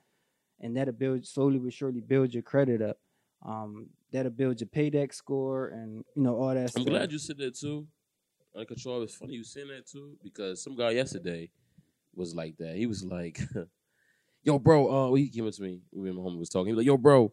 and 0.60 0.76
that'll 0.76 0.94
build 0.94 1.26
slowly 1.26 1.58
but 1.58 1.72
surely 1.72 2.00
build 2.00 2.32
your 2.32 2.42
credit 2.42 2.82
up. 2.82 2.98
Um, 3.44 3.90
that'll 4.12 4.32
build 4.32 4.60
your 4.60 4.68
paydex 4.68 5.14
score 5.14 5.68
and 5.68 6.04
you 6.14 6.22
know 6.22 6.36
all 6.36 6.54
that. 6.54 6.62
I'm 6.62 6.68
stuff. 6.68 6.86
glad 6.86 7.12
you 7.12 7.18
said 7.18 7.38
that 7.38 7.56
too. 7.56 7.86
Under 8.54 8.64
control. 8.66 9.02
It's 9.02 9.14
funny 9.14 9.34
you 9.34 9.44
saying 9.44 9.68
that 9.68 9.86
too 9.86 10.16
because 10.22 10.62
some 10.62 10.74
guy 10.74 10.90
yesterday 10.90 11.50
was 12.14 12.34
like 12.34 12.56
that. 12.58 12.76
He 12.76 12.86
was 12.86 13.04
like, 13.04 13.40
"Yo, 14.42 14.58
bro," 14.58 15.12
uh, 15.12 15.14
he 15.14 15.28
came 15.28 15.46
up 15.46 15.54
to 15.54 15.62
me. 15.62 15.80
Me 15.92 16.08
and 16.08 16.18
my 16.18 16.22
homie 16.22 16.38
was 16.38 16.48
talking. 16.48 16.66
He 16.66 16.72
was 16.72 16.78
like, 16.78 16.86
"Yo, 16.86 16.96
bro, 16.96 17.32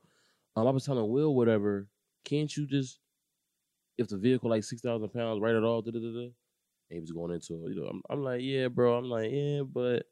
um, 0.56 0.68
I 0.68 0.72
was 0.72 0.86
telling 0.86 1.10
Will, 1.10 1.34
whatever. 1.34 1.88
Can't 2.24 2.56
you 2.56 2.68
just, 2.68 3.00
if 3.98 4.08
the 4.08 4.18
vehicle 4.18 4.50
like 4.50 4.64
six 4.64 4.82
thousand 4.82 5.10
pounds, 5.10 5.42
write 5.42 5.56
it 5.56 5.64
all?" 5.64 5.82
Da 5.82 5.92
da 5.92 6.00
da 6.00 6.12
da. 6.12 6.28
And 6.90 6.98
he 6.98 7.02
was 7.02 7.12
going 7.12 7.32
into 7.32 7.66
it. 7.66 7.70
You 7.70 7.82
know, 7.82 7.88
I'm, 7.88 8.02
I'm 8.10 8.24
like, 8.24 8.42
"Yeah, 8.42 8.68
bro." 8.68 8.98
I'm 8.98 9.10
like, 9.10 9.32
"Yeah, 9.32 9.62
but." 9.62 10.06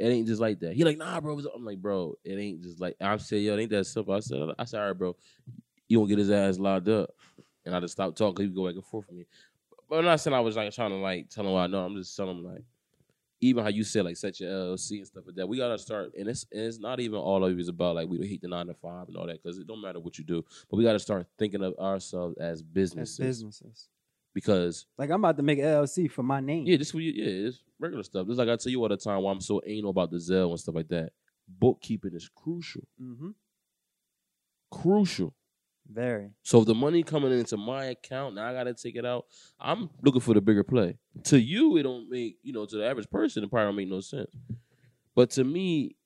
it 0.00 0.08
ain't 0.08 0.26
just 0.26 0.40
like 0.40 0.58
that. 0.60 0.72
He 0.72 0.82
like, 0.82 0.96
nah, 0.96 1.20
bro. 1.20 1.38
I'm 1.54 1.64
like, 1.64 1.78
bro, 1.78 2.14
it 2.24 2.38
ain't 2.38 2.62
just 2.62 2.80
like 2.80 2.96
I'm 3.00 3.18
saying, 3.18 3.44
yo, 3.44 3.54
it 3.54 3.60
ain't 3.60 3.70
that 3.70 3.84
simple. 3.84 4.14
I 4.14 4.20
said, 4.20 4.38
I 4.58 4.64
said, 4.64 4.80
all 4.80 4.86
right, 4.86 4.96
bro, 4.96 5.14
you 5.88 5.98
gonna 5.98 6.08
get 6.08 6.18
his 6.18 6.30
ass 6.30 6.58
locked 6.58 6.88
up, 6.88 7.10
and 7.66 7.74
I 7.74 7.80
just 7.80 7.92
stopped 7.92 8.16
talking. 8.16 8.44
He 8.44 8.48
would 8.48 8.56
go 8.56 8.66
back 8.66 8.76
and 8.76 8.84
forth 8.84 9.06
with 9.08 9.18
me. 9.18 9.26
But 9.88 9.98
I'm 9.98 10.04
not 10.04 10.20
saying 10.20 10.34
I 10.34 10.40
was 10.40 10.56
like 10.56 10.72
trying 10.72 10.90
to 10.90 10.96
like 10.96 11.28
tell 11.28 11.44
him 11.44 11.52
what 11.52 11.60
I 11.60 11.66
know. 11.66 11.84
I'm 11.84 11.96
just 11.96 12.16
telling 12.16 12.38
him 12.38 12.44
like, 12.44 12.62
even 13.42 13.62
how 13.62 13.70
you 13.70 13.84
said 13.84 14.04
like 14.04 14.16
set 14.16 14.40
your 14.40 14.50
LLC 14.50 14.98
and 14.98 15.06
stuff 15.06 15.24
like 15.26 15.36
that. 15.36 15.48
We 15.48 15.58
gotta 15.58 15.78
start, 15.78 16.12
and 16.18 16.28
it's 16.28 16.46
and 16.50 16.62
it's 16.62 16.78
not 16.78 17.00
even 17.00 17.18
all 17.18 17.44
of 17.44 17.52
it 17.52 17.60
is 17.60 17.68
about 17.68 17.96
like 17.96 18.08
we 18.08 18.16
don't 18.16 18.26
hate 18.26 18.40
the 18.40 18.48
nine 18.48 18.68
to 18.68 18.74
five 18.74 19.08
and 19.08 19.16
all 19.16 19.26
that 19.26 19.42
because 19.42 19.58
it 19.58 19.66
don't 19.66 19.82
matter 19.82 20.00
what 20.00 20.16
you 20.16 20.24
do, 20.24 20.42
but 20.70 20.76
we 20.78 20.84
gotta 20.84 20.98
start 20.98 21.26
thinking 21.38 21.62
of 21.62 21.74
ourselves 21.78 22.36
as 22.38 22.60
As 22.60 22.62
businesses 22.62 23.18
businesses. 23.18 23.88
Because 24.34 24.86
Like 24.98 25.10
I'm 25.10 25.20
about 25.20 25.36
to 25.36 25.42
make 25.42 25.58
LLC 25.58 26.10
for 26.10 26.22
my 26.22 26.40
name. 26.40 26.66
yeah, 26.66 26.76
this 26.76 26.92
what 26.94 27.02
you, 27.02 27.12
yeah, 27.12 27.48
it's 27.48 27.58
regular 27.78 28.02
stuff. 28.04 28.26
Just 28.26 28.38
like 28.38 28.48
I 28.48 28.56
tell 28.56 28.70
you 28.70 28.80
all 28.82 28.88
the 28.88 28.96
time, 28.96 29.22
why 29.22 29.32
I'm 29.32 29.40
so 29.40 29.60
anal 29.66 29.90
about 29.90 30.10
the 30.10 30.18
Zelle 30.18 30.50
and 30.50 30.60
stuff 30.60 30.74
like 30.74 30.88
that. 30.88 31.10
Bookkeeping 31.48 32.14
is 32.14 32.28
crucial, 32.34 32.82
Mm-hmm. 33.02 33.30
crucial. 34.70 35.34
Very. 35.92 36.30
So 36.44 36.60
if 36.60 36.66
the 36.66 36.74
money 36.74 37.02
coming 37.02 37.32
into 37.36 37.56
my 37.56 37.86
account, 37.86 38.36
now 38.36 38.46
I 38.48 38.52
gotta 38.52 38.74
take 38.74 38.94
it 38.94 39.04
out. 39.04 39.24
I'm 39.58 39.90
looking 40.02 40.20
for 40.20 40.34
the 40.34 40.40
bigger 40.40 40.62
play. 40.62 40.98
To 41.24 41.40
you, 41.40 41.76
it 41.78 41.82
don't 41.82 42.08
make 42.08 42.36
you 42.42 42.52
know 42.52 42.64
to 42.66 42.76
the 42.76 42.86
average 42.86 43.10
person, 43.10 43.42
it 43.42 43.50
probably 43.50 43.66
don't 43.66 43.76
make 43.76 43.88
no 43.88 44.00
sense. 44.00 44.30
But 45.16 45.30
to 45.30 45.42
me, 45.44 45.96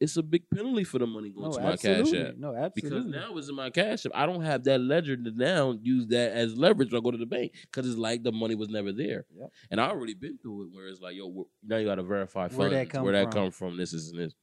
it's 0.00 0.16
a 0.16 0.22
big 0.22 0.42
penalty 0.52 0.84
for 0.84 0.98
the 0.98 1.06
money 1.06 1.30
going 1.30 1.50
No, 1.50 1.56
to 1.56 1.62
my 1.62 1.76
cash 1.76 2.12
app. 2.12 2.36
No, 2.36 2.54
absolutely. 2.54 2.72
Because 2.74 3.06
now 3.06 3.36
it's 3.36 3.48
in 3.48 3.54
my 3.54 3.70
cash 3.70 4.04
app. 4.06 4.12
I 4.14 4.26
don't 4.26 4.42
have 4.42 4.64
that 4.64 4.80
ledger 4.80 5.16
to 5.16 5.30
now 5.30 5.76
use 5.80 6.08
that 6.08 6.32
as 6.32 6.56
leverage 6.56 6.92
when 6.92 7.00
I 7.00 7.04
go 7.04 7.10
to 7.12 7.16
the 7.16 7.26
bank 7.26 7.52
because 7.62 7.88
it's 7.88 7.98
like 7.98 8.22
the 8.22 8.32
money 8.32 8.54
was 8.54 8.68
never 8.68 8.92
there. 8.92 9.24
Yep. 9.38 9.50
And 9.70 9.80
I 9.80 9.88
already 9.90 10.14
been 10.14 10.38
through 10.38 10.64
it 10.64 10.68
where 10.72 10.88
it's 10.88 11.00
like, 11.00 11.14
yo, 11.14 11.46
now 11.62 11.76
you 11.76 11.86
got 11.86 11.94
to 11.96 12.02
verify 12.02 12.48
Where 12.48 12.70
that 12.70 12.90
come 12.90 13.04
where 13.04 13.12
that 13.12 13.32
from. 13.32 13.44
come 13.44 13.50
from, 13.52 13.76
this 13.76 13.92
is 13.92 14.10
and 14.10 14.18
this. 14.20 14.34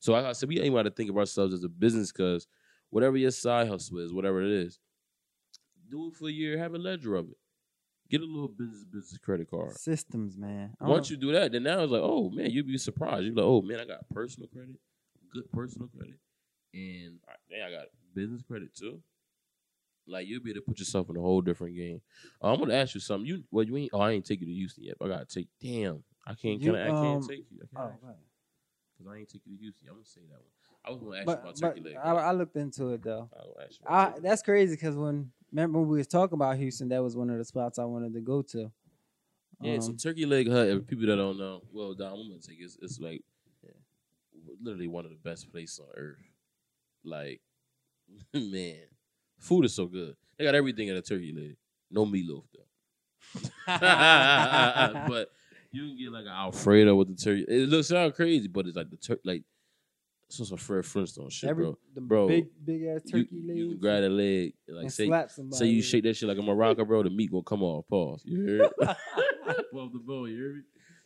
So 0.00 0.12
like 0.12 0.26
I 0.26 0.32
said, 0.32 0.48
we 0.50 0.60
ain't 0.60 0.74
got 0.74 0.82
to 0.82 0.90
think 0.90 1.08
of 1.08 1.16
ourselves 1.16 1.54
as 1.54 1.64
a 1.64 1.68
business 1.68 2.12
because 2.12 2.46
whatever 2.90 3.16
your 3.16 3.30
side 3.30 3.68
hustle 3.68 3.98
is, 4.00 4.12
whatever 4.12 4.42
it 4.42 4.50
is, 4.50 4.78
do 5.90 6.08
it 6.08 6.14
for 6.14 6.28
a 6.28 6.32
year, 6.32 6.58
have 6.58 6.74
a 6.74 6.78
ledger 6.78 7.14
of 7.14 7.30
it. 7.30 7.36
Get 8.10 8.20
a 8.20 8.24
little 8.24 8.48
business 8.48 8.84
business 8.84 9.18
credit 9.18 9.50
card. 9.50 9.72
Systems, 9.72 10.36
man. 10.36 10.74
I 10.80 10.86
Once 10.86 11.10
you 11.10 11.16
do 11.16 11.32
that, 11.32 11.52
then 11.52 11.62
now 11.62 11.80
it's 11.80 11.92
like, 11.92 12.02
oh 12.02 12.28
man, 12.30 12.50
you'd 12.50 12.66
be 12.66 12.78
surprised. 12.78 13.24
You're 13.24 13.34
like, 13.34 13.44
oh 13.44 13.62
man, 13.62 13.80
I 13.80 13.86
got 13.86 14.08
personal 14.12 14.48
credit, 14.48 14.76
good 15.32 15.50
personal 15.52 15.88
credit, 15.88 16.16
and 16.74 17.18
I, 17.26 17.32
man, 17.50 17.66
I 17.66 17.70
got 17.70 17.86
business 18.14 18.42
credit 18.42 18.74
too. 18.74 19.00
Like 20.06 20.26
you'll 20.28 20.42
be 20.42 20.50
able 20.50 20.60
to 20.60 20.66
put 20.66 20.78
yourself 20.78 21.08
in 21.08 21.16
a 21.16 21.20
whole 21.20 21.40
different 21.40 21.76
game. 21.76 22.02
Uh, 22.42 22.52
I'm 22.52 22.58
gonna 22.58 22.74
ask 22.74 22.94
you 22.94 23.00
something. 23.00 23.26
You 23.26 23.42
well, 23.50 23.64
you 23.64 23.76
ain't. 23.78 23.90
Oh, 23.94 24.00
I 24.00 24.12
ain't 24.12 24.26
take 24.26 24.40
you 24.40 24.46
to 24.46 24.52
Houston 24.52 24.84
yet. 24.84 24.96
But 24.98 25.10
I 25.10 25.14
gotta 25.14 25.26
take. 25.26 25.48
Damn, 25.62 26.04
I 26.26 26.34
can't. 26.34 26.60
You, 26.60 26.72
Can 26.72 26.80
I, 26.80 26.84
I 26.84 26.90
can't 26.90 27.22
um, 27.22 27.28
take 27.28 27.46
you. 27.50 27.60
I 27.62 27.80
Oh, 27.80 27.86
can't 27.88 28.00
right. 28.02 28.16
because 28.98 29.12
I 29.12 29.18
ain't 29.18 29.28
take 29.30 29.42
you 29.46 29.56
to 29.56 29.62
Houston. 29.62 29.88
I'm 29.88 29.94
gonna 29.94 30.04
say 30.04 30.20
that 30.28 30.36
one. 30.36 30.50
I 30.86 30.90
was 30.90 31.00
gonna 31.00 31.16
ask 31.16 31.26
but, 31.26 31.38
you 31.38 31.42
about 31.42 31.56
turkey 31.56 31.80
leg. 31.80 31.96
I, 32.02 32.10
I 32.10 32.32
looked 32.32 32.56
into 32.56 32.90
it 32.90 33.02
though. 33.02 33.30
I 33.34 33.64
ask 33.64 33.80
you 33.80 33.86
I, 33.88 34.12
that's 34.20 34.42
crazy 34.42 34.74
because 34.74 34.96
when 34.96 35.30
remember 35.54 35.78
when 35.80 35.88
we 35.88 35.98
was 35.98 36.08
talking 36.08 36.34
about 36.34 36.56
Houston, 36.58 36.88
that 36.88 37.02
was 37.02 37.16
one 37.16 37.30
of 37.30 37.38
the 37.38 37.44
spots 37.44 37.78
I 37.78 37.84
wanted 37.84 38.12
to 38.14 38.20
go 38.20 38.42
to. 38.42 38.70
Yeah, 39.60 39.78
so 39.78 39.90
Um, 39.90 39.96
Turkey 39.96 40.26
Leg 40.26 40.50
Hut. 40.50 40.66
If 40.66 40.86
people 40.86 41.06
that 41.06 41.16
don't 41.16 41.38
know, 41.38 41.62
well, 41.72 41.94
Dom, 41.94 42.12
I'm 42.18 42.28
gonna 42.28 42.40
take 42.40 42.60
it. 42.60 42.64
It's, 42.64 42.76
it's 42.82 42.98
like 42.98 43.22
literally 44.60 44.88
one 44.88 45.04
of 45.04 45.10
the 45.10 45.16
best 45.16 45.50
places 45.50 45.78
on 45.78 45.86
earth. 45.96 46.18
Like, 47.04 47.40
man, 48.34 48.82
food 49.38 49.64
is 49.64 49.74
so 49.74 49.86
good. 49.86 50.16
They 50.36 50.44
got 50.44 50.54
everything 50.54 50.88
in 50.88 50.96
a 50.96 51.02
turkey 51.02 51.32
leg. 51.32 51.56
No 51.90 52.04
meatloaf 52.04 52.44
though. 52.52 53.40
but 53.66 55.30
you 55.70 55.88
can 55.88 55.96
get 55.96 56.12
like 56.12 56.24
an 56.24 56.32
Alfredo 56.32 56.94
with 56.96 57.08
the 57.08 57.14
turkey. 57.22 57.44
It 57.48 57.68
looks 57.68 57.88
sound 57.88 58.14
crazy, 58.14 58.48
but 58.48 58.66
it's 58.66 58.76
like 58.76 58.90
the 58.90 58.96
turkey, 58.96 59.20
like 59.24 59.42
some 60.34 60.46
some 60.46 60.58
Fred 60.58 60.84
Flintstone 60.84 61.30
shit, 61.30 61.50
every 61.50 61.64
bro. 61.64 61.78
the 61.94 62.00
Bro, 62.00 62.28
big 62.28 62.46
big 62.64 62.82
ass 62.84 63.02
You, 63.06 63.22
turkey 63.24 63.36
you 63.36 63.48
legs 63.48 63.72
can 63.74 63.80
grab 63.80 64.04
a 64.04 64.08
leg, 64.08 64.54
and, 64.68 64.76
like 64.76 64.82
and 64.84 64.92
say 64.92 65.06
slap 65.06 65.30
somebody. 65.30 65.58
say 65.58 65.66
you 65.66 65.82
shake 65.82 66.04
that 66.04 66.16
shit 66.16 66.28
like 66.28 66.38
a 66.38 66.42
Morocco, 66.42 66.84
bro. 66.84 67.02
The 67.02 67.10
meat 67.10 67.30
gonna 67.30 67.42
come 67.42 67.62
off. 67.62 67.86
Pause. 67.88 68.22
You 68.26 68.44
hear? 68.46 68.62
it? 68.64 68.72
Off 69.74 69.92
the 69.92 69.98
bone. 69.98 70.28
You 70.30 70.36
hear 70.36 70.52
me? 70.54 70.60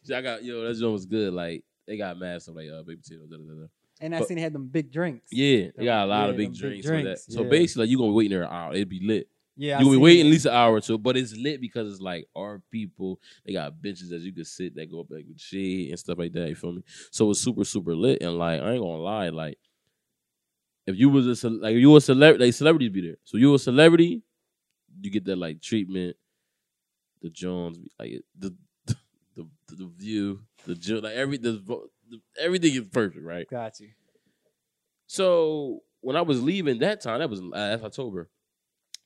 See, 0.04 0.14
I 0.14 0.20
got 0.22 0.44
yo. 0.44 0.62
That 0.66 0.78
joint 0.78 0.92
was 0.92 1.06
good. 1.06 1.32
Like 1.32 1.64
they 1.86 1.96
got 1.96 2.18
mad 2.18 2.42
stuff 2.42 2.56
like 2.56 2.68
uh, 2.70 2.82
baked 2.82 3.02
potato. 3.04 3.22
Da, 3.30 3.36
da, 3.36 3.42
da, 3.42 3.60
da. 3.62 3.66
And 4.00 4.14
I 4.14 4.18
but- 4.20 4.28
seen 4.28 4.36
they 4.36 4.42
had 4.42 4.52
them 4.52 4.68
big 4.68 4.92
drinks. 4.92 5.28
Yeah, 5.32 5.68
they 5.76 5.84
got 5.84 6.04
a 6.04 6.06
lot 6.06 6.24
Yeah, 6.24 6.30
of 6.30 6.36
big 6.36 6.46
them 6.48 6.52
big 6.52 6.60
drinks. 6.60 6.86
for 6.86 6.92
that. 6.96 7.02
drinks, 7.02 7.26
So 7.28 7.42
yeah. 7.42 7.48
basically, 7.48 7.82
like, 7.84 7.90
you 7.90 7.98
gonna 7.98 8.10
be 8.10 8.14
waiting 8.14 8.30
there 8.30 8.42
an 8.44 8.52
hour. 8.52 8.72
It'd 8.74 8.88
be 8.88 9.00
lit. 9.04 9.28
Yeah, 9.60 9.78
you 9.80 9.86
gonna 9.86 9.96
be 9.96 10.02
waiting 10.02 10.26
at 10.26 10.30
least 10.30 10.46
an 10.46 10.52
hour 10.52 10.74
or 10.74 10.80
two, 10.80 10.96
but 10.98 11.16
it's 11.16 11.36
lit 11.36 11.60
because 11.60 11.90
it's 11.92 12.00
like 12.00 12.26
our 12.36 12.62
people. 12.70 13.20
They 13.44 13.52
got 13.52 13.82
benches 13.82 14.08
that 14.10 14.20
you 14.20 14.32
could 14.32 14.46
sit 14.46 14.76
that 14.76 14.88
go 14.90 15.00
up 15.00 15.08
like 15.10 15.24
with 15.28 15.40
shade 15.40 15.90
and 15.90 15.98
stuff 15.98 16.16
like 16.16 16.32
that. 16.34 16.48
You 16.48 16.54
feel 16.54 16.72
me? 16.72 16.82
So 17.10 17.30
it's 17.32 17.40
super 17.40 17.64
super 17.64 17.94
lit 17.96 18.22
and 18.22 18.38
like 18.38 18.60
I 18.62 18.72
ain't 18.72 18.80
gonna 18.82 19.02
lie, 19.02 19.30
like 19.30 19.58
if 20.86 20.96
you 20.96 21.08
was 21.10 21.26
a 21.26 21.34
ce- 21.36 21.44
like 21.60 21.74
if 21.74 21.80
you 21.80 21.94
a 21.96 22.00
celebrity, 22.00 22.44
like 22.46 22.54
celebrities 22.54 22.90
be 22.90 23.00
there. 23.02 23.16
So 23.24 23.36
you 23.36 23.52
a 23.54 23.58
celebrity, 23.58 24.22
you 25.00 25.10
get 25.10 25.24
that 25.24 25.36
like 25.36 25.60
treatment. 25.60 26.16
The 27.20 27.30
Jones, 27.30 27.78
like 27.98 28.22
the 28.38 28.54
the 28.86 28.96
the, 29.34 29.46
the 29.74 29.86
view, 29.86 30.42
the 30.66 30.76
Jo- 30.76 31.00
like 31.00 31.14
every 31.14 31.36
the, 31.36 31.52
the 32.08 32.20
everything 32.38 32.74
is 32.74 32.86
perfect, 32.86 33.24
right? 33.24 33.48
Got 33.50 33.80
you. 33.80 33.88
So 35.06 35.80
when 36.00 36.16
I 36.16 36.22
was 36.22 36.42
leaving 36.42 36.78
that 36.78 37.00
time, 37.00 37.18
that 37.20 37.30
was 37.30 37.42
last 37.42 37.82
October, 37.82 38.30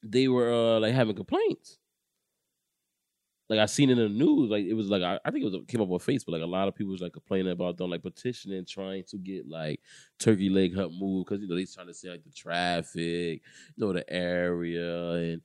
they 0.03 0.28
were 0.28 0.53
uh, 0.53 0.80
like 0.80 0.94
having 0.94 1.16
complaints. 1.16 1.78
Like 3.48 3.61
I 3.61 3.66
seen 3.66 3.90
it 3.90 3.98
in 3.98 3.98
the 3.98 4.09
news, 4.09 4.50
like 4.50 4.64
it 4.64 4.72
was 4.72 4.88
like 4.88 5.03
I, 5.03 5.18
I 5.24 5.30
think 5.30 5.44
it 5.44 5.53
was 5.53 5.64
came 5.68 5.82
up 5.82 5.90
on 5.90 5.98
Facebook. 5.98 6.28
Like 6.28 6.42
a 6.42 6.46
lot 6.46 6.68
of 6.68 6.74
people 6.74 6.92
was 6.92 7.03
like 7.03 7.12
complaining 7.12 7.53
about 7.53 7.76
them, 7.76 7.90
like 7.90 8.03
petitioning, 8.03 8.64
trying 8.64 9.05
to 9.09 9.18
get 9.18 9.46
like 9.46 9.80
Turkey 10.18 10.48
Leg 10.48 10.74
Hut 10.74 10.90
moved 10.90 11.28
because 11.28 11.42
you 11.42 11.48
know 11.48 11.57
they 11.57 11.66
trying 11.66 11.88
to 11.88 11.94
say 11.94 12.09
like 12.11 12.24
the 12.24 12.30
traffic, 12.30 12.96
you 12.96 13.40
know 13.76 13.92
the 13.92 14.11
area, 14.11 15.11
and 15.11 15.42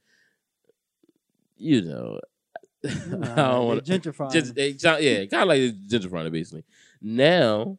you 1.57 1.81
know 1.81 2.19
I 2.85 2.89
don't 2.89 3.67
want 3.67 3.83
gentrifying. 3.83 4.31
just 4.31 4.55
they, 4.55 4.69
yeah, 4.69 5.25
kind 5.25 5.43
of 5.43 5.47
like 5.49 5.59
gentrifying 5.87 6.31
basically. 6.31 6.63
Now, 7.01 7.77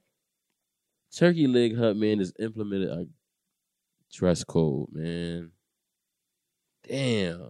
Turkey 1.16 1.47
Leg 1.47 1.76
Hut 1.76 1.97
man 1.97 2.18
has 2.18 2.33
implemented 2.39 2.91
a 2.91 3.07
dress 4.12 4.45
code, 4.45 4.89
man. 4.93 5.53
Damn. 6.89 7.41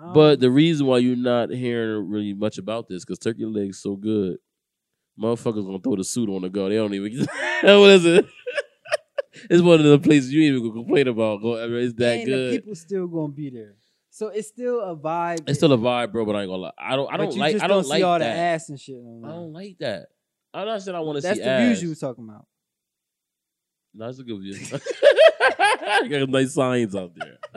Um, 0.00 0.12
But 0.14 0.40
the 0.40 0.50
reason 0.50 0.86
why 0.86 0.98
you're 0.98 1.16
not 1.16 1.50
hearing 1.50 2.08
really 2.08 2.34
much 2.34 2.58
about 2.58 2.88
this, 2.88 3.04
because 3.04 3.18
Turkey 3.18 3.44
Leg's 3.44 3.78
so 3.78 3.96
good, 3.96 4.38
motherfuckers 5.18 5.64
gonna 5.64 5.78
throw 5.78 5.96
the 5.96 6.04
suit 6.04 6.28
on 6.28 6.42
the 6.42 6.48
go. 6.48 6.68
They 6.68 6.76
don't 6.76 6.94
even. 6.94 7.26
what 7.62 7.90
is 7.90 8.06
it? 8.06 8.26
it's 9.50 9.62
one 9.62 9.78
of 9.80 9.84
the 9.84 9.98
places 9.98 10.32
you 10.32 10.42
ain't 10.42 10.56
even 10.56 10.72
complain 10.72 11.08
about. 11.08 11.42
Go, 11.42 11.62
I 11.62 11.66
mean, 11.66 11.84
it's 11.84 11.94
that 11.94 12.18
and 12.18 12.26
good. 12.26 12.52
the 12.52 12.58
people 12.58 12.74
still 12.74 13.06
gonna 13.06 13.32
be 13.32 13.50
there. 13.50 13.76
So 14.10 14.28
it's 14.28 14.48
still 14.48 14.80
a 14.80 14.96
vibe. 14.96 15.48
it's 15.48 15.58
still 15.58 15.72
a 15.72 15.78
vibe, 15.78 16.12
bro. 16.12 16.24
But 16.24 16.36
I 16.36 16.42
ain't 16.42 16.50
gonna 16.50 16.62
lie. 16.62 16.72
I 16.78 16.96
don't. 16.96 17.12
I 17.12 17.16
don't 17.16 17.36
like. 17.36 17.52
just 17.52 17.64
I 17.64 17.68
don't 17.68 17.84
see 17.84 17.90
like 17.90 18.02
all 18.04 18.18
that. 18.18 18.34
the 18.34 18.40
ass 18.40 18.68
and 18.68 18.80
shit. 18.80 18.96
I 18.96 19.28
don't 19.28 19.52
like 19.52 19.76
that. 19.80 20.06
I'm 20.52 20.66
not 20.66 20.82
saying 20.82 20.96
I 20.96 21.00
want 21.00 21.16
to 21.16 21.22
see 21.22 21.28
That's 21.28 21.40
the 21.40 21.46
ass. 21.46 21.66
views 21.66 21.82
you 21.82 21.88
was 21.90 21.98
talking 22.00 22.28
about. 22.28 22.46
No, 23.94 24.08
it's 24.08 24.18
a 24.18 24.24
good 24.24 24.40
view. 24.40 24.54
you 26.02 26.08
got 26.08 26.28
nice 26.28 26.54
signs 26.54 26.94
out 26.94 27.12
there. 27.14 27.38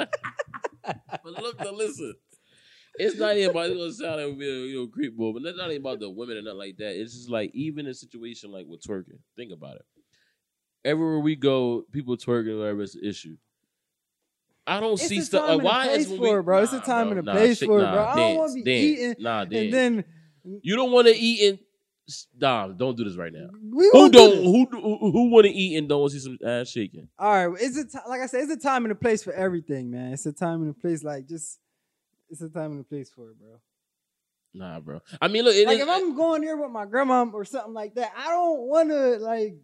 but 0.85 1.25
look, 1.25 1.59
now 1.59 1.71
listen. 1.71 2.13
It's 2.95 3.17
not 3.17 3.35
even 3.37 3.49
about 3.51 3.69
it's 3.69 3.77
gonna 3.77 3.93
sound 3.93 4.29
like 4.29 4.37
we're 4.37 4.65
you 4.65 4.81
know 4.81 4.87
creep 4.87 5.15
but 5.17 5.41
that's 5.43 5.57
not 5.57 5.69
even 5.71 5.81
about 5.81 5.99
the 5.99 6.09
women 6.09 6.37
and 6.37 6.45
nothing 6.45 6.59
like 6.59 6.77
that. 6.77 6.99
It's 6.99 7.13
just 7.13 7.29
like 7.29 7.51
even 7.53 7.87
a 7.87 7.93
situation 7.93 8.51
like 8.51 8.67
with 8.67 8.83
twerking. 8.83 9.19
Think 9.35 9.51
about 9.51 9.77
it. 9.77 9.85
Everywhere 10.85 11.19
we 11.19 11.35
go, 11.35 11.85
people 11.91 12.17
twerking, 12.17 12.57
whatever 12.59 12.81
it's 12.81 12.95
an 12.95 13.03
issue. 13.03 13.37
I 14.65 14.79
don't 14.79 14.93
It's 14.93 15.07
see 15.07 15.21
stuff. 15.21 15.47
Like, 15.49 15.63
why 15.63 15.87
is 15.89 16.09
we, 16.09 16.29
it, 16.29 16.43
bro. 16.43 16.59
It's 16.59 16.73
a 16.73 16.79
time 16.79 17.09
bro. 17.09 17.17
and 17.17 17.19
a 17.19 17.23
Nah, 17.23 17.31
place 17.33 17.59
for 17.59 17.79
it, 17.79 17.83
nah, 17.83 17.91
bro. 17.91 18.03
I 18.05 18.15
don't 18.15 18.37
wanna 18.37 18.53
be 18.53 18.63
dance. 18.63 18.99
eating 18.99 19.15
Nah, 19.23 19.45
dance. 19.45 19.63
And 19.63 19.73
then 19.73 20.05
you 20.61 20.75
don't 20.75 20.91
want 20.91 21.07
to 21.07 21.15
eat 21.15 21.49
and 21.49 21.59
Dom, 22.37 22.75
don't 22.77 22.97
do 22.97 23.03
this 23.05 23.15
right 23.15 23.31
now. 23.31 23.47
we 23.71 23.89
Who 23.93 24.09
do 24.09 24.17
don't? 24.17 24.29
this. 24.31 24.43
Who 24.45 24.67
who, 24.71 25.11
who 25.11 25.29
want 25.29 25.45
to 25.45 25.51
eat 25.51 25.77
and 25.77 25.87
don't 25.87 26.01
want 26.01 26.11
to 26.13 26.19
see 26.19 26.23
some 26.25 26.37
ass 26.45 26.69
shaking? 26.69 27.07
All 27.17 27.47
right, 27.49 27.61
is 27.61 27.77
it 27.77 27.87
like 28.09 28.19
I 28.21 28.25
said, 28.25 28.41
it's 28.41 28.51
a 28.51 28.57
time 28.57 28.83
and 28.85 28.91
a 28.91 28.95
place 28.95 29.23
for 29.23 29.31
everything, 29.33 29.89
man. 29.89 30.11
It's 30.13 30.25
a 30.25 30.33
time 30.33 30.61
and 30.63 30.71
a 30.71 30.73
place. 30.73 31.03
Like 31.03 31.27
just, 31.29 31.59
it's 32.29 32.41
a 32.41 32.49
time 32.49 32.71
and 32.73 32.81
a 32.81 32.83
place 32.83 33.09
for 33.09 33.29
it, 33.31 33.39
bro. 33.39 33.59
Nah, 34.53 34.79
bro. 34.81 34.99
I 35.21 35.29
mean, 35.29 35.45
look, 35.45 35.55
it 35.55 35.65
like 35.65 35.77
is- 35.77 35.83
if 35.83 35.89
I'm 35.89 36.15
going 36.15 36.41
there 36.41 36.57
with 36.57 36.71
my 36.71 36.85
grandma 36.85 37.23
or 37.33 37.45
something 37.45 37.73
like 37.73 37.95
that, 37.95 38.11
I 38.17 38.27
don't 38.29 38.59
want 38.67 38.89
to 38.89 39.17
like 39.19 39.55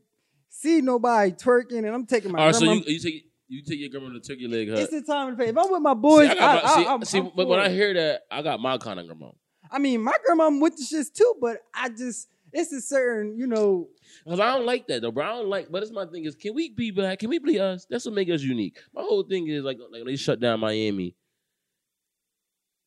see 0.49 0.79
nobody 0.81 1.31
twerking, 1.31 1.79
and 1.79 1.89
I'm 1.89 2.05
taking 2.05 2.31
my 2.31 2.39
All 2.39 2.45
right, 2.47 2.55
so 2.55 2.63
you 2.71 2.81
you 2.87 2.99
take 2.99 3.25
you 3.49 3.63
take 3.63 3.79
your 3.79 3.89
grandma 3.89 4.13
to 4.13 4.19
turkey 4.21 4.47
leg 4.47 4.69
hut. 4.69 4.79
it's 4.79 4.91
the 4.91 5.01
time 5.01 5.27
and 5.27 5.37
place. 5.37 5.49
If 5.49 5.57
I'm 5.57 5.69
with 5.71 5.81
my 5.81 5.93
boys, 5.93 6.29
I 6.29 6.31
I, 6.31 6.35
got 6.35 6.63
my- 6.63 6.69
I, 6.69 6.75
see, 6.75 6.85
I'm, 6.87 7.03
see, 7.05 7.17
I'm 7.19 7.31
but 7.35 7.47
when 7.47 7.59
I 7.59 7.67
hear 7.69 7.93
that, 7.95 8.21
I 8.31 8.41
got 8.43 8.59
my 8.61 8.77
kind 8.77 8.99
of 8.99 9.07
grandma. 9.07 9.31
I 9.71 9.79
mean, 9.79 10.01
my 10.03 10.13
grandma 10.25 10.49
with 10.59 10.77
the 10.77 10.83
shits 10.83 11.13
too, 11.13 11.35
but 11.39 11.63
I 11.73 11.89
just 11.89 12.29
it's 12.51 12.71
a 12.73 12.81
certain, 12.81 13.37
you 13.37 13.47
know, 13.47 13.87
Cause 14.27 14.39
I 14.39 14.55
don't 14.55 14.65
like 14.65 14.87
that 14.87 15.01
though, 15.01 15.11
bro. 15.11 15.23
I 15.23 15.29
don't 15.29 15.49
like. 15.49 15.71
But 15.71 15.83
it's 15.83 15.91
my 15.91 16.05
thing 16.05 16.25
is, 16.25 16.35
can 16.35 16.53
we 16.53 16.69
be 16.69 16.91
black? 16.91 17.19
Can 17.19 17.29
we 17.29 17.39
be 17.39 17.59
us? 17.59 17.85
That's 17.89 18.05
what 18.05 18.15
make 18.15 18.29
us 18.29 18.41
unique. 18.41 18.79
My 18.93 19.01
whole 19.01 19.23
thing 19.23 19.47
is 19.47 19.63
like, 19.63 19.77
like 19.91 20.05
they 20.05 20.15
shut 20.15 20.39
down 20.39 20.59
Miami. 20.59 21.15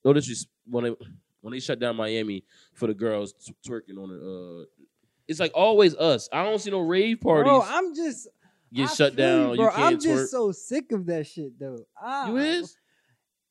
No, 0.05 0.13
when 0.67 0.85
they 0.85 0.95
when 1.41 1.53
they 1.53 1.61
shut 1.61 1.79
down 1.79 1.97
Miami 1.97 2.45
for 2.75 2.87
the 2.87 2.95
girls 2.95 3.35
twerking 3.67 3.99
on 3.99 4.11
it. 4.11 4.21
Uh, 4.23 4.85
it's 5.29 5.41
like 5.41 5.53
always 5.55 5.95
us. 5.95 6.29
I 6.33 6.43
don't 6.45 6.61
see 6.61 6.71
no 6.71 6.81
rave 6.81 7.21
parties 7.21 7.51
Bro, 7.51 7.63
I'm 7.63 7.95
just 7.95 8.29
get 8.73 8.89
I 8.89 8.93
shut 8.93 9.17
down. 9.17 9.57
bro. 9.57 9.65
You 9.65 9.71
I'm 9.71 9.75
can't 9.75 10.01
twerk. 10.01 10.03
just 10.03 10.31
so 10.31 10.53
sick 10.53 10.93
of 10.93 11.07
that 11.07 11.27
shit 11.27 11.59
though. 11.59 11.87
I, 12.01 12.29
you 12.29 12.37
is? 12.39 12.77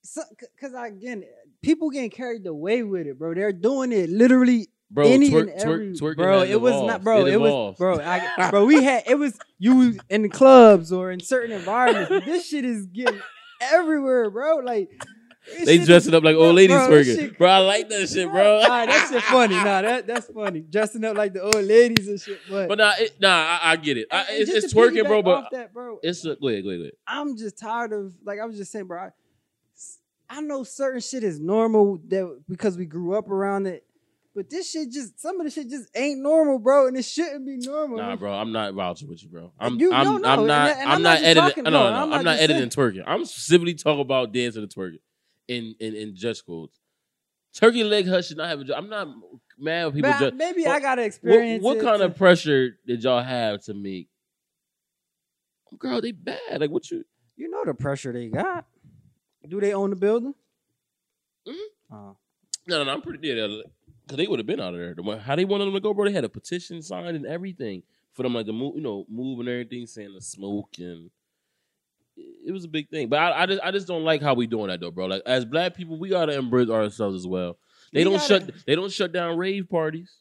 so, 0.04 0.24
cause 0.60 0.74
I 0.74 0.88
again, 0.88 1.24
people 1.62 1.90
getting 1.90 2.10
carried 2.10 2.46
away 2.46 2.84
with 2.84 3.08
it, 3.08 3.18
bro. 3.20 3.34
They're 3.34 3.54
doing 3.54 3.92
it 3.92 4.10
literally 4.10 4.68
Bro, 4.90 5.08
any 5.08 5.30
twerk, 5.30 5.42
and 5.42 5.62
every, 5.62 5.94
twerk, 5.94 6.18
bro. 6.18 6.42
It 6.44 6.60
was 6.60 6.74
not, 6.86 7.02
bro. 7.04 7.26
It, 7.26 7.40
was, 7.40 7.78
bro. 7.78 8.00
I, 8.00 8.50
bro, 8.52 8.66
we 8.66 8.84
had 8.84 9.04
it 9.08 9.16
was 9.16 9.38
you 9.58 9.98
in 10.10 10.24
the 10.24 10.30
clubs 10.30 10.92
or 10.92 11.12
in 11.12 11.22
certain 11.22 11.52
environments. 11.56 12.10
But 12.10 12.26
this 12.26 12.48
shit 12.50 12.66
is 12.66 12.88
getting 12.88 13.22
everywhere, 13.62 14.30
bro. 14.30 14.58
Like 14.58 14.90
They 15.64 15.78
dressing 15.78 16.10
is- 16.12 16.14
up 16.14 16.24
like 16.26 16.36
old 16.36 16.56
ladies 16.56 16.76
bro, 16.76 16.90
twerking. 16.90 17.16
shit- 17.16 17.38
Bro, 17.38 17.50
I 17.50 17.58
like 17.60 17.88
that 17.88 18.10
shit, 18.10 18.30
bro. 18.30 18.60
Nah, 18.62 18.86
that 18.86 19.08
shit 19.10 19.24
funny. 19.24 19.56
Nah, 19.56 19.82
that 19.82 20.08
that's 20.08 20.28
funny. 20.28 20.60
Dressing 20.60 21.06
up 21.06 21.16
like 21.16 21.32
the 21.34 21.42
old 21.42 21.56
ladies 21.64 22.10
and 22.10 22.20
shit. 22.20 22.40
But, 22.50 22.68
But 22.68 22.78
nah, 22.78 22.92
it, 23.00 23.14
nah, 23.22 23.30
I, 23.30 23.60
I 23.72 23.76
get 23.78 23.98
it. 23.98 24.08
I, 24.12 24.26
it's 24.30 24.52
it's 24.52 24.74
twerking, 24.74 25.08
bro. 25.08 25.22
But 25.24 25.52
that, 25.54 25.74
bro. 25.74 26.00
it's 26.04 26.26
a, 26.26 26.36
go 26.36 26.50
ahead, 26.50 26.64
go 26.64 26.70
ahead, 26.70 26.80
go 26.80 26.84
ahead. 26.84 26.94
I'm 27.08 27.38
just 27.38 27.58
tired 27.58 27.94
of 27.94 28.14
like 28.26 28.40
I 28.42 28.46
was 28.46 28.58
just 28.58 28.74
saying, 28.74 28.88
bro. 28.88 29.00
I, 29.04 29.12
I 30.34 30.42
know 30.42 30.64
certain 30.64 31.02
shit 31.02 31.24
is 31.24 31.40
normal 31.40 32.00
that 32.08 32.42
because 32.48 32.78
we 32.78 32.86
grew 32.86 33.16
up 33.18 33.30
around 33.30 33.68
it, 33.68 33.86
but 34.34 34.50
this 34.50 34.72
shit 34.72 34.90
just 34.92 35.20
some 35.20 35.40
of 35.42 35.46
the 35.46 35.52
shit 35.52 35.70
just 35.70 35.90
ain't 35.96 36.22
normal, 36.22 36.58
bro, 36.58 36.88
and 36.88 36.96
it 36.96 37.04
shouldn't 37.04 37.46
be 37.46 37.58
normal. 37.58 37.98
Nah, 37.98 38.16
bro, 38.16 38.32
I'm 38.34 38.52
not 38.54 38.74
vouching 38.74 39.10
with 39.10 39.22
you, 39.22 39.30
bro. 39.30 39.52
I'm 39.60 39.78
You- 39.80 39.92
I'm, 39.94 40.06
no, 40.06 40.18
no, 40.18 40.30
I'm 40.30 40.48
not 40.48 40.66
that- 40.68 40.78
and 40.80 40.90
I'm, 40.90 41.02
not, 41.02 41.20
not 41.20 41.24
editing. 41.28 41.44
talking- 41.50 41.64
no, 41.66 41.70
no, 41.72 41.80
I'm 41.86 41.96
I'm, 42.04 42.10
not 42.10 42.24
not 42.24 42.32
just 42.40 42.44
editing 42.44 42.70
twerking. 42.70 43.04
I'm 43.06 43.26
specifically 43.26 43.74
talking 43.74 44.00
about 44.02 44.32
dancing 44.32 44.64
and 44.64 44.74
twerking 44.74 45.00
in 45.50 45.76
in 45.82 45.96
in 45.96 46.16
dress 46.18 46.42
codes. 46.42 46.80
Turkey 47.54 47.84
Leg 47.84 48.08
Hut 48.08 48.24
should 48.24 48.38
not 48.38 48.48
have 48.48 48.62
a. 48.62 48.64
jo- 48.64 48.74
I'm 48.76 48.88
not 48.88 49.10
mad 49.60 49.86
when 49.88 49.96
people 49.96 50.12
just. 50.18 50.36
maybe 50.36 50.62
what- 50.64 50.72
I 50.72 50.80
gotta 50.80 51.02
What, 51.02 51.08
experience. 51.08 51.62
what 51.64 51.78
it 51.78 51.84
kind 51.84 52.00
to- 52.00 52.06
of 52.06 52.16
pressure 52.16 52.78
did 52.88 53.04
y'all 53.04 53.22
have 53.22 53.62
to 53.66 53.74
make? 53.74 54.08
Girl, 55.78 56.00
they 56.02 56.12
bad. 56.14 56.60
Like 56.62 56.70
what 56.70 56.90
you? 56.90 57.04
You 57.36 57.50
know 57.50 57.64
the 57.66 57.74
pressure 57.74 58.14
they 58.14 58.28
got. 58.28 58.66
Do 59.48 59.60
they 59.60 59.74
own 59.74 59.90
the 59.90 59.96
building? 59.96 60.36
Mhm. 61.48 61.56
Oh. 61.92 62.18
No, 62.68 62.78
no, 62.78 62.84
no 62.84 62.92
I'm 62.94 63.02
pretty. 63.02 63.28
Yeah, 63.28 63.48
because 64.04 64.18
they 64.18 64.28
would 64.28 64.40
have 64.40 64.46
been 64.46 64.60
out 64.62 64.74
of 64.74 64.80
there. 64.80 64.94
The 64.94 65.02
one- 65.02 65.20
How 65.20 65.36
they 65.36 65.46
wanted 65.46 65.66
them 65.66 65.74
to 65.74 65.80
go, 65.80 65.94
bro? 65.94 66.06
They 66.06 66.12
had 66.12 66.24
a 66.24 66.30
petition 66.30 66.82
signed 66.82 67.16
and 67.16 67.26
everything 67.26 67.84
for 68.14 68.24
them, 68.24 68.34
like 68.36 68.46
the 68.46 68.54
move, 68.54 68.76
you 68.76 68.82
know, 68.82 69.06
move 69.10 69.40
and 69.40 69.50
everything, 69.50 69.86
saying 69.88 70.14
the 70.14 70.22
smoke 70.22 70.70
and 70.78 71.10
it 72.46 72.52
was 72.52 72.66
a 72.66 72.68
big 72.68 72.90
thing. 72.90 73.08
But 73.10 73.20
I, 73.20 73.44
I 73.44 73.46
just, 73.48 73.62
I 73.64 73.72
just 73.72 73.88
don't 73.88 74.04
like 74.04 74.22
how 74.22 74.34
we 74.36 74.46
doing 74.46 74.68
that 74.68 74.80
though, 74.80 74.92
bro. 74.92 75.06
Like 75.08 75.24
as 75.26 75.46
black 75.46 75.76
people, 75.76 75.98
we 75.98 76.10
gotta 76.10 76.34
embrace 76.34 76.70
ourselves 76.70 77.16
as 77.16 77.26
well. 77.26 77.58
They 77.94 78.02
We 78.02 78.04
don't 78.06 78.14
gotta- 78.14 78.46
shut, 78.46 78.54
they 78.68 78.76
don't 78.76 78.92
shut 78.92 79.12
down 79.12 79.38
rave 79.38 79.68
parties. 79.70 80.18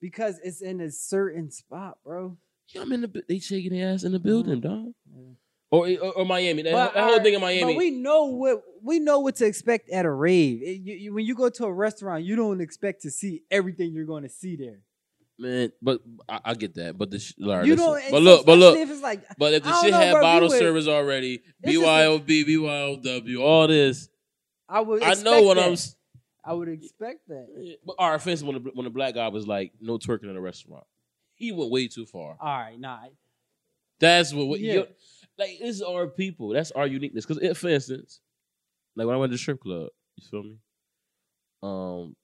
because 0.00 0.38
it's 0.44 0.62
in 0.62 0.80
a 0.80 0.90
certain 0.90 1.50
spot, 1.50 1.98
bro. 2.04 2.36
Yeah, 2.68 2.82
I'm 2.82 2.92
in 2.92 3.00
the, 3.02 3.22
they 3.28 3.38
shaking 3.38 3.72
their 3.72 3.92
ass 3.92 4.04
in 4.04 4.12
the 4.12 4.18
building, 4.20 4.60
dog. 4.60 4.92
Yeah. 5.12 5.32
Or, 5.72 5.88
or, 5.88 6.12
or 6.12 6.24
Miami. 6.24 6.62
That, 6.62 6.72
But, 6.72 6.94
that 6.94 7.00
whole 7.00 7.10
alright, 7.10 7.22
thing 7.24 7.34
in 7.34 7.40
Miami. 7.40 7.74
But 7.74 7.78
we 7.78 7.90
know 7.92 8.24
what 8.24 8.62
we 8.82 8.98
know 8.98 9.20
what 9.20 9.36
to 9.36 9.46
expect 9.46 9.88
at 9.90 10.04
a 10.04 10.10
rave. 10.10 10.62
It- 10.62 10.80
you- 10.80 10.94
you- 10.96 11.14
when 11.14 11.24
you 11.24 11.34
go 11.36 11.48
to 11.48 11.64
a 11.66 11.72
restaurant, 11.72 12.24
you 12.24 12.34
don't 12.34 12.60
expect 12.60 13.02
to 13.02 13.10
see 13.10 13.42
everything 13.50 13.92
you're 13.92 14.04
going 14.06 14.24
to 14.24 14.28
see 14.28 14.56
there. 14.56 14.80
Man, 15.38 15.72
but 15.80 16.00
I, 16.28 16.40
I 16.46 16.54
get 16.54 16.74
that. 16.74 16.98
But 16.98 17.10
the 17.10 17.18
sh- 17.18 17.34
Larry, 17.38 17.68
you 17.68 17.76
don't. 17.76 18.02
but 18.10 18.20
look, 18.20 18.44
but 18.44 18.58
look, 18.58 18.76
if 18.76 18.90
it's 18.90 19.00
like 19.00 19.22
But 19.38 19.54
if 19.54 19.62
the 19.62 19.80
shit 19.80 19.90
know, 19.92 19.98
had 19.98 20.10
bro, 20.12 20.20
we 20.20 20.24
bottle 20.24 20.48
would- 20.48 20.58
service 20.58 20.86
already, 20.88 21.42
It's 21.62 21.78
BYOB, 21.78 22.44
BYOW, 22.44 23.40
all 23.40 23.68
this, 23.68 24.08
I 24.68 24.80
would. 24.80 25.02
I 25.02 25.14
know 25.14 25.42
what. 25.42 25.58
I'm. 25.58 25.76
I 26.44 26.52
would 26.54 26.68
expect 26.68 27.28
that. 27.28 27.76
But 27.86 27.96
our 27.98 28.14
offense 28.14 28.42
when 28.42 28.62
the, 28.62 28.70
when 28.74 28.84
the 28.84 28.90
black 28.90 29.14
guy 29.14 29.28
was 29.28 29.46
like, 29.46 29.72
no 29.80 29.98
twerking 29.98 30.24
in 30.30 30.36
a 30.36 30.40
restaurant, 30.40 30.84
he 31.36 31.52
went 31.52 31.70
way 31.70 31.86
too 31.86 32.06
far. 32.06 32.36
All 32.40 32.58
right, 32.58 32.78
nah. 32.80 32.98
That's 33.98 34.32
what, 34.32 34.46
what 34.46 34.60
Yeah. 34.60 34.82
Like. 35.40 35.58
This 35.60 35.76
is 35.76 35.82
our 35.82 36.06
people. 36.06 36.50
That's 36.50 36.70
our 36.72 36.86
uniqueness. 36.86 37.26
Because, 37.26 37.58
for 37.58 37.68
instance, 37.68 38.20
like 38.96 39.06
when 39.06 39.16
I 39.16 39.18
went 39.18 39.30
to 39.30 39.34
the 39.34 39.38
strip 39.38 39.60
club, 39.60 39.88
you 40.16 40.24
feel 40.30 40.42
me? 40.44 40.58
Um, 41.62 42.14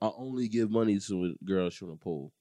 I 0.00 0.10
only 0.16 0.48
give 0.48 0.70
money 0.70 0.98
to 0.98 1.24
a 1.40 1.44
girl 1.44 1.70
shooting 1.70 1.94
a 1.94 1.96
pole, 2.02 2.32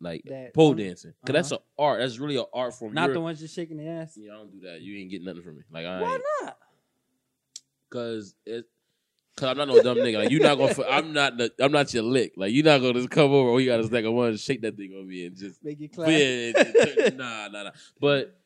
like 0.00 0.22
That 0.26 0.54
pole 0.54 0.68
one- 0.68 0.76
dancing, 0.76 1.12
because 1.20 1.32
that's 1.32 1.50
an 1.52 1.58
art. 1.78 2.00
That's 2.00 2.18
really 2.18 2.36
an 2.36 2.44
art 2.54 2.74
form. 2.74 2.94
Not 2.94 3.04
You're- 3.06 3.14
the 3.14 3.20
ones 3.20 3.40
just 3.40 3.54
shaking 3.54 3.78
their 3.78 4.02
ass. 4.02 4.16
Yeah, 4.16 4.32
I 4.32 4.36
don't 4.36 4.52
do 4.52 4.60
that. 4.68 4.80
You 4.82 4.98
ain't 4.98 5.10
getting 5.10 5.26
nothing 5.26 5.42
from 5.42 5.56
me. 5.56 5.62
Like 5.72 5.86
I 5.86 6.00
Why 6.00 6.18
not? 6.42 6.56
Cause 7.90 8.34
it, 8.46 8.64
cause 9.36 9.48
I'm 9.50 9.56
not 9.56 9.68
no 9.68 9.80
dumb 9.82 9.98
nigga. 9.98 10.18
Like 10.22 10.30
you're 10.30 10.42
not 10.42 10.58
gonna. 10.58 10.74
I'm 10.88 11.12
not. 11.12 11.36
The, 11.38 11.52
I'm 11.60 11.70
not 11.72 11.92
your 11.94 12.02
lick. 12.02 12.32
Like 12.36 12.52
you're 12.52 12.64
not 12.64 12.78
gonna 12.78 12.94
just 12.94 13.10
come 13.10 13.30
over. 13.32 13.50
Oh, 13.50 13.58
you 13.58 13.68
got 13.70 13.80
a 13.80 13.84
stack 13.84 14.04
of 14.04 14.12
ones. 14.12 14.40
Shake 14.42 14.62
that 14.62 14.76
thing 14.76 14.92
on 14.98 15.06
me 15.08 15.26
and 15.26 15.36
just. 15.36 15.62
Make 15.64 15.80
it 15.80 15.90
Yeah, 15.92 15.94
clap. 15.94 16.08
it- 16.08 17.16
nah, 17.16 17.48
nah, 17.48 17.62
nah. 17.64 17.70
But 18.00 18.36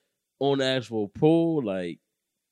on 0.41 0.59
the 0.59 0.65
actual 0.65 1.09
pole, 1.09 1.63
like 1.65 1.99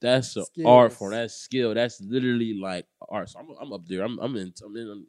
that's 0.00 0.36
an 0.36 0.44
art 0.64 0.92
form. 0.92 1.12
That's 1.12 1.34
skill. 1.34 1.74
That's 1.74 2.00
literally 2.00 2.54
like 2.54 2.86
art. 3.08 3.30
So 3.30 3.38
I'm, 3.40 3.48
I'm 3.60 3.72
up 3.72 3.86
there. 3.86 4.02
I'm, 4.02 4.18
I'm 4.18 4.36
in. 4.36 4.52
I'm 4.64 4.76
in. 4.76 4.88
I'm, 4.90 5.06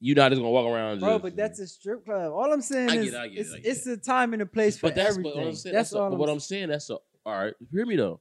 you 0.00 0.14
not 0.16 0.30
just 0.30 0.40
gonna 0.40 0.50
walk 0.50 0.66
around, 0.66 0.98
Bro, 1.00 1.12
just- 1.14 1.22
but 1.22 1.36
that's 1.36 1.60
a 1.60 1.66
strip 1.66 2.04
club. 2.04 2.32
All 2.32 2.52
I'm 2.52 2.60
saying 2.62 2.90
I 2.90 2.96
is 2.96 3.14
it, 3.14 3.16
I 3.16 3.28
get 3.28 3.38
it, 3.38 3.40
it's, 3.64 3.66
it's 3.84 3.86
a 3.86 3.96
time 3.96 4.32
and 4.32 4.42
a 4.42 4.46
place 4.46 4.76
for 4.76 4.88
But 4.88 4.96
that's 4.96 5.10
everything. 5.10 5.36
what 5.36 5.46
I'm 5.46 5.54
saying. 5.54 5.74
That's, 5.74 5.90
That's, 5.90 5.92
all. 6.00 6.08
a, 6.08 6.12
I'm 6.12 6.18
what 6.18 6.28
I'm 6.28 6.40
saying. 6.40 6.68
That's 6.70 6.90
a 6.90 6.94
all 7.24 7.38
right. 7.44 7.54
Hear 7.70 7.86
me 7.86 7.94
though. 7.96 8.20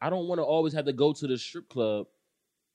I 0.00 0.08
don't 0.10 0.28
want 0.28 0.38
to 0.38 0.44
always 0.44 0.72
have 0.74 0.84
to 0.84 0.92
go 0.92 1.12
to 1.12 1.26
the 1.26 1.36
strip 1.36 1.68
club 1.68 2.06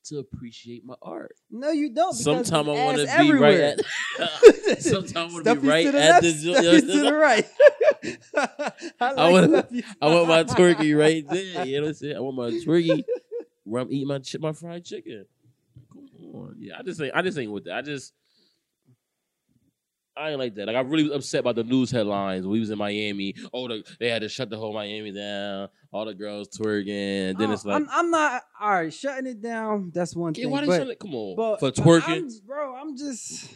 to 0.05 0.19
appreciate 0.19 0.85
my 0.85 0.95
art. 1.01 1.35
No, 1.49 1.71
you 1.71 1.93
don't. 1.93 2.13
Sometimes 2.13 2.67
I 2.67 2.71
want 2.71 2.97
to 2.97 3.17
be 3.19 3.31
right 3.31 3.59
at. 3.59 3.79
Sometimes 4.81 5.15
I 5.15 5.23
want 5.25 5.45
to 5.45 5.55
be 5.55 5.67
right 5.67 5.85
to 5.85 5.91
the 5.91 6.01
at 6.01 6.23
left, 6.23 6.43
the. 6.43 6.81
to 6.81 6.99
the 7.01 7.13
right. 7.17 7.47
I, 8.99 9.11
like 9.11 9.31
wanna- 9.31 9.67
I 10.01 10.07
want 10.07 10.27
my 10.27 10.43
turkey 10.43 10.93
right 10.93 11.27
there. 11.27 11.65
You 11.65 11.77
know 11.77 11.81
what 11.83 11.87
I'm 11.89 11.93
saying? 11.95 12.17
I 12.17 12.19
want 12.19 12.35
my 12.37 12.59
turkey 12.59 13.05
where 13.63 13.81
I'm 13.81 13.91
eating 13.91 14.07
my 14.07 14.19
my 14.39 14.51
fried 14.53 14.83
chicken. 14.85 15.25
Come 15.91 16.09
on, 16.35 16.55
yeah. 16.59 16.77
I 16.79 16.83
just 16.83 17.01
ain't. 17.01 17.15
I 17.15 17.21
just 17.21 17.37
ain't 17.37 17.51
with 17.51 17.65
that. 17.65 17.75
I 17.75 17.81
just. 17.81 18.13
I 20.15 20.29
ain't 20.29 20.39
like 20.39 20.55
that. 20.55 20.67
Like 20.67 20.75
I 20.75 20.81
really 20.81 21.03
was 21.03 21.13
upset 21.13 21.39
about 21.41 21.55
the 21.55 21.63
news 21.63 21.89
headlines. 21.91 22.45
We 22.45 22.59
was 22.59 22.69
in 22.69 22.77
Miami. 22.77 23.35
Oh, 23.51 23.67
the, 23.67 23.83
they 23.99 24.09
had 24.09 24.21
to 24.21 24.29
shut 24.29 24.49
the 24.49 24.57
whole 24.57 24.73
Miami 24.73 25.11
down. 25.11 25.69
All 25.91 26.05
the 26.05 26.13
girls 26.13 26.49
twerking. 26.49 27.29
And 27.29 27.37
then 27.37 27.49
Oh, 27.49 27.53
it's 27.53 27.65
like, 27.65 27.75
I'm, 27.75 27.87
I'm 27.91 28.11
not 28.11 28.43
all 28.59 28.71
right. 28.71 28.93
Shutting 28.93 29.27
it 29.27 29.41
down. 29.41 29.91
That's 29.93 30.15
one 30.15 30.33
yeah, 30.35 30.43
thing. 30.43 30.51
why 30.51 30.61
they 30.61 30.67
but, 30.67 30.77
shut 30.77 30.87
it? 30.89 30.99
Come 30.99 31.15
on, 31.15 31.35
but- 31.35 31.59
for 31.59 31.71
twerking. 31.71 32.07
I'm, 32.09 32.29
bro, 32.45 32.75
I'm 32.75 32.97
just. 32.97 33.51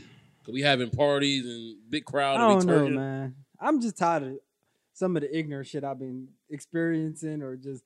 we 0.51 0.61
having 0.61 0.89
parties 0.89 1.45
and 1.45 1.77
big 1.89 2.05
crowd. 2.05 2.39
I 2.39 2.47
don't 2.47 2.65
know, 2.65 2.89
man. 2.89 3.35
I'm 3.59 3.81
just 3.81 3.97
tired 3.97 4.23
of 4.23 4.33
some 4.93 5.15
of 5.15 5.21
the 5.21 5.37
ignorant 5.37 5.67
shit 5.67 5.83
I've 5.83 5.99
been 5.99 6.27
experiencing 6.49 7.41
or 7.41 7.55
just 7.55 7.83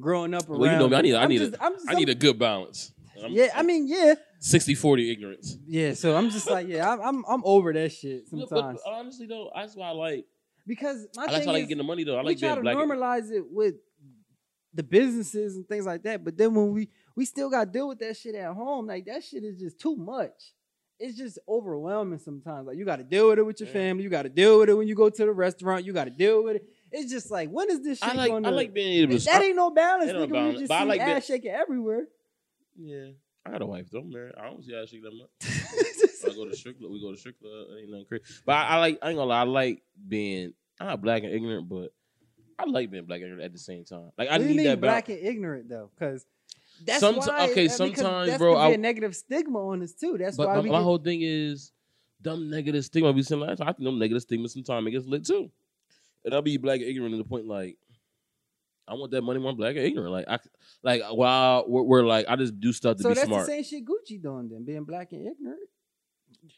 growing 0.00 0.34
up 0.34 0.48
around. 0.48 0.60
Well, 0.60 0.72
you 0.72 0.78
know 0.78 0.88
me. 0.88 0.96
I 0.96 1.02
need. 1.02 1.14
I 1.14 1.26
need. 1.26 1.38
just, 1.38 1.54
a, 1.54 1.58
just, 1.58 1.90
I 1.90 1.94
need 1.94 2.08
a 2.08 2.14
good 2.14 2.38
balance. 2.38 2.92
I'm, 3.22 3.32
Yeah, 3.32 3.48
I 3.54 3.62
mean, 3.62 3.86
yeah, 3.86 4.14
60-40 4.44 5.10
ignorance. 5.10 5.56
yeah. 5.66 5.94
So 5.94 6.14
I'm 6.16 6.28
just 6.30 6.48
like, 6.50 6.68
yeah, 6.68 6.90
I'm, 6.92 7.00
I'm, 7.00 7.24
I'm 7.26 7.42
over 7.44 7.72
that 7.72 7.92
shit 7.92 8.24
No, 8.32 8.46
sometimes 8.46 8.80
but 8.84 8.92
honestly 8.92 9.26
though, 9.26 9.50
that's 9.54 9.74
why 9.74 9.88
I 9.88 9.92
like. 9.92 10.26
because 10.66 11.06
my 11.16 11.22
I 11.22 11.26
like 11.26 11.34
thing 11.36 11.44
how 11.44 11.50
I 11.50 11.52
like 11.54 11.62
is, 11.62 11.68
getting 11.68 11.78
the 11.78 11.84
money 11.84 12.04
though. 12.04 12.16
I 12.16 12.20
we 12.22 12.26
like 12.28 12.38
try 12.38 12.54
being 12.54 12.64
to 12.64 12.70
normalize 12.74 13.30
it 13.30 13.44
with 13.50 13.76
the 14.74 14.82
businesses 14.82 15.56
and 15.56 15.66
things 15.66 15.86
like 15.86 16.02
that. 16.02 16.22
But 16.24 16.36
then 16.36 16.54
when 16.54 16.72
we 16.72 16.90
we 17.16 17.24
still 17.24 17.48
got 17.48 17.64
to 17.66 17.70
deal 17.70 17.88
with 17.88 18.00
that 18.00 18.16
shit 18.16 18.34
at 18.34 18.52
home, 18.52 18.86
like 18.86 19.06
that 19.06 19.22
shit 19.24 19.44
is 19.44 19.58
just 19.58 19.80
too 19.80 19.96
much. 19.96 20.52
It's 20.98 21.16
just 21.16 21.38
overwhelming 21.48 22.18
sometimes. 22.18 22.66
Like 22.66 22.76
you 22.76 22.84
got 22.84 22.96
to 22.96 23.04
deal 23.04 23.28
with 23.28 23.38
it 23.38 23.42
with 23.46 23.60
your 23.60 23.68
Yeah. 23.68 23.72
family. 23.72 24.02
You 24.04 24.10
got 24.10 24.22
to 24.22 24.28
deal 24.28 24.58
with 24.58 24.68
it 24.68 24.74
when 24.74 24.86
you 24.88 24.94
go 24.94 25.08
to 25.10 25.24
the 25.24 25.32
restaurant. 25.32 25.84
You 25.86 25.92
got 25.92 26.04
to 26.04 26.10
deal 26.10 26.44
with 26.44 26.56
it. 26.56 26.64
It's 26.92 27.10
just 27.10 27.30
like 27.30 27.48
when 27.50 27.70
is 27.70 27.82
this 27.82 27.98
shit 27.98 28.08
I 28.08 28.14
like. 28.14 28.30
going 28.30 28.44
I 28.44 28.50
like 28.50 28.74
being 28.74 29.02
able 29.02 29.18
to. 29.18 29.24
that 29.24 29.42
ain't 29.42 29.56
no 29.56 29.70
balance, 29.70 30.10
Ain't 30.10 30.18
no 30.18 30.26
nigga. 30.26 30.32
balance, 30.32 30.54
We 30.54 30.58
just 30.60 30.68
but 30.68 30.74
I 30.74 30.82
see 30.82 30.88
like 30.88 31.00
ass 31.00 31.08
that- 31.08 31.24
shaking 31.24 31.50
everywhere. 31.50 32.06
Yeah, 32.76 33.06
I 33.46 33.50
got 33.50 33.62
a 33.62 33.66
wife 33.66 33.90
though, 33.90 34.02
man. 34.02 34.32
I 34.38 34.44
don't 34.44 34.64
see 34.64 34.74
how 34.74 34.86
she 34.86 35.00
that 35.00 35.12
much. 35.12 35.28
I 36.30 36.34
go 36.34 36.46
to 36.46 36.56
strip 36.56 36.78
club. 36.78 36.90
We 36.92 37.00
go 37.00 37.12
to 37.12 37.18
strip 37.18 37.38
club. 37.38 37.66
Ain't 37.78 37.90
nothing 37.90 38.06
crazy. 38.06 38.24
But 38.46 38.52
I, 38.54 38.62
I 38.64 38.76
like. 38.78 38.98
I 39.02 39.08
ain't 39.10 39.16
gonna 39.18 39.28
lie. 39.28 39.40
I 39.40 39.44
like 39.44 39.82
being. 40.08 40.54
I'm 40.80 40.86
not 40.88 41.02
black 41.02 41.22
and 41.22 41.32
ignorant, 41.32 41.68
but 41.68 41.92
I 42.58 42.64
like 42.64 42.90
being 42.90 43.04
black 43.04 43.18
and 43.20 43.26
ignorant 43.26 43.44
at 43.44 43.52
the 43.52 43.58
same 43.58 43.84
time. 43.84 44.10
Like 44.16 44.28
I 44.28 44.32
what 44.32 44.38
do 44.38 44.44
you 44.44 44.50
need 44.50 44.56
mean 44.56 44.66
that 44.66 44.80
black 44.80 45.06
balance. 45.06 45.20
and 45.22 45.28
ignorant 45.28 45.68
though? 45.68 45.90
Because 45.94 46.24
that's 46.84 47.02
Somet- 47.04 47.28
why. 47.28 47.50
okay, 47.50 47.66
uh, 47.66 47.68
sometimes, 47.68 48.28
that's 48.30 48.38
bro, 48.38 48.54
could 48.54 48.60
be 48.60 48.62
I- 48.62 48.70
a 48.70 48.78
negative 48.78 49.14
stigma 49.14 49.68
on 49.68 49.82
us 49.82 49.92
too. 49.92 50.16
That's 50.18 50.36
But 50.36 50.48
why 50.48 50.54
my, 50.56 50.60
we 50.62 50.70
my 50.70 50.78
get- 50.78 50.82
whole 50.84 50.98
thing 50.98 51.20
is 51.22 51.70
dumb 52.22 52.48
negative 52.50 52.84
stigma. 52.84 53.12
We 53.12 53.22
saying 53.22 53.40
last 53.42 53.58
time. 53.58 53.68
I 53.68 53.72
think 53.72 53.84
them 53.84 53.98
negative 53.98 54.22
stigma 54.22 54.48
sometimes 54.48 54.86
it 54.86 54.90
gets 54.92 55.06
lit 55.06 55.26
too. 55.26 55.50
And 56.24 56.32
I'll 56.34 56.40
be 56.42 56.56
black 56.56 56.80
and 56.80 56.88
ignorant 56.88 57.12
to 57.12 57.18
the 57.18 57.24
point 57.24 57.46
like 57.46 57.76
I 58.86 58.94
want 58.94 59.12
that 59.12 59.22
money 59.22 59.40
more 59.40 59.54
black 59.54 59.76
and 59.76 59.84
ignorant. 59.84 60.12
Like 60.12 60.26
I 60.28 60.38
like 60.82 61.02
while 61.10 61.64
we're, 61.68 61.82
we're 61.82 62.02
like 62.02 62.26
I 62.28 62.36
just 62.36 62.58
do 62.60 62.72
stuff 62.72 62.96
to 62.98 63.02
So 63.02 63.08
be 63.10 63.14
that's 63.14 63.26
smart. 63.26 63.46
the 63.46 63.52
same 63.52 63.64
shit 63.64 63.84
Gucci 63.84 64.22
doing 64.22 64.48
then, 64.50 64.64
being 64.64 64.84
black 64.84 65.12
and 65.12 65.26
ignorant. 65.26 65.60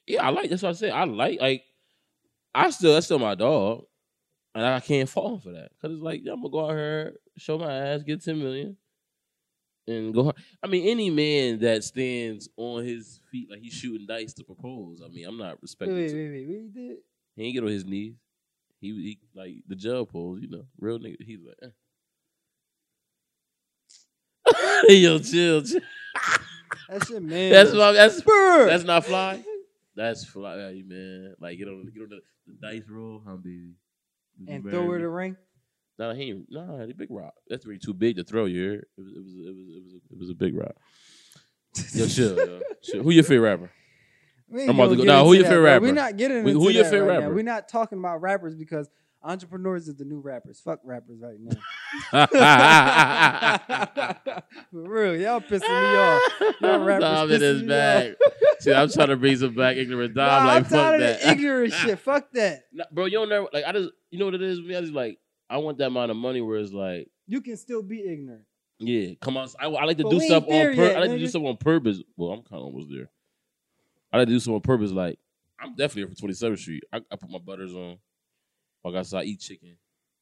Yeah, 0.06 0.26
I 0.26 0.30
like 0.30 0.50
that's 0.50 0.62
what 0.62 0.70
I 0.70 0.72
said. 0.72 0.90
I 0.92 1.04
like 1.04 1.40
like 1.40 1.62
I 2.54 2.70
still 2.70 2.94
that's 2.94 3.06
still 3.06 3.18
my 3.18 3.34
dog. 3.34 3.84
And 4.54 4.64
I 4.64 4.80
can't 4.80 5.08
fall 5.08 5.38
for 5.38 5.52
that. 5.52 5.70
Cause 5.82 5.92
it's 5.92 6.00
like, 6.02 6.22
yeah, 6.24 6.32
I'm 6.32 6.40
gonna 6.40 6.50
go 6.50 6.64
out 6.64 6.70
here, 6.70 7.12
show 7.36 7.58
my 7.58 7.70
ass, 7.72 8.02
get 8.02 8.24
10 8.24 8.38
million. 8.38 8.76
and 9.86 10.14
go 10.14 10.24
hard. 10.24 10.36
I 10.62 10.66
mean, 10.66 10.88
any 10.88 11.10
man 11.10 11.58
that 11.60 11.84
stands 11.84 12.48
on 12.56 12.82
his 12.82 13.20
feet 13.30 13.50
like 13.50 13.60
he's 13.60 13.74
shooting 13.74 14.06
dice 14.06 14.32
to 14.32 14.44
propose. 14.44 15.02
I 15.04 15.08
mean, 15.08 15.26
I'm 15.26 15.36
not 15.36 15.56
Wait, 15.56 15.58
respecting. 15.62 15.96
wait, 15.96 16.14
wait, 16.14 16.48
wait. 16.48 16.72
Did? 16.74 16.96
He 17.36 17.42
ain't 17.44 17.54
get 17.54 17.64
on 17.64 17.68
his 17.68 17.84
knees. 17.84 18.14
He, 18.80 18.88
he 18.88 19.18
like 19.34 19.56
the 19.68 19.76
jail 19.76 20.06
pose, 20.06 20.40
you 20.40 20.48
know, 20.48 20.64
real 20.80 20.98
nigga. 20.98 21.16
He's 21.22 21.40
like, 21.46 21.56
eh. 21.62 21.66
yo, 24.88 25.18
chill, 25.18 25.62
chill. 25.62 25.80
That's 26.88 27.10
your 27.10 27.20
man. 27.20 27.50
That's 27.52 27.72
what, 27.72 27.92
that's 27.92 28.16
Spur. 28.16 28.66
that's 28.66 28.84
not 28.84 29.04
fly. 29.04 29.42
That's 29.94 30.24
fly, 30.24 30.82
man. 30.86 31.34
Like 31.40 31.58
get 31.58 31.68
on 31.68 31.90
get 31.92 32.02
on 32.02 32.08
the, 32.10 32.20
the 32.46 32.54
dice 32.60 32.88
roll, 32.88 33.22
huh, 33.26 33.36
baby? 33.36 33.74
You 34.38 34.46
and 34.54 34.62
throw 34.62 34.90
her 34.90 34.98
the 34.98 35.08
ring. 35.08 35.36
Nah, 35.98 36.12
he 36.12 36.24
ain't. 36.30 36.46
Nah, 36.50 36.84
the 36.84 36.92
big 36.92 37.10
rock. 37.10 37.32
That's 37.48 37.64
really 37.66 37.78
too 37.78 37.94
big 37.94 38.16
to 38.16 38.24
throw. 38.24 38.44
You 38.44 38.68
heard? 38.68 38.78
It 38.78 38.86
was. 38.98 39.12
It 39.14 39.22
was. 39.22 39.34
It 39.34 39.56
was. 39.56 39.68
It 39.68 39.82
was. 39.84 39.92
A, 39.94 39.96
it 40.12 40.18
was 40.18 40.30
a 40.30 40.34
big 40.34 40.54
rock. 40.56 40.74
Yo, 41.94 42.06
chill, 42.08 42.36
yo. 42.36 42.60
chill. 42.82 43.02
Who 43.02 43.10
your 43.10 43.24
favorite 43.24 43.48
rapper? 43.50 43.70
I'm 44.52 44.68
about 44.70 44.90
to 44.90 44.96
go- 44.96 45.02
get 45.02 45.06
nah, 45.06 45.24
who 45.24 45.32
your 45.32 45.44
favorite 45.44 45.60
rapper? 45.62 45.82
We're 45.86 45.92
not 45.92 46.16
getting 46.16 46.42
Who- 46.42 46.48
into 46.48 46.60
who 46.60 46.68
your 46.70 46.84
favorite 46.84 47.06
right 47.08 47.14
now. 47.14 47.20
rapper? 47.22 47.34
We're 47.34 47.42
not 47.42 47.68
talking 47.68 47.98
about 47.98 48.20
rappers 48.20 48.54
because 48.54 48.88
entrepreneurs 49.26 49.88
is 49.88 49.96
the 49.96 50.04
new 50.04 50.20
rappers. 50.20 50.60
Fuck 50.60 50.80
rappers 50.84 51.18
right 51.20 51.36
now. 51.38 51.56
For 54.70 54.72
real, 54.72 55.16
y'all 55.16 55.40
pissing 55.40 55.60
me 55.62 55.96
off. 55.96 56.22
Y'all 56.60 56.84
rappers 56.84 57.02
Dom 57.02 57.30
in 57.30 57.36
pissing 57.36 57.40
his 57.42 57.62
me 57.62 57.68
bag. 57.68 58.14
See, 58.60 58.72
I'm 58.72 58.88
trying 58.88 59.08
to 59.08 59.16
bring 59.16 59.36
some 59.36 59.54
back 59.54 59.76
ignorant 59.76 60.14
Dom. 60.14 60.26
Nah, 60.26 60.46
like 60.46 60.56
I'm 60.56 60.64
fuck 60.64 60.70
tired 60.72 60.94
of 60.94 61.00
that. 61.08 61.20
the 61.20 61.30
ignorant 61.30 61.72
shit. 61.72 61.98
Fuck 61.98 62.30
that. 62.32 62.64
Nah, 62.72 62.84
bro, 62.92 63.04
you 63.06 63.12
don't 63.12 63.28
never 63.28 63.46
like. 63.52 63.64
I 63.66 63.72
just, 63.72 63.90
you 64.10 64.18
know 64.18 64.26
what 64.26 64.34
it 64.34 64.42
is 64.42 64.60
me. 64.60 64.76
I 64.76 64.80
just 64.80 64.92
like, 64.92 65.18
I 65.50 65.58
want 65.58 65.78
that 65.78 65.86
amount 65.88 66.10
of 66.10 66.16
money 66.16 66.40
where 66.40 66.58
it's 66.58 66.72
like, 66.72 67.08
You 67.26 67.40
can 67.40 67.56
still 67.56 67.82
be 67.82 68.00
ignorant. 68.00 68.42
yeah, 68.78 69.14
come 69.20 69.36
on. 69.36 69.48
I, 69.60 69.66
I 69.66 69.84
like 69.84 69.96
to 69.98 70.04
But 70.04 70.10
do 70.10 70.20
stuff 70.20 70.44
on 70.44 70.48
purpose. 70.50 70.76
yet, 70.78 70.96
I 70.96 71.00
like 71.00 71.10
to 71.10 71.18
do 71.18 71.26
stuff 71.26 71.42
on 71.44 71.56
purpose. 71.56 71.98
Well, 72.16 72.30
I'm 72.32 72.42
kind 72.42 72.60
of 72.60 72.66
almost 72.66 72.88
there. 72.90 73.10
I 74.12 74.18
like 74.18 74.28
to 74.28 74.34
do 74.34 74.40
stuff 74.40 74.54
on 74.54 74.60
purpose. 74.60 74.90
Like, 74.92 75.18
I'm 75.60 75.70
definitely 75.74 76.02
here 76.02 76.08
for 76.08 76.14
27th 76.32 76.58
Street. 76.58 76.84
I, 76.92 76.98
I 77.10 77.16
put 77.16 77.30
my 77.30 77.38
butters 77.38 77.74
on. 77.74 77.98
Walk 78.86 78.94
outside, 78.94 79.26
eat 79.26 79.40
chicken. 79.40 79.76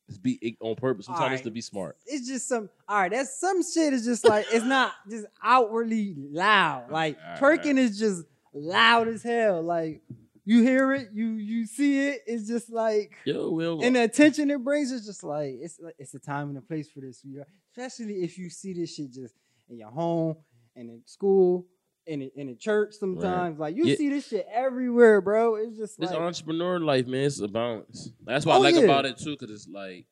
It's 0.09 0.19
be 0.19 0.39
ig- 0.43 0.57
on 0.61 0.75
purpose. 0.77 1.07
Sometimes 1.07 1.25
it's 1.25 1.31
Alright. 1.33 1.45
to 1.45 1.51
be 1.51 1.61
smart. 1.61 1.97
It's 2.07 2.27
just 2.29 2.49
some. 2.49 2.69
All 2.89 2.99
right, 2.99 3.11
that's 3.11 3.39
some 3.39 3.63
shit. 3.63 3.93
Is 3.93 4.05
just 4.05 4.27
like 4.27 4.47
it's 4.53 4.65
not 4.65 4.93
just 5.11 5.27
outwardly 5.43 6.15
loud. 6.17 6.91
Like 6.91 7.19
Alright, 7.19 7.41
twerking 7.63 7.79
is 7.79 7.99
just 7.99 8.25
loud 8.55 9.09
as 9.09 9.23
hell. 9.23 9.63
Like 9.63 10.03
you 10.47 10.63
hear 10.63 10.93
it, 10.93 11.09
you 11.15 11.27
you 11.33 11.67
see 11.67 12.09
it. 12.09 12.21
It's 12.27 12.47
just 12.47 12.71
like 12.71 13.13
Yo, 13.25 13.51
Will. 13.51 13.81
and 13.83 13.97
the 13.97 14.03
attention 14.03 14.51
it 14.51 14.63
brings 14.63 14.93
is 14.93 15.07
just 15.07 15.25
like 15.25 15.57
it's 15.61 15.79
like 15.81 15.95
it's 15.99 16.15
a 16.15 16.19
time 16.19 16.49
and 16.49 16.59
a 16.59 16.63
place 16.63 16.91
for 16.91 17.01
this. 17.01 17.23
Especially 17.71 18.23
if 18.23 18.37
you 18.39 18.51
see 18.51 18.73
this 18.75 18.95
shit 18.95 19.11
just 19.13 19.35
in 19.71 19.79
your 19.79 19.91
home 19.91 20.37
and 20.77 20.91
in 20.91 21.03
school. 21.07 21.67
In 22.07 22.21
a, 22.21 22.31
in 22.37 22.49
a 22.51 22.55
church, 22.55 22.93
sometimes 22.95 23.59
like 23.59 23.75
you 23.77 23.87
Yeah. 23.87 23.97
see 23.97 24.11
this 24.11 24.29
shit 24.29 24.47
everywhere, 24.53 25.23
bro. 25.23 25.55
It's 25.55 25.77
just 25.79 25.99
This 25.99 26.11
like 26.11 26.19
entrepreneur 26.21 26.79
life, 26.79 27.07
man, 27.07 27.25
it's 27.25 27.41
a 27.41 27.49
balance. 27.49 28.11
That's 28.23 28.45
what 28.45 28.57
Oh, 28.57 28.59
I 28.59 28.63
like 28.63 28.75
yeah. 28.75 28.83
about 28.83 29.07
it 29.07 29.17
too, 29.17 29.31
because 29.39 29.51
it's 29.51 29.67
like 29.69 30.05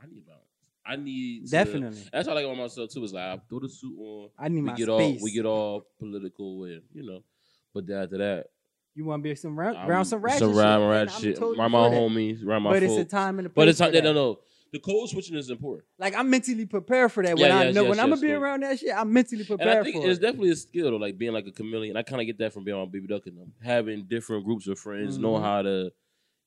I 0.00 0.06
need 0.06 0.24
balance. 0.24 0.42
I 0.86 0.94
need 0.96 1.46
to- 1.46 1.50
definitely. 1.50 2.00
That's 2.12 2.28
what 2.28 2.36
I 2.36 2.40
like 2.42 2.44
about 2.44 2.58
myself 2.62 2.90
too. 2.90 3.02
Is 3.02 3.12
like 3.12 3.24
I 3.24 3.40
throw 3.48 3.58
the 3.58 3.68
suit 3.68 3.96
on. 3.98 4.30
I 4.38 4.48
need 4.48 4.60
We 4.60 4.66
my 4.68 4.74
get 4.76 4.84
space. 4.84 5.18
all 5.20 5.24
we 5.24 5.30
get 5.32 5.46
all 5.46 5.86
political 5.98 6.62
and 6.64 6.82
you 6.92 7.02
know, 7.04 7.24
but 7.72 7.86
then 7.88 8.02
after 8.04 8.18
that, 8.18 8.46
You 8.94 9.04
want 9.04 9.24
to 9.24 9.28
be 9.28 9.34
some 9.34 9.58
round, 9.58 9.88
round 9.88 10.06
some 10.06 10.20
ratchet 10.22 10.38
some 10.38 10.50
shit. 10.52 10.58
round 10.62 10.82
and 10.84 10.92
rat 10.92 11.10
I'm 11.12 11.20
shit. 11.22 11.34
totally 11.34 11.56
My 11.58 11.66
my 11.66 11.88
homies, 11.88 12.44
around 12.46 12.62
my 12.62 12.70
But 12.74 12.84
it's 12.84 12.96
a 12.96 13.04
time 13.04 13.38
and 13.40 13.46
a 13.46 13.50
place. 13.50 13.56
But 13.56 13.68
it's. 13.68 13.80
No, 13.80 13.88
no, 14.00 14.12
no. 14.12 14.38
The 14.74 14.80
code 14.80 15.08
switching 15.08 15.36
is 15.36 15.50
important. 15.50 15.84
Like 16.00 16.16
I'm 16.16 16.28
mentally 16.28 16.66
prepared 16.66 17.12
for 17.12 17.22
that. 17.22 17.38
When 17.38 17.48
Yeah, 17.48 17.58
I 17.58 17.64
yes, 17.66 17.74
know 17.76 17.82
yes, 17.82 17.90
when 17.90 18.00
I'm 18.00 18.10
gonna 18.10 18.20
be 18.20 18.26
yes. 18.26 18.38
around 18.40 18.64
that 18.64 18.80
shit, 18.80 18.92
I'm 18.92 19.12
mentally 19.12 19.44
prepared. 19.44 19.70
And 19.70 19.78
I 19.78 19.82
think 19.84 20.02
for 20.02 20.10
it's 20.10 20.18
it. 20.18 20.22
definitely 20.22 20.50
a 20.50 20.56
skill 20.56 20.90
though, 20.90 20.96
like 20.96 21.16
being 21.16 21.32
like 21.32 21.46
a 21.46 21.52
chameleon. 21.52 21.96
I 21.96 22.02
kind 22.02 22.20
of 22.20 22.26
get 22.26 22.38
that 22.38 22.52
from 22.52 22.64
being 22.64 22.76
on 22.76 22.90
Baby 22.90 23.06
Duck 23.06 23.24
and 23.28 23.38
them, 23.38 23.52
having 23.62 24.02
different 24.06 24.44
groups 24.44 24.66
of 24.66 24.76
friends, 24.76 25.16
know 25.16 25.34
Mhm. 25.34 25.42
how 25.42 25.62
to, 25.62 25.92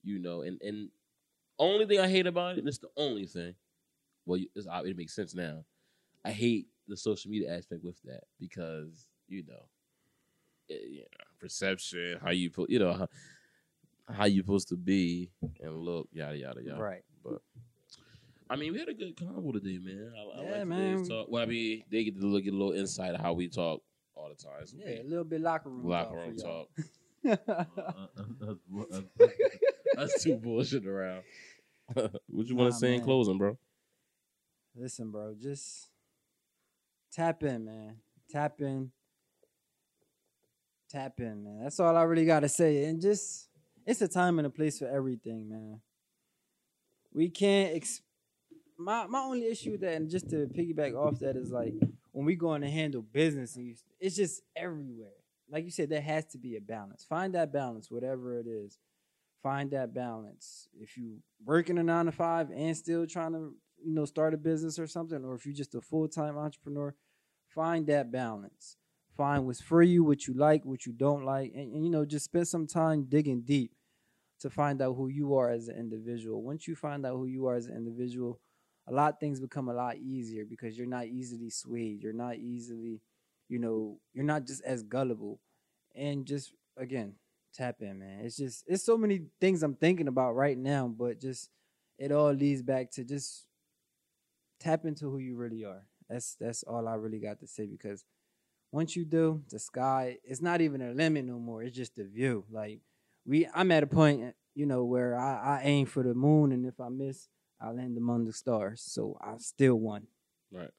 you 0.04 0.20
know, 0.20 0.42
and 0.42 0.62
and 0.62 0.90
only 1.58 1.86
thing 1.86 2.02
I 2.02 2.10
hate 2.10 2.28
about 2.28 2.56
it, 2.56 2.60
and 2.60 2.68
it's 2.68 2.80
the 2.80 2.90
only 2.98 3.28
thing. 3.28 3.56
Well, 4.26 4.42
it's, 4.56 4.68
it 4.70 4.98
makes 4.98 5.16
sense 5.16 5.34
now. 5.34 5.64
I 6.26 6.32
hate 6.32 6.68
the 6.90 6.98
social 6.98 7.32
media 7.32 7.56
aspect 7.56 7.82
with 7.82 8.02
that 8.04 8.26
because 8.42 9.08
you 9.30 9.46
know, 9.48 9.70
eh, 10.70 10.76
you 10.86 11.00
know 11.00 11.08
perception, 11.40 12.20
how 12.22 12.32
you 12.32 12.50
put, 12.50 12.70
you 12.70 12.80
know, 12.80 12.92
how, 12.92 13.08
how 14.14 14.26
you 14.26 14.42
supposed 14.42 14.68
to 14.68 14.76
be 14.76 15.32
and 15.62 15.78
look, 15.78 16.10
yada 16.12 16.36
yada 16.38 16.62
yada. 16.62 16.82
Right. 16.82 17.04
But 17.24 17.42
I 18.50 18.56
mean, 18.56 18.74
we 18.74 18.80
had 18.80 18.90
a 18.90 18.94
good 18.94 19.16
convo 19.18 19.52
today, 19.54 19.78
man. 19.78 20.14
I, 20.16 20.40
I 20.40 20.44
Yeah, 20.44 20.52
like 20.60 20.68
man. 20.68 21.04
talk. 21.04 21.28
Well, 21.30 21.44
I 21.44 21.46
mean, 21.46 21.84
they 21.92 22.04
get 22.04 22.20
to 22.20 22.26
look 22.26 22.46
at 22.46 22.54
a 22.54 22.56
little 22.56 22.74
insight 22.74 23.14
of 23.14 23.22
how 23.22 23.34
we 23.34 23.48
talk 23.50 23.82
all 24.16 24.30
the 24.30 24.36
time. 24.36 24.66
So 24.66 24.78
Yeah, 24.78 25.02
a 25.02 25.04
little 25.04 25.24
bit 25.26 25.42
locker 25.42 25.70
room 25.70 25.88
locker 25.88 26.16
talk. 26.16 26.68
room 27.24 27.38
talk. 27.58 27.68
Uh, 27.96 28.08
That's 29.96 30.24
too 30.24 30.38
bullshit 30.38 30.86
around. 30.86 31.24
what 31.94 32.48
you 32.48 32.56
want 32.56 32.70
Nah, 32.70 32.70
to 32.70 32.72
say 32.74 32.96
in 32.96 33.02
closing, 33.02 33.38
bro? 33.38 33.58
Listen, 34.76 35.12
bro, 35.12 35.34
just 35.42 35.90
tap 37.12 37.44
in, 37.44 37.66
man. 37.66 37.98
Tap 38.30 38.62
in. 38.62 38.92
Tap 40.90 41.20
in, 41.20 41.44
man. 41.44 41.64
That's 41.64 41.80
all 41.80 41.96
I 41.98 42.04
really 42.04 42.26
gotta 42.26 42.48
say. 42.48 42.86
And 42.86 43.02
just 43.02 43.50
it's 43.86 44.02
a 44.02 44.08
time 44.08 44.38
and 44.40 44.46
a 44.46 44.50
place 44.52 44.80
for 44.80 44.88
everything, 44.88 45.50
man. 45.50 45.82
We 47.14 47.30
can't 47.30 47.76
ex- 47.76 48.02
my 48.78 49.08
my 49.08 49.20
only 49.20 49.48
issue 49.48 49.72
with 49.72 49.82
that, 49.82 49.94
and 49.94 50.10
just 50.10 50.30
to 50.30 50.48
piggyback 50.48 50.96
off 50.96 51.20
that 51.20 51.36
is 51.36 51.52
like 51.52 51.74
when 52.12 52.26
we 52.26 52.36
going 52.36 52.62
to 52.62 52.70
handle 52.70 53.02
business 53.02 53.56
you, 53.58 53.76
it's 54.00 54.16
just 54.16 54.42
everywhere. 54.56 55.10
Like 55.50 55.64
you 55.64 55.72
said, 55.72 55.90
there 55.90 56.02
has 56.02 56.26
to 56.28 56.38
be 56.38 56.58
a 56.58 56.62
balance. 56.62 57.06
Find 57.08 57.34
that 57.36 57.54
balance, 57.54 57.90
whatever 57.90 58.38
it 58.38 58.48
is. 58.48 58.80
Find 59.42 59.72
that 59.72 59.94
balance. 59.94 60.68
If 60.80 60.98
you 60.98 61.20
working 61.46 61.78
a 61.78 61.84
nine 61.84 62.06
to 62.06 62.12
five 62.12 62.50
and 62.50 62.76
still 62.76 63.08
trying 63.08 63.34
to, 63.34 63.54
you 63.84 63.94
know, 63.94 64.06
start 64.06 64.34
a 64.34 64.38
business 64.38 64.78
or 64.78 64.88
something, 64.88 65.24
or 65.24 65.36
if 65.36 65.46
you're 65.46 65.56
just 65.56 65.76
a 65.76 65.82
full 65.82 66.08
time 66.08 66.38
entrepreneur, 66.38 66.96
find 67.48 67.88
that 67.88 68.12
balance. 68.12 68.78
Find 69.16 69.46
what's 69.46 69.62
for 69.62 69.82
you, 69.82 70.04
what 70.04 70.28
you 70.28 70.34
like, 70.36 70.64
what 70.64 70.86
you 70.86 70.92
don't 70.92 71.24
like, 71.24 71.52
and, 71.56 71.74
and 71.74 71.84
you 71.84 71.90
know, 71.90 72.06
just 72.06 72.26
spend 72.26 72.48
some 72.48 72.68
time 72.68 73.06
digging 73.10 73.42
deep 73.42 73.72
to 74.42 74.50
find 74.50 74.82
out 74.82 74.94
who 74.94 75.08
you 75.08 75.36
are 75.36 75.50
as 75.50 75.68
an 75.68 75.78
individual. 75.78 76.44
Once 76.44 76.68
you 76.68 76.76
find 76.76 77.06
out 77.06 77.16
who 77.16 77.26
you 77.26 77.48
are 77.48 77.56
as 77.56 77.66
an 77.66 77.76
individual, 77.76 78.40
a 78.88 78.94
lot 78.94 79.14
of 79.14 79.20
things 79.20 79.40
become 79.40 79.70
a 79.70 79.74
lot 79.74 79.98
easier 79.98 80.46
because 80.46 80.78
you're 80.78 80.88
not 80.88 81.08
easily 81.08 81.50
swayed. 81.50 82.02
You're 82.02 82.14
not 82.14 82.38
easily, 82.38 83.02
you 83.50 83.60
know, 83.60 84.00
you're 84.14 84.24
not 84.26 84.46
just 84.46 84.64
as 84.64 84.84
gullible. 84.84 85.40
And 85.96 86.26
just 86.26 86.54
again, 86.78 87.16
tap 87.54 87.78
in, 87.82 88.00
man. 88.00 88.22
It's 88.24 88.38
just 88.38 88.64
it's 88.68 88.84
so 88.84 88.98
many 88.98 89.24
things 89.42 89.64
I'm 89.64 89.76
thinking 89.76 90.08
about 90.08 90.36
right 90.36 90.58
now, 90.58 90.88
but 90.88 91.20
just 91.20 91.50
it 91.98 92.12
all 92.12 92.32
leads 92.32 92.62
back 92.62 92.92
to 92.92 93.04
just 93.04 93.46
tap 94.60 94.86
into 94.86 95.10
who 95.10 95.18
you 95.18 95.36
really 95.36 95.66
are. 95.66 95.84
That's 96.10 96.36
that's 96.36 96.64
all 96.64 96.88
I 96.88 96.94
really 96.96 97.20
got 97.20 97.40
to 97.42 97.48
say 97.48 97.66
because 97.66 98.06
once 98.72 98.96
you 98.96 99.06
do, 99.06 99.44
the 99.50 99.60
sky 99.60 100.18
it's 100.24 100.42
not 100.42 100.62
even 100.62 100.82
a 100.82 100.92
limit 100.94 101.26
no 101.26 101.40
more. 101.40 101.64
It's 101.64 101.76
just 101.76 101.98
a 102.00 102.06
view. 102.06 102.46
Like 102.50 102.80
we 103.26 103.48
I'm 103.54 103.72
at 103.72 103.84
a 103.84 103.88
point, 103.88 104.36
you 104.56 104.66
know, 104.66 104.86
where 104.86 105.18
I, 105.20 105.60
I 105.60 105.62
aim 105.64 105.88
for 105.88 106.04
the 106.04 106.14
moon 106.14 106.52
and 106.52 106.66
if 106.66 106.80
I 106.80 106.90
miss, 106.90 107.28
I 107.60 107.72
land 107.72 107.98
among 107.98 108.26
the 108.26 108.34
stars. 108.34 108.82
So 108.86 109.18
I 109.22 109.38
still 109.38 109.76
won. 109.76 110.08
Right, 110.52 110.70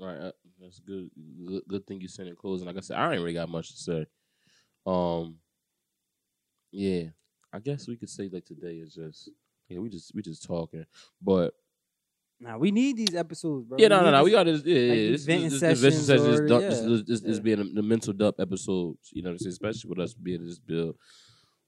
right. 0.00 0.18
Uh, 0.18 0.32
that's 0.60 0.80
good. 0.80 1.10
good. 1.46 1.62
Good 1.68 1.86
thing 1.86 2.00
you 2.00 2.08
said 2.08 2.26
in 2.26 2.36
closing. 2.36 2.66
Like 2.66 2.76
I 2.76 2.80
said, 2.80 2.98
I 2.98 3.12
ain't 3.12 3.22
really 3.22 3.34
got 3.34 3.48
much 3.48 3.70
to 3.70 3.76
say. 3.76 4.06
Um, 4.86 5.36
yeah, 6.70 7.04
I 7.52 7.58
guess 7.58 7.88
we 7.88 7.96
could 7.96 8.10
say 8.10 8.28
like 8.32 8.44
today 8.44 8.76
is 8.76 8.94
just 8.94 9.30
yeah, 9.68 9.78
we 9.78 9.88
just 9.88 10.14
we 10.14 10.22
just 10.22 10.44
talking, 10.44 10.84
but 11.20 11.54
Now 12.38 12.58
we 12.58 12.70
need 12.70 12.96
these 12.96 13.14
episodes, 13.14 13.64
bro. 13.64 13.78
yeah, 13.78 13.88
no, 13.88 14.02
no, 14.02 14.10
no. 14.10 14.24
We 14.24 14.30
got 14.30 14.44
this. 14.44 14.62
Yeah, 14.64 14.78
yeah. 14.78 15.10
This, 15.12 15.24
this, 15.24 15.42
this, 15.42 15.60
this, 15.60 15.60
sessions 15.60 16.06
this, 16.06 16.40
this, 16.40 16.48
dump, 16.48 16.62
yeah, 16.62 16.68
this, 16.68 16.80
this, 16.80 17.02
this, 17.02 17.20
this 17.20 17.36
yeah. 17.38 17.42
being 17.42 17.74
the 17.74 17.82
mental 17.82 18.12
dump 18.12 18.36
episodes. 18.38 19.10
You 19.12 19.22
know, 19.22 19.30
what 19.30 19.34
I'm 19.34 19.38
saying? 19.38 19.52
especially 19.52 19.88
with 19.88 19.98
us 19.98 20.14
being 20.14 20.40
in 20.40 20.46
this 20.46 20.58
build. 20.58 20.96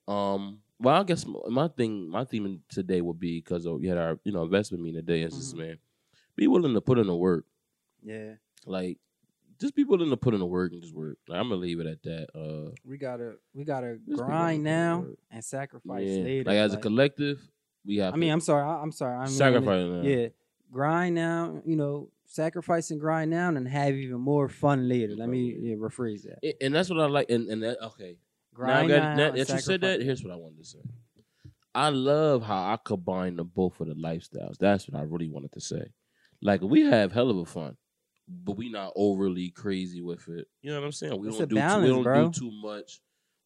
Um, 0.07 0.61
well, 0.81 1.01
I 1.01 1.05
guess 1.05 1.25
my- 1.27 1.69
thing, 1.69 2.09
my 2.09 2.25
theme 2.25 2.63
today 2.69 3.01
would 3.01 3.19
be 3.19 3.39
because 3.39 3.67
we 3.67 3.87
had 3.89 3.99
our 3.99 4.19
you 4.25 4.33
know 4.33 4.43
investment 4.45 4.83
meeting 4.83 5.01
today. 5.05 5.23
Is 5.23 5.35
just 5.37 5.55
Mhm. 5.55 5.59
man, 5.59 5.79
be 6.37 6.47
willing 6.47 6.75
to 6.75 6.81
put 6.81 6.99
in 6.99 7.07
the 7.07 7.17
work. 7.17 7.45
Yeah, 8.03 8.35
Like, 8.65 8.99
just 9.59 9.75
be 9.75 9.83
willing 9.83 10.11
to 10.11 10.17
put 10.17 10.33
in 10.35 10.41
the 10.41 10.47
work 10.47 10.73
and 10.73 10.81
just 10.81 10.95
work. 10.95 11.19
Like, 11.27 11.41
I'm 11.41 11.49
gonna 11.49 11.61
leave 11.61 11.81
it 11.81 11.87
at 11.87 12.03
that. 12.05 12.29
Uh, 12.35 12.71
we 12.85 12.97
gotta 12.97 13.37
we 13.55 13.65
gotta 13.65 13.95
Just 13.95 14.07
be 14.07 14.13
willing 14.15 14.27
grind 14.29 14.63
now 14.63 15.07
and 15.31 15.45
sacrifice 15.45 16.07
yeah. 16.07 16.23
later. 16.23 16.51
Like 16.51 16.59
as 16.59 16.75
a 16.75 16.79
collective, 16.79 17.41
we 17.85 17.97
have. 17.97 18.15
I 18.15 18.17
mean, 18.17 18.31
I'm 18.31 18.41
sorry. 18.41 18.63
I, 18.63 18.81
I'm 18.81 18.93
sorry. 18.93 19.17
I'm 19.17 19.27
sacrifice. 19.27 19.85
now. 19.91 20.03
Yeah, 20.03 20.29
grind 20.71 21.17
now. 21.17 21.61
You 21.67 21.75
know, 21.77 22.11
sacrifice 22.27 22.93
and 22.93 23.01
grind 23.01 23.31
now, 23.33 23.49
and 23.49 23.67
have 23.67 23.95
even 23.95 24.21
more 24.21 24.49
fun 24.49 24.89
later. 24.89 25.17
Let 25.17 25.29
me 25.29 25.57
yeah, 25.59 25.75
rephrase 25.75 26.23
that. 26.23 26.39
A- 26.45 26.63
and 26.65 26.73
that's 26.73 26.89
what 26.89 27.01
I 27.01 27.07
like. 27.07 27.29
And 27.31 27.49
and 27.49 27.63
that 27.65 27.83
okay. 27.83 28.17
Grind 28.59 28.89
now, 28.89 29.17
that, 29.17 29.35
that 29.37 29.49
you 29.49 29.61
said 29.61 29.81
that, 29.83 30.01
here's 30.03 30.23
what 30.25 30.33
I 30.33 30.37
wanted 30.37 30.59
to 30.59 30.65
say. 30.65 30.79
I 31.75 31.91
love 31.91 32.43
how 32.43 32.57
I 32.73 32.79
combine 32.85 33.37
the 33.37 33.45
both 33.45 33.81
of 33.81 33.87
the 33.87 33.95
lifestyles. 33.95 34.57
That's 34.59 34.89
what 34.89 34.99
I 35.01 35.05
really 35.05 35.29
wanted 35.29 35.53
to 35.53 35.61
say. 35.61 35.93
Like 36.43 36.61
we 36.63 36.81
have 36.83 37.13
hell 37.13 37.31
of 37.31 37.37
a 37.39 37.45
fun 37.45 37.77
but 38.45 38.59
we 38.59 38.69
not 38.71 38.93
overly 38.95 39.49
crazy 39.49 40.03
with 40.03 40.29
it. 40.29 40.47
You 40.61 40.71
know 40.71 40.79
what 40.81 40.85
I'm 40.85 40.93
saying? 40.93 41.19
We 41.19 41.29
It's 41.29 41.39
don't 41.39 41.49
do 41.49 41.55
balance, 41.55 41.77
too, 41.77 41.83
we 41.83 41.89
don't 41.95 42.03
bro. 42.03 42.29
do 42.29 42.39
too 42.41 42.51
much. 42.63 43.01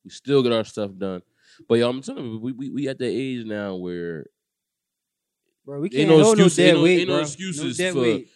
We 0.05 0.11
still 0.11 0.43
get 0.43 0.53
our 0.53 0.65
stuff 0.65 0.91
done. 0.99 1.23
But 1.69 1.77
yo, 1.77 1.89
I'm 1.89 2.03
telling 2.03 2.25
you, 2.25 2.39
we 2.41 2.51
we, 2.53 2.71
we 2.71 2.89
at 2.89 2.99
the 2.99 3.07
age 3.07 3.45
now 3.47 3.77
where 3.77 4.27
Bro, 5.65 5.81
we 5.83 5.87
Ain't 5.87 5.95
can't 5.95 6.09
no 6.09 6.25
hold 6.25 6.41
excuse- 6.41 6.59
no 6.59 6.65
ain't 6.65 6.77
no- 6.77 6.83
weight, 6.83 6.99
ain't 7.01 7.09
no 7.11 7.19
excuses 7.21 7.77
dead 7.77 7.93
for- 7.93 8.01
weight. 8.01 8.29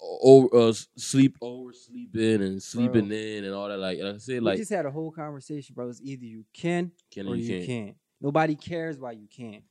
Over 0.00 0.54
uh, 0.54 0.72
sleep 0.96 1.36
over 1.40 1.72
sleeping 1.72 2.42
and 2.42 2.62
sleeping 2.62 3.08
Bro. 3.08 3.16
in 3.16 3.44
and 3.44 3.54
all 3.54 3.68
that. 3.68 3.78
Like, 3.78 3.98
like 3.98 4.14
I 4.14 4.18
said, 4.18 4.42
like 4.42 4.54
we 4.54 4.60
just 4.60 4.72
had 4.72 4.86
a 4.86 4.90
whole 4.90 5.10
conversation, 5.10 5.74
bro. 5.74 5.88
It's 5.88 6.00
either 6.02 6.24
you 6.24 6.44
can 6.52 6.92
can 7.10 7.26
or 7.26 7.36
you 7.36 7.44
you 7.44 7.58
can't. 7.58 7.66
can't. 7.66 7.96
Nobody 8.20 8.54
cares 8.54 8.98
why 8.98 9.12
you 9.12 9.28
can't, 9.28 9.64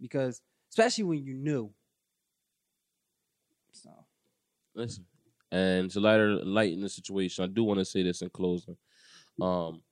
because 0.00 0.40
especially 0.70 1.04
when 1.04 1.24
you 1.24 1.34
knew. 1.34 1.72
So 3.72 3.90
Listen, 4.74 5.04
and 5.50 5.90
to 5.90 6.00
lighter 6.00 6.44
lighten 6.44 6.80
the 6.80 6.88
situation, 6.88 7.44
I 7.44 7.48
do 7.48 7.64
want 7.64 7.78
to 7.78 7.84
say 7.84 8.02
this 8.02 8.22
in 8.22 8.30
closing. 8.30 8.76
Um, 9.40 9.82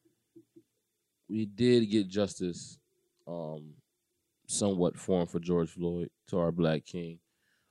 we 1.28 1.46
did 1.46 1.90
get 1.90 2.08
justice, 2.08 2.78
um, 3.26 3.74
somewhat 4.46 4.98
formed 4.98 5.30
for 5.30 5.38
George 5.38 5.70
Floyd 5.70 6.10
to 6.28 6.38
our 6.38 6.50
Black 6.52 6.84
King. 6.84 7.18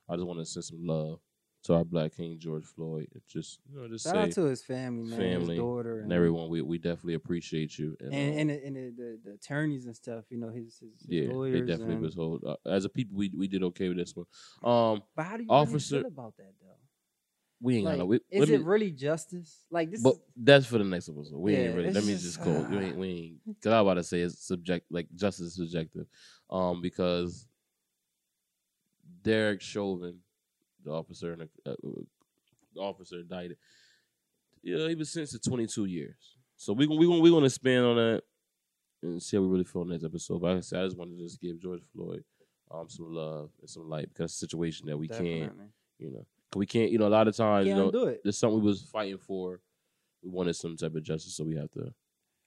I 0.08 0.14
just 0.16 0.26
want 0.26 0.40
to 0.40 0.46
send 0.46 0.64
some 0.64 0.84
love 0.84 1.20
to 1.64 1.74
our 1.74 1.84
Black 1.84 2.16
King 2.16 2.38
George 2.38 2.64
Floyd. 2.64 3.08
Just 3.28 3.60
you 3.70 3.80
know, 3.80 3.88
just 3.88 4.04
shout 4.04 4.14
say 4.14 4.20
out 4.20 4.30
to 4.32 4.44
his 4.44 4.62
family, 4.62 5.04
man, 5.10 5.18
family 5.18 5.54
his 5.56 5.62
daughter, 5.62 5.94
and 5.96 6.04
and 6.04 6.12
everyone, 6.12 6.48
we 6.48 6.62
we 6.62 6.78
definitely 6.78 7.14
appreciate 7.14 7.78
you. 7.78 7.96
and 8.00 8.12
and, 8.14 8.50
the, 8.50 8.64
and 8.66 8.76
the, 8.76 8.92
the, 8.96 9.18
the 9.24 9.30
attorneys 9.34 9.86
and 9.86 9.94
stuff. 9.94 10.24
You 10.30 10.38
know, 10.38 10.48
his 10.48 10.78
his, 10.78 10.92
his 11.00 11.06
yeah, 11.08 11.32
lawyers. 11.32 11.60
they 11.60 11.66
definitely 11.66 11.94
and- 11.94 12.02
was 12.02 12.14
hold. 12.14 12.44
Uh, 12.44 12.56
as 12.68 12.84
a 12.84 12.88
people, 12.88 13.16
we 13.16 13.30
we 13.36 13.46
did 13.48 13.62
okay 13.64 13.88
with 13.88 13.98
this 13.98 14.14
one. 14.14 14.26
Um, 14.62 15.02
But 15.14 15.24
how 15.26 15.36
do 15.36 15.42
you 15.42 15.48
Officer- 15.50 16.00
feel 16.00 16.08
about 16.08 16.36
that 16.38 16.52
though? 16.60 16.66
we 17.62 17.76
ain't 17.76 17.84
Like, 17.84 17.94
gonna. 17.96 18.06
We, 18.06 18.16
is 18.30 18.40
let 18.40 18.48
it 18.48 18.64
really 18.64 18.90
justice? 18.90 19.66
Like 19.70 19.90
this 19.90 20.02
But 20.02 20.14
is 20.14 20.20
that's 20.34 20.64
for 20.66 20.78
the 20.78 20.84
next 20.84 21.10
episode. 21.10 21.36
We 21.38 21.54
ain't 21.56 21.76
really. 21.76 21.90
Let 21.92 22.04
me 22.04 22.12
just, 22.14 22.24
just 22.24 22.42
go. 22.42 22.52
We 22.70 22.78
uh, 22.78 22.80
ain't. 22.80 22.96
We 22.96 23.08
ain't. 23.46 23.62
Cause 23.62 23.72
I 23.72 23.80
about 23.80 23.94
to 23.94 24.02
say 24.02 24.20
it's 24.20 24.46
subject. 24.46 24.86
Like 24.90 25.08
justice 25.14 25.48
is 25.48 25.56
subjective. 25.56 26.06
Um, 26.48 26.80
because 26.80 27.46
Derek 29.22 29.60
Chauvin, 29.60 30.20
the 30.84 30.90
officer 30.92 31.32
and 31.32 31.42
the, 31.64 31.70
uh, 31.70 31.74
the 32.74 32.80
officer 32.80 33.16
indicted. 33.20 33.56
Know, 34.62 34.88
he 34.88 34.94
was 34.94 35.10
sentenced 35.10 35.42
to 35.42 35.50
22 35.50 35.86
years. 35.86 36.36
So 36.56 36.72
we 36.74 36.86
we 36.86 37.06
we 37.06 37.30
gonna 37.30 37.46
expand 37.46 37.84
on 37.86 37.96
that 37.96 38.22
and 39.02 39.22
see 39.22 39.36
how 39.36 39.42
we 39.42 39.48
really 39.48 39.64
feel 39.64 39.84
next 39.84 40.04
episode. 40.04 40.40
But 40.42 40.48
like 40.48 40.56
I 40.58 40.60
said, 40.60 40.80
I 40.80 40.84
just 40.84 40.98
wanted 40.98 41.16
to 41.16 41.22
just 41.24 41.40
give 41.40 41.60
George 41.60 41.82
Floyd 41.94 42.22
um 42.70 42.88
some 42.88 43.12
love 43.14 43.50
and 43.60 43.68
some 43.70 43.88
light 43.88 44.08
because 44.12 44.32
it's 44.32 44.34
a 44.42 44.46
situation 44.46 44.86
that 44.88 44.96
we 44.98 45.08
can't. 45.08 45.52
You 45.98 46.10
know, 46.12 46.26
we 46.54 46.66
can't. 46.66 46.90
You 46.90 46.98
know, 46.98 47.06
a 47.06 47.08
lot 47.08 47.28
of 47.28 47.36
times, 47.36 47.66
you 47.66 47.74
know, 47.74 47.90
do 47.90 48.06
it. 48.06 48.20
there's 48.22 48.36
something 48.38 48.60
we 48.60 48.66
was 48.66 48.82
fighting 48.82 49.18
for. 49.18 49.60
We 50.22 50.28
wanted 50.30 50.54
some 50.54 50.76
type 50.76 50.94
of 50.94 51.02
justice, 51.02 51.34
so 51.34 51.44
we 51.44 51.56
have 51.56 51.70
to, 51.70 51.94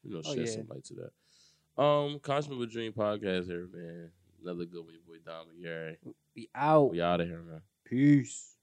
you 0.03 0.13
know, 0.13 0.21
Oh, 0.23 0.33
shed 0.35 0.45
yeah. 0.45 0.51
some 0.51 0.67
light 0.69 0.83
to 0.85 0.93
that. 0.95 1.81
Um, 1.83 2.19
Consummate 2.19 2.59
with 2.59 2.71
Dream 2.71 2.93
podcast 2.93 3.47
here, 3.47 3.67
man. 3.73 4.11
Another 4.43 4.65
good 4.65 4.83
one, 4.83 4.93
your 4.93 5.01
boy 5.07 5.23
Dom 5.25 5.47
Gary. 5.59 5.97
We 6.35 6.49
out. 6.53 6.91
We 6.91 7.01
out 7.01 7.19
of 7.21 7.27
here, 7.27 7.41
man. 7.41 7.61
Peace. 7.85 8.57